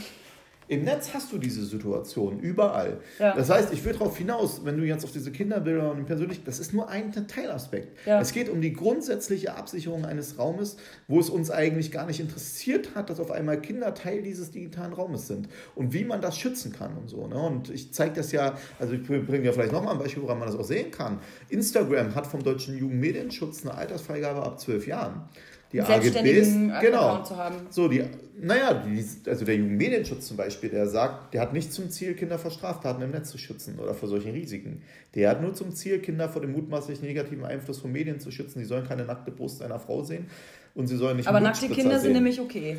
Im 0.72 0.84
Netz 0.84 1.12
hast 1.12 1.30
du 1.32 1.38
diese 1.38 1.64
Situation 1.66 2.40
überall. 2.40 3.00
Ja. 3.18 3.36
Das 3.36 3.50
heißt, 3.50 3.72
ich 3.74 3.84
will 3.84 3.92
darauf 3.92 4.16
hinaus, 4.16 4.64
wenn 4.64 4.78
du 4.78 4.84
jetzt 4.84 5.04
auf 5.04 5.12
diese 5.12 5.30
Kinderbilder 5.30 5.90
und 5.90 6.06
persönlich, 6.06 6.44
das 6.44 6.58
ist 6.58 6.72
nur 6.72 6.88
ein 6.88 7.12
Teilaspekt. 7.12 7.98
Ja. 8.06 8.20
Es 8.20 8.32
geht 8.32 8.48
um 8.48 8.62
die 8.62 8.72
grundsätzliche 8.72 9.54
Absicherung 9.54 10.06
eines 10.06 10.38
Raumes, 10.38 10.78
wo 11.08 11.20
es 11.20 11.28
uns 11.28 11.50
eigentlich 11.50 11.92
gar 11.92 12.06
nicht 12.06 12.20
interessiert 12.20 12.94
hat, 12.94 13.10
dass 13.10 13.20
auf 13.20 13.30
einmal 13.30 13.60
Kinder 13.60 13.94
Teil 13.94 14.22
dieses 14.22 14.50
digitalen 14.50 14.94
Raumes 14.94 15.26
sind 15.26 15.48
und 15.74 15.92
wie 15.92 16.04
man 16.04 16.22
das 16.22 16.38
schützen 16.38 16.72
kann 16.72 16.96
und 16.96 17.10
so. 17.10 17.26
Ne? 17.26 17.36
Und 17.36 17.68
ich 17.68 17.92
zeige 17.92 18.14
das 18.14 18.32
ja, 18.32 18.54
also 18.78 18.94
ich 18.94 19.02
bringe 19.02 19.44
ja 19.44 19.52
vielleicht 19.52 19.72
nochmal 19.72 19.92
ein 19.92 19.98
Beispiel, 19.98 20.22
woran 20.22 20.38
man 20.38 20.48
das 20.48 20.56
auch 20.56 20.64
sehen 20.64 20.90
kann. 20.90 21.18
Instagram 21.50 22.14
hat 22.14 22.26
vom 22.26 22.42
Deutschen 22.42 22.78
Jugendmedienschutz 22.78 23.62
eine 23.62 23.74
Altersfreigabe 23.74 24.42
ab 24.42 24.58
zwölf 24.58 24.86
Jahren 24.86 25.28
die 25.72 25.80
AGBs, 25.80 26.80
genau. 26.80 27.22
zu 27.22 27.36
haben. 27.36 27.56
So, 27.70 27.88
die, 27.88 28.04
naja, 28.40 28.84
also 29.26 29.44
der 29.44 29.56
Jugendmedienschutz 29.56 30.26
zum 30.28 30.36
Beispiel, 30.36 30.70
der 30.70 30.86
sagt, 30.86 31.34
der 31.34 31.40
hat 31.40 31.52
nicht 31.52 31.72
zum 31.72 31.90
Ziel, 31.90 32.14
Kinder 32.14 32.38
vor 32.38 32.50
Straftaten 32.50 33.02
im 33.02 33.10
Netz 33.10 33.30
zu 33.30 33.38
schützen 33.38 33.78
oder 33.78 33.94
vor 33.94 34.08
solchen 34.08 34.32
Risiken. 34.32 34.82
Der 35.14 35.30
hat 35.30 35.42
nur 35.42 35.54
zum 35.54 35.74
Ziel, 35.74 35.98
Kinder 35.98 36.28
vor 36.28 36.40
dem 36.40 36.52
mutmaßlich 36.52 37.02
negativen 37.02 37.44
Einfluss 37.44 37.78
von 37.78 37.92
Medien 37.92 38.20
zu 38.20 38.30
schützen. 38.30 38.60
Sie 38.60 38.64
sollen 38.64 38.86
keine 38.86 39.04
nackte 39.04 39.30
Brust 39.30 39.62
einer 39.62 39.78
Frau 39.78 40.02
sehen 40.02 40.26
und 40.74 40.86
sie 40.86 40.96
sollen 40.96 41.16
nicht 41.16 41.28
Aber 41.28 41.40
nackte 41.40 41.68
Kinder 41.68 41.92
sehen. 41.92 42.00
sind 42.00 42.12
nämlich 42.14 42.40
okay. 42.40 42.78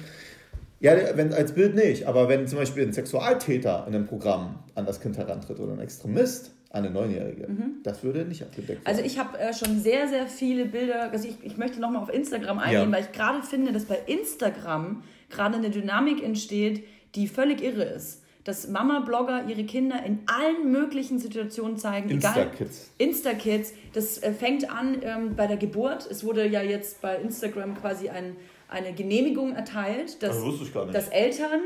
Ja, 0.79 0.95
wenn, 1.15 1.33
als 1.33 1.53
Bild 1.53 1.75
nicht, 1.75 2.07
aber 2.07 2.27
wenn 2.27 2.45
zum 2.47 2.59
Beispiel 2.59 2.83
ein 2.83 2.91
Sexualtäter 2.91 3.85
in 3.87 3.95
einem 3.95 4.05
Programm 4.05 4.59
an 4.75 4.85
das 4.85 4.99
Kind 4.99 5.17
herantritt 5.17 5.59
oder 5.59 5.73
ein 5.73 5.79
Extremist, 5.79 6.51
eine 6.73 6.89
Neunjährige. 6.89 7.47
Mhm. 7.47 7.75
Das 7.83 8.03
würde 8.03 8.25
nicht 8.25 8.41
abgedeckt 8.41 8.85
werden. 8.85 8.97
Also 8.97 9.01
ich 9.01 9.19
habe 9.19 9.39
äh, 9.39 9.53
schon 9.53 9.79
sehr, 9.79 10.09
sehr 10.09 10.27
viele 10.27 10.65
Bilder, 10.65 11.11
also 11.11 11.27
ich, 11.27 11.37
ich 11.43 11.55
möchte 11.55 11.79
nochmal 11.79 12.01
auf 12.01 12.11
Instagram 12.11 12.57
eingehen, 12.59 12.89
ja. 12.89 12.91
weil 12.91 13.03
ich 13.03 13.11
gerade 13.11 13.43
finde, 13.43 13.71
dass 13.71 13.85
bei 13.85 13.99
Instagram 14.07 15.03
gerade 15.33 15.57
eine 15.57 15.69
Dynamik 15.69 16.23
entsteht, 16.23 16.85
die 17.15 17.27
völlig 17.27 17.61
irre 17.61 17.83
ist. 17.83 18.23
dass 18.43 18.67
Mama-Blogger 18.67 19.45
ihre 19.47 19.63
Kinder 19.63 20.03
in 20.03 20.19
allen 20.25 20.71
möglichen 20.71 21.17
Situationen 21.19 21.77
zeigen. 21.77 22.09
Insta-Kids. 22.09 22.91
Insta-Kids. 22.97 23.73
Das 23.93 24.21
äh, 24.21 24.33
fängt 24.33 24.69
an 24.69 24.97
ähm, 25.01 25.35
bei 25.35 25.47
der 25.47 25.57
Geburt. 25.57 26.09
Es 26.09 26.25
wurde 26.25 26.45
ja 26.47 26.61
jetzt 26.61 27.01
bei 27.01 27.15
Instagram 27.15 27.75
quasi 27.75 28.09
ein, 28.09 28.35
eine 28.67 28.93
Genehmigung 28.93 29.55
erteilt, 29.55 30.21
dass, 30.21 30.41
also 30.41 30.91
dass 30.91 31.07
Eltern 31.09 31.61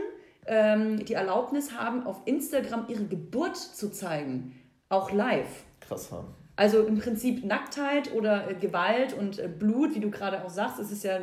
ähm, 0.46 1.04
die 1.04 1.14
Erlaubnis 1.14 1.72
haben, 1.78 2.06
auf 2.06 2.22
Instagram 2.26 2.86
ihre 2.90 3.06
Geburt 3.06 3.58
zu 3.58 3.92
zeigen. 3.92 4.56
Auch 4.90 5.12
live. 5.12 5.66
Krass 5.80 6.12
haben. 6.12 6.28
Also 6.56 6.84
im 6.84 7.00
Prinzip 7.00 7.44
Nacktheit 7.44 8.14
oder 8.14 8.50
äh, 8.50 8.54
Gewalt 8.56 9.14
und 9.14 9.40
äh, 9.40 9.48
Blut, 9.48 9.96
wie 9.96 10.00
du 10.00 10.10
gerade 10.10 10.44
auch 10.44 10.50
sagst, 10.50 10.80
es 10.80 10.92
ist 10.92 11.04
ja 11.04 11.20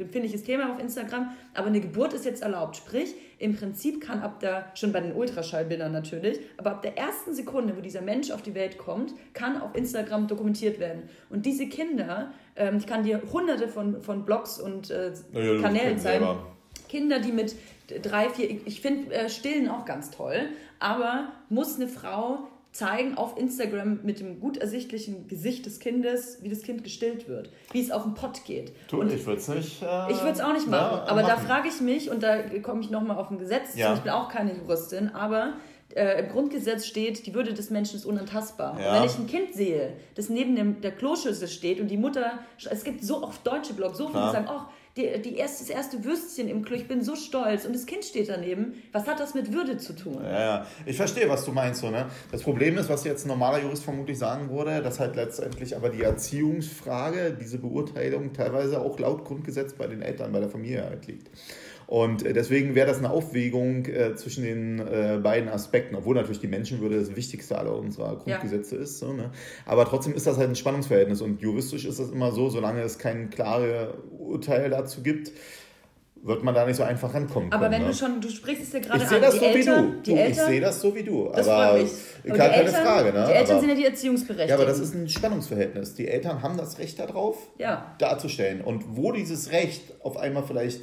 empfindliches 0.00 0.42
Thema 0.42 0.72
auf 0.72 0.80
Instagram, 0.80 1.30
aber 1.54 1.66
eine 1.66 1.80
Geburt 1.80 2.12
ist 2.12 2.24
jetzt 2.24 2.42
erlaubt. 2.42 2.76
Sprich, 2.76 3.14
im 3.38 3.56
Prinzip 3.56 4.00
kann 4.00 4.20
ab 4.20 4.40
der, 4.40 4.70
schon 4.74 4.92
bei 4.92 5.00
den 5.00 5.12
Ultraschallbildern 5.12 5.92
natürlich, 5.92 6.40
aber 6.56 6.72
ab 6.72 6.82
der 6.82 6.96
ersten 6.98 7.34
Sekunde, 7.34 7.76
wo 7.76 7.80
dieser 7.80 8.00
Mensch 8.00 8.30
auf 8.30 8.42
die 8.42 8.54
Welt 8.54 8.78
kommt, 8.78 9.14
kann 9.32 9.60
auf 9.60 9.74
Instagram 9.74 10.26
dokumentiert 10.26 10.80
werden. 10.80 11.04
Und 11.30 11.46
diese 11.46 11.66
Kinder, 11.68 12.32
ähm, 12.56 12.78
ich 12.78 12.86
kann 12.86 13.04
dir 13.04 13.22
hunderte 13.32 13.68
von, 13.68 14.02
von 14.02 14.24
Blogs 14.24 14.60
und 14.60 14.90
äh, 14.90 15.12
ja, 15.32 15.60
Kanälen 15.60 15.98
zeigen, 15.98 16.26
Kinder, 16.88 17.20
die 17.20 17.32
mit 17.32 17.54
drei, 18.02 18.28
vier, 18.30 18.50
ich 18.64 18.80
finde 18.80 19.14
äh, 19.14 19.28
Stillen 19.28 19.68
auch 19.68 19.84
ganz 19.84 20.10
toll, 20.10 20.48
aber 20.78 21.32
muss 21.48 21.76
eine 21.76 21.88
Frau 21.88 22.48
zeigen 22.72 23.16
auf 23.16 23.36
Instagram 23.36 24.00
mit 24.02 24.20
dem 24.20 24.40
gut 24.40 24.56
ersichtlichen 24.56 25.26
Gesicht 25.26 25.66
des 25.66 25.80
Kindes, 25.80 26.38
wie 26.42 26.48
das 26.48 26.62
Kind 26.62 26.84
gestillt 26.84 27.28
wird, 27.28 27.50
wie 27.72 27.80
es 27.80 27.90
auf 27.90 28.02
den 28.02 28.14
Pott 28.14 28.44
geht. 28.44 28.72
Du, 28.88 29.00
und 29.00 29.12
ich 29.12 29.24
würde 29.26 29.40
es 29.40 29.48
nicht. 29.48 29.82
Äh, 29.82 30.12
ich 30.12 30.18
würde 30.18 30.32
es 30.32 30.40
auch 30.40 30.52
nicht 30.52 30.68
machen. 30.68 31.00
Na, 31.04 31.10
aber 31.10 31.22
machen. 31.22 31.34
da 31.36 31.36
frage 31.38 31.68
ich 31.68 31.80
mich, 31.80 32.10
und 32.10 32.22
da 32.22 32.38
komme 32.62 32.80
ich 32.80 32.90
nochmal 32.90 33.16
auf 33.16 33.30
ein 33.30 33.38
Gesetz 33.38 33.74
ja. 33.74 33.94
ich 33.94 34.00
bin 34.00 34.12
auch 34.12 34.28
keine 34.28 34.54
Juristin, 34.54 35.08
aber 35.08 35.54
äh, 35.94 36.20
im 36.20 36.28
Grundgesetz 36.30 36.86
steht, 36.86 37.26
die 37.26 37.34
Würde 37.34 37.54
des 37.54 37.70
Menschen 37.70 37.96
ist 37.96 38.04
unantastbar. 38.04 38.78
Ja. 38.78 38.94
wenn 38.94 39.04
ich 39.04 39.18
ein 39.18 39.26
Kind 39.26 39.54
sehe, 39.54 39.94
das 40.14 40.28
neben 40.28 40.54
dem, 40.54 40.80
der 40.80 40.92
Kloschüssel 40.92 41.48
steht 41.48 41.80
und 41.80 41.88
die 41.88 41.96
Mutter, 41.96 42.38
es 42.70 42.84
gibt 42.84 43.02
so 43.02 43.22
oft 43.22 43.46
deutsche 43.46 43.72
Blogs, 43.72 43.98
so 43.98 44.08
viele, 44.08 44.24
die 44.26 44.32
sagen, 44.32 44.48
ach, 44.48 44.66
die, 44.98 45.22
die 45.22 45.36
erste, 45.36 45.64
das 45.64 45.70
erste 45.70 46.04
Würstchen 46.04 46.48
im 46.48 46.64
Klo, 46.64 46.76
ich 46.76 46.88
bin 46.88 47.02
so 47.02 47.14
stolz 47.14 47.64
und 47.64 47.74
das 47.74 47.86
Kind 47.86 48.04
steht 48.04 48.28
daneben. 48.28 48.74
Was 48.92 49.06
hat 49.06 49.20
das 49.20 49.34
mit 49.34 49.52
Würde 49.52 49.78
zu 49.78 49.94
tun? 49.94 50.18
Ja, 50.22 50.40
ja. 50.40 50.66
ich 50.84 50.96
verstehe, 50.96 51.28
was 51.28 51.44
du 51.44 51.52
meinst. 51.52 51.80
So, 51.80 51.90
ne? 51.90 52.06
Das 52.32 52.42
Problem 52.42 52.76
ist, 52.76 52.88
was 52.88 53.04
jetzt 53.04 53.24
ein 53.24 53.28
normaler 53.28 53.62
Jurist 53.62 53.84
vermutlich 53.84 54.18
sagen 54.18 54.50
würde, 54.50 54.82
dass 54.82 54.98
halt 54.98 55.14
letztendlich 55.14 55.76
aber 55.76 55.90
die 55.90 56.02
Erziehungsfrage, 56.02 57.36
diese 57.40 57.58
Beurteilung 57.58 58.32
teilweise 58.32 58.80
auch 58.80 58.98
laut 58.98 59.24
Grundgesetz 59.24 59.74
bei 59.74 59.86
den 59.86 60.02
Eltern, 60.02 60.32
bei 60.32 60.40
der 60.40 60.48
Familie 60.48 60.84
halt 60.84 61.06
liegt. 61.06 61.30
Und 61.88 62.22
äh, 62.22 62.34
deswegen 62.34 62.74
wäre 62.74 62.86
das 62.86 62.98
eine 62.98 63.08
Aufwägung 63.08 63.86
äh, 63.86 64.14
zwischen 64.14 64.44
den 64.44 64.78
äh, 64.78 65.18
beiden 65.22 65.48
Aspekten, 65.48 65.96
obwohl 65.96 66.16
natürlich 66.16 66.38
die 66.38 66.46
Menschenwürde 66.46 66.98
das 66.98 67.16
wichtigste 67.16 67.56
aller 67.56 67.74
unserer 67.74 68.16
Grundgesetze 68.16 68.76
ja. 68.76 68.82
ist. 68.82 68.98
So, 68.98 69.14
ne? 69.14 69.30
Aber 69.64 69.86
trotzdem 69.86 70.12
ist 70.12 70.26
das 70.26 70.36
halt 70.36 70.50
ein 70.50 70.54
Spannungsverhältnis 70.54 71.22
und 71.22 71.40
juristisch 71.40 71.86
ist 71.86 71.98
das 71.98 72.10
immer 72.10 72.30
so, 72.32 72.50
solange 72.50 72.82
es 72.82 72.98
kein 72.98 73.30
klares 73.30 73.94
Urteil 74.28 74.70
dazu 74.70 75.02
gibt, 75.02 75.32
wird 76.22 76.42
man 76.42 76.54
da 76.54 76.66
nicht 76.66 76.76
so 76.76 76.82
einfach 76.82 77.14
rankommen. 77.14 77.52
Aber 77.52 77.70
wenn 77.70 77.82
ne? 77.82 77.88
du 77.88 77.94
schon, 77.94 78.20
du 78.20 78.28
sprichst 78.28 78.64
es 78.64 78.72
ja 78.72 78.80
gerade 78.80 79.04
ich 79.04 79.10
an, 79.10 79.22
das 79.22 79.34
die 79.34 79.38
so 79.38 79.44
Eltern, 79.44 79.92
wie 80.04 80.10
du. 80.10 80.16
du 80.16 80.22
ich 80.28 80.36
sehe 80.36 80.60
das 80.60 80.80
so 80.80 80.94
wie 80.94 81.02
du. 81.02 81.30
Das 81.32 81.48
aber 81.48 81.78
mich. 81.78 81.90
Aber 82.26 82.36
keine 82.36 82.54
Eltern, 82.54 82.74
Frage. 82.74 83.12
Ne? 83.12 83.26
Die 83.26 83.32
Eltern 83.32 83.50
aber, 83.52 83.60
sind 83.60 83.68
ja 83.68 83.74
die 83.76 83.84
Erziehungsberechtigten. 83.84 84.48
Ja, 84.48 84.54
aber 84.56 84.66
das 84.66 84.80
ist 84.80 84.94
ein 84.94 85.08
Spannungsverhältnis. 85.08 85.94
Die 85.94 86.08
Eltern 86.08 86.42
haben 86.42 86.56
das 86.56 86.78
Recht 86.78 86.98
darauf, 86.98 87.36
ja. 87.58 87.94
darzustellen. 87.98 88.60
Und 88.60 88.96
wo 88.96 89.12
dieses 89.12 89.52
Recht 89.52 89.82
auf 90.02 90.16
einmal 90.16 90.42
vielleicht 90.42 90.82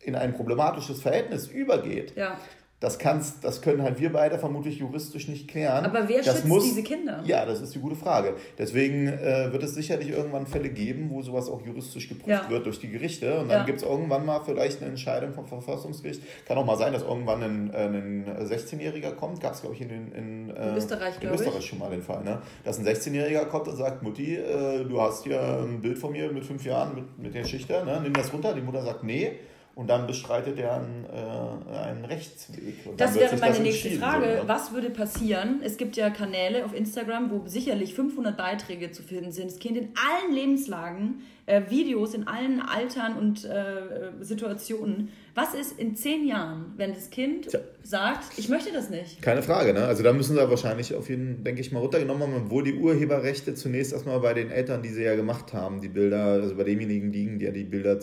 in 0.00 0.16
ein 0.16 0.34
problematisches 0.34 1.00
Verhältnis 1.00 1.46
übergeht, 1.46 2.14
ja. 2.16 2.36
Das, 2.82 2.98
kannst, 2.98 3.44
das 3.44 3.62
können 3.62 3.80
halt 3.84 4.00
wir 4.00 4.12
beide 4.12 4.40
vermutlich 4.40 4.78
juristisch 4.78 5.28
nicht 5.28 5.46
klären. 5.46 5.84
Aber 5.84 6.08
wer 6.08 6.20
das 6.20 6.34
schützt 6.34 6.48
muss, 6.48 6.64
diese 6.64 6.82
Kinder? 6.82 7.22
Ja, 7.24 7.46
das 7.46 7.60
ist 7.60 7.72
die 7.76 7.78
gute 7.78 7.94
Frage. 7.94 8.34
Deswegen 8.58 9.06
äh, 9.06 9.52
wird 9.52 9.62
es 9.62 9.76
sicherlich 9.76 10.08
irgendwann 10.08 10.48
Fälle 10.48 10.68
geben, 10.68 11.08
wo 11.08 11.22
sowas 11.22 11.48
auch 11.48 11.64
juristisch 11.64 12.08
geprüft 12.08 12.26
ja. 12.26 12.50
wird 12.50 12.66
durch 12.66 12.80
die 12.80 12.90
Gerichte. 12.90 13.38
Und 13.38 13.50
dann 13.50 13.60
ja. 13.60 13.64
gibt 13.64 13.78
es 13.78 13.84
irgendwann 13.84 14.26
mal 14.26 14.40
vielleicht 14.40 14.80
eine 14.80 14.90
Entscheidung 14.90 15.32
vom 15.32 15.46
Verfassungsgericht. 15.46 16.22
Kann 16.44 16.58
auch 16.58 16.66
mal 16.66 16.76
sein, 16.76 16.92
dass 16.92 17.02
irgendwann 17.02 17.44
ein, 17.44 17.72
ein 17.72 18.26
16-Jähriger 18.48 19.12
kommt. 19.12 19.40
Gab 19.40 19.54
es, 19.54 19.60
glaube 19.60 19.76
ich, 19.76 19.82
in, 19.82 19.90
in, 19.90 20.12
in, 20.12 20.50
äh, 20.50 20.76
Österreich, 20.76 21.14
in 21.20 21.28
Österreich 21.28 21.64
schon 21.64 21.78
mal 21.78 21.90
den 21.90 22.02
Fall. 22.02 22.24
Ne? 22.24 22.42
Dass 22.64 22.80
ein 22.80 22.84
16-Jähriger 22.84 23.44
kommt 23.44 23.68
und 23.68 23.76
sagt, 23.76 24.02
Mutti, 24.02 24.34
äh, 24.34 24.84
du 24.84 25.00
hast 25.00 25.22
hier 25.22 25.40
ein 25.40 25.80
Bild 25.80 25.98
von 25.98 26.10
mir 26.10 26.32
mit 26.32 26.44
fünf 26.44 26.64
Jahren 26.64 26.96
mit, 26.96 27.16
mit 27.16 27.32
der 27.32 27.44
Schichter, 27.44 27.84
ne? 27.84 28.00
nimm 28.02 28.12
das 28.12 28.32
runter. 28.32 28.52
Die 28.54 28.60
Mutter 28.60 28.82
sagt, 28.82 29.04
nee 29.04 29.38
und 29.74 29.88
dann 29.88 30.06
bestreitet 30.06 30.58
er 30.58 30.76
einen, 30.76 31.06
äh, 31.06 31.76
einen 31.76 32.04
Rechtsweg. 32.04 32.86
Und 32.86 33.00
das 33.00 33.14
wäre 33.14 33.36
meine 33.38 33.54
das 33.54 33.60
nächste 33.60 33.90
Frage. 33.92 34.36
So, 34.36 34.42
ne? 34.42 34.48
Was 34.48 34.72
würde 34.72 34.90
passieren? 34.90 35.60
Es 35.64 35.78
gibt 35.78 35.96
ja 35.96 36.10
Kanäle 36.10 36.64
auf 36.64 36.74
Instagram, 36.74 37.30
wo 37.30 37.46
sicherlich 37.46 37.94
500 37.94 38.36
Beiträge 38.36 38.92
zu 38.92 39.02
finden 39.02 39.32
sind. 39.32 39.50
Das 39.50 39.58
Kind 39.58 39.78
in 39.78 39.88
allen 39.96 40.34
Lebenslagen, 40.34 41.22
äh, 41.46 41.62
Videos 41.70 42.12
in 42.12 42.28
allen 42.28 42.60
Altern 42.60 43.16
und 43.16 43.46
äh, 43.46 44.12
Situationen. 44.20 45.08
Was 45.34 45.54
ist 45.54 45.78
in 45.78 45.96
zehn 45.96 46.26
Jahren, 46.28 46.74
wenn 46.76 46.92
das 46.92 47.08
Kind 47.08 47.48
Tja. 47.48 47.60
sagt, 47.82 48.38
ich 48.38 48.50
möchte 48.50 48.70
das 48.72 48.90
nicht? 48.90 49.22
Keine 49.22 49.42
Frage, 49.42 49.72
ne? 49.72 49.86
Also 49.86 50.02
da 50.02 50.12
müssen 50.12 50.36
sie 50.36 50.50
wahrscheinlich 50.50 50.94
auf 50.94 51.08
jeden, 51.08 51.44
denke 51.44 51.62
ich 51.62 51.72
mal, 51.72 51.80
runtergenommen 51.80 52.22
haben, 52.22 52.42
obwohl 52.44 52.62
die 52.62 52.74
Urheberrechte 52.74 53.54
zunächst 53.54 53.94
erstmal 53.94 54.20
bei 54.20 54.34
den 54.34 54.50
Eltern, 54.50 54.82
die 54.82 54.90
sie 54.90 55.02
ja 55.02 55.16
gemacht 55.16 55.54
haben, 55.54 55.80
die 55.80 55.88
Bilder, 55.88 56.24
also 56.24 56.54
bei 56.54 56.64
demjenigen 56.64 57.10
liegen, 57.10 57.38
die 57.38 57.46
ja 57.46 57.50
die 57.50 57.64
Bilder 57.64 57.98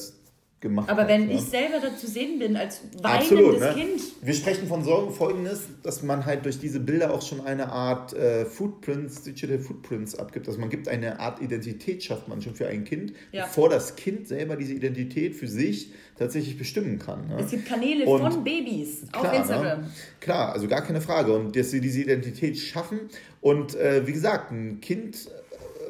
gemacht 0.61 0.89
Aber 0.89 1.07
wenn 1.07 1.27
ne? 1.27 1.33
ich 1.33 1.41
selber 1.41 1.79
dazu 1.81 2.05
sehen 2.05 2.39
bin, 2.39 2.57
als 2.57 2.81
weinendes 3.01 3.31
Absolut, 3.31 3.59
ne? 3.59 3.73
Kind. 3.75 4.01
Wir 4.21 4.33
sprechen 4.33 4.67
von 4.67 4.83
Sorgen 4.83 5.13
folgendes, 5.13 5.67
dass 5.83 6.03
man 6.03 6.25
halt 6.25 6.45
durch 6.45 6.59
diese 6.59 6.79
Bilder 6.79 7.13
auch 7.13 7.21
schon 7.21 7.41
eine 7.41 7.71
Art 7.71 8.13
äh, 8.13 8.45
Footprints, 8.45 9.23
Digital 9.23 9.59
Footprints 9.59 10.15
abgibt. 10.15 10.47
Also 10.47 10.59
man 10.59 10.69
gibt 10.69 10.87
eine 10.87 11.19
Art 11.19 11.41
Identität, 11.41 12.03
schafft 12.03 12.27
man 12.27 12.41
schon 12.41 12.55
für 12.55 12.67
ein 12.67 12.83
Kind, 12.83 13.13
ja. 13.31 13.45
bevor 13.45 13.69
das 13.69 13.95
Kind 13.95 14.27
selber 14.27 14.57
diese 14.57 14.73
Identität 14.73 15.35
für 15.35 15.47
sich 15.47 15.91
tatsächlich 16.17 16.57
bestimmen 16.57 16.99
kann. 16.99 17.27
Ne? 17.27 17.37
Es 17.39 17.51
gibt 17.51 17.65
Kanäle 17.65 18.05
Und 18.05 18.21
von 18.21 18.43
Babys 18.43 19.03
klar, 19.11 19.25
auf 19.25 19.37
Instagram. 19.37 19.81
Ne? 19.81 19.91
Klar, 20.19 20.51
also 20.51 20.67
gar 20.67 20.81
keine 20.81 20.99
Frage. 20.99 21.33
Und 21.33 21.55
dass 21.55 21.71
sie 21.71 21.79
diese 21.79 22.01
Identität 22.01 22.57
schaffen. 22.57 22.99
Und 23.39 23.75
äh, 23.75 24.05
wie 24.05 24.11
gesagt, 24.11 24.51
ein 24.51 24.81
Kind 24.81 25.29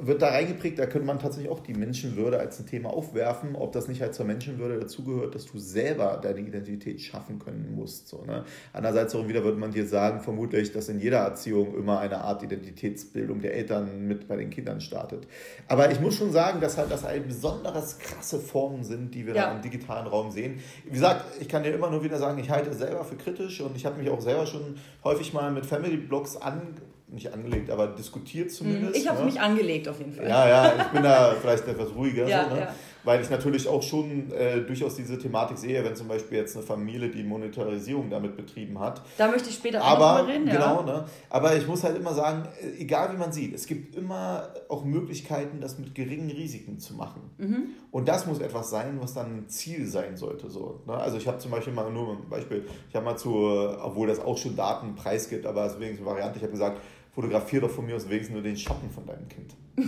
wird 0.02 0.22
da 0.22 0.30
reingeprägt, 0.30 0.80
da 0.80 0.86
könnte 0.86 1.06
man 1.06 1.20
tatsächlich 1.20 1.52
auch 1.52 1.60
die 1.60 1.74
Menschenwürde 1.74 2.40
als 2.40 2.60
ein 2.60 2.66
Thema 2.66 2.90
aufwerfen, 2.90 3.56
ob 3.56 3.72
das 3.72 3.88
nicht 3.88 4.02
halt 4.02 4.14
zur 4.14 4.26
Menschenwürde 4.26 4.80
dazugehört, 4.80 5.36
dass 5.36 5.46
du 5.46 5.60
selber 5.60 6.20
deine 6.22 6.40
Identität 6.40 7.02
schaffen 7.02 7.40
können 7.40 7.76
musst. 7.76 8.08
So, 8.08 8.24
ne? 8.26 8.46
Andererseits 8.74 9.16
auch 9.16 9.28
wieder 9.28 9.44
würde 9.44 9.58
man 9.58 9.72
dir 9.72 9.86
sagen, 9.86 10.22
vermutlich, 10.22 10.72
dass 10.72 10.90
in 10.90 11.00
jeder 11.00 11.20
Erziehung 11.20 11.76
immer 11.76 12.00
eine 12.00 12.20
Art 12.20 12.44
Identitätsbildung 12.44 13.42
der 13.42 13.54
Eltern 13.56 14.08
mit 14.08 14.28
bei 14.28 14.36
den 14.36 14.50
Kindern 14.50 14.82
startet. 14.82 15.28
Aber 15.68 15.92
ich 15.92 16.00
muss 16.00 16.16
schon 16.16 16.32
sagen, 16.32 16.62
dass 16.62 16.78
halt 16.78 16.92
das 16.92 17.06
ein 17.06 17.28
besonderes 17.28 18.00
krasse 18.00 18.40
Formen 18.40 18.84
sind, 18.84 19.14
die 19.14 19.26
wir 19.26 19.36
ja. 19.36 19.48
da 19.48 19.56
im 19.56 19.62
digitalen 19.62 20.08
Raum 20.08 20.32
sehen. 20.32 20.60
Wie 20.86 20.92
gesagt, 20.92 21.26
ich 21.40 21.48
kann 21.48 21.64
dir 21.64 21.74
immer 21.74 21.90
nur 21.90 22.04
wieder 22.04 22.18
sagen, 22.18 22.40
ich 22.40 22.50
halte 22.50 22.70
es 22.70 22.78
selber 22.78 23.04
für 23.04 23.16
kritisch 23.16 23.62
und 23.62 23.76
ich 23.76 23.86
habe 23.86 24.00
mich 24.00 24.10
auch 24.10 24.22
selber 24.22 24.46
schon 24.46 24.78
häufig 25.04 25.34
mal 25.34 25.52
mit 25.52 25.66
Family 25.66 25.98
Blogs 25.98 26.38
an 26.38 26.76
nicht 27.12 27.34
angelegt, 27.34 27.70
aber 27.70 27.88
diskutiert 27.88 28.52
zumindest. 28.52 28.96
Ich 28.96 29.08
habe 29.08 29.20
ne? 29.20 29.26
mich 29.26 29.40
angelegt 29.40 29.88
auf 29.88 30.00
jeden 30.00 30.14
Fall. 30.14 30.28
Ja, 30.28 30.48
ja, 30.48 30.74
ich 30.78 30.88
bin 30.88 31.04
da 31.04 31.36
vielleicht 31.40 31.68
etwas 31.68 31.94
ruhiger. 31.96 32.28
ja, 32.28 32.48
so, 32.48 32.56
ne? 32.56 32.62
ja. 32.62 32.76
Weil 33.04 33.22
ich 33.22 33.30
natürlich 33.30 33.66
auch 33.68 33.82
schon 33.82 34.30
äh, 34.34 34.60
durchaus 34.62 34.96
diese 34.96 35.18
Thematik 35.18 35.58
sehe, 35.58 35.84
wenn 35.86 35.96
zum 35.96 36.10
Beispiel 36.10 36.38
jetzt 36.38 36.56
eine 36.58 36.66
Familie 36.66 37.10
die 37.10 37.24
Monetarisierung 37.24 38.10
damit 38.10 38.36
betrieben 38.36 38.78
hat. 38.80 39.02
Da 39.18 39.30
möchte 39.30 39.50
ich 39.50 39.56
später 39.56 39.82
auch 39.82 39.88
aber, 39.88 40.22
noch 40.22 40.28
reden. 40.28 40.46
Genau, 40.46 40.82
ja. 40.82 40.86
ne? 40.86 41.06
aber 41.30 41.56
ich 41.56 41.66
muss 41.66 41.84
halt 41.84 41.98
immer 41.98 42.14
sagen, 42.14 42.48
äh, 42.62 42.82
egal 42.82 43.14
wie 43.14 43.18
man 43.18 43.32
sieht, 43.32 43.56
es 43.56 43.68
gibt 43.68 43.96
immer 43.96 44.50
auch 44.68 44.84
Möglichkeiten, 44.84 45.62
das 45.62 45.80
mit 45.80 45.96
geringen 45.96 46.30
Risiken 46.30 46.78
zu 46.80 46.94
machen. 46.94 47.22
Mhm. 47.38 47.70
Und 47.92 48.08
das 48.10 48.28
muss 48.28 48.40
etwas 48.40 48.70
sein, 48.70 49.00
was 49.02 49.14
dann 49.14 49.38
ein 49.38 49.50
Ziel 49.50 49.88
sein 49.88 50.18
sollte. 50.18 50.50
So, 50.50 50.82
ne? 50.86 50.94
Also 50.94 51.18
ich 51.18 51.28
habe 51.28 51.38
zum 51.40 51.52
Beispiel 51.52 51.74
mal 51.74 51.90
nur 51.92 52.18
ein 52.18 52.30
Beispiel, 52.30 52.68
ich 52.90 52.96
habe 52.96 53.06
mal 53.06 53.16
zu, 53.16 53.34
obwohl 53.82 54.08
das 54.08 54.20
auch 54.20 54.38
schon 54.38 54.56
Daten 54.58 54.96
preisgibt, 54.96 55.46
aber 55.46 55.66
es 55.66 55.74
ist 55.74 55.80
wenigstens 55.80 56.06
eine 56.06 56.16
Variante, 56.16 56.38
ich 56.38 56.44
habe 56.44 56.52
gesagt, 56.52 56.82
fotografier 57.20 57.60
doch 57.60 57.70
von 57.70 57.86
mir 57.86 57.98
aus 57.98 58.08
wenigstens 58.08 58.34
nur 58.34 58.44
den 58.44 58.56
Schatten 58.56 58.90
von 58.90 59.06
deinem 59.06 59.28
Kind. 59.28 59.56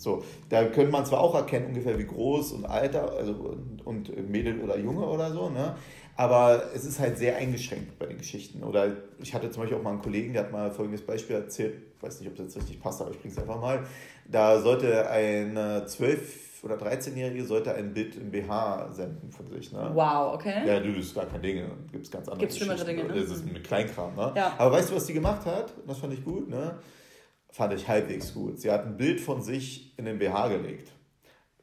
So, 0.00 0.22
da 0.48 0.64
könnte 0.66 0.92
man 0.92 1.04
zwar 1.04 1.18
auch 1.18 1.34
erkennen, 1.34 1.66
ungefähr 1.66 1.98
wie 1.98 2.06
groß 2.06 2.52
und 2.52 2.64
Alter, 2.66 3.14
also 3.14 3.32
und, 3.32 3.84
und 3.84 4.30
Mädel 4.30 4.60
oder 4.60 4.78
Junge 4.78 5.04
oder 5.04 5.32
so, 5.32 5.50
ne? 5.50 5.74
Aber 6.14 6.70
es 6.72 6.84
ist 6.84 7.00
halt 7.00 7.18
sehr 7.18 7.36
eingeschränkt 7.36 7.98
bei 7.98 8.06
den 8.06 8.16
Geschichten. 8.16 8.62
Oder 8.62 8.92
ich 9.20 9.34
hatte 9.34 9.50
zum 9.50 9.62
Beispiel 9.62 9.76
auch 9.76 9.82
mal 9.82 9.90
einen 9.90 10.00
Kollegen, 10.00 10.34
der 10.34 10.44
hat 10.44 10.52
mal 10.52 10.70
folgendes 10.70 11.04
Beispiel 11.04 11.34
erzählt, 11.34 11.74
ich 11.96 12.00
weiß 12.00 12.20
nicht, 12.20 12.28
ob 12.28 12.36
das 12.36 12.46
jetzt 12.46 12.58
richtig 12.58 12.80
passt, 12.80 13.00
aber 13.00 13.10
ich 13.10 13.18
bringe 13.18 13.34
es 13.34 13.40
einfach 13.40 13.60
mal. 13.60 13.82
Da 14.28 14.60
sollte 14.60 15.10
eine 15.10 15.84
zwölf 15.86 16.47
oder 16.64 16.76
13-Jährige 16.76 17.44
sollte 17.44 17.74
ein 17.74 17.92
Bild 17.92 18.16
im 18.16 18.30
BH 18.30 18.92
senden 18.92 19.30
von 19.30 19.48
sich. 19.48 19.72
Ne? 19.72 19.90
Wow, 19.94 20.34
okay. 20.34 20.66
Ja, 20.66 20.80
du, 20.80 20.92
das 20.92 21.06
ist 21.06 21.14
gar 21.14 21.26
kein 21.26 21.42
Ding. 21.42 21.64
Gibt 21.92 22.04
es 22.04 22.10
ganz 22.10 22.28
andere 22.28 22.46
Gibt 22.46 22.58
schlimmere 22.58 22.84
Dinge, 22.84 23.04
ne? 23.04 23.14
Das 23.14 23.30
ist 23.30 23.44
mit 23.44 23.64
Kleinkram, 23.64 24.14
ne? 24.14 24.32
Ja. 24.36 24.54
Aber 24.58 24.72
weißt 24.76 24.90
du, 24.90 24.96
was 24.96 25.06
die 25.06 25.14
gemacht 25.14 25.46
hat? 25.46 25.72
Das 25.86 25.98
fand 25.98 26.12
ich 26.12 26.24
gut, 26.24 26.48
ne? 26.48 26.78
Fand 27.50 27.72
ich 27.72 27.88
halbwegs 27.88 28.34
gut. 28.34 28.60
Sie 28.60 28.70
hat 28.70 28.86
ein 28.86 28.96
Bild 28.96 29.20
von 29.20 29.42
sich 29.42 29.98
in 29.98 30.04
den 30.04 30.18
BH 30.18 30.48
gelegt. 30.48 30.92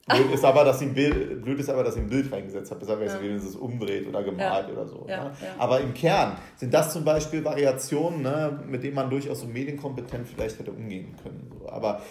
Blöd 0.08 0.32
ist 0.34 0.46
aber, 0.46 0.64
dass 0.64 0.78
sie 0.78 0.86
ein 0.86 0.94
Bild, 0.94 1.42
blöd 1.42 1.60
ist 1.60 1.68
aber, 1.68 1.84
dass 1.84 1.96
sie 1.96 2.02
ein 2.02 2.10
Bild 2.10 2.32
reingesetzt 2.32 2.70
hat, 2.70 2.80
besser 2.80 3.00
wäre 3.00 3.10
es, 3.10 3.14
ja. 3.16 3.22
wenn 3.24 3.36
es 3.36 3.56
umdreht 3.56 4.08
oder 4.08 4.24
gemalt 4.24 4.68
ja. 4.68 4.74
oder 4.74 4.86
so. 4.86 5.06
Ja. 5.10 5.24
Ne? 5.24 5.32
Aber 5.58 5.82
im 5.82 5.96
Kern 5.96 6.38
sind 6.58 6.72
das 6.72 6.94
zum 6.94 7.04
Beispiel 7.04 7.44
Variationen, 7.44 8.22
ne, 8.22 8.60
mit 8.68 8.84
denen 8.84 8.94
man 8.94 9.10
durchaus 9.10 9.40
so 9.40 9.48
medienkompetent 9.48 10.28
vielleicht 10.28 10.60
hätte 10.60 10.72
umgehen 10.72 11.16
können. 11.24 11.50
So. 11.60 11.68
Aber 11.70 12.04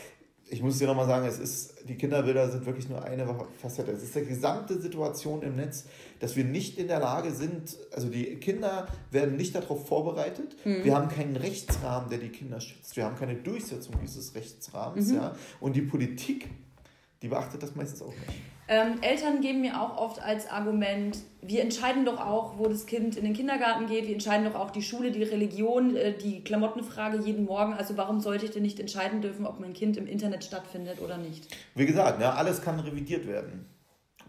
ich 0.49 0.63
muss 0.63 0.79
dir 0.79 0.87
nochmal 0.87 1.07
sagen, 1.07 1.27
es 1.27 1.39
ist, 1.39 1.89
die 1.89 1.97
Kinderbilder 1.97 2.51
sind 2.51 2.67
wirklich 2.67 2.89
nur 2.89 3.03
eine 3.03 3.27
Facette. 3.61 3.93
Es 3.93 4.03
ist 4.03 4.15
die 4.15 4.25
gesamte 4.25 4.81
Situation 4.81 5.43
im 5.43 5.57
Netz, 5.57 5.85
dass 6.21 6.37
wir 6.37 6.45
nicht 6.45 6.79
in 6.79 6.89
der 6.89 7.01
Lage 7.01 7.33
sind, 7.33 7.77
also 7.93 8.09
die 8.09 8.37
Kinder 8.37 8.87
werden 9.11 9.37
nicht 9.37 9.55
darauf 9.55 9.87
vorbereitet. 9.89 10.57
Mhm. 10.65 10.85
Wir 10.85 10.95
haben 10.95 11.09
keinen 11.09 11.37
Rechtsrahmen, 11.37 12.11
der 12.11 12.19
die 12.19 12.29
Kinder 12.29 12.61
schützt. 12.61 12.97
Wir 12.97 13.05
haben 13.05 13.17
keine 13.17 13.37
Durchsetzung 13.37 13.95
dieses 14.03 14.35
Rechtsrahmens. 14.35 15.09
Mhm. 15.09 15.17
Ja? 15.17 15.37
Und 15.61 15.77
die 15.77 15.83
Politik, 15.83 16.49
die 17.23 17.29
beachtet 17.29 17.63
das 17.63 17.75
meistens 17.75 18.03
auch 18.03 18.15
nicht. 18.15 18.54
Ähm, 18.67 19.03
Eltern 19.03 19.41
geben 19.41 19.61
mir 19.61 19.81
auch 19.81 19.99
oft 19.99 20.23
als 20.23 20.51
Argument, 20.51 21.19
wir 21.43 21.61
entscheiden 21.61 22.07
doch 22.07 22.19
auch, 22.19 22.59
wo 22.59 22.67
das 22.67 22.87
Kind 22.87 23.17
in 23.17 23.25
den 23.25 23.35
Kindergarten 23.35 23.87
geht, 23.87 24.07
wir 24.07 24.15
entscheiden 24.15 24.51
doch 24.51 24.59
auch 24.59 24.71
die 24.71 24.83
Schule, 24.83 25.11
die 25.11 25.23
Religion, 25.23 25.95
äh, 25.97 26.17
die 26.17 26.43
Klamottenfrage 26.43 27.19
jeden 27.19 27.45
Morgen. 27.45 27.75
Also 27.75 27.97
warum 27.99 28.21
sollte 28.21 28.47
ich 28.47 28.53
denn 28.53 28.63
nicht 28.63 28.81
entscheiden 28.81 29.21
dürfen, 29.21 29.47
ob 29.47 29.61
mein 29.61 29.75
Kind 29.75 29.99
im 29.99 30.07
Internet 30.07 30.45
stattfindet 30.45 31.03
oder 31.03 31.19
nicht? 31.19 31.55
Wie 31.75 31.85
gesagt, 31.85 32.19
ne, 32.19 32.33
alles 32.33 32.63
kann 32.63 32.81
revidiert 32.81 33.27
werden 33.27 33.67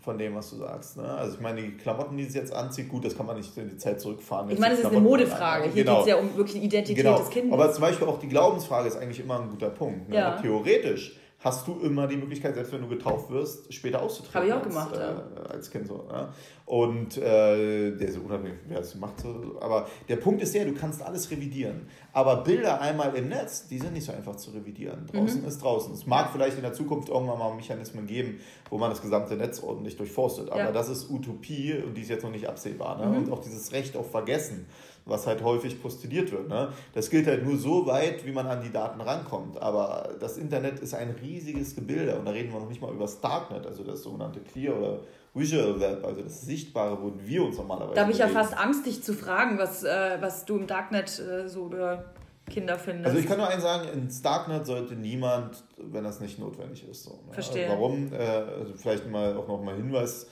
von 0.01 0.17
dem, 0.17 0.35
was 0.35 0.49
du 0.51 0.57
sagst. 0.57 0.97
Ne? 0.97 1.03
Also 1.03 1.35
ich 1.35 1.41
meine, 1.41 1.61
die 1.61 1.77
Klamotten, 1.77 2.15
die 2.15 2.25
sie 2.25 2.37
jetzt 2.37 2.53
anzieht, 2.53 2.89
gut, 2.89 3.05
das 3.05 3.17
kann 3.17 3.25
man 3.25 3.37
nicht 3.37 3.57
in 3.57 3.69
die 3.69 3.77
Zeit 3.77 3.99
zurückfahren. 3.99 4.49
Ich 4.51 4.59
meine, 4.59 4.75
das 4.75 4.83
ist 4.83 4.91
eine 4.91 4.99
Modefrage. 4.99 5.71
Hier 5.71 5.83
genau. 5.83 5.95
geht 5.97 6.01
es 6.01 6.09
ja 6.09 6.15
um 6.17 6.35
wirklich 6.35 6.59
die 6.59 6.65
Identität 6.65 7.03
genau. 7.03 7.17
des 7.17 7.29
Kindes. 7.29 7.53
Aber 7.53 7.71
zum 7.71 7.81
Beispiel 7.81 8.07
auch 8.07 8.19
die 8.19 8.27
Glaubensfrage 8.27 8.87
ist 8.87 8.97
eigentlich 8.97 9.19
immer 9.19 9.39
ein 9.39 9.49
guter 9.49 9.69
Punkt. 9.69 10.09
Ne? 10.09 10.15
Ja. 10.15 10.37
Theoretisch 10.39 11.17
hast 11.45 11.67
du 11.67 11.79
immer 11.79 12.07
die 12.07 12.17
Möglichkeit, 12.17 12.55
selbst 12.55 12.73
wenn 12.73 12.81
du 12.81 12.87
getauft 12.87 13.29
wirst, 13.29 13.71
später 13.71 14.01
auszutreten. 14.01 14.33
Habe 14.33 14.47
ich 14.47 14.53
auch 14.53 14.57
als, 14.57 14.67
gemacht, 14.67 14.95
äh, 14.95 14.99
ja. 14.99 15.45
Als 15.47 15.69
Kind 15.69 15.87
so. 15.87 16.03
Ja? 16.11 16.33
Und 16.65 17.17
äh, 17.17 17.95
der 17.95 18.07
ist 18.07 18.17
unabhängig, 18.17 18.57
wer 18.67 18.79
es 18.79 18.95
macht. 18.95 19.19
So. 19.19 19.55
Aber 19.61 19.87
der 20.09 20.15
Punkt 20.15 20.41
ist 20.41 20.55
der, 20.55 20.65
du 20.65 20.73
kannst 20.73 21.03
alles 21.03 21.29
revidieren. 21.29 21.87
Aber 22.13 22.37
Bilder 22.37 22.81
einmal 22.81 23.13
im 23.15 23.29
Netz, 23.29 23.67
die 23.67 23.77
sind 23.77 23.93
nicht 23.93 24.05
so 24.05 24.11
einfach 24.11 24.37
zu 24.37 24.49
revidieren. 24.51 25.05
Draußen 25.05 25.43
mhm. 25.43 25.47
ist 25.47 25.61
draußen. 25.61 25.93
Es 25.93 26.07
mag 26.07 26.31
vielleicht 26.31 26.57
in 26.57 26.63
der 26.63 26.73
Zukunft 26.73 27.09
irgendwann 27.09 27.37
mal 27.37 27.53
Mechanismen 27.53 28.07
geben, 28.07 28.39
wo 28.71 28.79
man 28.79 28.89
das 28.89 29.03
gesamte 29.03 29.35
Netz 29.35 29.61
ordentlich 29.61 29.97
durchforstet. 29.97 30.49
Aber 30.49 30.59
ja. 30.59 30.71
das 30.71 30.89
ist 30.89 31.11
Utopie 31.11 31.75
und 31.75 31.95
die 31.95 32.01
ist 32.01 32.09
jetzt 32.09 32.23
noch 32.23 32.31
nicht 32.31 32.49
absehbar. 32.49 32.97
Ne? 32.97 33.05
Mhm. 33.05 33.25
Und 33.25 33.31
auch 33.31 33.39
dieses 33.39 33.71
Recht 33.71 33.95
auf 33.95 34.09
Vergessen 34.09 34.65
was 35.05 35.27
halt 35.27 35.43
häufig 35.43 35.81
postuliert 35.81 36.31
wird. 36.31 36.49
Ne? 36.49 36.69
Das 36.93 37.09
gilt 37.09 37.27
halt 37.27 37.45
nur 37.45 37.57
so 37.57 37.85
weit, 37.85 38.25
wie 38.25 38.31
man 38.31 38.47
an 38.47 38.61
die 38.61 38.71
Daten 38.71 38.99
rankommt. 39.01 39.61
Aber 39.61 40.09
das 40.19 40.37
Internet 40.37 40.79
ist 40.79 40.93
ein 40.93 41.15
riesiges 41.21 41.75
Gebilde 41.75 42.17
und 42.17 42.25
da 42.25 42.31
reden 42.31 42.51
wir 42.51 42.59
noch 42.59 42.69
nicht 42.69 42.81
mal 42.81 42.91
über 42.91 43.03
das 43.03 43.21
Darknet, 43.21 43.65
also 43.65 43.83
das 43.83 44.01
sogenannte 44.01 44.39
Clear 44.39 44.77
oder 44.77 44.99
Visual 45.33 45.79
Web, 45.79 46.03
also 46.05 46.21
das 46.21 46.41
Sichtbare, 46.41 46.97
wo 47.01 47.13
wir 47.17 47.43
uns 47.43 47.57
normalerweise. 47.57 47.95
Da 47.95 48.01
habe 48.01 48.11
ich 48.11 48.17
ja 48.17 48.27
fast 48.27 48.57
Angst, 48.57 48.85
dich 48.85 49.03
zu 49.03 49.13
fragen, 49.13 49.57
was, 49.57 49.83
äh, 49.83 50.17
was 50.21 50.45
du 50.45 50.57
im 50.57 50.65
Darknet 50.65 51.19
äh, 51.19 51.47
so 51.47 51.65
über 51.65 52.05
Kinder 52.49 52.77
findest. 52.77 53.07
Also 53.07 53.19
ich 53.19 53.27
kann 53.27 53.37
nur 53.37 53.47
eins 53.47 53.63
sagen, 53.63 53.87
ins 53.89 54.21
Darknet 54.21 54.65
sollte 54.65 54.95
niemand, 54.95 55.63
wenn 55.77 56.03
das 56.03 56.19
nicht 56.19 56.39
notwendig 56.39 56.87
ist. 56.87 57.03
So, 57.03 57.11
ne? 57.27 57.33
Verstehe. 57.33 57.67
Warum? 57.67 58.11
Äh, 58.13 58.17
also 58.17 58.73
vielleicht 58.75 59.09
mal 59.09 59.35
auch 59.35 59.47
noch 59.47 59.61
mal 59.61 59.75
Hinweis 59.75 60.27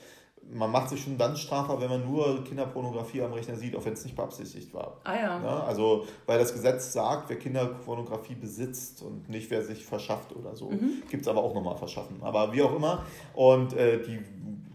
man 0.52 0.72
macht 0.72 0.90
sich 0.90 1.04
schon 1.04 1.18
dann 1.18 1.36
strafbar, 1.36 1.80
wenn 1.82 1.90
man 1.90 2.06
nur 2.06 2.44
Kinderpornografie 2.44 3.22
am 3.22 3.34
Rechner 3.34 3.56
sieht, 3.56 3.76
auch 3.76 3.86
wenn 3.86 3.94
es 3.94 4.04
nicht 4.04 4.16
beabsichtigt 4.16 4.74
war. 4.74 5.00
Ah 5.04 5.16
ja. 5.16 5.22
ja. 5.22 5.40
Ne? 5.40 5.64
Also, 5.64 6.06
weil 6.26 6.40
das 6.40 6.54
Gesetz 6.54 6.94
sagt, 6.94 7.30
wer 7.30 7.38
Kinderpornografie 7.38 8.36
besitzt 8.36 9.02
und 9.02 9.30
nicht 9.30 9.50
wer 9.50 9.64
sich 9.64 9.86
verschafft 9.86 10.36
oder 10.36 10.56
so. 10.56 10.72
Mhm. 10.72 11.04
Gibt 11.10 11.24
es 11.24 11.28
aber 11.28 11.44
auch 11.44 11.54
nochmal 11.54 11.78
verschaffen. 11.78 12.18
Aber 12.22 12.54
wie 12.54 12.62
auch 12.62 12.76
immer. 12.76 13.04
Und 13.34 13.74
äh, 13.74 14.02
die, 14.04 14.20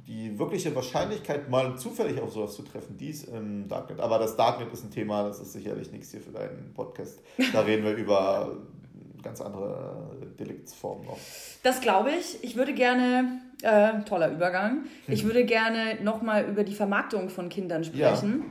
die 0.07 0.39
wirkliche 0.39 0.75
Wahrscheinlichkeit, 0.75 1.51
mal 1.51 1.77
zufällig 1.77 2.21
auf 2.21 2.33
sowas 2.33 2.55
zu 2.55 2.63
treffen, 2.63 2.97
die 2.97 3.11
ist 3.11 3.25
im 3.25 3.69
Darknet. 3.69 4.01
Aber 4.01 4.19
das 4.19 4.37
Darknet 4.37 4.73
ist 4.73 4.85
ein 4.85 4.91
Thema, 4.91 5.25
das 5.25 5.41
ist 5.41 5.53
sicherlich 5.53 5.93
nichts 5.93 6.11
hier 6.11 6.21
für 6.21 6.33
deinen 6.33 6.73
Podcast. 6.75 7.21
Da 7.53 7.61
reden 7.61 7.85
wir 7.85 7.95
über 7.95 8.57
ganz 9.23 9.41
andere 9.41 10.11
Deliktsformen 10.39 11.07
noch. 11.07 11.19
Das 11.63 11.81
glaube 11.81 12.11
ich. 12.11 12.43
Ich 12.43 12.57
würde 12.57 12.75
gerne, 12.75 13.41
äh, 13.63 14.01
toller 14.05 14.31
Übergang, 14.31 14.87
ich 15.07 15.25
würde 15.25 15.45
gerne 15.45 15.99
nochmal 16.03 16.45
über 16.45 16.65
die 16.65 16.75
Vermarktung 16.75 17.29
von 17.29 17.49
Kindern 17.49 17.85
sprechen. 17.85 18.39
Ja. 18.41 18.45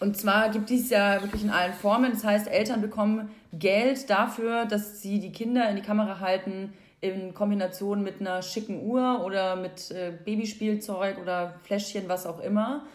Und 0.00 0.16
zwar 0.16 0.48
gibt 0.48 0.70
es 0.70 0.88
ja 0.88 1.20
wirklich 1.20 1.44
in 1.44 1.50
allen 1.50 1.74
Formen. 1.74 2.12
Das 2.12 2.24
heißt, 2.24 2.48
Eltern 2.48 2.80
bekommen 2.80 3.30
Geld 3.52 4.08
dafür, 4.08 4.64
dass 4.64 5.02
sie 5.02 5.20
die 5.20 5.30
Kinder 5.30 5.68
in 5.68 5.76
die 5.76 5.82
Kamera 5.82 6.20
halten, 6.20 6.72
in 7.02 7.34
Kombination 7.34 8.02
mit 8.02 8.20
einer 8.20 8.42
schicken 8.42 8.82
Uhr 8.82 9.22
oder 9.24 9.56
mit 9.56 9.90
äh, 9.90 10.12
Babyspielzeug 10.24 11.18
oder 11.18 11.54
Fläschchen, 11.64 12.08
was 12.08 12.26
auch 12.26 12.40
immer. 12.40 12.86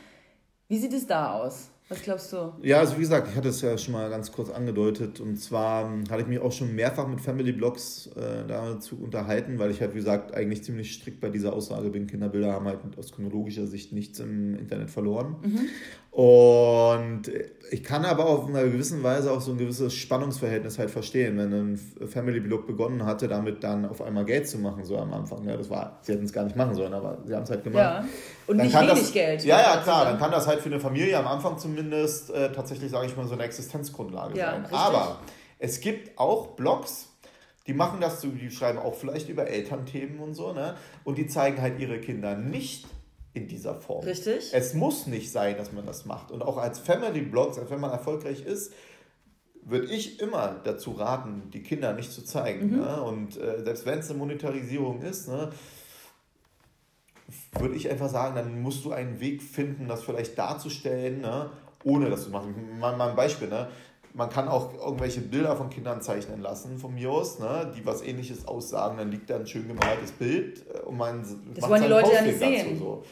Wie 0.68 0.78
sieht 0.78 0.94
es 0.94 1.06
da 1.06 1.34
aus? 1.34 1.70
Was 1.88 2.02
glaubst 2.02 2.34
du? 2.34 2.52
Ja, 2.64 2.80
also 2.80 2.96
wie 2.96 3.02
gesagt, 3.02 3.28
ich 3.30 3.36
hatte 3.36 3.50
es 3.50 3.62
ja 3.62 3.78
schon 3.78 3.94
mal 3.94 4.10
ganz 4.10 4.32
kurz 4.32 4.50
angedeutet. 4.50 5.20
Und 5.20 5.38
zwar 5.38 5.88
hatte 6.10 6.22
ich 6.22 6.28
mich 6.28 6.40
auch 6.40 6.52
schon 6.52 6.74
mehrfach 6.74 7.08
mit 7.08 7.22
Family 7.22 7.52
Blogs 7.52 8.08
äh, 8.16 8.48
dazu 8.48 8.98
unterhalten, 9.00 9.60
weil 9.60 9.70
ich 9.70 9.82
halt, 9.82 9.94
wie 9.94 10.00
gesagt, 10.00 10.34
eigentlich 10.34 10.64
ziemlich 10.64 10.94
strikt 10.94 11.22
bei 11.22 11.30
dieser 11.30 11.54
Aussage 11.54 11.92
bin, 11.92 12.08
Kinderbilder 12.08 12.54
haben 12.54 12.66
halt 12.66 12.80
aus 12.98 13.12
chronologischer 13.12 13.68
Sicht 13.68 13.94
nichts 13.94 14.20
im 14.20 14.56
Internet 14.56 14.90
verloren. 14.90 15.36
Mhm. 15.44 15.70
Und 16.10 17.24
ich 17.70 17.84
kann 17.84 18.04
aber 18.06 18.26
auf 18.26 18.48
einer 18.48 18.64
gewissen 18.64 19.04
Weise 19.04 19.32
auch 19.32 19.42
so 19.42 19.52
ein 19.52 19.60
gewisses 19.60 19.94
Spannungsverhältnis 19.94 20.80
halt 20.80 20.90
verstehen, 20.90 21.38
wenn 21.38 21.54
ein 21.54 21.78
Family 22.08 22.40
Blog 22.40 22.66
begonnen 22.66 23.06
hatte, 23.06 23.28
damit 23.28 23.64
dann 23.64 23.86
auf 23.86 24.02
einmal 24.02 24.26
Geld 24.26 24.48
zu 24.48 24.58
machen, 24.58 24.86
so 24.86 24.98
am 24.98 25.14
Anfang. 25.14 25.44
Ja, 25.44 25.56
das 25.56 25.70
war, 25.70 26.00
sie 26.02 26.14
hätten 26.14 26.26
es 26.26 26.34
gar 26.34 26.46
nicht 26.46 26.56
machen 26.56 26.74
sollen, 26.74 26.94
aber 26.94 27.20
sie 27.26 27.36
haben 27.36 27.44
es 27.44 27.50
halt 27.52 27.64
gemacht. 27.64 28.06
Ja. 28.06 28.06
Und 28.48 28.58
dann 28.58 28.68
nicht 28.68 28.76
wenig 28.76 28.90
das, 28.90 29.12
Geld. 29.12 29.44
Ja, 29.44 29.60
ja, 29.60 29.78
klar. 29.78 30.06
Dann 30.06 30.20
kann 30.20 30.32
das 30.32 30.48
halt 30.48 30.62
für 30.62 30.70
eine 30.70 30.80
Familie 30.80 31.18
am 31.18 31.28
Anfang 31.28 31.58
zumindest 31.58 32.30
äh, 32.32 32.52
tatsächlich, 32.52 32.92
sage 32.92 33.08
ich 33.08 33.18
mal, 33.18 33.28
so 33.28 33.34
eine 33.34 33.44
Existenzgrundlage 33.44 34.38
ja, 34.38 34.52
sein. 34.52 34.62
Richtig. 34.62 34.78
Aber 34.78 35.20
es 35.60 35.80
gibt 35.80 36.18
auch 36.20 36.56
Blogs, 36.56 37.10
die 37.68 37.74
machen 37.74 38.00
das 38.02 38.22
so, 38.22 38.28
die 38.28 38.52
schreiben 38.52 38.78
auch 38.78 38.96
vielleicht 38.96 39.30
über 39.30 39.48
Elternthemen 39.48 40.20
und 40.20 40.36
so, 40.36 40.54
ne? 40.54 40.76
Und 41.04 41.18
die 41.18 41.28
zeigen 41.28 41.62
halt 41.62 41.80
ihre 41.80 42.00
Kinder 42.00 42.36
nicht 42.36 42.86
in 43.34 43.48
dieser 43.48 43.76
Form. 43.76 44.06
Richtig. 44.06 44.52
Es 44.54 44.74
muss 44.74 45.08
nicht 45.08 45.32
sein, 45.32 45.58
dass 45.58 45.72
man 45.74 45.86
das 45.86 46.06
macht. 46.06 46.32
Und 46.32 46.42
auch 46.42 46.58
als 46.58 46.80
Family 46.80 47.22
Blogs, 47.22 47.60
wenn 47.70 47.80
man 47.80 47.92
erfolgreich 47.92 48.46
ist, 48.46 48.72
würde 49.66 49.88
ich 49.88 50.22
immer 50.22 50.62
dazu 50.64 50.92
raten, 50.92 51.50
die 51.52 51.64
Kinder 51.64 51.94
nicht 51.94 52.12
zu 52.12 52.24
zeigen. 52.24 52.72
Mhm. 52.72 52.78
Ne? 52.78 53.02
Und 53.02 53.38
äh, 53.38 53.64
selbst 53.64 53.86
wenn 53.86 54.00
es 54.00 54.10
eine 54.10 54.20
Monetarisierung 54.20 55.02
ist, 55.02 55.28
ne, 55.28 55.50
würde 57.60 57.76
ich 57.76 57.90
einfach 57.90 58.10
sagen, 58.10 58.36
dann 58.36 58.62
musst 58.62 58.86
du 58.86 58.92
einen 58.92 59.20
Weg 59.20 59.42
finden, 59.42 59.88
das 59.88 60.04
vielleicht 60.04 60.38
darzustellen, 60.38 61.22
ne, 61.22 61.50
ohne 61.84 62.10
das 62.10 62.26
zu 62.26 62.30
machen. 62.30 62.80
Mal, 62.80 62.96
mal 62.96 63.10
ein 63.10 63.16
Beispiel, 63.16 63.48
ne? 63.48 63.68
Man 64.14 64.30
kann 64.30 64.48
auch 64.48 64.74
irgendwelche 64.74 65.20
Bilder 65.20 65.58
von 65.58 65.70
Kindern 65.70 66.02
zeichnen 66.02 66.42
lassen, 66.42 66.78
von 66.78 66.94
mir 66.94 67.12
aus, 67.12 67.40
ne, 67.40 67.74
die 67.76 67.86
was 67.86 68.02
ähnliches 68.02 68.48
aussagen. 68.48 68.98
Dann 68.98 69.12
liegt 69.12 69.30
da 69.30 69.36
ein 69.36 69.48
schön 69.48 69.68
gemaltes 69.68 70.12
Bild 70.12 70.66
äh, 70.74 70.80
und 70.80 70.98
man 70.98 71.26
das 71.54 71.70
wollen 71.70 71.84
die 71.84 71.90
Leute 71.90 72.14
ja 72.14 72.22
nicht 72.22 72.40
sehen. 72.40 72.70
Dazu, 72.72 72.80
so. 72.80 73.04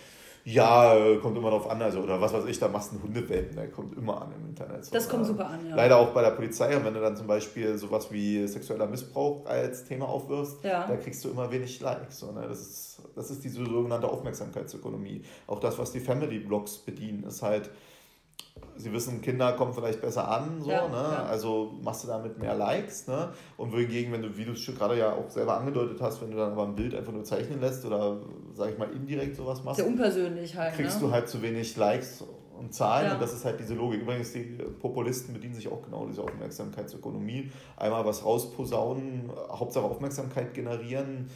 Ja, 0.46 0.94
äh, 0.96 1.18
kommt 1.18 1.38
immer 1.38 1.50
darauf 1.50 1.70
an, 1.70 1.82
also, 1.82 2.02
oder 2.02 2.20
was 2.20 2.34
weiß 2.34 2.46
ich, 2.46 2.60
da 2.60 2.68
machst 2.68 2.92
du 2.92 2.96
einen 2.96 3.04
Hundewelpen, 3.04 3.56
der 3.56 3.70
kommt 3.70 3.98
immer 3.98 4.22
an 4.22 4.34
im 4.38 4.50
Internet. 4.50 4.94
Das 4.94 5.08
kommt 5.08 5.26
super 5.26 5.48
an, 5.48 5.66
ja. 5.70 5.76
Leider 5.76 5.98
auch 5.98 6.10
bei 6.10 6.22
der 6.22 6.32
Polizei, 6.32 6.76
und 6.76 6.84
wenn 6.84 6.94
du 6.94 7.00
dann 7.00 7.16
zum 7.16 7.28
Beispiel 7.28 7.78
sowas 7.78 8.12
wie 8.12 8.46
sexueller 8.48 8.88
Missbrauch 8.88 9.46
als 9.46 9.86
Thema 9.86 10.10
aufwirfst, 10.10 10.64
ja. 10.64 10.86
da 10.86 10.98
kriegst 10.98 11.24
du 11.24 11.30
immer 11.30 11.50
wenig 11.50 11.80
Likes. 11.80 12.20
So, 12.20 12.32
ne? 12.34 12.46
das, 12.48 12.60
ist, 12.60 13.02
das 13.16 13.32
ist 13.32 13.44
diese 13.44 13.64
sogenannte 13.64 14.10
Aufmerksamkeitsökonomie. 14.10 15.22
Auch 15.48 15.62
das, 15.62 15.80
was 15.80 15.94
die 15.94 16.02
Family-Blogs 16.02 16.80
bedienen, 16.80 17.24
ist 17.24 17.42
halt, 17.42 17.70
sie 18.76 18.92
wissen, 18.92 19.22
Kinder 19.22 19.54
kommen 19.54 19.74
vielleicht 19.74 20.02
besser 20.02 20.28
an, 20.28 20.62
so, 20.62 20.70
ja, 20.70 20.88
ne? 20.88 20.96
Ja. 20.96 21.26
also 21.26 21.74
machst 21.82 22.04
du 22.04 22.08
damit 22.08 22.40
mehr 22.40 22.56
Likes. 22.56 23.08
Ne? 23.08 23.30
Und 23.58 23.72
wohingegen, 23.72 24.12
wenn 24.12 24.22
du, 24.22 24.36
wie 24.38 24.46
du 24.46 24.54
es 24.54 24.62
schon 24.62 24.76
gerade 24.76 24.98
ja 24.98 25.14
auch 25.14 25.30
selber 25.30 25.58
angedeutet 25.58 26.02
hast, 26.02 26.22
wenn 26.22 26.32
du 26.32 26.38
dann 26.38 26.52
aber 26.52 26.64
ein 26.64 26.76
Bild 26.76 26.96
einfach 26.96 27.14
nur 27.14 27.24
zeichnen 27.24 27.62
lässt 27.62 27.86
oder, 27.86 28.18
sag 28.54 28.72
ich 28.72 28.78
mal, 28.78 28.90
indirekt 28.92 29.36
sowas 29.36 29.64
machst, 29.64 29.78
Sehr 29.78 29.88
unpersönlich 29.88 30.56
halt, 30.56 30.74
kriegst 30.74 31.02
ne? 31.02 31.08
du 31.08 31.14
halt 31.14 31.30
zu 31.30 31.42
wenig 31.42 31.76
Likes 31.78 32.24
und 32.58 32.74
Zahlen 32.74 33.08
ja. 33.08 33.14
und 33.14 33.22
das 33.22 33.34
ist 33.34 33.46
halt 33.46 33.60
diese 33.60 33.74
Logik. 33.74 34.02
Übrigens, 34.02 34.32
die 34.32 34.58
Populisten 34.80 35.34
bedienen 35.34 35.56
sich 35.56 35.68
auch 35.68 35.82
genau 35.82 36.06
dieser 36.06 36.24
Aufmerksamkeitsökonomie. 36.24 37.52
Einmal 37.78 38.06
was 38.06 38.24
rausposaunen, 38.24 39.32
Hauptsache 39.50 39.86
Aufmerksamkeit 39.86 40.54
generieren, 40.54 41.30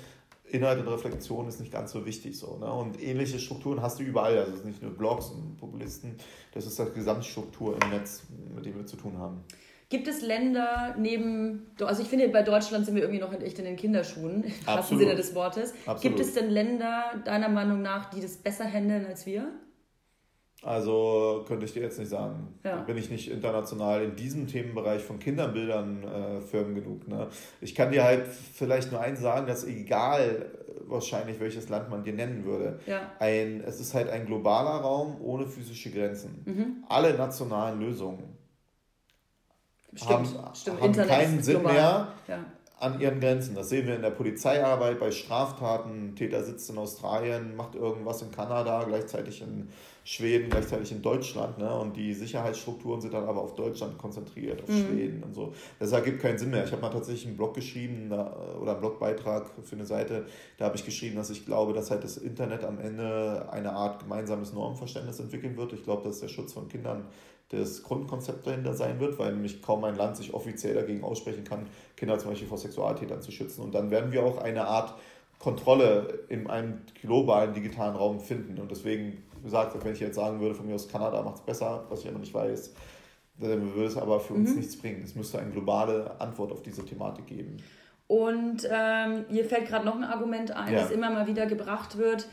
Inhalt 0.50 0.80
und 0.80 0.88
Reflexion 0.88 1.48
ist 1.48 1.60
nicht 1.60 1.72
ganz 1.72 1.92
so 1.92 2.06
wichtig. 2.06 2.38
So, 2.38 2.58
ne? 2.58 2.72
Und 2.72 3.02
ähnliche 3.02 3.40
Strukturen 3.40 3.82
hast 3.82 4.00
du 4.00 4.04
überall. 4.04 4.38
Also 4.38 4.54
es 4.54 4.60
ist 4.60 4.66
nicht 4.66 4.82
nur 4.82 4.92
Blogs 4.92 5.28
und 5.28 5.58
Populisten, 5.58 6.16
das 6.54 6.66
ist 6.66 6.80
die 6.80 6.86
Gesamtstruktur 6.94 7.78
im 7.82 7.90
Netz, 7.90 8.24
mit 8.56 8.66
dem 8.66 8.78
wir 8.78 8.86
zu 8.86 8.98
tun 8.98 9.18
haben. 9.18 9.44
Gibt 9.90 10.08
es 10.10 10.22
Länder 10.22 10.96
neben, 10.98 11.68
also 11.80 12.02
ich 12.02 12.10
finde, 12.10 12.28
bei 12.28 12.44
Deutschland 12.44 12.86
sind 12.86 12.96
wir 12.96 13.04
irgendwie 13.04 13.22
noch 13.22 13.32
echt 13.40 13.58
in 13.60 13.64
den 13.64 13.78
Kinderschuhen, 13.78 14.44
im 14.44 14.68
wahrsten 14.68 14.98
Sinne 14.98 15.16
des 15.16 15.34
Wortes. 15.34 15.74
Absolut. 15.86 16.02
Gibt 16.02 16.20
es 16.20 16.34
denn 16.34 16.50
Länder, 16.50 17.14
deiner 17.24 17.48
Meinung 17.48 17.82
nach, 17.82 18.10
die 18.10 18.20
das 18.20 18.36
besser 18.36 18.66
handeln 18.66 19.06
als 19.06 19.26
wir? 19.26 19.48
Also 20.64 21.46
könnte 21.48 21.66
ich 21.66 21.74
dir 21.74 21.84
jetzt 21.84 22.00
nicht 22.00 22.10
sagen. 22.10 22.60
Ja. 22.64 22.78
Bin 22.78 22.98
ich 22.98 23.12
nicht 23.12 23.30
international 23.30 24.04
in 24.04 24.16
diesem 24.16 24.48
Themenbereich 24.48 25.04
von 25.04 25.20
Kinderbildern 25.20 26.04
äh, 26.04 26.42
firm 26.42 26.74
genug. 26.74 27.08
Ne? 27.08 27.28
Ich 27.62 27.76
kann 27.76 27.92
dir 27.92 28.04
halt 28.04 28.26
vielleicht 28.28 28.92
nur 28.92 29.00
eins 29.00 29.22
sagen, 29.22 29.46
dass 29.46 29.64
egal 29.66 30.50
äh, 30.68 30.90
wahrscheinlich 30.90 31.40
welches 31.40 31.70
Land 31.70 31.90
man 31.92 32.04
dir 32.04 32.14
nennen 32.14 32.44
würde, 32.44 32.80
ja. 32.88 33.12
ein, 33.20 33.62
es 33.66 33.80
ist 33.80 33.94
halt 33.94 34.10
ein 34.10 34.26
globaler 34.26 34.82
Raum 34.82 35.22
ohne 35.22 35.46
physische 35.46 35.92
Grenzen. 35.92 36.42
Mhm. 36.46 36.84
Alle 36.90 37.14
nationalen 37.14 37.80
Lösungen 37.80 38.36
stimmt, 39.94 40.12
haben, 40.12 40.56
stimmt. 40.56 40.82
haben 40.82 40.94
keinen 40.94 41.44
Sinn 41.44 41.60
global. 41.60 41.74
mehr. 41.74 42.14
Ja 42.28 42.46
an 42.80 43.00
ihren 43.00 43.20
Grenzen. 43.20 43.56
Das 43.56 43.70
sehen 43.70 43.88
wir 43.88 43.96
in 43.96 44.04
der 44.04 44.12
Polizeiarbeit, 44.12 45.00
bei 45.00 45.10
Straftaten. 45.10 46.10
Ein 46.10 46.16
Täter 46.16 46.44
sitzt 46.44 46.70
in 46.70 46.78
Australien, 46.78 47.56
macht 47.56 47.74
irgendwas 47.74 48.22
in 48.22 48.30
Kanada, 48.30 48.84
gleichzeitig 48.84 49.42
in 49.42 49.70
Schweden, 50.04 50.50
gleichzeitig 50.50 50.92
in 50.92 51.02
Deutschland. 51.02 51.58
Ne? 51.58 51.74
Und 51.74 51.98
die 51.98 52.14
Sicherheitsstrukturen 52.14 53.02
sind 53.02 53.16
dann 53.16 53.26
aber 53.26 53.42
auf 53.42 53.56
Deutschland 53.56 53.98
konzentriert, 53.98 54.62
auf 54.62 54.70
mhm. 54.70 54.86
Schweden 54.86 55.24
und 55.24 55.34
so. 55.34 55.54
Das 55.80 55.92
ergibt 55.92 56.22
keinen 56.22 56.38
Sinn 56.38 56.52
mehr. 56.52 56.66
Ich 56.66 56.72
habe 56.72 56.82
mal 56.84 56.92
tatsächlich 56.92 57.26
einen 57.26 57.36
Blog 57.36 57.56
geschrieben 57.56 58.12
oder 58.12 58.72
einen 58.72 58.80
Blogbeitrag 58.80 59.50
für 59.64 59.76
eine 59.76 59.86
Seite. 59.88 60.28
Da 60.58 60.66
habe 60.66 60.76
ich 60.76 60.86
geschrieben, 60.86 61.16
dass 61.16 61.32
ich 61.32 61.46
glaube, 61.46 61.74
dass 61.74 61.90
halt 61.90 62.04
das 62.04 62.18
Internet 62.18 62.64
am 62.64 62.80
Ende 62.80 63.48
eine 63.52 63.74
Art 63.74 64.04
gemeinsames 64.04 64.54
Normverständnis 64.54 65.20
entwickeln 65.20 65.58
wird. 65.58 65.74
Ich 65.74 65.84
glaube, 65.84 66.04
dass 66.04 66.20
der 66.20 66.28
Schutz 66.28 66.54
von 66.54 66.68
Kindern 66.68 67.06
das 67.50 67.84
Grundkonzept 67.84 68.46
dahinter 68.46 68.74
sein 68.74 69.00
wird, 69.00 69.18
weil 69.20 69.34
nämlich 69.34 69.62
kaum 69.62 69.84
ein 69.86 69.96
Land 69.96 70.18
sich 70.18 70.34
offiziell 70.34 70.76
dagegen 70.76 71.04
aussprechen 71.04 71.44
kann, 71.44 71.68
Kinder 71.96 72.20
zum 72.20 72.32
Beispiel 72.32 72.48
vor 72.48 72.58
Sexualtätern 72.58 73.22
zu 73.22 73.32
schützen. 73.32 73.62
Und 73.62 73.74
dann 73.74 73.90
werden 73.90 74.12
wir 74.12 74.24
auch 74.24 74.38
eine 74.38 74.68
Art 74.68 74.96
Kontrolle 75.40 76.26
in 76.30 76.48
einem 76.48 76.82
globalen 77.02 77.54
digitalen 77.54 77.96
Raum 77.96 78.20
finden. 78.20 78.60
Und 78.60 78.72
deswegen 78.72 79.24
gesagt, 79.44 79.78
wenn 79.84 79.94
ich 79.94 80.00
jetzt 80.00 80.16
sagen 80.16 80.40
würde, 80.40 80.56
von 80.56 80.66
mir 80.66 80.76
aus 80.76 80.90
Kanada 80.90 81.22
macht 81.22 81.38
es 81.38 81.42
besser, 81.42 81.86
was 81.90 82.00
ich 82.00 82.06
ja 82.06 82.12
noch 82.12 82.20
nicht 82.20 82.34
weiß, 82.34 82.74
dann 83.40 83.76
würde 83.76 83.86
es 83.86 83.98
aber 83.98 84.20
für 84.20 84.34
uns 84.34 84.50
mhm. 84.50 84.58
nichts 84.58 84.78
bringen. 84.78 85.02
Es 85.04 85.16
müsste 85.16 85.40
eine 85.40 85.52
globale 85.52 86.20
Antwort 86.20 86.52
auf 86.52 86.64
diese 86.64 86.84
Thematik 86.84 87.28
geben. 87.28 87.58
Und 88.08 88.68
ähm, 88.70 89.26
hier 89.30 89.46
fällt 89.46 89.68
gerade 89.68 89.86
noch 89.86 89.96
ein 89.96 90.04
Argument 90.04 90.52
ein, 90.52 90.74
ja. 90.74 90.80
das 90.80 90.92
immer 90.92 91.12
mal 91.12 91.28
wieder 91.28 91.46
gebracht 91.46 91.98
wird 91.98 92.28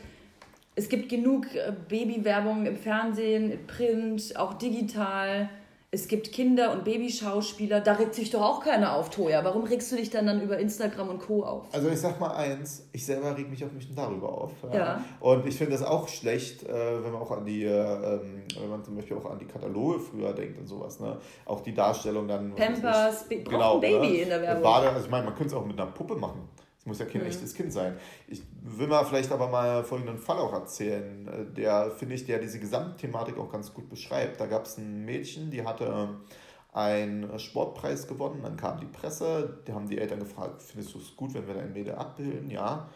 es 0.75 0.89
gibt 0.89 1.09
genug 1.09 1.45
äh, 1.55 1.71
Babywerbung 1.87 2.65
im 2.65 2.75
Fernsehen, 2.75 3.51
im 3.51 3.65
Print, 3.65 4.37
auch 4.37 4.53
digital. 4.55 5.49
Es 5.91 6.09
gibt 6.09 6.33
Kinder- 6.33 6.73
und 6.73 6.83
Babyschauspieler, 6.83 7.79
da 7.79 7.93
regt 7.93 8.15
sich 8.15 8.29
doch 8.29 8.41
auch 8.41 8.61
keiner 8.61 8.97
auf, 8.97 9.09
Toja. 9.11 9.45
Warum 9.45 9.63
regst 9.63 9.89
du 9.93 9.95
dich 9.95 10.09
dann 10.09 10.25
dann 10.25 10.41
über 10.41 10.57
Instagram 10.57 11.07
und 11.07 11.19
Co. 11.19 11.45
auf? 11.45 11.67
Also 11.71 11.87
ich 11.87 12.01
sag 12.01 12.19
mal 12.19 12.35
eins, 12.35 12.89
ich 12.91 13.05
selber 13.05 13.37
reg 13.37 13.49
mich 13.49 13.63
auch 13.63 13.71
nicht 13.71 13.97
darüber 13.97 14.27
auf. 14.27 14.51
Ja. 14.73 14.75
ja. 14.77 15.05
Und 15.21 15.47
ich 15.47 15.55
finde 15.57 15.71
das 15.71 15.83
auch 15.83 16.09
schlecht, 16.09 16.63
äh, 16.63 17.01
wenn 17.01 17.13
man 17.13 17.21
auch 17.21 17.31
an 17.31 17.45
die, 17.45 17.63
äh, 17.63 17.69
ähm, 17.69 18.43
wenn 18.59 18.69
man 18.69 18.83
zum 18.83 18.97
Beispiel 18.97 19.15
auch 19.15 19.31
an 19.31 19.39
die 19.39 19.45
Kataloge 19.45 19.99
früher 19.99 20.33
denkt 20.33 20.59
und 20.59 20.67
sowas. 20.67 20.99
Ne? 20.99 21.17
Auch 21.45 21.61
die 21.61 21.73
Darstellung 21.73 22.27
dann. 22.27 22.53
Pampers, 22.55 23.27
ich, 23.29 23.45
genau, 23.45 23.75
ein 23.75 23.81
Baby 23.81 24.07
ne? 24.07 24.17
in 24.17 24.29
der 24.29 24.41
Werbung. 24.41 24.65
Also 24.65 25.05
ich 25.05 25.09
meine, 25.09 25.23
man 25.23 25.35
könnte 25.35 25.53
es 25.55 25.61
auch 25.61 25.65
mit 25.65 25.79
einer 25.79 25.91
Puppe 25.91 26.15
machen. 26.15 26.49
Muss 26.85 26.99
ja 26.99 27.05
kein 27.05 27.21
mhm. 27.21 27.27
echtes 27.27 27.53
Kind 27.53 27.73
sein. 27.73 27.97
Ich 28.27 28.43
will 28.61 28.87
mal 28.87 29.03
vielleicht 29.05 29.31
aber 29.31 29.47
mal 29.47 29.83
folgenden 29.83 30.17
Fall 30.17 30.37
auch 30.37 30.53
erzählen, 30.53 31.27
äh, 31.27 31.53
der, 31.53 31.91
finde 31.91 32.15
ich, 32.15 32.25
der 32.25 32.39
diese 32.39 32.59
Gesamtthematik 32.59 33.37
auch 33.37 33.51
ganz 33.51 33.73
gut 33.73 33.89
beschreibt. 33.89 34.39
Da 34.39 34.45
gab 34.45 34.65
es 34.65 34.77
ein 34.77 35.03
Mädchen, 35.03 35.51
die 35.51 35.65
hatte 35.65 36.09
einen 36.71 37.39
Sportpreis 37.39 38.07
gewonnen, 38.07 38.41
dann 38.43 38.57
kam 38.57 38.79
die 38.79 38.85
Presse, 38.85 39.59
die 39.65 39.71
haben 39.71 39.87
die 39.87 39.97
Eltern 39.97 40.19
gefragt, 40.19 40.61
findest 40.61 40.93
du 40.93 40.99
es 40.99 41.15
gut, 41.15 41.33
wenn 41.33 41.47
wir 41.47 41.53
dein 41.53 41.71
Mädel 41.71 41.95
abbilden? 41.95 42.49
Ja 42.49 42.89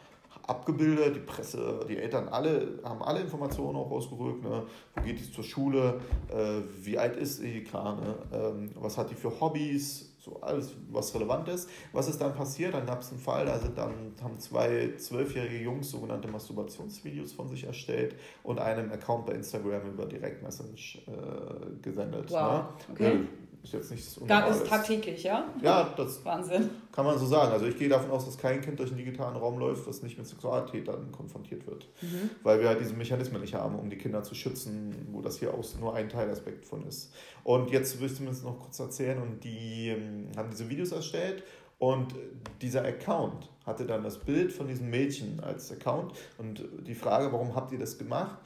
abgebildet, 0.49 1.15
die 1.15 1.19
Presse, 1.19 1.85
die 1.87 1.97
Eltern 1.97 2.27
alle 2.27 2.79
haben 2.83 3.01
alle 3.03 3.21
Informationen 3.21 3.77
auch 3.77 3.89
rausgerückt. 3.89 4.43
Ne? 4.43 4.63
Wo 4.95 5.01
geht 5.03 5.19
die 5.19 5.31
zur 5.31 5.43
Schule? 5.43 6.01
Äh, 6.27 6.61
wie 6.83 6.97
alt 6.97 7.15
ist 7.17 7.37
sie? 7.37 7.63
Klar, 7.63 7.95
ne? 7.95 8.15
ähm, 8.33 8.71
was 8.75 8.97
hat 8.97 9.11
die 9.11 9.15
für 9.15 9.39
Hobbys? 9.39 10.08
So 10.19 10.41
alles, 10.41 10.75
was 10.91 11.15
relevant 11.15 11.47
ist. 11.47 11.69
Was 11.93 12.09
ist 12.09 12.19
dann 12.19 12.33
passiert? 12.33 12.73
Dann 12.73 12.85
gab 12.85 13.01
es 13.01 13.09
einen 13.09 13.19
Fall, 13.19 13.47
sind 13.59 13.77
dann, 13.77 14.13
haben 14.21 14.37
zwei 14.37 14.93
zwölfjährige 14.97 15.63
Jungs 15.63 15.91
sogenannte 15.91 16.27
Masturbationsvideos 16.27 17.31
von 17.31 17.47
sich 17.47 17.63
erstellt 17.63 18.15
und 18.43 18.59
einem 18.59 18.91
Account 18.91 19.25
bei 19.25 19.33
Instagram 19.33 19.87
über 19.87 20.05
Direct 20.05 20.43
Message 20.43 21.01
äh, 21.07 21.81
gesendet. 21.81 22.29
Wow. 22.29 22.51
Ne? 22.51 22.65
Okay. 22.91 23.19
Ist 23.61 23.73
jetzt 23.73 23.91
nichts. 23.91 24.19
Da 24.25 24.47
ist 24.47 24.65
tagtäglich, 24.67 25.23
ja? 25.23 25.43
Ja, 25.61 25.93
das 25.97 26.23
Wahnsinn. 26.23 26.69
kann 26.93 27.05
man 27.05 27.17
so 27.17 27.25
sagen. 27.25 27.51
Also 27.51 27.65
ich 27.65 27.77
gehe 27.77 27.89
davon 27.89 28.09
aus, 28.09 28.25
dass 28.25 28.37
kein 28.37 28.61
Kind 28.61 28.79
durch 28.79 28.89
den 28.89 28.97
digitalen 28.97 29.35
Raum 29.35 29.59
läuft, 29.59 29.85
das 29.85 30.01
nicht 30.01 30.17
mit 30.17 30.27
Sexualtätern 30.27 31.11
konfrontiert 31.11 31.67
wird. 31.67 31.87
Mhm. 32.01 32.29
Weil 32.43 32.61
wir 32.61 32.69
halt 32.69 32.79
diese 32.79 32.93
Mechanismen 32.93 33.41
nicht 33.41 33.55
haben, 33.55 33.77
um 33.77 33.89
die 33.89 33.97
Kinder 33.97 34.23
zu 34.23 34.33
schützen, 34.33 35.09
wo 35.11 35.21
das 35.21 35.39
hier 35.39 35.53
auch 35.53 35.63
nur 35.79 35.93
ein 35.93 36.07
Teilaspekt 36.07 36.65
von 36.65 36.85
ist. 36.87 37.13
Und 37.43 37.69
jetzt 37.71 37.99
will 37.99 38.07
ich 38.07 38.15
zumindest 38.15 38.45
noch 38.45 38.59
kurz 38.59 38.79
erzählen, 38.79 39.21
und 39.21 39.43
die 39.43 39.89
ähm, 39.89 40.29
haben 40.37 40.49
diese 40.49 40.69
Videos 40.69 40.93
erstellt 40.93 41.43
und 41.79 42.13
dieser 42.61 42.83
Account 42.83 43.49
hatte 43.65 43.85
dann 43.85 44.03
das 44.03 44.17
Bild 44.17 44.51
von 44.51 44.67
diesem 44.67 44.89
Mädchen 44.89 45.39
als 45.39 45.71
Account. 45.71 46.13
Und 46.37 46.63
die 46.85 46.95
Frage, 46.95 47.31
warum 47.31 47.55
habt 47.55 47.71
ihr 47.71 47.79
das 47.79 47.97
gemacht? 47.97 48.37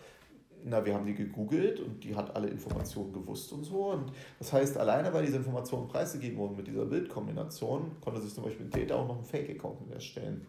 Na, 0.66 0.86
wir 0.86 0.94
haben 0.94 1.06
die 1.06 1.14
gegoogelt 1.14 1.80
und 1.80 2.04
die 2.04 2.16
hat 2.16 2.36
alle 2.36 2.48
Informationen 2.48 3.14
gewusst 3.14 3.52
und 3.52 3.64
so. 3.64 3.92
Und 3.92 4.12
das 4.40 4.54
heißt, 4.54 4.78
alleine 4.78 5.14
weil 5.14 5.26
diese 5.26 5.38
Informationen 5.38 5.88
preisgegeben 5.88 6.38
wurden 6.38 6.56
mit 6.56 6.68
dieser 6.68 6.86
Bildkombination, 6.86 7.92
konnte 8.02 8.22
sich 8.22 8.34
zum 8.34 8.44
Beispiel 8.44 8.66
ein 8.66 8.72
Täter 8.72 8.96
auch 8.96 9.08
noch 9.08 9.16
einen 9.16 9.26
Fake-Account 9.26 9.92
erstellen. 9.92 10.46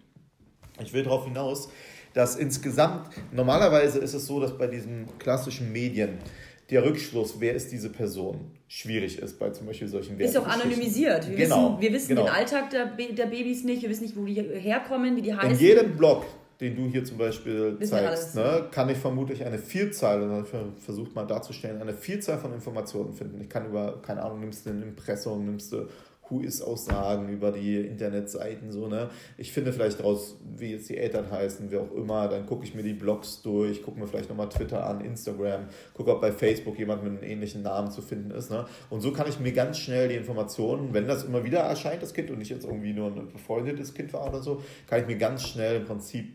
Ich 0.82 0.92
will 0.92 1.04
darauf 1.04 1.24
hinaus, 1.24 1.68
dass 2.14 2.36
insgesamt, 2.36 3.10
normalerweise 3.32 3.98
ist 3.98 4.14
es 4.14 4.26
so, 4.26 4.40
dass 4.40 4.56
bei 4.56 4.66
diesen 4.66 5.06
klassischen 5.18 5.72
Medien 5.72 6.18
der 6.70 6.84
Rückschluss, 6.84 7.36
wer 7.38 7.54
ist 7.54 7.70
diese 7.70 7.90
Person, 7.90 8.52
schwierig 8.68 9.18
ist 9.18 9.38
bei 9.38 9.50
zum 9.50 9.66
Beispiel 9.66 9.86
solchen 9.86 10.18
Ist 10.18 10.36
auch 10.36 10.46
anonymisiert. 10.46 11.28
Wir 11.28 11.36
genau, 11.36 11.72
wissen, 11.72 11.80
wir 11.80 11.92
wissen 11.92 12.08
genau. 12.08 12.24
den 12.24 12.32
Alltag 12.32 12.70
der, 12.70 12.86
der 12.86 13.26
Babys 13.26 13.64
nicht, 13.64 13.82
wir 13.82 13.90
wissen 13.90 14.04
nicht, 14.04 14.16
wo 14.16 14.24
die 14.24 14.34
herkommen, 14.34 15.16
wie 15.16 15.22
die 15.22 15.34
heißen. 15.34 15.50
In 15.50 15.58
jedem 15.58 15.96
Blog, 15.96 16.24
den 16.64 16.76
du 16.76 16.86
hier 16.90 17.04
zum 17.04 17.18
Beispiel 17.18 17.78
Wissen 17.78 17.90
zeigst, 17.90 18.34
ne, 18.34 18.66
kann 18.70 18.88
ich 18.88 18.96
vermutlich 18.96 19.44
eine 19.44 19.58
Vielzahl, 19.58 20.22
und 20.22 20.46
versucht 20.78 21.14
mal 21.14 21.26
darzustellen, 21.26 21.80
eine 21.80 21.92
Vielzahl 21.92 22.38
von 22.38 22.52
Informationen 22.54 23.12
finden. 23.12 23.40
Ich 23.40 23.50
kann 23.50 23.66
über, 23.66 24.00
keine 24.00 24.22
Ahnung, 24.22 24.40
nimmst 24.40 24.64
du 24.64 24.70
ein 24.70 24.82
Impressum, 24.82 25.44
nimmst 25.44 25.72
du 25.72 25.86
Who-Is-Aussagen 26.30 27.28
über 27.28 27.52
die 27.52 27.76
Internetseiten, 27.76 28.72
so, 28.72 28.88
ne? 28.88 29.10
Ich 29.36 29.52
finde 29.52 29.74
vielleicht 29.74 30.02
raus, 30.02 30.38
wie 30.56 30.72
jetzt 30.72 30.88
die 30.88 30.96
Eltern 30.96 31.30
heißen, 31.30 31.70
wie 31.70 31.76
auch 31.76 31.92
immer, 31.94 32.28
dann 32.28 32.46
gucke 32.46 32.64
ich 32.64 32.74
mir 32.74 32.82
die 32.82 32.94
Blogs 32.94 33.42
durch, 33.42 33.82
gucke 33.82 34.00
mir 34.00 34.06
vielleicht 34.06 34.30
nochmal 34.30 34.48
Twitter 34.48 34.86
an, 34.86 35.02
Instagram, 35.02 35.66
gucke, 35.92 36.10
ob 36.10 36.22
bei 36.22 36.32
Facebook 36.32 36.78
jemand 36.78 37.04
mit 37.04 37.12
einem 37.12 37.30
ähnlichen 37.30 37.60
Namen 37.60 37.90
zu 37.90 38.00
finden 38.00 38.30
ist, 38.30 38.50
ne? 38.50 38.64
Und 38.88 39.02
so 39.02 39.12
kann 39.12 39.28
ich 39.28 39.38
mir 39.38 39.52
ganz 39.52 39.76
schnell 39.76 40.08
die 40.08 40.14
Informationen, 40.14 40.94
wenn 40.94 41.06
das 41.06 41.24
immer 41.24 41.44
wieder 41.44 41.58
erscheint, 41.58 42.02
das 42.02 42.14
Kind, 42.14 42.30
und 42.30 42.38
nicht 42.38 42.50
jetzt 42.50 42.64
irgendwie 42.64 42.94
nur 42.94 43.08
ein 43.08 43.30
befreundetes 43.30 43.92
Kind 43.92 44.14
war 44.14 44.26
oder 44.26 44.40
so, 44.40 44.62
kann 44.86 45.02
ich 45.02 45.06
mir 45.06 45.18
ganz 45.18 45.46
schnell 45.46 45.76
im 45.76 45.84
Prinzip 45.84 46.32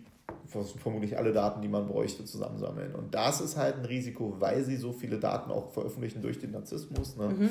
vermutlich 0.49 1.17
alle 1.17 1.31
Daten, 1.31 1.61
die 1.61 1.67
man 1.67 1.87
bräuchte, 1.87 2.25
zusammensammeln. 2.25 2.95
Und 2.95 3.13
das 3.13 3.41
ist 3.41 3.57
halt 3.57 3.77
ein 3.77 3.85
Risiko, 3.85 4.35
weil 4.39 4.63
sie 4.63 4.77
so 4.77 4.91
viele 4.91 5.17
Daten 5.19 5.51
auch 5.51 5.71
veröffentlichen 5.71 6.21
durch 6.21 6.39
den 6.39 6.51
Narzissmus. 6.51 7.17
Ne? 7.17 7.29
Mhm. 7.29 7.49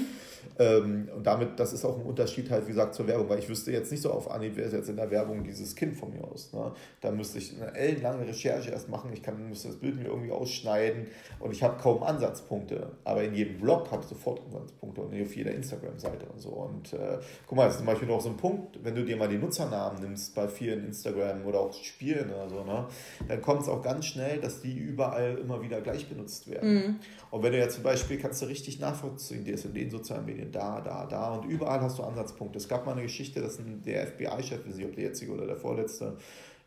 Ähm, 0.58 1.08
und 1.14 1.26
damit, 1.26 1.58
das 1.60 1.72
ist 1.72 1.84
auch 1.84 1.98
ein 1.98 2.04
Unterschied 2.04 2.50
halt, 2.50 2.64
wie 2.66 2.70
gesagt, 2.70 2.94
zur 2.94 3.06
Werbung, 3.06 3.28
weil 3.28 3.38
ich 3.38 3.48
wüsste 3.48 3.70
jetzt 3.70 3.90
nicht 3.90 4.02
so 4.02 4.10
auf 4.10 4.30
Anhieb, 4.30 4.52
wer 4.56 4.66
ist 4.66 4.72
jetzt 4.72 4.88
in 4.88 4.96
der 4.96 5.10
Werbung 5.10 5.44
dieses 5.44 5.76
Kind 5.76 5.96
von 5.96 6.12
mir 6.12 6.24
aus. 6.24 6.52
Ne? 6.52 6.72
Da 7.00 7.10
müsste 7.10 7.38
ich 7.38 7.54
eine 7.60 7.74
ellenlange 7.74 8.26
Recherche 8.26 8.70
erst 8.70 8.88
machen, 8.88 9.10
ich 9.12 9.22
kann, 9.22 9.48
müsste 9.48 9.68
das 9.68 9.76
Bild 9.76 9.96
mir 9.96 10.06
irgendwie 10.06 10.32
ausschneiden 10.32 11.06
und 11.38 11.52
ich 11.52 11.62
habe 11.62 11.80
kaum 11.80 12.02
Ansatzpunkte. 12.02 12.90
Aber 13.04 13.22
in 13.22 13.34
jedem 13.34 13.58
Blog 13.60 13.90
habe 13.92 14.02
ich 14.02 14.08
sofort 14.08 14.40
Ansatzpunkte 14.46 15.02
und 15.02 15.22
auf 15.22 15.36
jeder 15.36 15.52
Instagram-Seite 15.52 16.26
und 16.26 16.40
so. 16.40 16.50
Und 16.50 16.92
äh, 16.92 17.18
guck 17.46 17.56
mal, 17.56 17.64
das 17.64 17.74
ist 17.74 17.78
zum 17.78 17.86
Beispiel 17.86 18.08
noch 18.08 18.20
so 18.20 18.30
ein 18.30 18.36
Punkt, 18.36 18.82
wenn 18.82 18.94
du 18.94 19.04
dir 19.04 19.16
mal 19.16 19.28
die 19.28 19.38
Nutzernamen 19.38 20.02
nimmst 20.02 20.34
bei 20.34 20.48
vielen 20.48 20.84
Instagram 20.86 21.46
oder 21.46 21.60
auch 21.60 21.72
Spielen 21.72 22.30
oder 22.30 22.48
so, 22.48 22.64
ne? 22.64 22.87
Dann 23.26 23.42
kommt 23.42 23.62
es 23.62 23.68
auch 23.68 23.82
ganz 23.82 24.06
schnell, 24.06 24.40
dass 24.40 24.60
die 24.60 24.76
überall 24.76 25.38
immer 25.38 25.62
wieder 25.62 25.80
gleich 25.80 26.08
benutzt 26.08 26.50
werden. 26.50 26.74
Mhm. 26.74 26.96
Und 27.30 27.42
wenn 27.42 27.52
du 27.52 27.58
ja 27.58 27.68
zum 27.68 27.82
Beispiel, 27.82 28.18
kannst 28.18 28.42
du 28.42 28.46
richtig 28.46 28.80
nachvollziehen, 28.80 29.44
die 29.44 29.52
ist 29.52 29.64
in 29.64 29.74
den 29.74 29.90
sozialen 29.90 30.24
Medien 30.24 30.52
da, 30.52 30.80
da, 30.80 31.06
da 31.06 31.34
und 31.34 31.48
überall 31.48 31.80
hast 31.80 31.98
du 31.98 32.02
Ansatzpunkte. 32.02 32.58
Es 32.58 32.68
gab 32.68 32.86
mal 32.86 32.92
eine 32.92 33.02
Geschichte, 33.02 33.40
dass 33.40 33.58
der 33.84 34.06
FBI-Chef, 34.06 34.60
ich 34.60 34.68
weiß 34.68 34.76
nicht, 34.76 34.86
ob 34.86 34.94
der 34.94 35.04
jetzige 35.04 35.32
oder 35.32 35.46
der 35.46 35.56
vorletzte, 35.56 36.16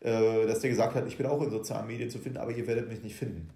äh, 0.01 0.47
dass 0.47 0.59
der 0.59 0.69
gesagt 0.69 0.95
hat, 0.95 1.07
ich 1.07 1.17
bin 1.17 1.25
auch 1.25 1.41
in 1.41 1.49
sozialen 1.49 1.87
Medien 1.87 2.09
zu 2.09 2.19
finden, 2.19 2.37
aber 2.37 2.51
ihr 2.51 2.65
werdet 2.67 2.89
mich 2.89 3.03
nicht 3.03 3.15
finden. 3.15 3.49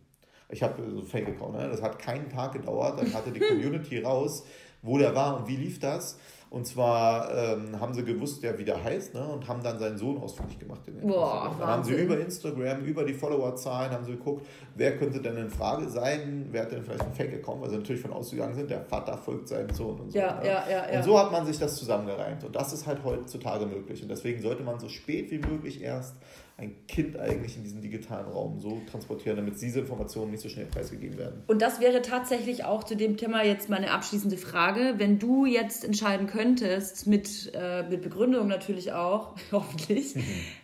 Ich 0.50 0.62
habe 0.62 0.82
so 0.90 1.02
Fake-Account, 1.02 1.56
ne? 1.56 1.70
das 1.70 1.82
hat 1.82 1.98
keinen 1.98 2.30
Tag 2.30 2.54
gedauert, 2.54 3.00
dann 3.00 3.14
hatte 3.14 3.32
die 3.32 3.40
Community 3.48 4.00
raus, 4.00 4.46
wo 4.86 4.98
der 4.98 5.14
war 5.16 5.38
und 5.38 5.48
wie 5.48 5.58
lief 5.58 5.80
das. 5.80 6.18
Und 6.56 6.66
zwar 6.66 7.36
ähm, 7.36 7.78
haben 7.82 7.94
sie 7.94 8.06
gewusst, 8.06 8.42
ja, 8.44 8.58
wie 8.58 8.64
der 8.64 8.82
heißt, 8.82 9.14
ne? 9.14 9.28
und 9.28 9.46
haben 9.46 9.62
dann 9.62 9.78
seinen 9.78 9.98
Sohn 9.98 10.18
ausfindig 10.18 10.58
gemacht. 10.58 10.80
Boah, 11.02 11.54
dann 11.60 11.68
haben 11.68 11.84
sie 11.84 11.96
über 11.96 12.18
Instagram, 12.18 12.86
über 12.86 13.04
die 13.04 13.14
Followerzahlen, 13.14 13.92
haben 13.92 14.06
sie 14.06 14.12
geguckt, 14.12 14.46
wer 14.76 14.96
könnte 14.96 15.20
denn 15.20 15.36
in 15.36 15.50
Frage 15.50 15.90
sein, 15.90 16.48
wer 16.52 16.62
hat 16.62 16.72
denn 16.72 16.84
vielleicht 16.84 17.02
einen 17.02 17.14
Fake-Account, 17.14 17.62
weil 17.62 17.70
sie 17.72 17.78
natürlich 17.78 18.02
von 18.02 18.14
ausgegangen 18.14 18.56
sind, 18.56 18.70
der 18.70 18.82
Vater 18.82 19.18
folgt 19.18 19.50
seinem 19.50 19.72
Sohn 19.72 20.00
und 20.00 20.12
so. 20.12 20.18
Ja, 20.18 20.40
ne? 20.40 20.48
ja, 20.48 20.64
ja, 20.70 20.92
ja. 20.92 20.98
Und 21.00 21.04
so 21.04 21.20
hat 21.20 21.32
man 21.32 21.46
sich 21.46 21.60
das 21.60 21.76
zusammengereimt. 21.76 22.44
Und 22.46 22.56
das 22.56 22.72
ist 22.72 22.86
halt 22.88 23.04
heutzutage 23.04 23.66
möglich. 23.66 24.02
Und 24.02 24.10
deswegen 24.10 24.42
sollte 24.42 24.64
man 24.64 24.80
so 24.80 24.88
spät 24.88 25.32
wie 25.32 25.40
möglich 25.40 25.82
erst 25.82 26.16
ein 26.58 26.88
Kind 26.88 27.20
eigentlich 27.20 27.58
in 27.58 27.64
diesen 27.64 27.82
digitalen 27.82 28.28
Raum 28.28 28.60
so 28.60 28.82
transportieren, 28.90 29.36
damit 29.36 29.62
diese 29.62 29.82
Informationen 29.82 30.32
nicht 30.32 30.42
so 30.42 30.48
schnell 30.48 30.66
preisgegeben 30.66 31.18
werden. 31.18 31.44
Und 31.48 31.62
das 31.62 31.82
wäre 31.82 32.02
tatsächlich 32.02 32.64
auch 32.64 32.86
zu 32.86 32.96
dem 32.96 33.18
Thema 33.18 33.44
jetzt 33.44 33.70
meine 33.70 33.92
abschließende 33.92 34.38
Frage. 34.38 34.94
Wenn 34.98 35.20
du 35.20 35.46
jetzt 35.46 35.84
entscheiden 35.84 36.28
könntest, 36.28 37.08
mit, 37.08 37.52
äh, 37.54 37.84
mit 37.84 38.02
Begründung 38.02 38.48
natürlich 38.48 38.94
auch, 38.94 39.36
hoffentlich, 39.52 40.16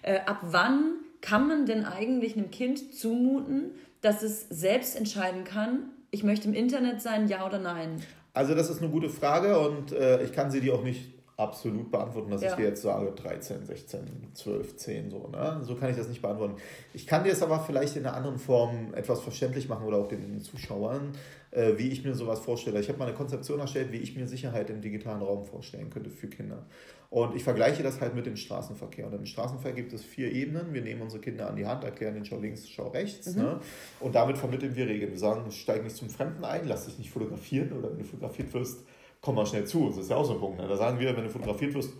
äh, 0.02 0.20
ab 0.26 0.39
wann 0.44 0.96
kann 1.20 1.48
man 1.48 1.66
denn 1.66 1.84
eigentlich 1.84 2.38
einem 2.38 2.52
Kind 2.52 2.96
zumuten, 2.96 3.72
dass 4.00 4.24
es 4.24 4.48
selbst 4.50 4.96
entscheiden 4.96 5.44
kann, 5.44 5.89
ich 6.10 6.24
möchte 6.24 6.48
im 6.48 6.54
Internet 6.54 7.02
sein, 7.02 7.28
ja 7.28 7.46
oder 7.46 7.60
nein? 7.60 8.02
Also 8.34 8.56
das 8.56 8.70
ist 8.70 8.82
eine 8.82 8.89
gute 8.89 9.10
Frage 9.10 9.60
und 9.60 9.92
äh, 9.92 10.24
ich 10.24 10.32
kann 10.32 10.52
sie 10.52 10.62
dir 10.62 10.74
auch 10.74 10.84
nicht 10.84 11.21
absolut 11.42 11.92
beantworten, 11.92 12.30
dass 12.30 12.42
ja. 12.42 12.52
ich 12.52 12.56
dir 12.56 12.66
jetzt 12.66 12.82
sage 12.82 13.12
13, 13.12 13.66
16, 13.66 14.00
12, 14.34 14.76
10 14.78 15.10
so. 15.10 15.28
Ne? 15.28 15.60
So 15.64 15.76
kann 15.76 15.89
ich 15.89 15.98
das 15.98 16.08
nicht 16.08 16.22
beantworten. 16.22 16.56
Ich 16.94 17.08
kann 17.08 17.24
dir 17.24 17.32
es 17.32 17.42
aber 17.42 17.60
vielleicht 17.60 17.98
in 17.98 18.06
einer 18.06 18.16
anderen 18.16 18.38
Form 18.38 18.94
etwas 18.94 19.22
verständlich 19.22 19.68
machen 19.68 19.86
oder 19.86 19.98
auch 19.98 20.08
den 20.08 20.39
Zuschauern, 20.42 21.14
äh, 21.50 21.74
wie 21.78 21.89
ich 21.89 22.06
mir 22.06 22.14
sowas 22.14 22.39
vorstelle. 22.39 22.80
Ich 22.80 22.89
habe 22.89 23.00
mal 23.00 23.08
eine 23.08 23.16
Konzeption 23.16 23.60
erstellt, 23.60 23.92
wie 23.92 23.98
ich 23.98 24.16
mir 24.16 24.28
Sicherheit 24.28 24.70
im 24.70 24.82
digitalen 24.82 25.22
Raum 25.22 25.44
vorstellen 25.44 25.89
könnte 25.89 26.12
für 26.12 26.28
Kinder. 26.28 26.66
Und 27.10 27.36
ich 27.36 27.44
vergleiche 27.44 27.84
das 27.84 28.00
halt 28.00 28.16
mit 28.16 28.26
dem 28.26 28.38
Straßenverkehr. 28.38 29.08
Und 29.08 29.14
im 29.14 29.26
Straßenverkehr 29.26 29.74
gibt 29.74 29.92
es 29.92 30.02
vier 30.02 30.32
Ebenen. 30.32 30.74
Wir 30.74 30.82
nehmen 30.82 31.02
unsere 31.02 31.22
Kinder 31.22 31.50
an 31.50 31.58
die 31.58 31.66
Hand, 31.66 31.84
erklären 31.84 32.14
den 32.14 32.24
Schau 32.24 32.39
links, 32.39 32.70
Schau 32.70 32.88
rechts. 32.88 33.36
Mhm. 33.36 33.42
Ne? 33.42 33.60
Und 34.00 34.16
damit 34.16 34.38
vermitteln 34.38 34.78
wir 34.78 34.88
Regeln. 34.88 35.12
Wir 35.12 35.20
sagen, 35.20 35.52
steig 35.52 35.84
nicht 35.84 35.98
zum 35.98 36.10
Fremden 36.10 36.46
ein, 36.46 36.68
lass 36.68 36.86
dich 36.86 36.98
nicht 37.00 37.10
fotografieren 37.10 37.74
oder 37.74 37.92
wenn 37.92 37.98
du 37.98 38.06
fotografiert 38.06 38.54
wirst, 38.54 38.86
komm 39.22 39.36
mal 39.36 39.46
schnell 39.46 39.66
zu. 39.66 39.88
Das 39.88 39.98
ist 40.00 40.10
ja 40.10 40.18
auch 40.18 40.26
so 40.26 40.34
ein 40.34 40.40
Punkt. 40.40 40.60
Ne? 40.60 40.68
Da 40.68 40.76
sagen 40.76 41.00
wir, 41.00 41.16
wenn 41.16 41.24
du 41.24 41.30
fotografiert 41.30 41.74
wirst, 41.74 41.94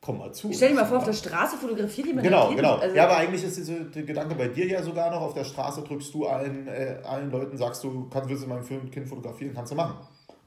komm 0.00 0.18
mal 0.18 0.32
zu. 0.32 0.52
Stell 0.52 0.70
dir 0.70 0.74
mal 0.74 0.84
vor, 0.84 0.98
auf 0.98 1.04
der 1.04 1.12
Straße 1.12 1.56
fotografiert 1.56 2.08
jemand 2.08 2.24
Genau, 2.24 2.54
genau. 2.54 2.76
Also 2.76 2.94
ja, 2.94 3.04
aber 3.04 3.16
eigentlich 3.16 3.44
ist 3.44 3.56
dieser 3.56 3.84
Gedanke 4.02 4.34
bei 4.34 4.48
dir 4.48 4.66
ja 4.66 4.82
sogar 4.82 5.10
noch, 5.10 5.22
auf 5.22 5.34
der 5.34 5.44
Straße 5.44 5.82
drückst 5.82 6.12
du 6.12 6.26
allen, 6.26 6.66
äh, 6.66 7.00
allen 7.04 7.30
Leuten, 7.30 7.56
sagst 7.56 7.82
du, 7.84 8.08
kannst, 8.10 8.28
willst 8.28 8.44
du 8.44 8.48
mein 8.48 8.90
Kind 8.90 9.08
fotografieren, 9.08 9.54
kannst 9.54 9.72
du 9.72 9.76
machen 9.76 9.96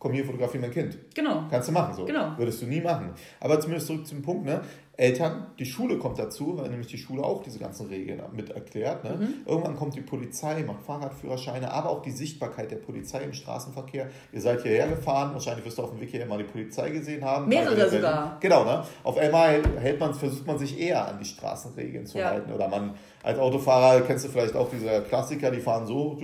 komm 0.01 0.13
hier, 0.13 0.25
fotografiere 0.25 0.63
mein 0.63 0.71
Kind. 0.71 0.97
Genau. 1.13 1.43
Kannst 1.49 1.69
du 1.69 1.73
machen 1.73 1.93
so. 1.93 2.05
Genau. 2.05 2.35
Würdest 2.35 2.61
du 2.61 2.65
nie 2.65 2.81
machen. 2.81 3.13
Aber 3.39 3.59
zumindest 3.59 3.85
zurück 3.85 4.05
zum 4.07 4.23
Punkt, 4.23 4.45
ne? 4.45 4.61
Eltern, 5.01 5.47
die 5.57 5.65
Schule 5.65 5.97
kommt 5.97 6.19
dazu, 6.19 6.59
weil 6.59 6.69
nämlich 6.69 6.85
die 6.85 6.99
Schule 6.99 7.23
auch 7.23 7.41
diese 7.41 7.57
ganzen 7.57 7.87
Regeln 7.87 8.21
mit 8.33 8.51
erklärt. 8.51 9.03
Ne? 9.03 9.15
Mhm. 9.19 9.33
Irgendwann 9.47 9.75
kommt 9.75 9.95
die 9.95 10.01
Polizei, 10.01 10.61
macht 10.61 10.83
Fahrradführerscheine, 10.83 11.71
aber 11.71 11.89
auch 11.89 12.03
die 12.03 12.11
Sichtbarkeit 12.11 12.69
der 12.69 12.75
Polizei 12.75 13.23
im 13.23 13.33
Straßenverkehr. 13.33 14.09
Ihr 14.31 14.41
seid 14.41 14.61
hierher 14.61 14.87
gefahren, 14.87 15.33
wahrscheinlich 15.33 15.65
wirst 15.65 15.79
du 15.79 15.81
auf 15.81 15.89
dem 15.89 15.99
Weg 16.01 16.11
hierher 16.11 16.27
mal 16.27 16.37
die 16.37 16.43
Polizei 16.43 16.91
gesehen 16.91 17.25
haben. 17.25 17.49
Mehrere 17.49 17.89
sogar. 17.89 18.37
Genau, 18.41 18.63
ne? 18.63 18.83
Auf 19.03 19.17
einmal 19.17 19.63
hält 19.79 19.99
man, 19.99 20.13
versucht 20.13 20.45
man 20.45 20.59
sich 20.59 20.79
eher 20.79 21.07
an 21.07 21.17
die 21.17 21.25
Straßenregeln 21.25 22.05
zu 22.05 22.19
ja. 22.19 22.29
halten. 22.29 22.53
Oder 22.53 22.67
man 22.67 22.93
als 23.23 23.39
Autofahrer 23.39 24.01
kennst 24.01 24.25
du 24.25 24.29
vielleicht 24.29 24.55
auch 24.55 24.69
diese 24.69 25.01
Klassiker, 25.01 25.49
die 25.49 25.61
fahren 25.61 25.87
so 25.87 26.15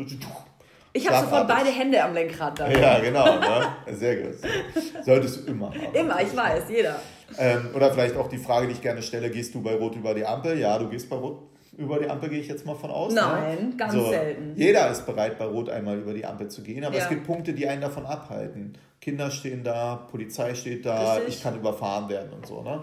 ich 0.94 1.08
habe 1.08 1.26
sofort 1.26 1.48
beide 1.48 1.70
Hände 1.70 2.04
am 2.04 2.14
Lenkrad 2.14 2.60
da. 2.60 2.68
Ja, 2.70 3.00
genau. 3.00 3.26
Ne? 3.26 3.68
Sehr 3.92 4.16
gut. 4.16 4.36
Solltest 5.04 5.48
du 5.48 5.52
immer 5.52 5.68
haben. 5.68 5.94
Immer, 5.94 6.22
ich 6.22 6.36
weiß, 6.36 6.64
jeder. 6.70 7.00
Ähm, 7.38 7.70
oder 7.74 7.92
vielleicht 7.92 8.16
auch 8.16 8.30
die 8.30 8.38
Frage, 8.38 8.68
die 8.68 8.74
ich 8.74 8.82
gerne 8.82 9.02
stelle, 9.02 9.30
gehst 9.30 9.54
du 9.54 9.62
bei 9.62 9.76
Rot 9.76 9.96
über 9.96 10.14
die 10.14 10.26
Ampel? 10.26 10.58
Ja, 10.58 10.78
du 10.80 10.90
gehst 10.90 11.10
bei 11.10 11.16
Rot 11.16 11.42
über 11.78 12.00
die 12.00 12.10
Ampel, 12.10 12.30
gehe 12.30 12.40
ich 12.40 12.48
jetzt 12.48 12.66
mal 12.66 12.76
von 12.76 12.90
aus. 12.90 13.14
Ne? 13.14 13.22
Nein, 13.22 13.70
ne? 13.70 13.76
ganz 13.78 13.94
so, 13.94 14.10
selten. 14.10 14.54
Jeder 14.56 14.90
ist 14.90 15.06
bereit, 15.06 15.38
bei 15.38 15.46
Rot 15.46 15.70
einmal 15.70 16.00
über 16.00 16.14
die 16.14 16.26
Ampel 16.26 16.48
zu 16.48 16.64
gehen, 16.64 16.84
aber 16.84 16.98
ja. 16.98 17.04
es 17.04 17.10
gibt 17.10 17.26
Punkte, 17.26 17.54
die 17.54 17.68
einen 17.68 17.82
davon 17.82 18.06
abhalten. 18.06 18.78
Kinder 19.00 19.30
stehen 19.30 19.64
da, 19.64 20.08
Polizei 20.10 20.56
steht 20.56 20.86
da, 20.86 21.14
Richtig. 21.16 21.36
ich 21.36 21.44
kann 21.44 21.56
überfahren 21.58 22.10
werden 22.10 22.32
und 22.34 22.48
so. 22.48 22.64
Ne? 22.64 22.82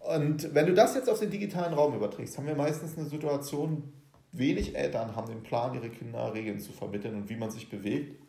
Und 0.00 0.54
wenn 0.54 0.66
du 0.66 0.74
das 0.74 0.94
jetzt 0.94 1.08
auf 1.08 1.18
den 1.18 1.30
digitalen 1.30 1.72
Raum 1.72 1.94
überträgst, 1.94 2.36
haben 2.36 2.46
wir 2.46 2.54
meistens 2.54 2.96
eine 2.98 3.06
Situation, 3.06 3.92
wenig 4.32 4.76
Eltern 4.76 5.16
haben 5.16 5.28
den 5.28 5.42
Plan, 5.42 5.74
ihre 5.74 5.88
Kinder 5.88 6.32
Regeln 6.34 6.60
zu 6.60 6.72
vermitteln 6.72 7.14
und 7.14 7.28
wie 7.28 7.36
man 7.36 7.50
sich 7.50 7.68
bewegt. 7.70 8.19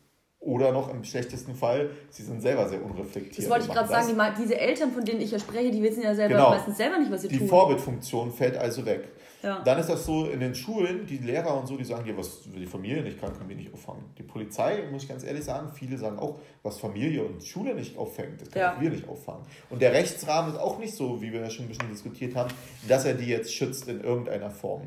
Oder 0.42 0.72
noch 0.72 0.92
im 0.92 1.04
schlechtesten 1.04 1.54
Fall, 1.54 1.92
sie 2.10 2.24
sind 2.24 2.42
selber 2.42 2.68
sehr 2.68 2.84
unreflektiert. 2.84 3.38
Das 3.38 3.50
wollte 3.50 3.68
ich 3.68 3.72
gerade 3.72 3.88
sagen, 3.88 4.08
die, 4.08 4.42
diese 4.42 4.60
Eltern, 4.60 4.92
von 4.92 5.06
denen 5.06 5.22
ich 5.22 5.30
ja 5.30 5.38
spreche, 5.38 5.70
die 5.70 5.84
wissen 5.84 6.02
ja 6.02 6.16
selber 6.16 6.34
genau. 6.34 6.50
meistens 6.50 6.78
selber 6.78 6.98
nicht, 6.98 7.12
was 7.12 7.22
sie 7.22 7.28
die 7.28 7.38
tun. 7.38 7.46
Die 7.46 7.50
Vorbildfunktion 7.50 8.32
fällt 8.32 8.58
also 8.58 8.84
weg. 8.84 9.08
Ja. 9.44 9.62
Dann 9.64 9.80
ist 9.80 9.90
das 9.90 10.04
so 10.04 10.26
in 10.26 10.40
den 10.40 10.56
Schulen, 10.56 11.06
die 11.06 11.18
Lehrer 11.18 11.60
und 11.60 11.68
so, 11.68 11.78
die 11.78 11.84
sagen, 11.84 12.08
ja, 12.08 12.16
was 12.18 12.42
die 12.44 12.66
Familie 12.66 13.04
nicht 13.04 13.20
kann, 13.20 13.34
können 13.34 13.50
wir 13.50 13.56
nicht 13.56 13.74
auffangen. 13.74 14.04
Die 14.18 14.24
Polizei, 14.24 14.84
muss 14.92 15.04
ich 15.04 15.10
ganz 15.10 15.24
ehrlich 15.24 15.44
sagen, 15.44 15.70
viele 15.74 15.98
sagen 15.98 16.18
auch, 16.18 16.40
was 16.64 16.80
Familie 16.80 17.24
und 17.24 17.44
Schule 17.44 17.76
nicht 17.76 17.98
auffängt, 17.98 18.42
das 18.42 18.52
können 18.52 18.66
ja. 18.66 18.78
wir 18.80 18.90
nicht 18.90 19.08
auffangen. 19.08 19.44
Und 19.70 19.82
der 19.82 19.94
Rechtsrahmen 19.94 20.54
ist 20.54 20.60
auch 20.60 20.78
nicht 20.78 20.96
so, 20.96 21.22
wie 21.22 21.32
wir 21.32 21.42
ja 21.42 21.50
schon 21.50 21.66
ein 21.66 21.70
bisschen 21.70 21.90
diskutiert 21.90 22.36
haben, 22.36 22.52
dass 22.88 23.06
er 23.06 23.14
die 23.14 23.26
jetzt 23.26 23.54
schützt 23.54 23.88
in 23.88 24.02
irgendeiner 24.02 24.52
Form. 24.52 24.82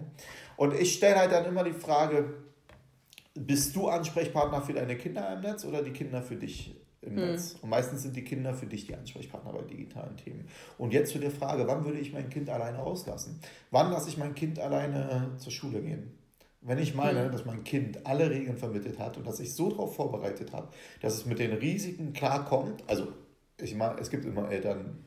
Und 0.56 0.74
ich 0.74 0.94
stelle 0.94 1.16
halt 1.16 1.32
dann 1.32 1.44
immer 1.46 1.64
die 1.64 1.72
Frage, 1.72 2.34
bist 3.34 3.74
du 3.74 3.88
Ansprechpartner 3.88 4.62
für 4.62 4.72
deine 4.72 4.96
Kinder 4.96 5.32
im 5.32 5.40
Netz 5.40 5.64
oder 5.64 5.82
die 5.82 5.90
Kinder 5.90 6.22
für 6.22 6.36
dich 6.36 6.76
im 7.02 7.14
mhm. 7.14 7.20
Netz? 7.20 7.56
Und 7.60 7.68
meistens 7.68 8.02
sind 8.02 8.16
die 8.16 8.24
Kinder 8.24 8.54
für 8.54 8.66
dich 8.66 8.86
die 8.86 8.94
Ansprechpartner 8.94 9.52
bei 9.52 9.62
digitalen 9.62 10.16
Themen. 10.16 10.48
Und 10.78 10.92
jetzt 10.92 11.12
zu 11.12 11.18
der 11.18 11.30
Frage, 11.30 11.66
wann 11.66 11.84
würde 11.84 11.98
ich 11.98 12.12
mein 12.12 12.30
Kind 12.30 12.48
alleine 12.48 12.78
auslassen? 12.78 13.40
Wann 13.70 13.90
lasse 13.90 14.08
ich 14.08 14.16
mein 14.16 14.34
Kind 14.34 14.58
alleine 14.58 15.32
zur 15.36 15.52
Schule 15.52 15.82
gehen? 15.82 16.12
Wenn 16.60 16.78
ich 16.78 16.94
meine, 16.94 17.26
mhm. 17.26 17.32
dass 17.32 17.44
mein 17.44 17.62
Kind 17.62 18.06
alle 18.06 18.30
Regeln 18.30 18.56
vermittelt 18.56 18.98
hat 18.98 19.18
und 19.18 19.26
dass 19.26 19.38
ich 19.38 19.54
so 19.54 19.68
darauf 19.68 19.96
vorbereitet 19.96 20.52
habe, 20.52 20.68
dass 21.02 21.14
es 21.14 21.26
mit 21.26 21.38
den 21.38 21.52
Risiken 21.52 22.14
klarkommt, 22.14 22.82
also 22.86 23.08
ich 23.60 23.74
meine, 23.74 24.00
es 24.00 24.10
gibt 24.10 24.24
immer 24.24 24.50
Eltern, 24.50 25.04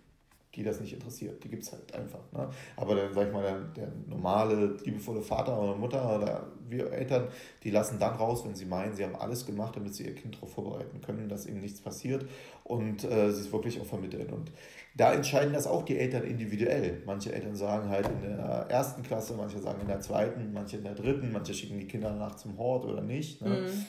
die 0.57 0.63
das 0.63 0.81
nicht 0.81 0.93
interessiert. 0.93 1.43
Die 1.43 1.49
gibt 1.49 1.63
es 1.63 1.71
halt 1.71 1.93
einfach. 1.93 2.19
Ne? 2.33 2.49
Aber 2.75 2.95
dann, 2.95 3.13
sag 3.13 3.27
ich 3.27 3.33
mal, 3.33 3.43
der, 3.43 3.59
der, 3.75 3.91
normale, 4.07 4.75
liebevolle 4.83 5.21
Vater 5.21 5.61
oder 5.61 5.75
Mutter 5.75 6.17
oder 6.17 6.47
wir 6.67 6.91
Eltern, 6.91 7.27
die 7.63 7.69
lassen 7.69 7.99
dann 7.99 8.15
raus, 8.15 8.43
wenn 8.43 8.55
sie 8.55 8.65
meinen, 8.65 8.95
sie 8.95 9.03
haben 9.03 9.15
alles 9.15 9.45
gemacht, 9.45 9.75
damit 9.75 9.93
sie 9.93 10.05
ihr 10.05 10.15
Kind 10.15 10.35
darauf 10.35 10.51
vorbereiten 10.51 10.99
können, 11.01 11.29
dass 11.29 11.45
ihnen 11.45 11.61
nichts 11.61 11.79
passiert 11.79 12.25
und 12.63 13.03
äh, 13.03 13.31
sie 13.31 13.41
es 13.41 13.51
wirklich 13.51 13.79
auch 13.79 13.85
vermitteln. 13.85 14.29
Und 14.31 14.51
da 14.95 15.13
entscheiden 15.13 15.53
das 15.53 15.67
auch 15.67 15.83
die 15.83 15.97
Eltern 15.97 16.23
individuell. 16.23 17.03
Manche 17.05 17.31
Eltern 17.31 17.55
sagen 17.55 17.89
halt 17.89 18.09
in 18.09 18.21
der 18.21 18.65
ersten 18.69 19.03
Klasse, 19.03 19.35
manche 19.35 19.59
sagen 19.59 19.79
in 19.81 19.87
der 19.87 20.01
zweiten, 20.01 20.51
manche 20.51 20.77
in 20.77 20.83
der 20.83 20.95
dritten, 20.95 21.31
manche 21.31 21.53
schicken 21.53 21.79
die 21.79 21.87
Kinder 21.87 22.09
danach 22.09 22.35
zum 22.35 22.57
Hort 22.57 22.83
oder 22.83 23.01
nicht. 23.01 23.41
Ne? 23.43 23.49
Mhm. 23.49 23.85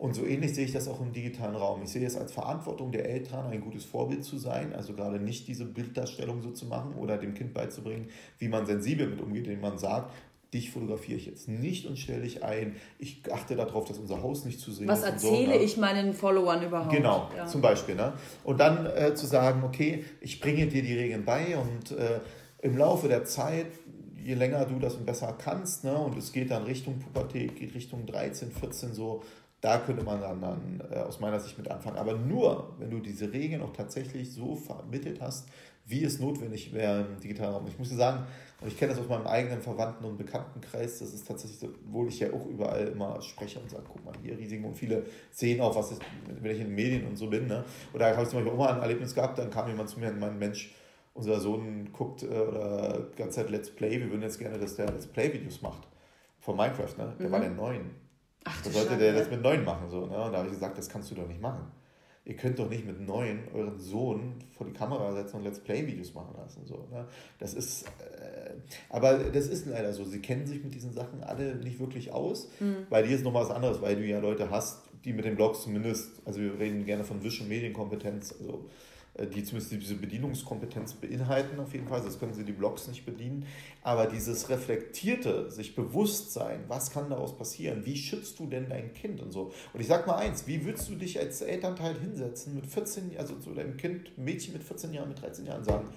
Und 0.00 0.14
so 0.14 0.24
ähnlich 0.24 0.54
sehe 0.54 0.64
ich 0.64 0.72
das 0.72 0.88
auch 0.88 0.98
im 1.02 1.12
digitalen 1.12 1.54
Raum. 1.54 1.82
Ich 1.82 1.90
sehe 1.90 2.06
es 2.06 2.16
als 2.16 2.32
Verantwortung 2.32 2.90
der 2.90 3.06
Eltern, 3.06 3.48
ein 3.48 3.60
gutes 3.60 3.84
Vorbild 3.84 4.24
zu 4.24 4.38
sein, 4.38 4.72
also 4.72 4.94
gerade 4.94 5.20
nicht 5.20 5.46
diese 5.46 5.66
Bilddarstellung 5.66 6.40
so 6.40 6.52
zu 6.52 6.64
machen 6.64 6.94
oder 6.94 7.18
dem 7.18 7.34
Kind 7.34 7.52
beizubringen, 7.52 8.08
wie 8.38 8.48
man 8.48 8.64
sensibel 8.64 9.06
mit 9.06 9.20
umgeht, 9.20 9.44
indem 9.44 9.60
man 9.60 9.76
sagt, 9.76 10.10
dich 10.54 10.70
fotografiere 10.70 11.18
ich 11.18 11.26
jetzt 11.26 11.48
nicht 11.48 11.84
und 11.84 11.98
stelle 11.98 12.22
dich 12.22 12.42
ein. 12.42 12.76
Ich 12.98 13.20
achte 13.30 13.56
darauf, 13.56 13.84
dass 13.84 13.98
unser 13.98 14.22
Haus 14.22 14.46
nicht 14.46 14.58
zu 14.58 14.72
sehen 14.72 14.88
Was 14.88 15.00
ist. 15.00 15.04
Was 15.04 15.12
erzähle 15.12 15.52
so, 15.52 15.58
ne? 15.58 15.64
ich 15.64 15.76
meinen 15.76 16.14
Followern 16.14 16.62
überhaupt? 16.62 16.94
Genau, 16.94 17.28
ja. 17.36 17.44
zum 17.44 17.60
Beispiel. 17.60 17.94
Ne? 17.94 18.14
Und 18.42 18.58
dann 18.58 18.86
äh, 18.86 19.14
zu 19.14 19.26
sagen, 19.26 19.62
okay, 19.64 20.06
ich 20.22 20.40
bringe 20.40 20.66
dir 20.66 20.82
die 20.82 20.94
Regeln 20.94 21.26
bei 21.26 21.58
und 21.58 21.90
äh, 21.90 22.20
im 22.62 22.78
Laufe 22.78 23.06
der 23.06 23.26
Zeit, 23.26 23.66
je 24.16 24.32
länger 24.32 24.64
du 24.64 24.78
das 24.78 24.96
besser 24.96 25.36
kannst, 25.36 25.84
ne, 25.84 25.94
und 25.94 26.16
es 26.16 26.32
geht 26.32 26.50
dann 26.50 26.64
Richtung 26.64 26.98
Pubertät, 26.98 27.56
geht 27.56 27.74
Richtung 27.74 28.06
13, 28.06 28.50
14 28.50 28.94
so, 28.94 29.22
da 29.60 29.78
könnte 29.78 30.04
man 30.04 30.20
dann, 30.20 30.40
dann 30.40 30.82
äh, 30.90 30.96
aus 31.00 31.20
meiner 31.20 31.38
Sicht 31.38 31.58
mit 31.58 31.70
anfangen. 31.70 31.96
Aber 31.96 32.14
nur, 32.14 32.74
wenn 32.78 32.90
du 32.90 33.00
diese 33.00 33.32
Regeln 33.32 33.62
auch 33.62 33.72
tatsächlich 33.72 34.32
so 34.32 34.56
vermittelt 34.56 35.20
hast, 35.20 35.48
wie 35.86 36.04
es 36.04 36.20
notwendig 36.20 36.72
wäre 36.72 37.00
im 37.00 37.20
digitalen 37.20 37.52
Raum. 37.52 37.66
Ich 37.66 37.78
muss 37.78 37.88
dir 37.88 37.96
sagen, 37.96 38.24
und 38.60 38.68
ich 38.68 38.78
kenne 38.78 38.92
das 38.92 39.00
aus 39.00 39.08
meinem 39.08 39.26
eigenen 39.26 39.60
Verwandten- 39.60 40.04
und 40.04 40.16
Bekanntenkreis, 40.18 40.98
das 41.00 41.12
ist 41.12 41.26
tatsächlich 41.26 41.58
so, 41.58 41.68
obwohl 41.86 42.08
ich 42.08 42.20
ja 42.20 42.32
auch 42.32 42.46
überall 42.46 42.88
immer 42.88 43.20
spreche 43.22 43.58
und 43.58 43.70
sage, 43.70 43.84
guck 43.88 44.04
mal, 44.04 44.14
hier 44.22 44.38
Risiken 44.38 44.64
und 44.64 44.76
viele 44.76 45.04
sehen 45.30 45.60
auch, 45.60 45.74
was 45.74 45.92
ist, 45.92 46.02
wenn 46.40 46.52
ich 46.52 46.60
in 46.60 46.66
den 46.66 46.74
Medien 46.74 47.06
und 47.06 47.16
so 47.16 47.28
bin. 47.28 47.46
Ne? 47.46 47.64
Oder 47.92 48.12
habe 48.12 48.22
ich 48.22 48.28
zum 48.28 48.38
Beispiel 48.38 48.52
auch 48.52 48.58
mal 48.58 48.74
ein 48.74 48.82
Erlebnis 48.82 49.14
gehabt, 49.14 49.38
dann 49.38 49.50
kam 49.50 49.68
jemand 49.68 49.88
zu 49.88 49.98
mir 49.98 50.10
und 50.10 50.20
meinte, 50.20 50.38
Mensch, 50.38 50.74
unser 51.14 51.40
Sohn 51.40 51.90
guckt 51.92 52.22
äh, 52.22 52.26
oder 52.26 53.06
die 53.12 53.16
ganze 53.16 53.40
Zeit 53.40 53.50
Let's 53.50 53.70
Play, 53.70 53.98
wir 53.98 54.10
würden 54.10 54.22
jetzt 54.22 54.38
gerne, 54.38 54.58
dass 54.58 54.76
der 54.76 54.86
Let's 54.86 55.06
Play-Videos 55.06 55.62
macht 55.62 55.88
von 56.38 56.56
Minecraft, 56.56 56.96
ne? 56.98 57.14
Der 57.18 57.28
mhm. 57.28 57.32
war 57.32 57.40
der 57.40 57.50
neun. 57.50 57.90
Ach, 58.44 58.62
da 58.62 58.70
sollte 58.70 58.96
der 58.96 59.12
das 59.12 59.30
mit 59.30 59.42
neun 59.42 59.64
machen. 59.64 59.88
So, 59.88 60.06
ne? 60.06 60.24
Und 60.24 60.32
da 60.32 60.38
habe 60.38 60.48
ich 60.48 60.54
gesagt, 60.54 60.78
das 60.78 60.88
kannst 60.88 61.10
du 61.10 61.14
doch 61.14 61.28
nicht 61.28 61.40
machen. 61.40 61.70
Ihr 62.24 62.36
könnt 62.36 62.58
doch 62.58 62.68
nicht 62.68 62.86
mit 62.86 63.00
neun 63.00 63.40
euren 63.54 63.78
Sohn 63.78 64.34
vor 64.52 64.66
die 64.66 64.72
Kamera 64.72 65.12
setzen 65.14 65.36
und 65.36 65.44
Let's 65.44 65.58
Play-Videos 65.58 66.14
machen 66.14 66.34
lassen. 66.36 66.66
So, 66.66 66.86
ne? 66.90 67.06
Das 67.38 67.54
ist, 67.54 67.86
äh, 67.86 68.52
aber 68.88 69.18
das 69.18 69.46
ist 69.46 69.66
leider 69.66 69.92
so. 69.92 70.04
Sie 70.04 70.20
kennen 70.20 70.46
sich 70.46 70.62
mit 70.62 70.74
diesen 70.74 70.92
Sachen 70.92 71.22
alle 71.22 71.56
nicht 71.56 71.80
wirklich 71.80 72.12
aus. 72.12 72.50
Mhm. 72.60 72.86
Bei 72.90 73.02
dir 73.02 73.16
ist 73.16 73.24
noch 73.24 73.34
was 73.34 73.50
anderes, 73.50 73.80
weil 73.80 73.96
du 73.96 74.04
ja 74.04 74.20
Leute 74.20 74.50
hast, 74.50 74.82
die 75.04 75.12
mit 75.12 75.24
den 75.24 75.34
Blogs 75.34 75.62
zumindest, 75.62 76.20
also 76.26 76.40
wir 76.40 76.58
reden 76.58 76.84
gerne 76.84 77.04
von 77.04 77.22
Vision 77.22 77.48
Medienkompetenz, 77.48 78.34
also 78.38 78.66
die 79.18 79.44
zumindest 79.44 79.72
diese 79.72 79.96
Bedienungskompetenz 79.96 80.94
beinhalten 80.94 81.58
auf 81.60 81.72
jeden 81.72 81.88
Fall, 81.88 82.00
das 82.00 82.18
können 82.18 82.32
sie 82.32 82.44
die 82.44 82.52
Blogs 82.52 82.88
nicht 82.88 83.04
bedienen, 83.04 83.46
aber 83.82 84.06
dieses 84.06 84.48
reflektierte, 84.48 85.50
sich 85.50 85.74
bewusst 85.74 86.32
sein, 86.32 86.64
was 86.68 86.90
kann 86.90 87.10
daraus 87.10 87.36
passieren, 87.36 87.84
wie 87.84 87.96
schützt 87.96 88.38
du 88.38 88.46
denn 88.46 88.68
dein 88.68 88.94
Kind 88.94 89.20
und 89.20 89.32
so. 89.32 89.52
Und 89.72 89.80
ich 89.80 89.88
sag 89.88 90.06
mal 90.06 90.16
eins, 90.16 90.46
wie 90.46 90.64
würdest 90.64 90.88
du 90.88 90.94
dich 90.94 91.18
als 91.18 91.42
Elternteil 91.42 91.98
hinsetzen 91.98 92.54
mit 92.54 92.66
14, 92.66 93.16
also 93.18 93.36
zu 93.36 93.52
deinem 93.52 93.76
Kind, 93.76 94.16
Mädchen 94.16 94.52
mit 94.52 94.62
14 94.62 94.92
Jahren, 94.94 95.08
mit 95.08 95.20
13 95.20 95.44
Jahren 95.44 95.64
sagen, 95.64 95.88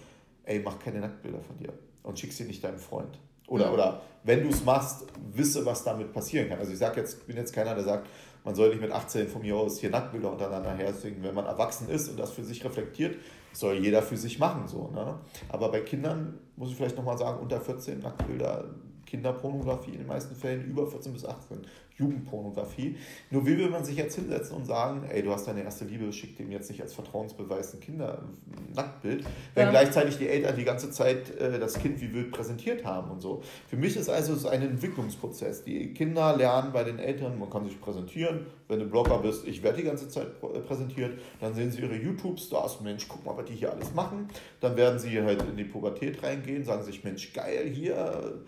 ey, 0.46 0.60
mach 0.60 0.80
keine 0.80 1.00
Nacktbilder 1.00 1.42
von 1.42 1.58
dir 1.58 1.74
und 2.04 2.20
schick 2.20 2.34
sie 2.34 2.46
nicht 2.46 2.64
deinem 2.64 2.80
Freund. 2.80 3.20
Oder, 3.48 3.68
mhm. 3.68 3.74
oder 3.74 4.02
wenn 4.24 4.44
du 4.44 4.50
es 4.50 4.64
machst, 4.64 5.06
wisse, 5.34 5.66
was 5.66 5.84
damit 5.84 6.14
passieren 6.14 6.50
kann. 6.50 6.60
Also 6.60 6.72
ich 6.72 6.78
sag 6.78 6.96
jetzt, 6.98 7.28
bin 7.28 7.36
jetzt 7.36 7.54
keiner, 7.54 7.76
der 7.76 7.84
sagt, 7.84 8.08
man 8.44 8.56
soll 8.56 8.70
nicht 8.70 8.82
mit 8.82 8.92
18 8.92 9.28
von 9.28 9.42
mir 9.42 9.56
aus 9.56 9.80
hier 9.80 9.90
Nacktbilder 9.90 10.32
untereinander 10.32 10.72
hersingen. 10.72 11.24
Wenn 11.24 11.36
man 11.36 11.46
erwachsen 11.46 11.90
ist 11.90 12.10
und 12.10 12.20
das 12.20 12.32
für 12.32 12.44
sich 12.44 12.64
reflektiert, 12.64 13.16
soll 13.54 13.76
jeder 13.76 14.02
für 14.02 14.18
sich 14.18 14.40
machen. 14.40 14.68
So, 14.68 14.90
ne? 14.94 15.20
Aber 15.50 15.72
bei 15.72 15.82
Kindern 15.82 16.40
muss 16.56 16.70
ich 16.70 16.76
vielleicht 16.76 16.98
nochmal 16.98 17.18
sagen, 17.18 17.40
unter 17.40 17.62
14 17.62 18.00
Nacktbilder 18.00 18.66
Kinderpornografie 19.14 19.92
in 19.92 20.00
den 20.00 20.08
meisten 20.08 20.36
Fällen 20.36 20.66
über 20.66 20.88
14 20.88 21.14
bis 21.14 21.24
18. 21.24 21.60
Jugendpornografie. 21.98 22.98
Nur 23.30 23.46
wie 23.46 23.56
will 23.60 23.70
man 23.70 23.86
sich 23.86 23.96
jetzt 23.96 24.16
hinsetzen 24.16 24.56
und 24.56 24.66
sagen, 24.66 25.04
ey, 25.08 25.22
du 25.22 25.32
hast 25.32 25.48
deine 25.48 25.62
erste 25.62 25.86
Liebe, 25.86 26.12
schick 26.12 26.36
dem 26.38 26.52
jetzt 26.52 26.72
nicht 26.72 26.82
als 26.82 26.96
Vertrauensbeweis 26.96 27.76
ein 27.76 27.80
Kinder-Nacktbild, 27.80 29.24
wenn 29.54 29.66
ja. 29.66 29.70
gleichzeitig 29.70 30.18
die 30.18 30.28
Eltern 30.28 30.56
die 30.56 30.64
ganze 30.64 30.90
Zeit 30.90 31.30
äh, 31.38 31.60
das 31.60 31.76
Kind 31.76 32.02
wie 32.02 32.12
wild 32.12 32.32
präsentiert 32.32 32.84
haben 32.84 33.12
und 33.12 33.22
so. 33.22 33.44
Für 33.68 33.78
mich 33.78 33.96
ist 33.96 34.10
also 34.10 34.34
es 34.34 34.48
ein 34.48 34.64
Entwicklungsprozess. 34.64 35.64
Die 35.64 35.94
Kinder 35.94 36.36
lernen 36.36 36.74
bei 36.74 36.84
den 36.84 36.98
Eltern, 36.98 37.38
man 37.38 37.52
kann 37.52 37.66
sich 37.66 37.80
präsentieren, 37.80 38.48
wenn 38.68 38.80
du 38.80 38.86
Blogger 38.86 39.20
bist, 39.20 39.48
ich 39.48 39.62
werde 39.62 39.78
die 39.78 39.84
ganze 39.84 40.10
Zeit 40.10 40.42
präsentiert, 40.66 41.20
dann 41.40 41.54
sehen 41.54 41.72
sie 41.72 41.82
ihre 41.82 41.96
YouTube-Stars, 41.96 42.82
Mensch, 42.82 43.08
guck 43.08 43.24
mal, 43.24 43.38
was 43.38 43.46
die 43.46 43.54
hier 43.54 43.72
alles 43.72 43.94
machen. 43.94 44.30
Dann 44.62 44.76
werden 44.76 44.98
sie 44.98 45.22
halt 45.22 45.44
in 45.44 45.58
die 45.58 45.64
Pubertät 45.64 46.24
reingehen, 46.24 46.64
sagen 46.64 46.84
sich, 46.84 47.04
Mensch, 47.04 47.34
geil, 47.34 47.70
hier 47.72 48.42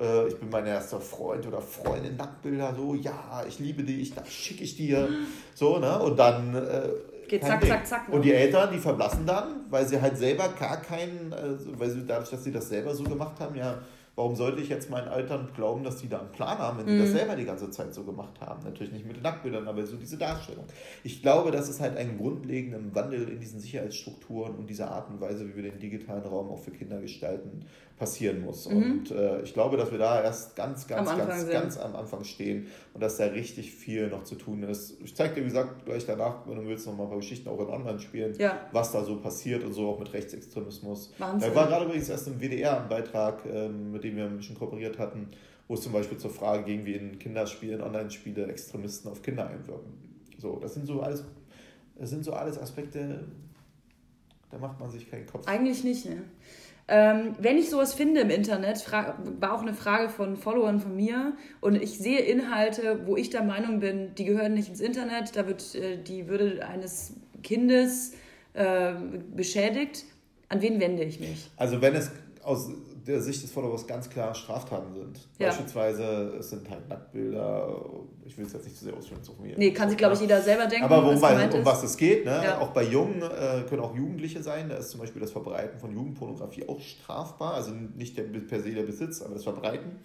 äh, 0.00 0.28
ich 0.28 0.36
bin 0.38 0.50
mein 0.50 0.66
erster 0.66 1.00
Freund 1.00 1.46
oder 1.46 1.60
Freundin, 1.60 2.16
Nacktbilder, 2.16 2.74
so, 2.74 2.94
ja, 2.94 3.44
ich 3.46 3.58
liebe 3.58 3.82
dich, 3.82 4.14
das 4.14 4.28
schicke 4.28 4.64
ich 4.64 4.76
dir, 4.76 5.08
so, 5.54 5.78
ne, 5.78 5.98
und 5.98 6.18
dann... 6.18 6.54
Äh, 6.54 6.88
Geht 7.28 7.44
zack, 7.44 7.64
zack, 7.64 7.86
zack. 7.86 8.08
Ne? 8.08 8.16
Und 8.16 8.22
die 8.22 8.32
Eltern, 8.32 8.70
die 8.72 8.78
verblassen 8.78 9.24
dann, 9.24 9.66
weil 9.70 9.86
sie 9.86 10.00
halt 10.00 10.18
selber 10.18 10.48
gar 10.48 10.80
keinen, 10.80 11.32
äh, 11.32 11.78
weil 11.78 11.88
sie 11.88 12.04
dadurch, 12.04 12.30
dass 12.30 12.42
sie 12.42 12.50
das 12.50 12.68
selber 12.68 12.92
so 12.92 13.04
gemacht 13.04 13.38
haben, 13.38 13.54
ja, 13.54 13.78
Warum 14.20 14.36
sollte 14.36 14.60
ich 14.60 14.68
jetzt 14.68 14.90
meinen 14.90 15.08
Eltern 15.08 15.48
glauben, 15.54 15.82
dass 15.82 15.96
die 15.96 16.08
da 16.08 16.18
einen 16.18 16.32
Plan 16.32 16.58
haben, 16.58 16.78
wenn 16.78 16.86
die 16.86 16.92
mhm. 16.92 17.00
das 17.00 17.12
selber 17.12 17.36
die 17.36 17.46
ganze 17.46 17.70
Zeit 17.70 17.94
so 17.94 18.04
gemacht 18.04 18.38
haben? 18.40 18.62
Natürlich 18.64 18.92
nicht 18.92 19.06
mit 19.06 19.22
Nacktbildern, 19.22 19.66
aber 19.66 19.86
so 19.86 19.96
diese 19.96 20.18
Darstellung. 20.18 20.66
Ich 21.04 21.22
glaube, 21.22 21.50
dass 21.50 21.70
es 21.70 21.80
halt 21.80 21.96
einen 21.96 22.18
grundlegenden 22.18 22.94
Wandel 22.94 23.30
in 23.30 23.40
diesen 23.40 23.60
Sicherheitsstrukturen 23.60 24.56
und 24.56 24.68
dieser 24.68 24.90
Art 24.90 25.08
und 25.08 25.22
Weise, 25.22 25.48
wie 25.48 25.56
wir 25.56 25.62
den 25.70 25.78
digitalen 25.78 26.24
Raum 26.24 26.50
auch 26.50 26.58
für 26.58 26.70
Kinder 26.70 27.00
gestalten, 27.00 27.64
passieren 28.00 28.42
muss. 28.42 28.66
Mhm. 28.66 28.82
Und 28.82 29.10
äh, 29.10 29.42
ich 29.42 29.52
glaube, 29.52 29.76
dass 29.76 29.90
wir 29.90 29.98
da 29.98 30.22
erst 30.22 30.56
ganz, 30.56 30.88
ganz, 30.88 31.06
am 31.06 31.18
ganz, 31.18 31.42
sind. 31.42 31.52
ganz 31.52 31.76
am 31.76 31.94
Anfang 31.94 32.24
stehen 32.24 32.66
und 32.94 33.02
dass 33.02 33.18
da 33.18 33.26
richtig 33.26 33.72
viel 33.72 34.08
noch 34.08 34.24
zu 34.24 34.36
tun 34.36 34.62
ist. 34.62 34.98
Ich 35.04 35.14
zeige 35.14 35.34
dir, 35.34 35.40
wie 35.42 35.48
gesagt, 35.48 35.84
gleich 35.84 36.06
danach, 36.06 36.48
wenn 36.48 36.56
du 36.56 36.66
willst, 36.66 36.86
noch 36.86 36.96
mal 36.96 37.02
ein 37.02 37.08
paar 37.10 37.18
Geschichten 37.18 37.50
auch 37.50 37.60
in 37.60 37.66
Online-Spielen, 37.66 38.36
ja. 38.38 38.66
was 38.72 38.90
da 38.90 39.04
so 39.04 39.16
passiert 39.16 39.62
und 39.64 39.74
so 39.74 39.86
auch 39.86 39.98
mit 39.98 40.10
Rechtsextremismus. 40.14 41.12
Wahnsinn. 41.18 41.50
Da 41.50 41.54
war 41.54 41.68
gerade 41.68 41.84
übrigens 41.84 42.08
erst 42.08 42.26
im 42.26 42.40
WDR 42.40 42.80
ein 42.80 42.88
Beitrag, 42.88 43.44
ähm, 43.44 43.92
mit 43.92 44.02
dem 44.02 44.16
wir 44.16 44.24
ein 44.24 44.38
bisschen 44.38 44.58
kooperiert 44.58 44.98
hatten, 44.98 45.28
wo 45.68 45.74
es 45.74 45.82
zum 45.82 45.92
Beispiel 45.92 46.16
zur 46.16 46.30
Frage 46.30 46.64
ging, 46.64 46.86
wie 46.86 46.94
in 46.94 47.18
Kinderspielen, 47.18 47.82
Online-Spiele 47.82 48.46
Extremisten 48.46 49.10
auf 49.10 49.20
Kinder 49.20 49.46
einwirken. 49.46 49.92
So, 50.38 50.58
das 50.58 50.72
sind 50.72 50.86
so 50.86 51.02
alles, 51.02 51.22
das 51.98 52.08
sind 52.08 52.24
so 52.24 52.32
alles 52.32 52.58
Aspekte, 52.58 53.26
da 54.50 54.56
macht 54.56 54.80
man 54.80 54.88
sich 54.88 55.10
keinen 55.10 55.26
Kopf. 55.26 55.46
Eigentlich 55.46 55.84
nicht, 55.84 56.06
ne? 56.06 56.22
Ähm, 56.92 57.36
wenn 57.38 57.56
ich 57.56 57.70
sowas 57.70 57.94
finde 57.94 58.22
im 58.22 58.30
Internet, 58.30 58.84
war 58.90 59.52
auch 59.52 59.62
eine 59.62 59.74
Frage 59.74 60.08
von 60.08 60.36
Followern 60.36 60.80
von 60.80 60.96
mir 60.96 61.34
und 61.60 61.80
ich 61.80 61.98
sehe 61.98 62.18
Inhalte, 62.18 63.06
wo 63.06 63.16
ich 63.16 63.30
der 63.30 63.44
Meinung 63.44 63.78
bin, 63.78 64.12
die 64.16 64.24
gehören 64.24 64.54
nicht 64.54 64.68
ins 64.68 64.80
Internet, 64.80 65.36
da 65.36 65.46
wird 65.46 65.76
äh, 65.76 65.98
die 66.02 66.26
Würde 66.26 66.66
eines 66.66 67.12
Kindes 67.44 68.14
äh, 68.54 68.94
beschädigt. 69.36 70.04
An 70.48 70.62
wen 70.62 70.80
wende 70.80 71.04
ich 71.04 71.20
mich? 71.20 71.48
Also 71.56 71.80
wenn 71.80 71.94
es 71.94 72.10
aus 72.42 72.70
der 73.06 73.20
Sicht 73.20 73.42
des 73.42 73.50
Followers 73.50 73.86
ganz 73.86 74.08
klar 74.08 74.34
Straftaten 74.34 74.92
sind. 74.92 75.28
Ja. 75.38 75.48
Beispielsweise, 75.48 76.36
es 76.38 76.50
sind 76.50 76.68
halt 76.68 76.88
Nacktbilder, 76.88 77.82
ich 78.24 78.36
will 78.36 78.46
es 78.46 78.52
jetzt 78.52 78.64
nicht 78.64 78.76
zu 78.76 78.84
sehr 78.84 78.94
ausführen, 78.94 79.20
mir. 79.42 79.56
Nee, 79.58 79.72
kann 79.72 79.88
sich, 79.88 79.98
glaube 79.98 80.14
ich, 80.14 80.20
jeder 80.20 80.40
selber 80.40 80.66
denken. 80.66 80.84
Aber 80.84 81.04
wo, 81.04 81.20
was 81.20 81.54
um 81.54 81.64
was 81.64 81.82
es 81.82 81.96
geht, 81.96 82.24
ne? 82.24 82.40
Ja. 82.44 82.58
auch 82.60 82.70
bei 82.70 82.84
Jungen 82.84 83.22
äh, 83.22 83.62
können 83.68 83.82
auch 83.82 83.94
Jugendliche 83.94 84.42
sein, 84.42 84.68
da 84.68 84.76
ist 84.76 84.90
zum 84.90 85.00
Beispiel 85.00 85.20
das 85.20 85.30
Verbreiten 85.30 85.78
von 85.78 85.92
Jugendpornografie 85.92 86.68
auch 86.68 86.80
strafbar, 86.80 87.54
also 87.54 87.72
nicht 87.72 88.16
der, 88.16 88.24
per 88.24 88.60
se 88.60 88.70
der 88.70 88.82
Besitz, 88.82 89.22
aber 89.22 89.34
das 89.34 89.44
Verbreiten. 89.44 90.00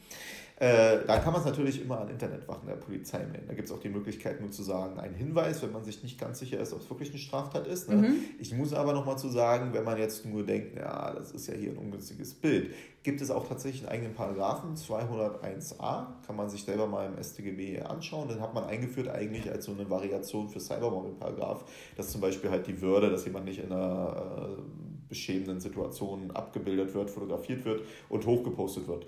Äh, 0.58 1.06
da 1.06 1.20
kann 1.20 1.34
man 1.34 1.42
es 1.42 1.46
natürlich 1.46 1.82
immer 1.82 2.00
an 2.00 2.10
Internetwachen 2.10 2.66
der 2.66 2.76
Polizei 2.76 3.20
melden. 3.20 3.46
Da 3.48 3.54
gibt 3.54 3.68
es 3.68 3.74
auch 3.74 3.80
die 3.80 3.90
Möglichkeit, 3.90 4.40
nur 4.40 4.52
zu 4.52 4.64
sagen, 4.64 4.98
ein 5.00 5.14
Hinweis, 5.14 5.62
wenn 5.62 5.74
man 5.74 5.84
sich 5.84 6.02
nicht 6.02 6.18
ganz 6.18 6.40
sicher 6.40 6.60
ist, 6.60 6.72
ob 6.72 6.80
es 6.80 6.90
wirklich 6.90 7.10
eine 7.10 7.20
Straftat 7.20 7.68
ist. 7.68 7.90
Ne? 7.90 7.96
Mhm. 7.96 8.16
Ich 8.40 8.54
muss 8.54 8.74
aber 8.74 8.94
nochmal 8.94 9.18
zu 9.18 9.28
sagen, 9.28 9.74
wenn 9.74 9.84
man 9.84 9.98
jetzt 9.98 10.26
nur 10.26 10.46
denkt, 10.46 10.78
ja, 10.78 11.14
das 11.14 11.32
ist 11.32 11.48
ja 11.48 11.56
hier 11.56 11.72
ein 11.72 11.78
ungünstiges 11.78 12.36
Bild, 12.36 12.74
gibt 13.04 13.20
es 13.20 13.32
auch 13.32 13.48
tatsächlich 13.48 13.82
einen 13.82 13.92
eigenen 13.92 14.14
Paragraphen, 14.14 14.76
201a, 14.76 16.06
kann 16.26 16.36
man 16.38 16.50
sich 16.50 16.64
selber 16.64 16.88
mal 16.88 17.06
im 17.06 17.22
StGB 17.22 17.82
anschauen. 17.82 18.30
Den 18.30 18.40
hat 18.40 18.54
man 18.54 18.64
eingeführt 18.64 19.10
eigentlich 19.10 19.52
als 19.52 19.66
so 19.66 19.74
eine 19.74 19.90
Variation 19.90 20.48
für 20.48 20.62
Cybermobbing-Paragraph, 20.62 21.66
dass 21.98 22.10
zum 22.10 22.22
Beispiel 22.22 22.50
halt 22.50 22.66
die 22.66 22.80
Würde, 22.80 23.10
dass 23.10 23.26
jemand 23.26 23.46
nicht 23.46 23.60
in 23.60 23.74
einer 23.74 24.58
äh, 24.58 24.62
beschämenden 25.10 25.60
Situation 25.60 26.32
abgebildet 26.32 26.94
wird, 26.94 27.12
fotografiert 27.12 27.66
wird 27.66 27.82
und 28.10 28.26
hochgepostet 28.26 28.88
wird. 28.88 29.06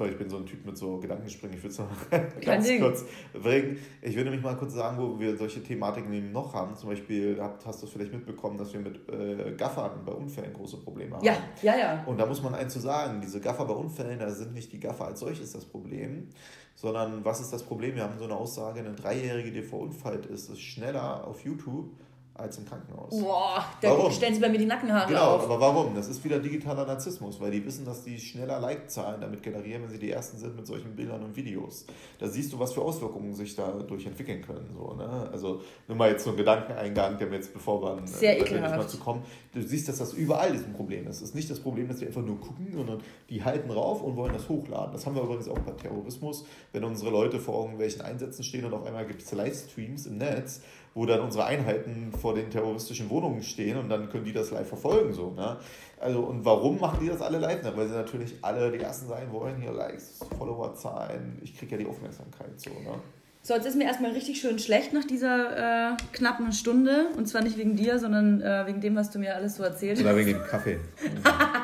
Sorry, 0.00 0.12
ich 0.12 0.18
bin 0.18 0.30
so 0.30 0.38
ein 0.38 0.46
Typ 0.46 0.64
mit 0.64 0.78
so 0.78 0.96
Gedankenspringen. 0.96 1.58
Ich 1.58 1.62
würde 1.62 1.72
es 1.74 1.78
noch 1.78 2.40
ganz 2.40 2.66
Ding. 2.66 2.80
kurz 2.80 3.04
bringen. 3.34 3.76
Ich 4.00 4.16
würde 4.16 4.30
nämlich 4.30 4.42
mal 4.42 4.56
kurz 4.56 4.72
sagen, 4.72 4.96
wo 4.96 5.20
wir 5.20 5.36
solche 5.36 5.62
Thematiken 5.62 6.10
eben 6.14 6.32
noch 6.32 6.54
haben. 6.54 6.74
Zum 6.74 6.88
Beispiel 6.88 7.36
habt, 7.38 7.66
hast 7.66 7.82
du 7.82 7.86
es 7.86 7.92
vielleicht 7.92 8.10
mitbekommen, 8.10 8.56
dass 8.56 8.72
wir 8.72 8.80
mit 8.80 8.98
äh, 9.10 9.52
Gaffern 9.58 10.02
bei 10.06 10.12
Unfällen 10.12 10.54
große 10.54 10.78
Probleme 10.78 11.16
haben. 11.16 11.24
Ja, 11.26 11.34
ja, 11.60 11.76
ja. 11.76 12.04
Und 12.06 12.18
da 12.18 12.24
muss 12.24 12.42
man 12.42 12.54
eins 12.54 12.72
zu 12.72 12.80
sagen, 12.80 13.20
diese 13.20 13.42
Gaffer 13.42 13.66
bei 13.66 13.74
Unfällen, 13.74 14.18
da 14.18 14.30
sind 14.30 14.54
nicht 14.54 14.72
die 14.72 14.80
Gaffer 14.80 15.04
als 15.04 15.20
solches 15.20 15.52
das 15.52 15.66
Problem, 15.66 16.28
sondern 16.76 17.22
was 17.22 17.42
ist 17.42 17.52
das 17.52 17.62
Problem? 17.62 17.94
Wir 17.94 18.04
haben 18.04 18.18
so 18.18 18.24
eine 18.24 18.36
Aussage, 18.36 18.80
eine 18.80 18.94
Dreijährige, 18.94 19.52
die 19.52 19.60
verunfallt 19.60 20.24
ist, 20.24 20.48
ist 20.48 20.62
schneller 20.62 21.26
auf 21.26 21.44
YouTube 21.44 21.90
als 22.34 22.58
im 22.58 22.64
Krankenhaus. 22.64 23.10
Boah, 23.10 23.64
da 23.80 24.10
stellen 24.10 24.34
sie 24.34 24.40
bei 24.40 24.48
mir 24.48 24.58
die 24.58 24.66
Nackenhaare 24.66 25.08
genau, 25.08 25.34
auf. 25.34 25.42
Genau, 25.42 25.54
aber 25.54 25.60
warum? 25.60 25.94
Das 25.94 26.08
ist 26.08 26.24
wieder 26.24 26.38
digitaler 26.38 26.86
Narzissmus, 26.86 27.40
weil 27.40 27.50
die 27.50 27.64
wissen, 27.64 27.84
dass 27.84 28.04
die 28.04 28.18
schneller 28.18 28.58
Like-Zahlen 28.60 29.20
damit 29.20 29.42
generieren, 29.42 29.82
wenn 29.82 29.90
sie 29.90 29.98
die 29.98 30.10
Ersten 30.10 30.38
sind 30.38 30.56
mit 30.56 30.66
solchen 30.66 30.96
Bildern 30.96 31.22
und 31.22 31.36
Videos. 31.36 31.86
Da 32.18 32.28
siehst 32.28 32.52
du, 32.52 32.58
was 32.58 32.72
für 32.72 32.82
Auswirkungen 32.82 33.34
sich 33.34 33.54
dadurch 33.54 34.06
entwickeln 34.06 34.42
können. 34.42 34.70
So, 34.74 34.94
ne? 34.94 35.28
Also 35.32 35.60
nur 35.88 35.96
mal 35.96 36.10
jetzt 36.10 36.24
so 36.24 36.30
ein 36.30 36.36
Gedankeneingang, 36.36 37.18
der 37.18 37.26
mir 37.26 37.36
jetzt, 37.36 37.52
bevor 37.52 37.82
wir 37.82 38.06
Sehr 38.06 38.38
äh, 38.38 38.60
mal 38.60 38.88
zu 38.88 38.98
kommen, 38.98 39.22
du 39.52 39.62
siehst, 39.62 39.88
dass 39.88 39.98
das 39.98 40.12
überall 40.12 40.52
ein 40.52 40.72
Problem 40.72 41.06
ist. 41.08 41.16
Es 41.16 41.22
ist 41.22 41.34
nicht 41.34 41.50
das 41.50 41.60
Problem, 41.60 41.88
dass 41.88 41.98
die 41.98 42.06
einfach 42.06 42.22
nur 42.22 42.40
gucken, 42.40 42.68
sondern 42.72 43.00
die 43.28 43.44
halten 43.44 43.70
rauf 43.70 44.02
und 44.02 44.16
wollen 44.16 44.32
das 44.32 44.48
hochladen. 44.48 44.92
Das 44.92 45.04
haben 45.06 45.14
wir 45.14 45.22
übrigens 45.22 45.48
auch 45.48 45.58
bei 45.58 45.72
Terrorismus, 45.72 46.44
wenn 46.72 46.84
unsere 46.84 47.10
Leute 47.10 47.38
vor 47.38 47.62
irgendwelchen 47.62 48.02
Einsätzen 48.02 48.44
stehen 48.44 48.64
und 48.64 48.72
auf 48.72 48.86
einmal 48.86 49.06
gibt 49.06 49.22
es 49.22 49.32
Livestreams 49.32 50.06
im 50.06 50.18
Netz, 50.18 50.62
wo 51.00 51.06
dann 51.06 51.20
unsere 51.20 51.46
Einheiten 51.46 52.12
vor 52.12 52.34
den 52.34 52.50
terroristischen 52.50 53.08
Wohnungen 53.08 53.42
stehen 53.42 53.78
und 53.78 53.88
dann 53.88 54.10
können 54.10 54.26
die 54.26 54.34
das 54.34 54.50
live 54.50 54.68
verfolgen. 54.68 55.14
So, 55.14 55.30
ne? 55.30 55.56
Also, 55.98 56.20
und 56.20 56.44
warum 56.44 56.78
machen 56.78 56.98
die 57.00 57.08
das 57.08 57.22
alle 57.22 57.38
live? 57.38 57.60
Weil 57.74 57.88
sie 57.88 57.94
natürlich 57.94 58.34
alle 58.42 58.70
die 58.70 58.80
Ersten 58.80 59.08
sein 59.08 59.32
wollen, 59.32 59.62
hier 59.62 59.72
Likes, 59.72 60.20
Followerzahlen, 60.36 61.38
ich 61.42 61.56
kriege 61.56 61.72
ja 61.72 61.78
die 61.78 61.86
Aufmerksamkeit. 61.86 62.50
So, 62.60 62.68
ne? 62.68 63.00
So, 63.42 63.54
jetzt 63.54 63.64
ist 63.64 63.76
mir 63.76 63.84
erstmal 63.84 64.10
richtig 64.10 64.42
schön 64.42 64.58
schlecht 64.58 64.92
nach 64.92 65.06
dieser 65.06 65.92
äh, 65.92 65.96
knappen 66.12 66.52
Stunde. 66.52 67.06
Und 67.16 67.26
zwar 67.26 67.42
nicht 67.42 67.56
wegen 67.56 67.76
dir, 67.76 67.98
sondern 67.98 68.42
äh, 68.42 68.66
wegen 68.66 68.82
dem, 68.82 68.94
was 68.94 69.10
du 69.10 69.18
mir 69.18 69.34
alles 69.34 69.56
so 69.56 69.62
erzählt 69.62 69.96
hast. 69.96 70.04
Oder 70.04 70.16
wegen 70.18 70.34
dem 70.34 70.44
Kaffee. 70.44 70.78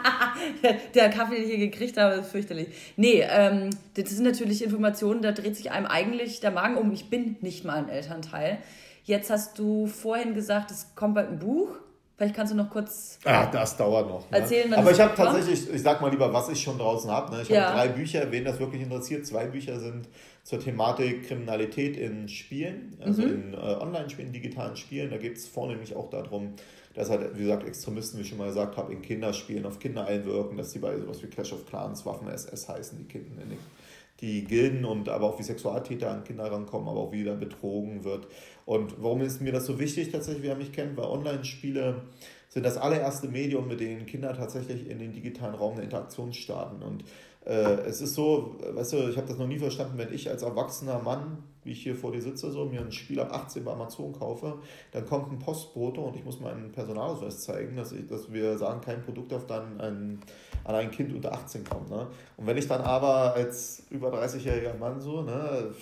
der 0.95 1.11
Kaffee, 1.11 1.35
den 1.35 1.45
ich 1.45 1.51
hier 1.51 1.69
gekriegt 1.69 1.99
habe, 1.99 2.15
ist 2.15 2.31
fürchterlich. 2.31 2.69
Nee, 2.97 3.23
ähm, 3.29 3.69
das 3.93 4.09
sind 4.09 4.25
natürlich 4.25 4.65
Informationen, 4.65 5.21
da 5.21 5.33
dreht 5.33 5.57
sich 5.57 5.73
einem 5.73 5.85
eigentlich 5.85 6.41
der 6.41 6.53
Magen 6.53 6.77
um. 6.77 6.91
Ich 6.93 7.11
bin 7.11 7.37
nicht 7.43 7.67
mal 7.67 7.77
ein 7.77 7.91
Elternteil. 7.91 8.61
Jetzt 9.07 9.31
hast 9.31 9.57
du 9.57 9.87
vorhin 9.87 10.35
gesagt, 10.35 10.73
es 10.73 10.95
kommt 10.97 11.15
bald 11.15 11.31
ein 11.31 11.39
Buch. 11.39 11.69
Vielleicht 12.17 12.35
kannst 12.35 12.53
du 12.53 12.57
noch 12.57 12.71
kurz. 12.71 13.21
Ah, 13.25 13.47
das 13.47 13.77
dauert 13.77 14.09
noch. 14.09 14.29
Ne? 14.31 14.39
Erzählen, 14.39 14.73
Aber 14.75 14.91
ich 14.91 14.99
habe 14.99 15.15
tatsächlich, 15.15 15.73
ich 15.73 15.83
sag 15.83 16.01
mal 16.01 16.11
lieber, 16.11 16.33
was 16.33 16.49
ich 16.49 16.61
schon 16.61 16.77
draußen 16.77 17.09
habe. 17.09 17.37
Ne? 17.37 17.43
Ich 17.43 17.49
ja. 17.49 17.67
habe 17.67 17.77
drei 17.77 17.89
Bücher, 17.89 18.33
wen 18.33 18.45
das 18.45 18.59
wirklich 18.59 18.83
interessiert. 18.83 19.25
Zwei 19.25 19.47
Bücher 19.47 19.79
sind 19.79 20.09
zur 20.43 20.59
Thematik 20.59 21.29
Kriminalität 21.29 21.97
in 21.97 22.29
Spielen, 22.29 22.97
also 23.01 23.23
mhm. 23.23 23.29
in 23.29 23.55
äh, 23.55 23.57
Online-Spielen, 23.59 24.33
digitalen 24.33 24.77
Spielen. 24.77 25.11
Da 25.11 25.19
geht 25.19 25.37
es 25.37 25.47
vornehmlich 25.47 25.95
auch 25.95 26.11
darum, 26.11 26.55
dass 26.95 27.11
halt, 27.11 27.37
wie 27.37 27.43
gesagt, 27.43 27.65
Extremisten, 27.65 28.19
wie 28.19 28.23
ich 28.23 28.29
schon 28.31 28.39
mal 28.39 28.49
gesagt 28.49 28.77
habe, 28.77 28.93
in 28.93 29.03
Kinderspielen 29.03 29.67
auf 29.67 29.79
Kinder 29.79 30.07
einwirken, 30.07 30.57
dass 30.57 30.73
die 30.73 30.81
bei 30.81 30.99
sowas 30.99 31.23
wie 31.23 31.29
Clash 31.29 31.53
of 31.53 31.67
Clans, 31.67 32.05
Waffen 32.07 32.29
SS 32.29 32.69
heißen, 32.69 32.99
die 32.99 33.05
Kinder 33.05 33.43
in 33.43 33.51
den 33.51 33.59
die 34.21 34.45
Gilden 34.45 34.85
und 34.85 35.09
aber 35.09 35.27
auch 35.27 35.39
wie 35.39 35.43
Sexualtäter 35.43 36.11
an 36.11 36.25
Kinder 36.25 36.51
rankommen, 36.51 36.89
aber 36.89 37.01
auch 37.01 37.13
wie 37.13 37.25
da 37.25 37.35
betrogen 37.35 38.05
wird. 38.05 38.27
Und 38.67 39.03
warum 39.03 39.23
ist 39.23 39.41
mir 39.41 39.53
das 39.53 39.65
so 39.65 39.79
wichtig 39.79 40.13
tatsächlich, 40.13 40.43
wer 40.43 40.57
mich 40.57 40.73
kennt, 40.73 40.97
weil 40.99 41.07
Online-Spiele 41.07 42.03
sind 42.51 42.65
das 42.65 42.77
allererste 42.77 43.29
Medium, 43.29 43.69
mit 43.69 43.81
denen 43.81 44.05
Kinder 44.05 44.35
tatsächlich 44.37 44.91
in 44.91 44.99
den 44.99 45.13
digitalen 45.13 45.55
Raum 45.55 45.75
eine 45.75 45.85
Interaktion 45.85 46.35
starten. 46.35 46.83
Und 46.83 47.05
Äh, 47.47 47.87
es 47.87 48.01
ist 48.01 48.15
so, 48.15 48.57
weißt 48.61 48.93
du, 48.95 49.09
ich 49.09 49.17
habe 49.17 49.29
das 49.29 49.39
noch 49.39 49.47
nie 49.47 49.59
verstanden, 49.59 49.97
wenn 49.99 50.13
ich 50.13 50.29
als 50.29 50.43
erwachsener 50.43 50.99
Mann, 50.99 51.45
wie 51.63 51.71
ich 51.71 51.83
hier 51.83 51.95
vor 51.95 52.11
dir 52.11 52.21
sitze, 52.21 52.51
so 52.51 52.65
mir 52.65 52.81
ein 52.81 52.91
Spiel 52.91 53.21
ab 53.21 53.33
18 53.33 53.65
bei 53.65 53.73
Amazon 53.73 54.13
kaufe, 54.13 54.59
dann 54.91 55.07
kommt 55.07 55.31
ein 55.31 55.39
Postbote 55.39 56.01
und 56.01 56.17
ich 56.17 56.25
muss 56.25 56.41
meinen 56.41 56.73
Personalausweis 56.73 57.43
zeigen, 57.43 57.77
dass, 57.77 57.93
ich, 57.93 58.07
dass 58.09 58.33
wir 58.33 58.59
sagen, 58.59 58.81
kein 58.81 59.01
Produkt 59.01 59.31
darf 59.31 59.47
dann 59.47 59.81
ein, 59.81 60.21
an 60.65 60.75
ein 60.75 60.91
Kind 60.91 61.15
unter 61.15 61.33
18 61.33 61.63
kommen. 61.63 61.89
Ne? 61.89 62.09
Und 62.37 62.49
wenn 62.49 62.57
ich 62.57 62.67
dann 62.67 62.81
aber 62.81 63.35
als 63.35 63.85
über 63.91 64.13
30-jähriger 64.13 64.77
Mann 64.77 65.01
so, 65.01 65.23
ne, 65.23 65.73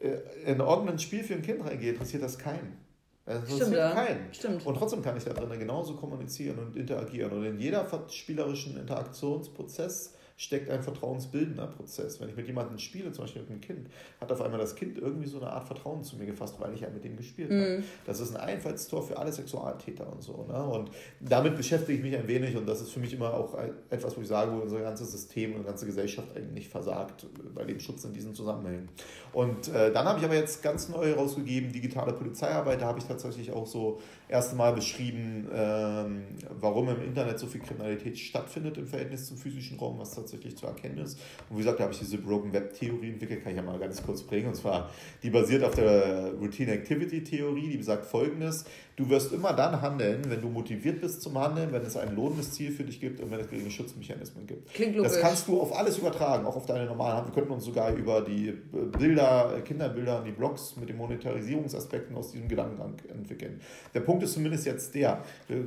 in 0.00 0.60
irgendein 0.60 0.98
Spiel 0.98 1.24
für 1.24 1.34
ein 1.34 1.42
Kind 1.42 1.64
reingehe, 1.64 1.92
interessiert 1.92 2.22
das 2.22 2.38
keinen. 2.38 2.78
Das 3.26 3.44
Stimmt, 3.52 3.74
ja. 3.74 3.92
keinen. 3.92 4.32
Stimmt. 4.32 4.64
Und 4.64 4.76
trotzdem 4.76 5.02
kann 5.02 5.16
ich 5.16 5.24
da 5.24 5.34
drin 5.34 5.58
genauso 5.58 5.96
kommunizieren 5.96 6.58
und 6.58 6.76
interagieren. 6.76 7.32
Und 7.32 7.44
in 7.44 7.60
jeder 7.60 7.86
spielerischen 8.10 8.78
Interaktionsprozess 8.78 10.14
steckt 10.38 10.70
ein 10.70 10.84
vertrauensbildender 10.84 11.66
Prozess. 11.66 12.20
Wenn 12.20 12.28
ich 12.28 12.36
mit 12.36 12.46
jemandem 12.46 12.78
spiele, 12.78 13.10
zum 13.10 13.24
Beispiel 13.24 13.42
mit 13.42 13.50
einem 13.50 13.60
Kind, 13.60 13.88
hat 14.20 14.30
auf 14.30 14.40
einmal 14.40 14.60
das 14.60 14.76
Kind 14.76 14.96
irgendwie 14.96 15.26
so 15.26 15.40
eine 15.40 15.50
Art 15.50 15.66
Vertrauen 15.66 16.04
zu 16.04 16.16
mir 16.16 16.26
gefasst, 16.26 16.54
weil 16.60 16.72
ich 16.72 16.80
ja 16.80 16.88
mit 16.90 17.04
dem 17.04 17.16
gespielt 17.16 17.50
mhm. 17.50 17.60
habe. 17.60 17.82
Das 18.06 18.20
ist 18.20 18.36
ein 18.36 18.40
Einfallstor 18.40 19.02
für 19.02 19.18
alle 19.18 19.32
Sexualtäter 19.32 20.10
und 20.10 20.22
so. 20.22 20.46
Ne? 20.48 20.64
Und 20.64 20.90
damit 21.18 21.56
beschäftige 21.56 21.98
ich 21.98 22.04
mich 22.04 22.16
ein 22.16 22.28
wenig 22.28 22.56
und 22.56 22.68
das 22.68 22.80
ist 22.80 22.92
für 22.92 23.00
mich 23.00 23.12
immer 23.12 23.34
auch 23.34 23.58
etwas, 23.90 24.16
wo 24.16 24.20
ich 24.20 24.28
sage, 24.28 24.52
wo 24.52 24.58
unser 24.58 24.80
ganzes 24.80 25.10
System 25.10 25.56
und 25.56 25.66
ganze 25.66 25.86
Gesellschaft 25.86 26.28
eigentlich 26.36 26.68
versagt 26.68 27.26
bei 27.52 27.64
dem 27.64 27.80
Schutz 27.80 28.04
in 28.04 28.12
diesen 28.12 28.32
Zusammenhängen. 28.32 28.88
Und 29.32 29.66
äh, 29.74 29.92
dann 29.92 30.06
habe 30.06 30.20
ich 30.20 30.24
aber 30.24 30.36
jetzt 30.36 30.62
ganz 30.62 30.88
neu 30.88 31.14
rausgegeben, 31.14 31.72
digitale 31.72 32.12
Polizeiarbeit. 32.12 32.80
Da 32.80 32.86
habe 32.86 33.00
ich 33.00 33.06
tatsächlich 33.06 33.50
auch 33.50 33.66
so 33.66 34.00
erste 34.28 34.56
Mal 34.56 34.72
beschrieben, 34.72 35.48
ähm, 35.52 36.22
warum 36.60 36.88
im 36.88 37.02
Internet 37.02 37.38
so 37.38 37.46
viel 37.46 37.60
Kriminalität 37.60 38.18
stattfindet 38.18 38.76
im 38.76 38.86
Verhältnis 38.86 39.26
zum 39.26 39.36
physischen 39.36 39.78
Raum, 39.78 39.98
was 39.98 40.14
tatsächlich 40.14 40.56
zu 40.56 40.66
erkennen 40.66 40.98
ist. 40.98 41.18
Und 41.48 41.56
wie 41.56 41.62
gesagt, 41.62 41.78
da 41.78 41.84
habe 41.84 41.92
ich 41.92 41.98
diese 41.98 42.18
Broken 42.18 42.52
Web 42.52 42.74
Theorie 42.74 43.10
entwickelt, 43.10 43.42
kann 43.42 43.52
ich 43.52 43.56
ja 43.56 43.62
mal 43.62 43.78
ganz 43.78 44.02
kurz 44.02 44.22
bringen. 44.22 44.48
Und 44.48 44.54
zwar, 44.54 44.90
die 45.22 45.30
basiert 45.30 45.64
auf 45.64 45.74
der 45.74 46.32
Routine 46.34 46.72
Activity 46.72 47.24
Theorie, 47.24 47.70
die 47.70 47.78
besagt 47.78 48.04
folgendes: 48.06 48.64
Du 48.96 49.08
wirst 49.08 49.32
immer 49.32 49.52
dann 49.52 49.80
handeln, 49.80 50.22
wenn 50.28 50.40
du 50.40 50.48
motiviert 50.48 51.00
bist 51.00 51.22
zum 51.22 51.38
Handeln, 51.38 51.72
wenn 51.72 51.82
es 51.82 51.96
ein 51.96 52.14
lohnendes 52.14 52.52
Ziel 52.52 52.72
für 52.72 52.84
dich 52.84 53.00
gibt 53.00 53.20
und 53.20 53.30
wenn 53.30 53.40
es 53.40 53.48
geringe 53.48 53.70
Schutzmechanismen 53.70 54.46
gibt. 54.46 54.74
Klingt 54.74 54.96
logisch. 54.96 55.12
Das 55.12 55.20
kannst 55.20 55.48
du 55.48 55.60
auf 55.60 55.76
alles 55.76 55.98
übertragen, 55.98 56.44
auch 56.46 56.56
auf 56.56 56.66
deine 56.66 56.86
normalen 56.86 57.18
Hand. 57.18 57.28
Wir 57.28 57.34
könnten 57.34 57.52
uns 57.52 57.64
sogar 57.64 57.94
über 57.94 58.22
die 58.22 58.52
Bilder, 58.98 59.60
Kinderbilder 59.64 60.18
und 60.18 60.24
die 60.24 60.32
Blogs 60.32 60.76
mit 60.76 60.88
den 60.88 60.96
Monetarisierungsaspekten 60.96 62.16
aus 62.16 62.32
diesem 62.32 62.48
Gedankengang 62.48 62.96
entwickeln. 63.08 63.60
Der 63.94 64.00
Punkt 64.00 64.17
ist 64.22 64.34
zumindest 64.34 64.66
jetzt 64.66 64.94
der, 64.94 65.22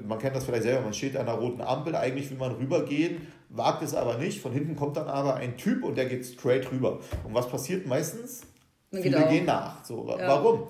man 0.07 0.19
kennt 0.19 0.35
das 0.35 0.45
vielleicht 0.45 0.63
selber, 0.63 0.81
man 0.81 0.93
steht 0.93 1.15
an 1.17 1.27
einer 1.27 1.37
roten 1.37 1.61
Ampel, 1.61 1.95
eigentlich 1.95 2.29
will 2.29 2.37
man 2.37 2.51
rübergehen, 2.51 3.27
wagt 3.49 3.83
es 3.83 3.93
aber 3.93 4.17
nicht, 4.17 4.41
von 4.41 4.51
hinten 4.51 4.75
kommt 4.75 4.97
dann 4.97 5.07
aber 5.07 5.35
ein 5.35 5.57
Typ 5.57 5.83
und 5.83 5.97
der 5.97 6.05
geht 6.05 6.25
straight 6.25 6.71
rüber. 6.71 6.99
Und 7.23 7.33
was 7.33 7.47
passiert 7.47 7.85
meistens? 7.85 8.41
Viele 8.91 9.17
genau. 9.17 9.29
gehen 9.29 9.45
nach. 9.45 9.83
So, 9.85 10.05
ja. 10.07 10.27
Warum? 10.27 10.63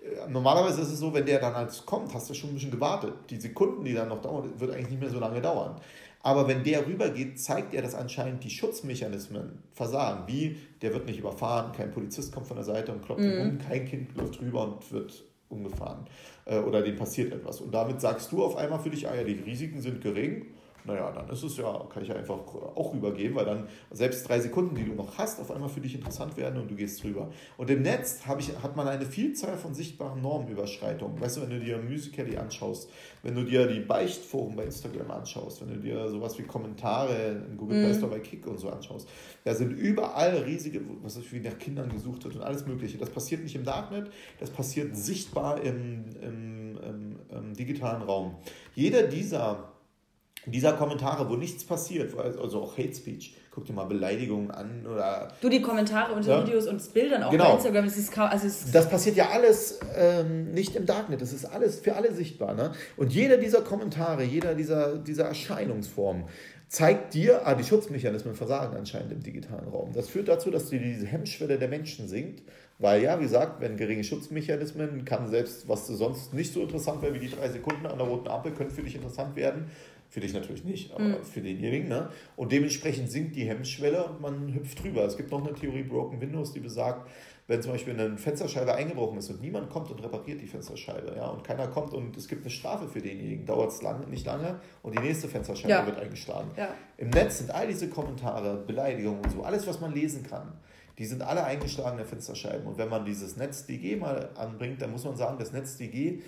Äh, 0.00 0.28
normalerweise 0.28 0.82
ist 0.82 0.92
es 0.92 0.98
so, 0.98 1.12
wenn 1.14 1.24
der 1.24 1.40
dann 1.40 1.54
halt 1.54 1.84
kommt, 1.86 2.12
hast 2.14 2.28
du 2.30 2.34
schon 2.34 2.50
ein 2.50 2.54
bisschen 2.54 2.70
gewartet. 2.70 3.14
Die 3.30 3.40
Sekunden, 3.40 3.84
die 3.84 3.94
dann 3.94 4.08
noch 4.08 4.20
dauern, 4.20 4.52
wird 4.58 4.72
eigentlich 4.72 4.90
nicht 4.90 5.00
mehr 5.00 5.10
so 5.10 5.20
lange 5.20 5.40
dauern. 5.40 5.80
Aber 6.22 6.46
wenn 6.48 6.62
der 6.62 6.86
rübergeht, 6.86 7.40
zeigt 7.40 7.72
er, 7.72 7.82
dass 7.82 7.94
anscheinend 7.94 8.44
die 8.44 8.50
Schutzmechanismen 8.50 9.62
versagen. 9.72 10.24
Wie, 10.26 10.56
der 10.82 10.92
wird 10.92 11.06
nicht 11.06 11.18
überfahren, 11.18 11.72
kein 11.72 11.90
Polizist 11.90 12.32
kommt 12.32 12.46
von 12.46 12.56
der 12.56 12.64
Seite 12.64 12.92
und 12.92 13.02
klopft 13.02 13.24
ihn 13.24 13.34
mhm. 13.34 13.50
um, 13.52 13.58
kein 13.58 13.86
Kind 13.86 14.14
läuft 14.16 14.40
rüber 14.40 14.64
und 14.64 14.92
wird 14.92 15.24
umgefahren. 15.48 16.04
Äh, 16.50 16.58
oder 16.58 16.82
dem 16.82 16.96
passiert 16.96 17.32
etwas. 17.32 17.60
Und 17.60 17.72
damit 17.72 18.00
sagst 18.00 18.32
du 18.32 18.44
auf 18.44 18.56
einmal 18.56 18.80
für 18.80 18.90
dich, 18.90 19.08
ah 19.08 19.14
ja, 19.14 19.22
die 19.22 19.34
Risiken 19.34 19.80
sind 19.80 20.00
gering 20.00 20.46
naja, 20.84 21.10
dann 21.12 21.28
ist 21.28 21.42
es 21.42 21.56
ja, 21.56 21.86
kann 21.92 22.02
ich 22.02 22.08
ja 22.08 22.16
einfach 22.16 22.38
auch 22.38 22.94
rübergehen, 22.94 23.34
weil 23.34 23.44
dann 23.44 23.68
selbst 23.90 24.28
drei 24.28 24.40
Sekunden, 24.40 24.74
die 24.74 24.84
du 24.84 24.94
noch 24.94 25.18
hast, 25.18 25.40
auf 25.40 25.50
einmal 25.50 25.68
für 25.68 25.80
dich 25.80 25.94
interessant 25.94 26.36
werden 26.36 26.60
und 26.60 26.70
du 26.70 26.74
gehst 26.74 27.04
rüber. 27.04 27.30
Und 27.56 27.70
im 27.70 27.82
Netz 27.82 28.20
ich, 28.38 28.62
hat 28.62 28.76
man 28.76 28.88
eine 28.88 29.04
Vielzahl 29.04 29.56
von 29.56 29.74
sichtbaren 29.74 30.22
Normenüberschreitungen. 30.22 31.20
Weißt 31.20 31.36
du, 31.36 31.42
wenn 31.42 31.50
du 31.50 31.60
dir 31.60 31.78
Musical.ly 31.78 32.36
anschaust, 32.36 32.90
wenn 33.22 33.34
du 33.34 33.44
dir 33.44 33.66
die 33.66 33.80
Beichtforen 33.80 34.56
bei 34.56 34.64
Instagram 34.64 35.10
anschaust, 35.10 35.60
wenn 35.60 35.74
du 35.74 35.80
dir 35.80 36.08
sowas 36.08 36.38
wie 36.38 36.42
Kommentare 36.42 37.44
in 37.48 37.56
Google 37.56 37.80
Play 37.80 37.92
mhm. 37.92 37.98
Store 37.98 38.10
bei 38.10 38.20
Kick 38.20 38.46
und 38.46 38.58
so 38.58 38.70
anschaust, 38.70 39.08
da 39.44 39.54
sind 39.54 39.72
überall 39.72 40.36
riesige, 40.38 40.80
was 41.02 41.16
ist 41.16 41.32
wie 41.32 41.40
nach 41.40 41.58
Kindern 41.58 41.90
gesucht 41.90 42.24
wird 42.24 42.36
und 42.36 42.42
alles 42.42 42.66
Mögliche. 42.66 42.98
Das 42.98 43.10
passiert 43.10 43.42
nicht 43.42 43.54
im 43.54 43.64
Darknet, 43.64 44.10
das 44.38 44.50
passiert 44.50 44.96
sichtbar 44.96 45.62
im, 45.62 46.04
im, 46.22 46.78
im, 46.78 47.16
im 47.30 47.54
digitalen 47.54 48.02
Raum. 48.02 48.36
Jeder 48.74 49.02
dieser 49.02 49.70
dieser 50.46 50.72
Kommentare, 50.72 51.28
wo 51.28 51.36
nichts 51.36 51.64
passiert, 51.64 52.16
also 52.18 52.62
auch 52.62 52.78
Hate 52.78 52.94
Speech, 52.94 53.34
guck 53.50 53.66
dir 53.66 53.72
mal 53.72 53.84
Beleidigungen 53.84 54.50
an 54.50 54.86
oder. 54.86 55.28
Du, 55.40 55.48
die 55.48 55.60
Kommentare 55.60 56.12
unter 56.14 56.38
ja? 56.38 56.46
Videos 56.46 56.66
und 56.66 56.94
Bildern 56.94 57.22
auch 57.22 57.30
genau. 57.30 57.48
bei 57.48 57.54
Instagram, 57.54 57.84
das 57.84 57.96
ist 57.98 58.18
also 58.18 58.46
ist 58.46 58.74
Das 58.74 58.88
passiert 58.88 59.16
ja 59.16 59.30
alles 59.30 59.80
ähm, 59.96 60.52
nicht 60.52 60.76
im 60.76 60.86
Darknet, 60.86 61.20
das 61.20 61.32
ist 61.32 61.44
alles 61.44 61.80
für 61.80 61.96
alle 61.96 62.12
sichtbar. 62.12 62.54
Ne? 62.54 62.72
Und 62.96 63.12
jeder 63.12 63.36
dieser 63.36 63.62
Kommentare, 63.62 64.22
jeder 64.22 64.54
dieser, 64.54 64.96
dieser 64.96 65.24
Erscheinungsformen 65.26 66.24
zeigt 66.70 67.14
dir, 67.14 67.46
ah, 67.48 67.54
die 67.54 67.64
Schutzmechanismen 67.64 68.34
versagen 68.34 68.76
anscheinend 68.76 69.10
im 69.10 69.22
digitalen 69.24 69.68
Raum. 69.68 69.92
Das 69.92 70.08
führt 70.08 70.28
dazu, 70.28 70.52
dass 70.52 70.70
dir 70.70 70.78
diese 70.78 71.04
Hemmschwelle 71.04 71.58
der 71.58 71.66
Menschen 71.66 72.06
sinkt, 72.06 72.44
weil 72.78 73.02
ja, 73.02 73.18
wie 73.18 73.24
gesagt, 73.24 73.60
wenn 73.60 73.76
geringe 73.76 74.04
Schutzmechanismen, 74.04 75.04
kann 75.04 75.28
selbst, 75.28 75.68
was 75.68 75.88
sonst 75.88 76.32
nicht 76.32 76.52
so 76.52 76.62
interessant 76.62 77.02
wäre 77.02 77.12
wie 77.12 77.18
die 77.18 77.28
drei 77.28 77.48
Sekunden 77.48 77.86
an 77.86 77.98
der 77.98 78.06
roten 78.06 78.28
Ampel, 78.28 78.52
können 78.52 78.70
für 78.70 78.82
dich 78.82 78.94
interessant 78.94 79.34
werden. 79.34 79.70
Für 80.10 80.20
dich 80.20 80.34
natürlich 80.34 80.64
nicht, 80.64 80.92
aber 80.92 81.04
mhm. 81.04 81.24
für 81.24 81.40
denjenigen. 81.40 81.88
Ne? 81.88 82.10
Und 82.34 82.50
dementsprechend 82.50 83.10
sinkt 83.10 83.36
die 83.36 83.44
Hemmschwelle 83.44 84.04
und 84.04 84.20
man 84.20 84.52
hüpft 84.52 84.82
drüber. 84.82 85.04
Es 85.04 85.16
gibt 85.16 85.30
noch 85.30 85.46
eine 85.46 85.54
Theorie 85.54 85.84
Broken 85.84 86.20
Windows, 86.20 86.52
die 86.52 86.58
besagt, 86.58 87.08
wenn 87.46 87.62
zum 87.62 87.72
Beispiel 87.72 87.94
eine 87.94 88.18
Fensterscheibe 88.18 88.74
eingebrochen 88.74 89.18
ist 89.18 89.30
und 89.30 89.40
niemand 89.40 89.70
kommt 89.70 89.90
und 89.90 90.02
repariert 90.02 90.40
die 90.40 90.46
Fensterscheibe, 90.46 91.14
ja, 91.16 91.26
und 91.26 91.42
keiner 91.42 91.66
kommt 91.66 91.92
und 91.92 92.16
es 92.16 92.28
gibt 92.28 92.42
eine 92.42 92.50
Strafe 92.50 92.86
für 92.86 93.00
denjenigen, 93.00 93.44
dauert 93.44 93.72
es 93.72 93.82
lang, 93.82 94.08
nicht 94.08 94.24
lange 94.24 94.60
und 94.82 94.96
die 94.96 95.02
nächste 95.02 95.26
Fensterscheibe 95.26 95.72
ja. 95.72 95.84
wird 95.84 95.98
eingeschlagen. 95.98 96.50
Ja. 96.56 96.68
Im 96.96 97.10
Netz 97.10 97.38
sind 97.38 97.52
all 97.52 97.66
diese 97.66 97.88
Kommentare, 97.88 98.56
Beleidigungen 98.64 99.24
und 99.24 99.30
so, 99.30 99.42
alles, 99.42 99.66
was 99.66 99.80
man 99.80 99.92
lesen 99.92 100.22
kann, 100.22 100.52
die 100.98 101.06
sind 101.06 101.22
alle 101.22 101.42
eingeschlagene 101.42 102.04
Fensterscheiben. 102.04 102.66
Und 102.66 102.78
wenn 102.78 102.88
man 102.88 103.04
dieses 103.04 103.36
NetzDG 103.36 103.96
mal 103.96 104.30
anbringt, 104.36 104.82
dann 104.82 104.92
muss 104.92 105.04
man 105.04 105.16
sagen, 105.16 105.36
das 105.38 105.50
NetzDG 105.50 106.20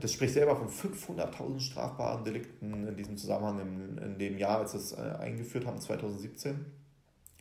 das 0.00 0.12
spricht 0.12 0.34
selber 0.34 0.56
von 0.56 0.68
500.000 0.68 1.60
strafbaren 1.60 2.24
Delikten 2.24 2.86
in 2.86 2.96
diesem 2.96 3.16
Zusammenhang 3.16 3.60
in, 3.60 3.98
in 3.98 4.18
dem 4.18 4.38
Jahr, 4.38 4.58
als 4.58 4.74
es 4.74 4.92
äh, 4.92 4.96
eingeführt 4.96 5.66
haben, 5.66 5.80
2017. 5.80 6.66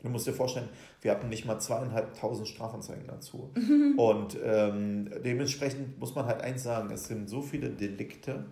Du 0.04 0.10
musst 0.10 0.28
dir 0.28 0.34
vorstellen, 0.34 0.70
wir 1.02 1.12
hatten 1.12 1.30
nicht 1.30 1.46
mal 1.46 1.60
zweieinhalbtausend 1.60 2.48
Strafanzeigen 2.48 3.08
dazu. 3.08 3.52
Und 3.98 4.38
ähm, 4.44 5.10
dementsprechend 5.24 6.00
muss 6.00 6.14
man 6.14 6.28
halt 6.28 6.42
eins 6.42 6.62
sagen, 6.62 6.92
es 6.92 7.08
sind 7.08 7.28
so 7.28 7.42
viele 7.42 7.70
Delikte, 7.70 8.46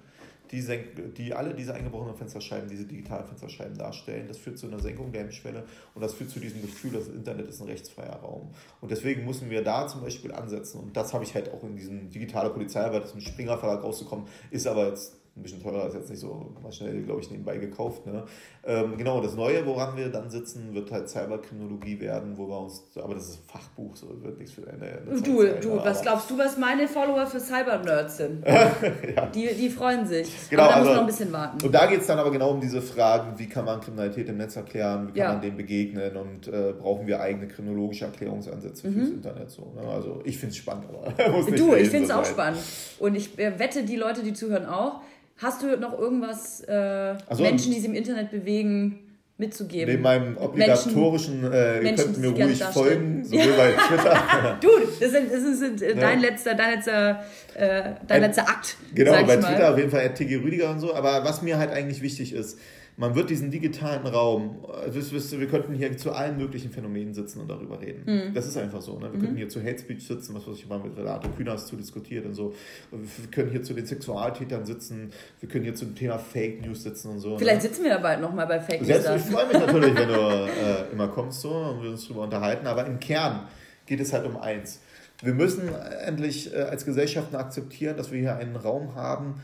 die, 0.53 1.13
die 1.17 1.33
alle 1.33 1.53
diese 1.53 1.73
eingebrochenen 1.73 2.15
Fensterscheiben, 2.15 2.69
diese 2.69 2.85
digitalen 2.85 3.25
Fensterscheiben 3.25 3.77
darstellen. 3.77 4.27
Das 4.27 4.37
führt 4.37 4.57
zu 4.57 4.67
einer 4.67 4.79
Senkung 4.79 5.11
der 5.11 5.21
Hemmschwelle 5.21 5.65
und 5.95 6.01
das 6.01 6.13
führt 6.13 6.29
zu 6.29 6.39
diesem 6.39 6.61
Gefühl, 6.61 6.91
das 6.91 7.07
Internet 7.07 7.49
ist 7.49 7.61
ein 7.61 7.67
rechtsfreier 7.67 8.17
Raum. 8.17 8.51
Und 8.79 8.91
deswegen 8.91 9.25
müssen 9.25 9.49
wir 9.49 9.63
da 9.63 9.87
zum 9.87 10.01
Beispiel 10.01 10.31
ansetzen. 10.31 10.79
Und 10.79 10.95
das 10.95 11.13
habe 11.13 11.23
ich 11.23 11.33
halt 11.33 11.51
auch 11.51 11.63
in 11.63 11.75
diesem 11.75 12.09
digitale 12.11 12.51
Polizeiarbeit, 12.51 13.03
das 13.03 13.13
im 13.13 13.21
Springer 13.21 13.57
Verlag 13.57 13.83
rauszukommen, 13.83 14.27
ist 14.51 14.67
aber 14.67 14.89
jetzt 14.89 15.22
ein 15.35 15.41
bisschen 15.41 15.63
teurer, 15.63 15.87
ist 15.87 15.95
jetzt 15.95 16.11
nicht 16.11 16.19
so 16.19 16.53
mal 16.61 16.71
schnell, 16.71 17.01
glaube 17.01 17.21
ich, 17.21 17.31
nebenbei 17.31 17.57
gekauft. 17.57 18.05
Ne? 18.05 18.23
Ähm, 18.63 18.95
genau, 18.97 19.19
das 19.19 19.33
Neue, 19.35 19.65
woran 19.65 19.97
wir 19.97 20.09
dann 20.09 20.29
sitzen, 20.29 20.75
wird 20.75 20.91
halt 20.91 21.09
Cyberkriminologie 21.09 21.99
werden, 21.99 22.37
wo 22.37 22.47
wir 22.47 22.59
uns, 22.59 22.83
aber 22.95 23.15
das 23.15 23.29
ist 23.29 23.39
ein 23.39 23.47
Fachbuch, 23.47 23.95
so 23.95 24.09
wird 24.21 24.37
nichts 24.37 24.53
für 24.53 24.61
deine. 24.61 25.01
Du, 25.07 25.21
du, 25.21 25.59
du 25.59 25.77
was 25.77 26.03
glaubst 26.03 26.29
du, 26.29 26.37
was 26.37 26.55
meine 26.57 26.87
Follower 26.87 27.25
für 27.25 27.39
Cyber-Nerds 27.39 28.17
sind? 28.17 28.45
ja. 29.15 29.25
die, 29.33 29.55
die 29.55 29.69
freuen 29.69 30.05
sich. 30.05 30.31
Genau, 30.51 30.63
aber 30.63 30.71
da 30.71 30.77
also, 30.77 30.87
muss 30.89 30.95
noch 30.95 31.03
ein 31.03 31.07
bisschen 31.07 31.33
warten. 31.33 31.65
Und 31.65 31.71
da 31.71 31.87
geht 31.87 32.01
es 32.01 32.07
dann 32.07 32.19
aber 32.19 32.29
genau 32.29 32.51
um 32.51 32.61
diese 32.61 32.83
Fragen, 32.83 33.39
wie 33.39 33.47
kann 33.49 33.65
man 33.65 33.81
Kriminalität 33.81 34.29
im 34.29 34.37
Netz 34.37 34.55
erklären, 34.55 35.07
wie 35.07 35.19
kann 35.19 35.29
ja. 35.29 35.31
man 35.33 35.41
dem 35.41 35.57
begegnen 35.57 36.15
und 36.15 36.47
äh, 36.47 36.73
brauchen 36.79 37.07
wir 37.07 37.19
eigene 37.19 37.47
kriminologische 37.47 38.05
Erklärungsansätze 38.05 38.87
mhm. 38.87 38.93
fürs 38.93 39.09
Internet 39.09 39.49
so. 39.49 39.73
Ne? 39.75 39.81
Also 39.87 40.21
ich 40.25 40.37
finde 40.37 40.51
es 40.51 40.57
spannend, 40.57 40.85
aber 40.89 41.11
Du, 41.57 41.73
ich 41.73 41.89
finde 41.89 42.05
es 42.05 42.11
auch 42.11 42.25
spannend. 42.25 42.59
Und 42.99 43.15
ich 43.15 43.37
äh, 43.39 43.57
wette, 43.57 43.83
die 43.83 43.95
Leute, 43.95 44.21
die 44.21 44.33
zuhören, 44.33 44.67
auch 44.67 45.01
Hast 45.37 45.63
du 45.63 45.77
noch 45.77 45.97
irgendwas 45.97 46.61
äh, 46.61 47.15
also, 47.27 47.43
Menschen, 47.43 47.71
die 47.71 47.79
sich 47.79 47.89
im 47.89 47.95
Internet 47.95 48.31
bewegen, 48.31 48.99
mitzugeben? 49.37 49.89
Neben 49.89 50.03
meinem 50.03 50.37
obligatorischen, 50.37 51.51
äh, 51.51 51.81
ihr 51.81 51.95
könnt 51.95 52.17
mir 52.17 52.29
ruhig 52.29 52.63
folgen, 52.63 53.23
sowohl 53.23 53.53
bei 53.57 53.71
Twitter. 53.87 54.57
du, 54.61 54.69
das 54.99 55.11
sind, 55.11 55.31
das 55.31 55.59
sind 55.59 55.81
äh, 55.81 55.95
dein, 55.95 56.21
ja. 56.21 56.29
letzter, 56.29 56.53
dein 56.53 56.75
letzter, 56.75 57.23
äh, 57.55 57.83
dein 58.07 58.21
letzter 58.21 58.47
Akt. 58.47 58.77
Genau, 58.93 59.11
bei 59.11 59.37
Twitter 59.37 59.71
auf 59.71 59.77
jeden 59.77 59.89
Fall 59.89 60.13
TG 60.13 60.37
Rüdiger 60.37 60.69
und 60.69 60.79
so. 60.79 60.93
Aber 60.93 61.25
was 61.25 61.41
mir 61.41 61.57
halt 61.57 61.71
eigentlich 61.71 62.01
wichtig 62.01 62.33
ist, 62.33 62.59
man 62.95 63.15
wird 63.15 63.29
diesen 63.29 63.49
digitalen 63.49 64.05
Raum, 64.05 64.63
also 64.65 65.39
wir 65.39 65.47
könnten 65.47 65.73
hier 65.73 65.97
zu 65.97 66.11
allen 66.11 66.37
möglichen 66.37 66.71
Phänomenen 66.71 67.13
sitzen 67.13 67.39
und 67.39 67.49
darüber 67.49 67.81
reden. 67.81 68.03
Mhm. 68.05 68.33
Das 68.33 68.47
ist 68.47 68.55
einfach 68.55 68.81
so. 68.81 68.99
Ne? 68.99 69.11
Wir 69.11 69.17
mhm. 69.17 69.21
könnten 69.21 69.37
hier 69.37 69.49
zu 69.49 69.63
Hate 69.63 69.79
Speech 69.79 70.05
sitzen, 70.05 70.35
was, 70.35 70.47
was 70.47 70.57
ich 70.57 70.67
mal 70.67 70.79
mit 70.79 70.95
Renato 70.95 71.27
Kühners 71.29 71.65
zu 71.65 71.75
diskutiert 71.75 72.25
und 72.25 72.33
so. 72.33 72.53
Wir 72.91 73.31
können 73.31 73.49
hier 73.49 73.63
zu 73.63 73.73
den 73.73 73.85
Sexualtätern 73.85 74.65
sitzen, 74.65 75.11
wir 75.39 75.49
können 75.49 75.63
hier 75.63 75.75
zum 75.75 75.95
Thema 75.95 76.19
Fake 76.19 76.65
News 76.65 76.83
sitzen 76.83 77.09
und 77.09 77.19
so. 77.19 77.37
Vielleicht 77.37 77.63
ne? 77.63 77.69
sitzen 77.69 77.83
wir 77.83 77.91
ja 77.91 77.97
bald 77.97 78.21
nochmal 78.21 78.45
bei 78.45 78.59
Fake 78.59 78.81
News. 78.81 79.05
freue 79.23 79.47
mich 79.47 79.57
natürlich, 79.57 79.95
wenn 79.95 80.09
du 80.09 80.13
äh, 80.13 80.91
immer 80.91 81.07
kommst 81.07 81.41
so 81.41 81.51
und 81.51 81.81
wir 81.81 81.89
uns 81.89 82.03
darüber 82.03 82.23
unterhalten. 82.23 82.67
Aber 82.67 82.85
im 82.85 82.99
Kern 82.99 83.47
geht 83.85 83.99
es 83.99 84.13
halt 84.13 84.25
um 84.25 84.37
eins. 84.37 84.79
Wir 85.21 85.33
müssen 85.33 85.69
endlich 86.05 86.53
äh, 86.53 86.57
als 86.57 86.85
Gesellschaften 86.85 87.35
akzeptieren, 87.35 87.97
dass 87.97 88.11
wir 88.11 88.19
hier 88.19 88.35
einen 88.35 88.55
Raum 88.55 88.95
haben, 88.95 89.41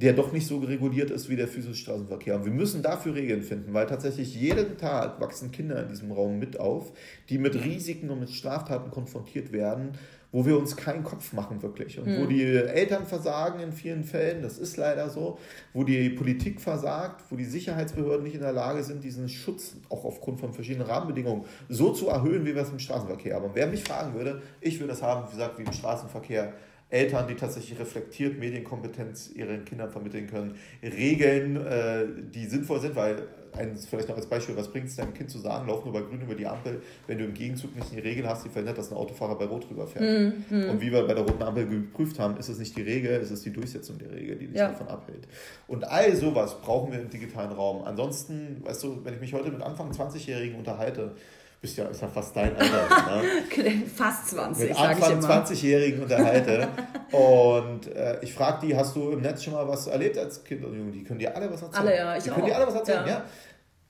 der 0.00 0.12
doch 0.12 0.32
nicht 0.32 0.46
so 0.46 0.58
reguliert 0.58 1.10
ist 1.10 1.28
wie 1.28 1.34
der 1.34 1.48
physische 1.48 1.74
Straßenverkehr. 1.74 2.36
Und 2.36 2.44
wir 2.44 2.52
müssen 2.52 2.82
dafür 2.82 3.16
Regeln 3.16 3.42
finden, 3.42 3.74
weil 3.74 3.86
tatsächlich 3.86 4.32
jeden 4.32 4.76
Tag 4.76 5.20
wachsen 5.20 5.50
Kinder 5.50 5.82
in 5.82 5.88
diesem 5.88 6.12
Raum 6.12 6.38
mit 6.38 6.60
auf, 6.60 6.92
die 7.28 7.38
mit 7.38 7.56
Risiken 7.56 8.08
und 8.10 8.20
mit 8.20 8.30
Straftaten 8.30 8.92
konfrontiert 8.92 9.50
werden, 9.50 9.98
wo 10.30 10.46
wir 10.46 10.56
uns 10.56 10.76
keinen 10.76 11.02
Kopf 11.02 11.32
machen 11.32 11.62
wirklich. 11.62 11.98
Und 11.98 12.06
mhm. 12.06 12.16
wo 12.18 12.22
hm. 12.22 12.28
die 12.28 12.44
Eltern 12.44 13.06
versagen 13.06 13.58
in 13.58 13.72
vielen 13.72 14.04
Fällen, 14.04 14.40
das 14.40 14.58
ist 14.58 14.76
leider 14.76 15.10
so, 15.10 15.38
wo 15.72 15.82
die 15.82 16.10
Politik 16.10 16.60
versagt, 16.60 17.24
wo 17.30 17.34
die 17.34 17.44
Sicherheitsbehörden 17.44 18.22
nicht 18.22 18.36
in 18.36 18.42
der 18.42 18.52
Lage 18.52 18.84
sind, 18.84 19.02
diesen 19.02 19.28
Schutz 19.28 19.74
auch 19.88 20.04
aufgrund 20.04 20.38
von 20.38 20.52
verschiedenen 20.52 20.86
Rahmenbedingungen 20.86 21.44
so 21.68 21.92
zu 21.92 22.08
erhöhen, 22.08 22.46
wie 22.46 22.54
wir 22.54 22.62
es 22.62 22.70
im 22.70 22.78
Straßenverkehr 22.78 23.34
haben. 23.34 23.46
Und 23.46 23.56
wer 23.56 23.66
mich 23.66 23.82
fragen 23.82 24.14
würde, 24.14 24.42
ich 24.60 24.78
würde 24.78 24.92
das 24.92 25.02
haben, 25.02 25.26
wie 25.26 25.32
gesagt, 25.32 25.58
wie 25.58 25.64
im 25.64 25.72
Straßenverkehr 25.72 26.52
Eltern, 26.90 27.28
die 27.28 27.34
tatsächlich 27.34 27.78
reflektiert 27.78 28.38
Medienkompetenz 28.38 29.30
ihren 29.34 29.64
Kindern 29.64 29.90
vermitteln 29.90 30.26
können, 30.26 30.54
Regeln, 30.82 31.56
äh, 31.56 32.06
die 32.34 32.46
sinnvoll 32.46 32.80
sind, 32.80 32.96
weil 32.96 33.24
ein, 33.52 33.76
vielleicht 33.76 34.08
noch 34.08 34.16
als 34.16 34.26
Beispiel, 34.26 34.56
was 34.56 34.68
bringt 34.68 34.88
es 34.88 34.96
deinem 34.96 35.14
Kind 35.14 35.30
zu 35.30 35.38
sagen, 35.38 35.68
lauf 35.68 35.84
nur 35.84 35.92
bei 35.92 36.00
grün 36.00 36.20
über 36.20 36.34
die 36.34 36.46
Ampel, 36.46 36.82
wenn 37.06 37.18
du 37.18 37.24
im 37.24 37.34
Gegenzug 37.34 37.74
nicht 37.74 37.92
die 37.92 37.98
Regel 37.98 38.28
hast, 38.28 38.44
die 38.44 38.48
verhindert, 38.48 38.78
dass 38.78 38.90
ein 38.90 38.96
Autofahrer 38.96 39.36
bei 39.36 39.46
Rot 39.46 39.68
rüberfährt. 39.70 40.50
Mhm. 40.50 40.70
Und 40.70 40.80
wie 40.80 40.92
wir 40.92 41.06
bei 41.06 41.14
der 41.14 41.24
roten 41.24 41.42
Ampel 41.42 41.66
geprüft 41.66 42.18
haben, 42.18 42.36
ist 42.36 42.48
es 42.48 42.58
nicht 42.58 42.76
die 42.76 42.82
Regel, 42.82 43.20
ist 43.20 43.30
es 43.30 43.42
die 43.42 43.52
Durchsetzung 43.52 43.98
der 43.98 44.12
Regel, 44.12 44.36
die 44.36 44.46
dich 44.48 44.56
ja. 44.56 44.68
davon 44.68 44.88
abhält. 44.88 45.26
Und 45.66 45.84
all 45.84 46.14
sowas 46.14 46.60
brauchen 46.60 46.92
wir 46.92 47.00
im 47.00 47.10
digitalen 47.10 47.52
Raum. 47.52 47.84
Ansonsten, 47.84 48.62
weißt 48.64 48.84
du, 48.84 49.04
wenn 49.04 49.14
ich 49.14 49.20
mich 49.20 49.32
heute 49.32 49.50
mit 49.50 49.62
Anfang 49.62 49.90
20-Jährigen 49.90 50.56
unterhalte, 50.56 51.12
bist 51.60 51.76
ja, 51.76 51.86
ist 51.86 52.02
ja 52.02 52.08
fast 52.08 52.36
dein 52.36 52.56
Alter. 52.56 52.88
Ne? 53.58 53.82
fast 53.94 54.28
20. 54.28 54.68
Mit 54.68 54.78
Anfang 54.78 55.20
20-Jährigen 55.20 56.02
unterhalte. 56.02 56.68
und 57.12 57.86
äh, 57.88 58.22
ich 58.22 58.32
frage 58.32 58.66
die, 58.66 58.76
hast 58.76 58.94
du 58.94 59.10
im 59.10 59.22
Netz 59.22 59.42
schon 59.42 59.54
mal 59.54 59.66
was 59.66 59.86
erlebt 59.88 60.18
als 60.18 60.44
Kind 60.44 60.64
und 60.64 60.76
Jugend? 60.76 60.94
Die 60.94 61.02
können 61.02 61.18
dir 61.18 61.34
alle 61.34 61.50
was 61.50 61.62
erzählen. 61.62 61.86
Alle, 61.86 61.96
ja. 61.96 62.16
Ich 62.16 62.24
die 62.24 62.30
auch. 62.30 62.34
können 62.34 62.46
dir 62.46 62.56
alle 62.56 62.66
was 62.66 62.74
erzählen, 62.74 63.06
ja. 63.06 63.12
ja. 63.12 63.24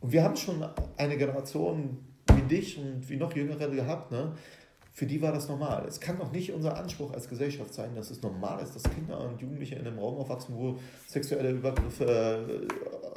Und 0.01 0.13
wir 0.13 0.23
haben 0.23 0.37
schon 0.37 0.65
eine 0.97 1.17
Generation 1.17 1.99
wie 2.35 2.43
dich 2.43 2.79
und 2.79 3.09
wie 3.09 3.17
noch 3.17 3.35
Jüngere 3.35 3.69
gehabt, 3.69 4.13
ne? 4.13 4.33
Für 4.93 5.07
die 5.07 5.23
war 5.23 5.31
das 5.31 5.49
normal. 5.49 5.85
Es 5.87 6.01
kann 6.01 6.19
doch 6.19 6.33
nicht 6.33 6.53
unser 6.53 6.77
Anspruch 6.77 7.13
als 7.13 7.29
Gesellschaft 7.29 7.73
sein, 7.73 7.95
dass 7.95 8.11
es 8.11 8.21
normal 8.21 8.61
ist, 8.61 8.75
dass 8.75 8.83
Kinder 8.83 9.21
und 9.21 9.41
Jugendliche 9.41 9.77
in 9.77 9.87
einem 9.87 9.97
Raum 9.97 10.17
aufwachsen, 10.17 10.57
wo 10.57 10.77
sexuelle 11.07 11.51
Übergriffe, 11.51 12.05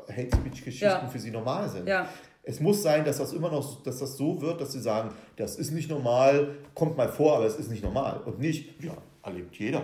äh, 0.08 0.12
Hate 0.12 0.36
Speech-Geschichten 0.36 0.86
ja. 0.86 1.08
für 1.08 1.18
sie 1.18 1.32
normal 1.32 1.68
sind. 1.70 1.88
Ja. 1.88 2.08
Es 2.44 2.60
muss 2.60 2.82
sein, 2.82 3.06
dass 3.06 3.18
das 3.18 3.34
immer 3.34 3.52
noch, 3.52 3.84
dass 3.84 4.00
das 4.00 4.18
so 4.18 4.42
wird, 4.42 4.60
dass 4.62 4.72
sie 4.72 4.82
sagen, 4.82 5.12
das 5.36 5.58
ist 5.58 5.72
nicht 5.72 5.90
normal, 5.90 6.56
kommt 6.74 6.98
mal 6.98 7.10
vor, 7.10 7.38
aber 7.38 7.46
es 7.46 7.56
ist 7.56 7.70
nicht 7.70 7.84
normal. 7.84 8.22
Und 8.26 8.40
nicht, 8.40 8.84
ja, 8.84 8.98
erlebt 9.22 9.56
jeder. 9.58 9.84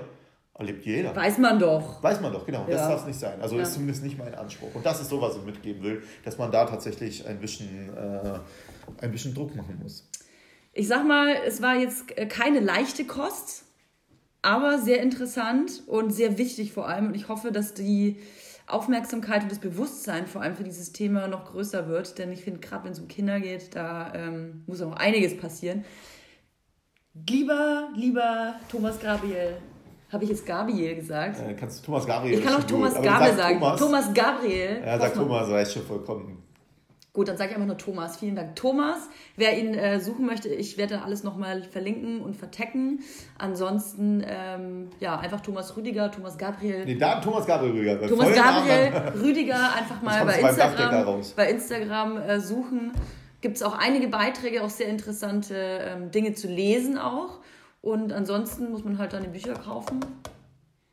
Erlebt 0.55 0.86
jeder. 0.86 1.16
Weiß 1.16 1.38
man 1.38 1.60
doch. 1.60 2.01
Weiß 2.01 2.20
man 2.20 2.34
doch, 2.34 2.43
genau. 2.43 2.62
Ja. 2.62 2.78
Das 2.78 2.88
darf 2.88 3.01
es 3.01 3.08
nicht 3.08 3.20
sein. 3.20 3.39
Also 3.41 3.58
ja. 3.58 3.62
ist 3.62 3.74
zumindest 3.74 4.03
nicht 4.03 4.18
mein 4.18 4.34
Anspruch. 4.34 4.74
Und 4.74 4.84
das 4.84 4.99
ist 4.99 5.10
so, 5.10 5.22
was 5.22 5.36
ich 5.36 5.43
mitgeben 5.43 5.84
will, 5.84 6.01
dass 6.26 6.39
man 6.39 6.51
da 6.51 6.66
tatsächlich 6.66 7.28
ein 7.28 7.39
bisschen, 7.39 7.95
äh, 7.95 8.39
ein 9.01 9.12
bisschen 9.12 9.36
Druck 9.36 9.55
machen 9.55 9.80
muss. 9.84 10.10
Ich 10.74 10.88
sag 10.88 11.05
mal, 11.05 11.36
es 11.45 11.62
war 11.62 11.76
jetzt 11.76 12.08
keine 12.30 12.60
leichte 12.60 13.05
Kost, 13.05 13.66
aber 14.41 14.80
sehr 14.80 15.01
interessant 15.01 15.84
und 15.86 16.12
sehr 16.12 16.39
wichtig 16.39 16.74
vor 16.74 16.88
allem. 16.88 17.08
Und 17.08 17.16
ich 17.16 17.28
hoffe, 17.28 17.51
dass 17.51 17.76
die 17.76 18.18
Aufmerksamkeit 18.68 19.43
und 19.43 19.51
das 19.51 19.59
Bewusstsein 19.59 20.28
vor 20.28 20.41
allem 20.41 20.55
für 20.55 20.63
dieses 20.63 20.91
Thema 20.91 21.28
noch 21.28 21.45
größer 21.45 21.88
wird. 21.88 22.18
Denn 22.18 22.32
ich 22.32 22.43
finde, 22.43 22.59
gerade 22.59 22.84
wenn 22.84 22.91
es 22.91 22.99
um 22.99 23.07
Kinder 23.07 23.39
geht, 23.39 23.76
da 23.76 24.13
ähm, 24.13 24.63
muss 24.68 24.82
auch 24.82 24.93
einiges 24.93 25.38
passieren. 25.38 25.86
Lieber, 27.28 27.89
lieber 27.95 28.55
Thomas 28.70 28.99
Gabriel, 28.99 29.57
habe 30.11 30.24
ich 30.24 30.30
jetzt 30.30 30.45
Gabriel 30.45 30.95
gesagt? 30.95 31.39
Äh, 31.39 31.53
kannst 31.53 31.80
du 31.80 31.86
Thomas 31.86 32.05
Gabriel 32.05 32.38
Ich 32.38 32.45
kann 32.45 32.61
auch 32.61 32.63
Thomas 32.65 32.93
Gabriel 33.01 33.36
sagen. 33.36 33.59
Thomas, 33.59 33.80
Thomas 33.80 34.13
Gabriel. 34.13 34.82
Ja, 34.86 34.99
sag 34.99 35.13
Thomas, 35.13 35.49
reicht 35.49 35.72
schon 35.72 35.84
vollkommen. 35.84 36.43
Gut, 37.18 37.30
dann 37.30 37.36
sage 37.36 37.49
ich 37.49 37.55
einfach 37.55 37.65
nur 37.65 37.80
Thomas. 37.80 38.18
Vielen 38.18 38.36
Dank, 38.36 38.55
Thomas. 38.55 39.09
Wer 39.38 39.57
ihn 39.57 39.74
äh, 39.74 39.99
suchen 39.99 40.28
möchte, 40.28 40.49
ich 40.49 40.78
werde 40.78 41.01
alles 41.01 41.24
nochmal 41.24 41.63
verlinken 41.63 42.22
und 42.22 42.36
vertecken. 42.36 42.99
Ansonsten, 43.39 44.24
ähm, 44.24 44.91
ja, 44.99 45.18
einfach 45.18 45.41
Thomas 45.41 45.76
Rüdiger, 45.76 46.11
Thomas 46.11 46.38
Gabriel. 46.38 46.86
Nee, 46.86 46.93
da 46.93 47.20
Thomas 47.20 47.47
Gabriel 47.47 47.72
Rüdiger. 47.72 48.07
Thomas 48.07 48.36
Gabriel 48.36 49.13
Rüdiger 49.20 49.74
einfach 49.76 49.99
mal 50.03 50.26
bei 50.26 50.41
Instagram, 50.41 51.24
bei 51.36 51.49
Instagram 51.49 52.18
äh, 52.18 52.39
suchen. 52.39 52.91
Gibt 53.41 53.55
es 53.55 53.63
auch 53.63 53.76
einige 53.76 54.09
Beiträge, 54.09 54.63
auch 54.63 54.70
sehr 54.70 54.89
interessante 54.89 55.55
ähm, 55.55 56.11
Dinge 56.11 56.34
zu 56.34 56.47
lesen 56.47 56.99
auch. 56.99 57.39
Und 57.82 58.13
ansonsten 58.13 58.70
muss 58.70 58.84
man 58.84 58.99
halt 58.99 59.13
dann 59.13 59.24
die 59.24 59.30
Bücher 59.30 59.55
kaufen 59.55 60.01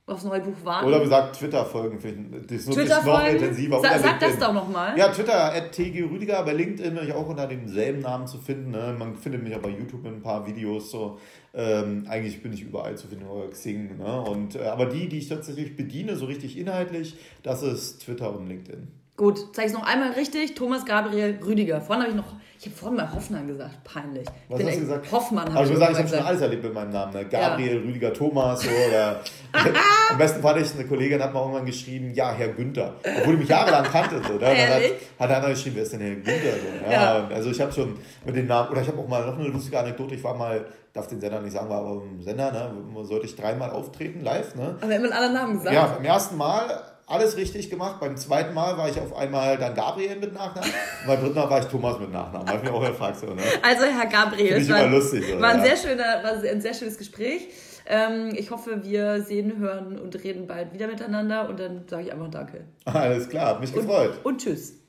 aufs 0.06 0.24
neue 0.24 0.40
Buch 0.40 0.56
warten. 0.64 0.86
Oder 0.86 0.98
wie 0.98 1.04
gesagt, 1.04 1.36
Twitter 1.36 1.64
folgen. 1.64 1.98
Das 2.46 2.58
ist 2.58 2.70
Twitter 2.70 3.02
noch 3.02 3.26
intensiver. 3.26 3.80
Sa 3.80 3.98
sag 3.98 4.20
das 4.20 4.38
doch 4.38 4.52
nochmal. 4.52 4.98
Ja, 4.98 5.08
Twitter, 5.08 5.54
at 5.54 5.72
TG 5.72 6.02
Rüdiger, 6.02 6.42
bei 6.42 6.52
LinkedIn 6.52 6.94
bin 6.94 7.04
ich 7.04 7.12
auch 7.14 7.26
unter 7.26 7.46
demselben 7.46 8.00
Namen 8.00 8.26
zu 8.26 8.38
finden. 8.38 8.70
Ne? 8.70 8.94
Man 8.98 9.16
findet 9.16 9.42
mich 9.42 9.54
auch 9.56 9.60
bei 9.60 9.70
YouTube 9.70 10.02
mit 10.02 10.12
ein 10.12 10.22
paar 10.22 10.46
Videos. 10.46 10.90
So. 10.90 11.18
Ähm, 11.54 12.06
eigentlich 12.08 12.42
bin 12.42 12.52
ich 12.52 12.62
überall 12.62 12.96
zu 12.98 13.08
finden, 13.08 13.26
oder 13.26 13.48
Xing. 13.48 13.96
Ne? 13.96 14.20
Und, 14.20 14.56
äh, 14.56 14.64
aber 14.64 14.86
die, 14.86 15.08
die 15.08 15.18
ich 15.18 15.28
tatsächlich 15.28 15.74
bediene, 15.74 16.16
so 16.16 16.26
richtig 16.26 16.58
inhaltlich, 16.58 17.16
das 17.42 17.62
ist 17.62 18.04
Twitter 18.04 18.36
und 18.36 18.46
LinkedIn. 18.46 19.03
Gut, 19.16 19.54
zeige 19.54 19.68
ich 19.68 19.72
es 19.72 19.78
noch 19.78 19.86
einmal 19.86 20.10
richtig. 20.12 20.56
Thomas 20.56 20.84
Gabriel 20.84 21.38
Rüdiger. 21.44 21.80
Vorhin 21.80 22.02
habe 22.02 22.10
ich 22.10 22.16
noch, 22.16 22.34
ich 22.58 22.66
habe 22.66 22.74
vorhin 22.74 22.96
mal 22.96 23.12
Hoffmann 23.14 23.46
gesagt, 23.46 23.84
peinlich. 23.84 24.26
Was 24.48 24.58
Bin 24.58 24.66
hast 24.66 24.74
du 24.74 24.80
gesagt? 24.80 25.12
Hoffmann 25.12 25.44
habe 25.46 25.56
also 25.56 25.72
ich 25.72 25.78
gesagt. 25.78 25.92
ich 25.92 25.98
habe 25.98 26.08
schon 26.08 26.26
alles 26.26 26.40
erlebt 26.40 26.64
mit 26.64 26.74
meinem 26.74 26.90
Namen. 26.90 27.12
Ne? 27.12 27.24
Gabriel, 27.26 27.76
ja. 27.76 27.80
Rüdiger, 27.80 28.12
Thomas 28.12 28.62
so, 28.62 28.70
oder 28.70 29.20
am 30.10 30.18
besten 30.18 30.42
fand 30.42 30.60
ich, 30.60 30.74
eine 30.74 30.84
Kollegin 30.84 31.22
hat 31.22 31.32
mal 31.32 31.42
irgendwann 31.42 31.64
geschrieben, 31.64 32.12
ja, 32.12 32.32
Herr 32.32 32.48
Günther. 32.48 32.94
Obwohl 33.18 33.34
ich 33.34 33.40
mich 33.40 33.48
jahrelang 33.48 33.84
kannte. 33.84 34.20
So, 34.26 34.32
ne? 34.32 34.40
Dann 34.40 34.56
hat, 34.56 34.82
hat 35.20 35.30
einer 35.30 35.50
geschrieben, 35.50 35.76
wer 35.76 35.82
ist 35.84 35.92
denn 35.92 36.00
Herr 36.00 36.14
Günther? 36.16 36.34
So, 36.34 36.90
ja. 36.90 36.92
ja. 36.92 37.28
Also 37.28 37.50
ich 37.50 37.60
habe 37.60 37.70
schon 37.70 37.96
mit 38.24 38.34
den 38.34 38.48
Namen, 38.48 38.70
oder 38.70 38.82
ich 38.82 38.88
habe 38.88 38.98
auch 38.98 39.06
mal 39.06 39.24
noch 39.24 39.38
eine 39.38 39.46
lustige 39.46 39.78
Anekdote, 39.78 40.16
ich 40.16 40.24
war 40.24 40.34
mal 40.34 40.66
darf 40.92 41.08
den 41.08 41.20
Sender 41.20 41.40
nicht 41.40 41.52
sagen, 41.52 41.68
war 41.68 41.80
aber 41.80 42.02
im 42.02 42.22
Sender, 42.22 42.52
ne, 42.52 43.04
sollte 43.04 43.26
ich 43.26 43.34
dreimal 43.34 43.70
auftreten, 43.70 44.22
live. 44.22 44.54
Ne? 44.54 44.76
Aber 44.80 44.94
immer 44.94 45.12
alle 45.12 45.32
Namen 45.32 45.54
gesagt. 45.54 45.74
Ja, 45.74 45.86
beim 45.86 46.04
ersten 46.04 46.36
Mal 46.36 46.93
alles 47.06 47.36
richtig 47.36 47.70
gemacht. 47.70 48.00
Beim 48.00 48.16
zweiten 48.16 48.54
Mal 48.54 48.76
war 48.76 48.88
ich 48.88 48.98
auf 48.98 49.14
einmal 49.14 49.58
dann 49.58 49.74
Gabriel 49.74 50.16
mit 50.16 50.32
Nachnamen. 50.32 50.70
Und 50.70 51.06
beim 51.06 51.20
dritten 51.20 51.34
Mal 51.34 51.50
war 51.50 51.60
ich 51.60 51.66
Thomas 51.66 51.98
mit 51.98 52.12
Nachnamen. 52.12 52.48
Habe 52.48 52.58
ich 52.58 52.64
mir 52.64 52.72
auch 52.72 52.86
gefragt. 52.86 53.18
So, 53.18 53.26
ne? 53.26 53.42
Also 53.62 53.84
Herr 53.84 54.06
Gabriel, 54.06 54.54
es 54.54 54.68
war, 54.68 54.86
lustig, 54.86 55.24
so, 55.28 55.40
war, 55.40 55.50
ein 55.50 55.58
ja. 55.58 55.64
sehr 55.64 55.76
schöner, 55.76 56.22
war 56.22 56.32
ein 56.50 56.60
sehr 56.60 56.74
schönes 56.74 56.96
Gespräch. 56.98 57.48
Ähm, 57.86 58.32
ich 58.34 58.50
hoffe, 58.50 58.82
wir 58.82 59.22
sehen, 59.22 59.58
hören 59.58 59.98
und 59.98 60.22
reden 60.24 60.46
bald 60.46 60.72
wieder 60.72 60.86
miteinander 60.86 61.48
und 61.48 61.60
dann 61.60 61.84
sage 61.86 62.04
ich 62.04 62.12
einfach 62.12 62.30
Danke. 62.30 62.64
Alles 62.86 63.28
klar, 63.28 63.48
hat 63.48 63.60
mich 63.60 63.74
gefreut. 63.74 64.18
und, 64.22 64.34
und 64.34 64.40
tschüss. 64.40 64.83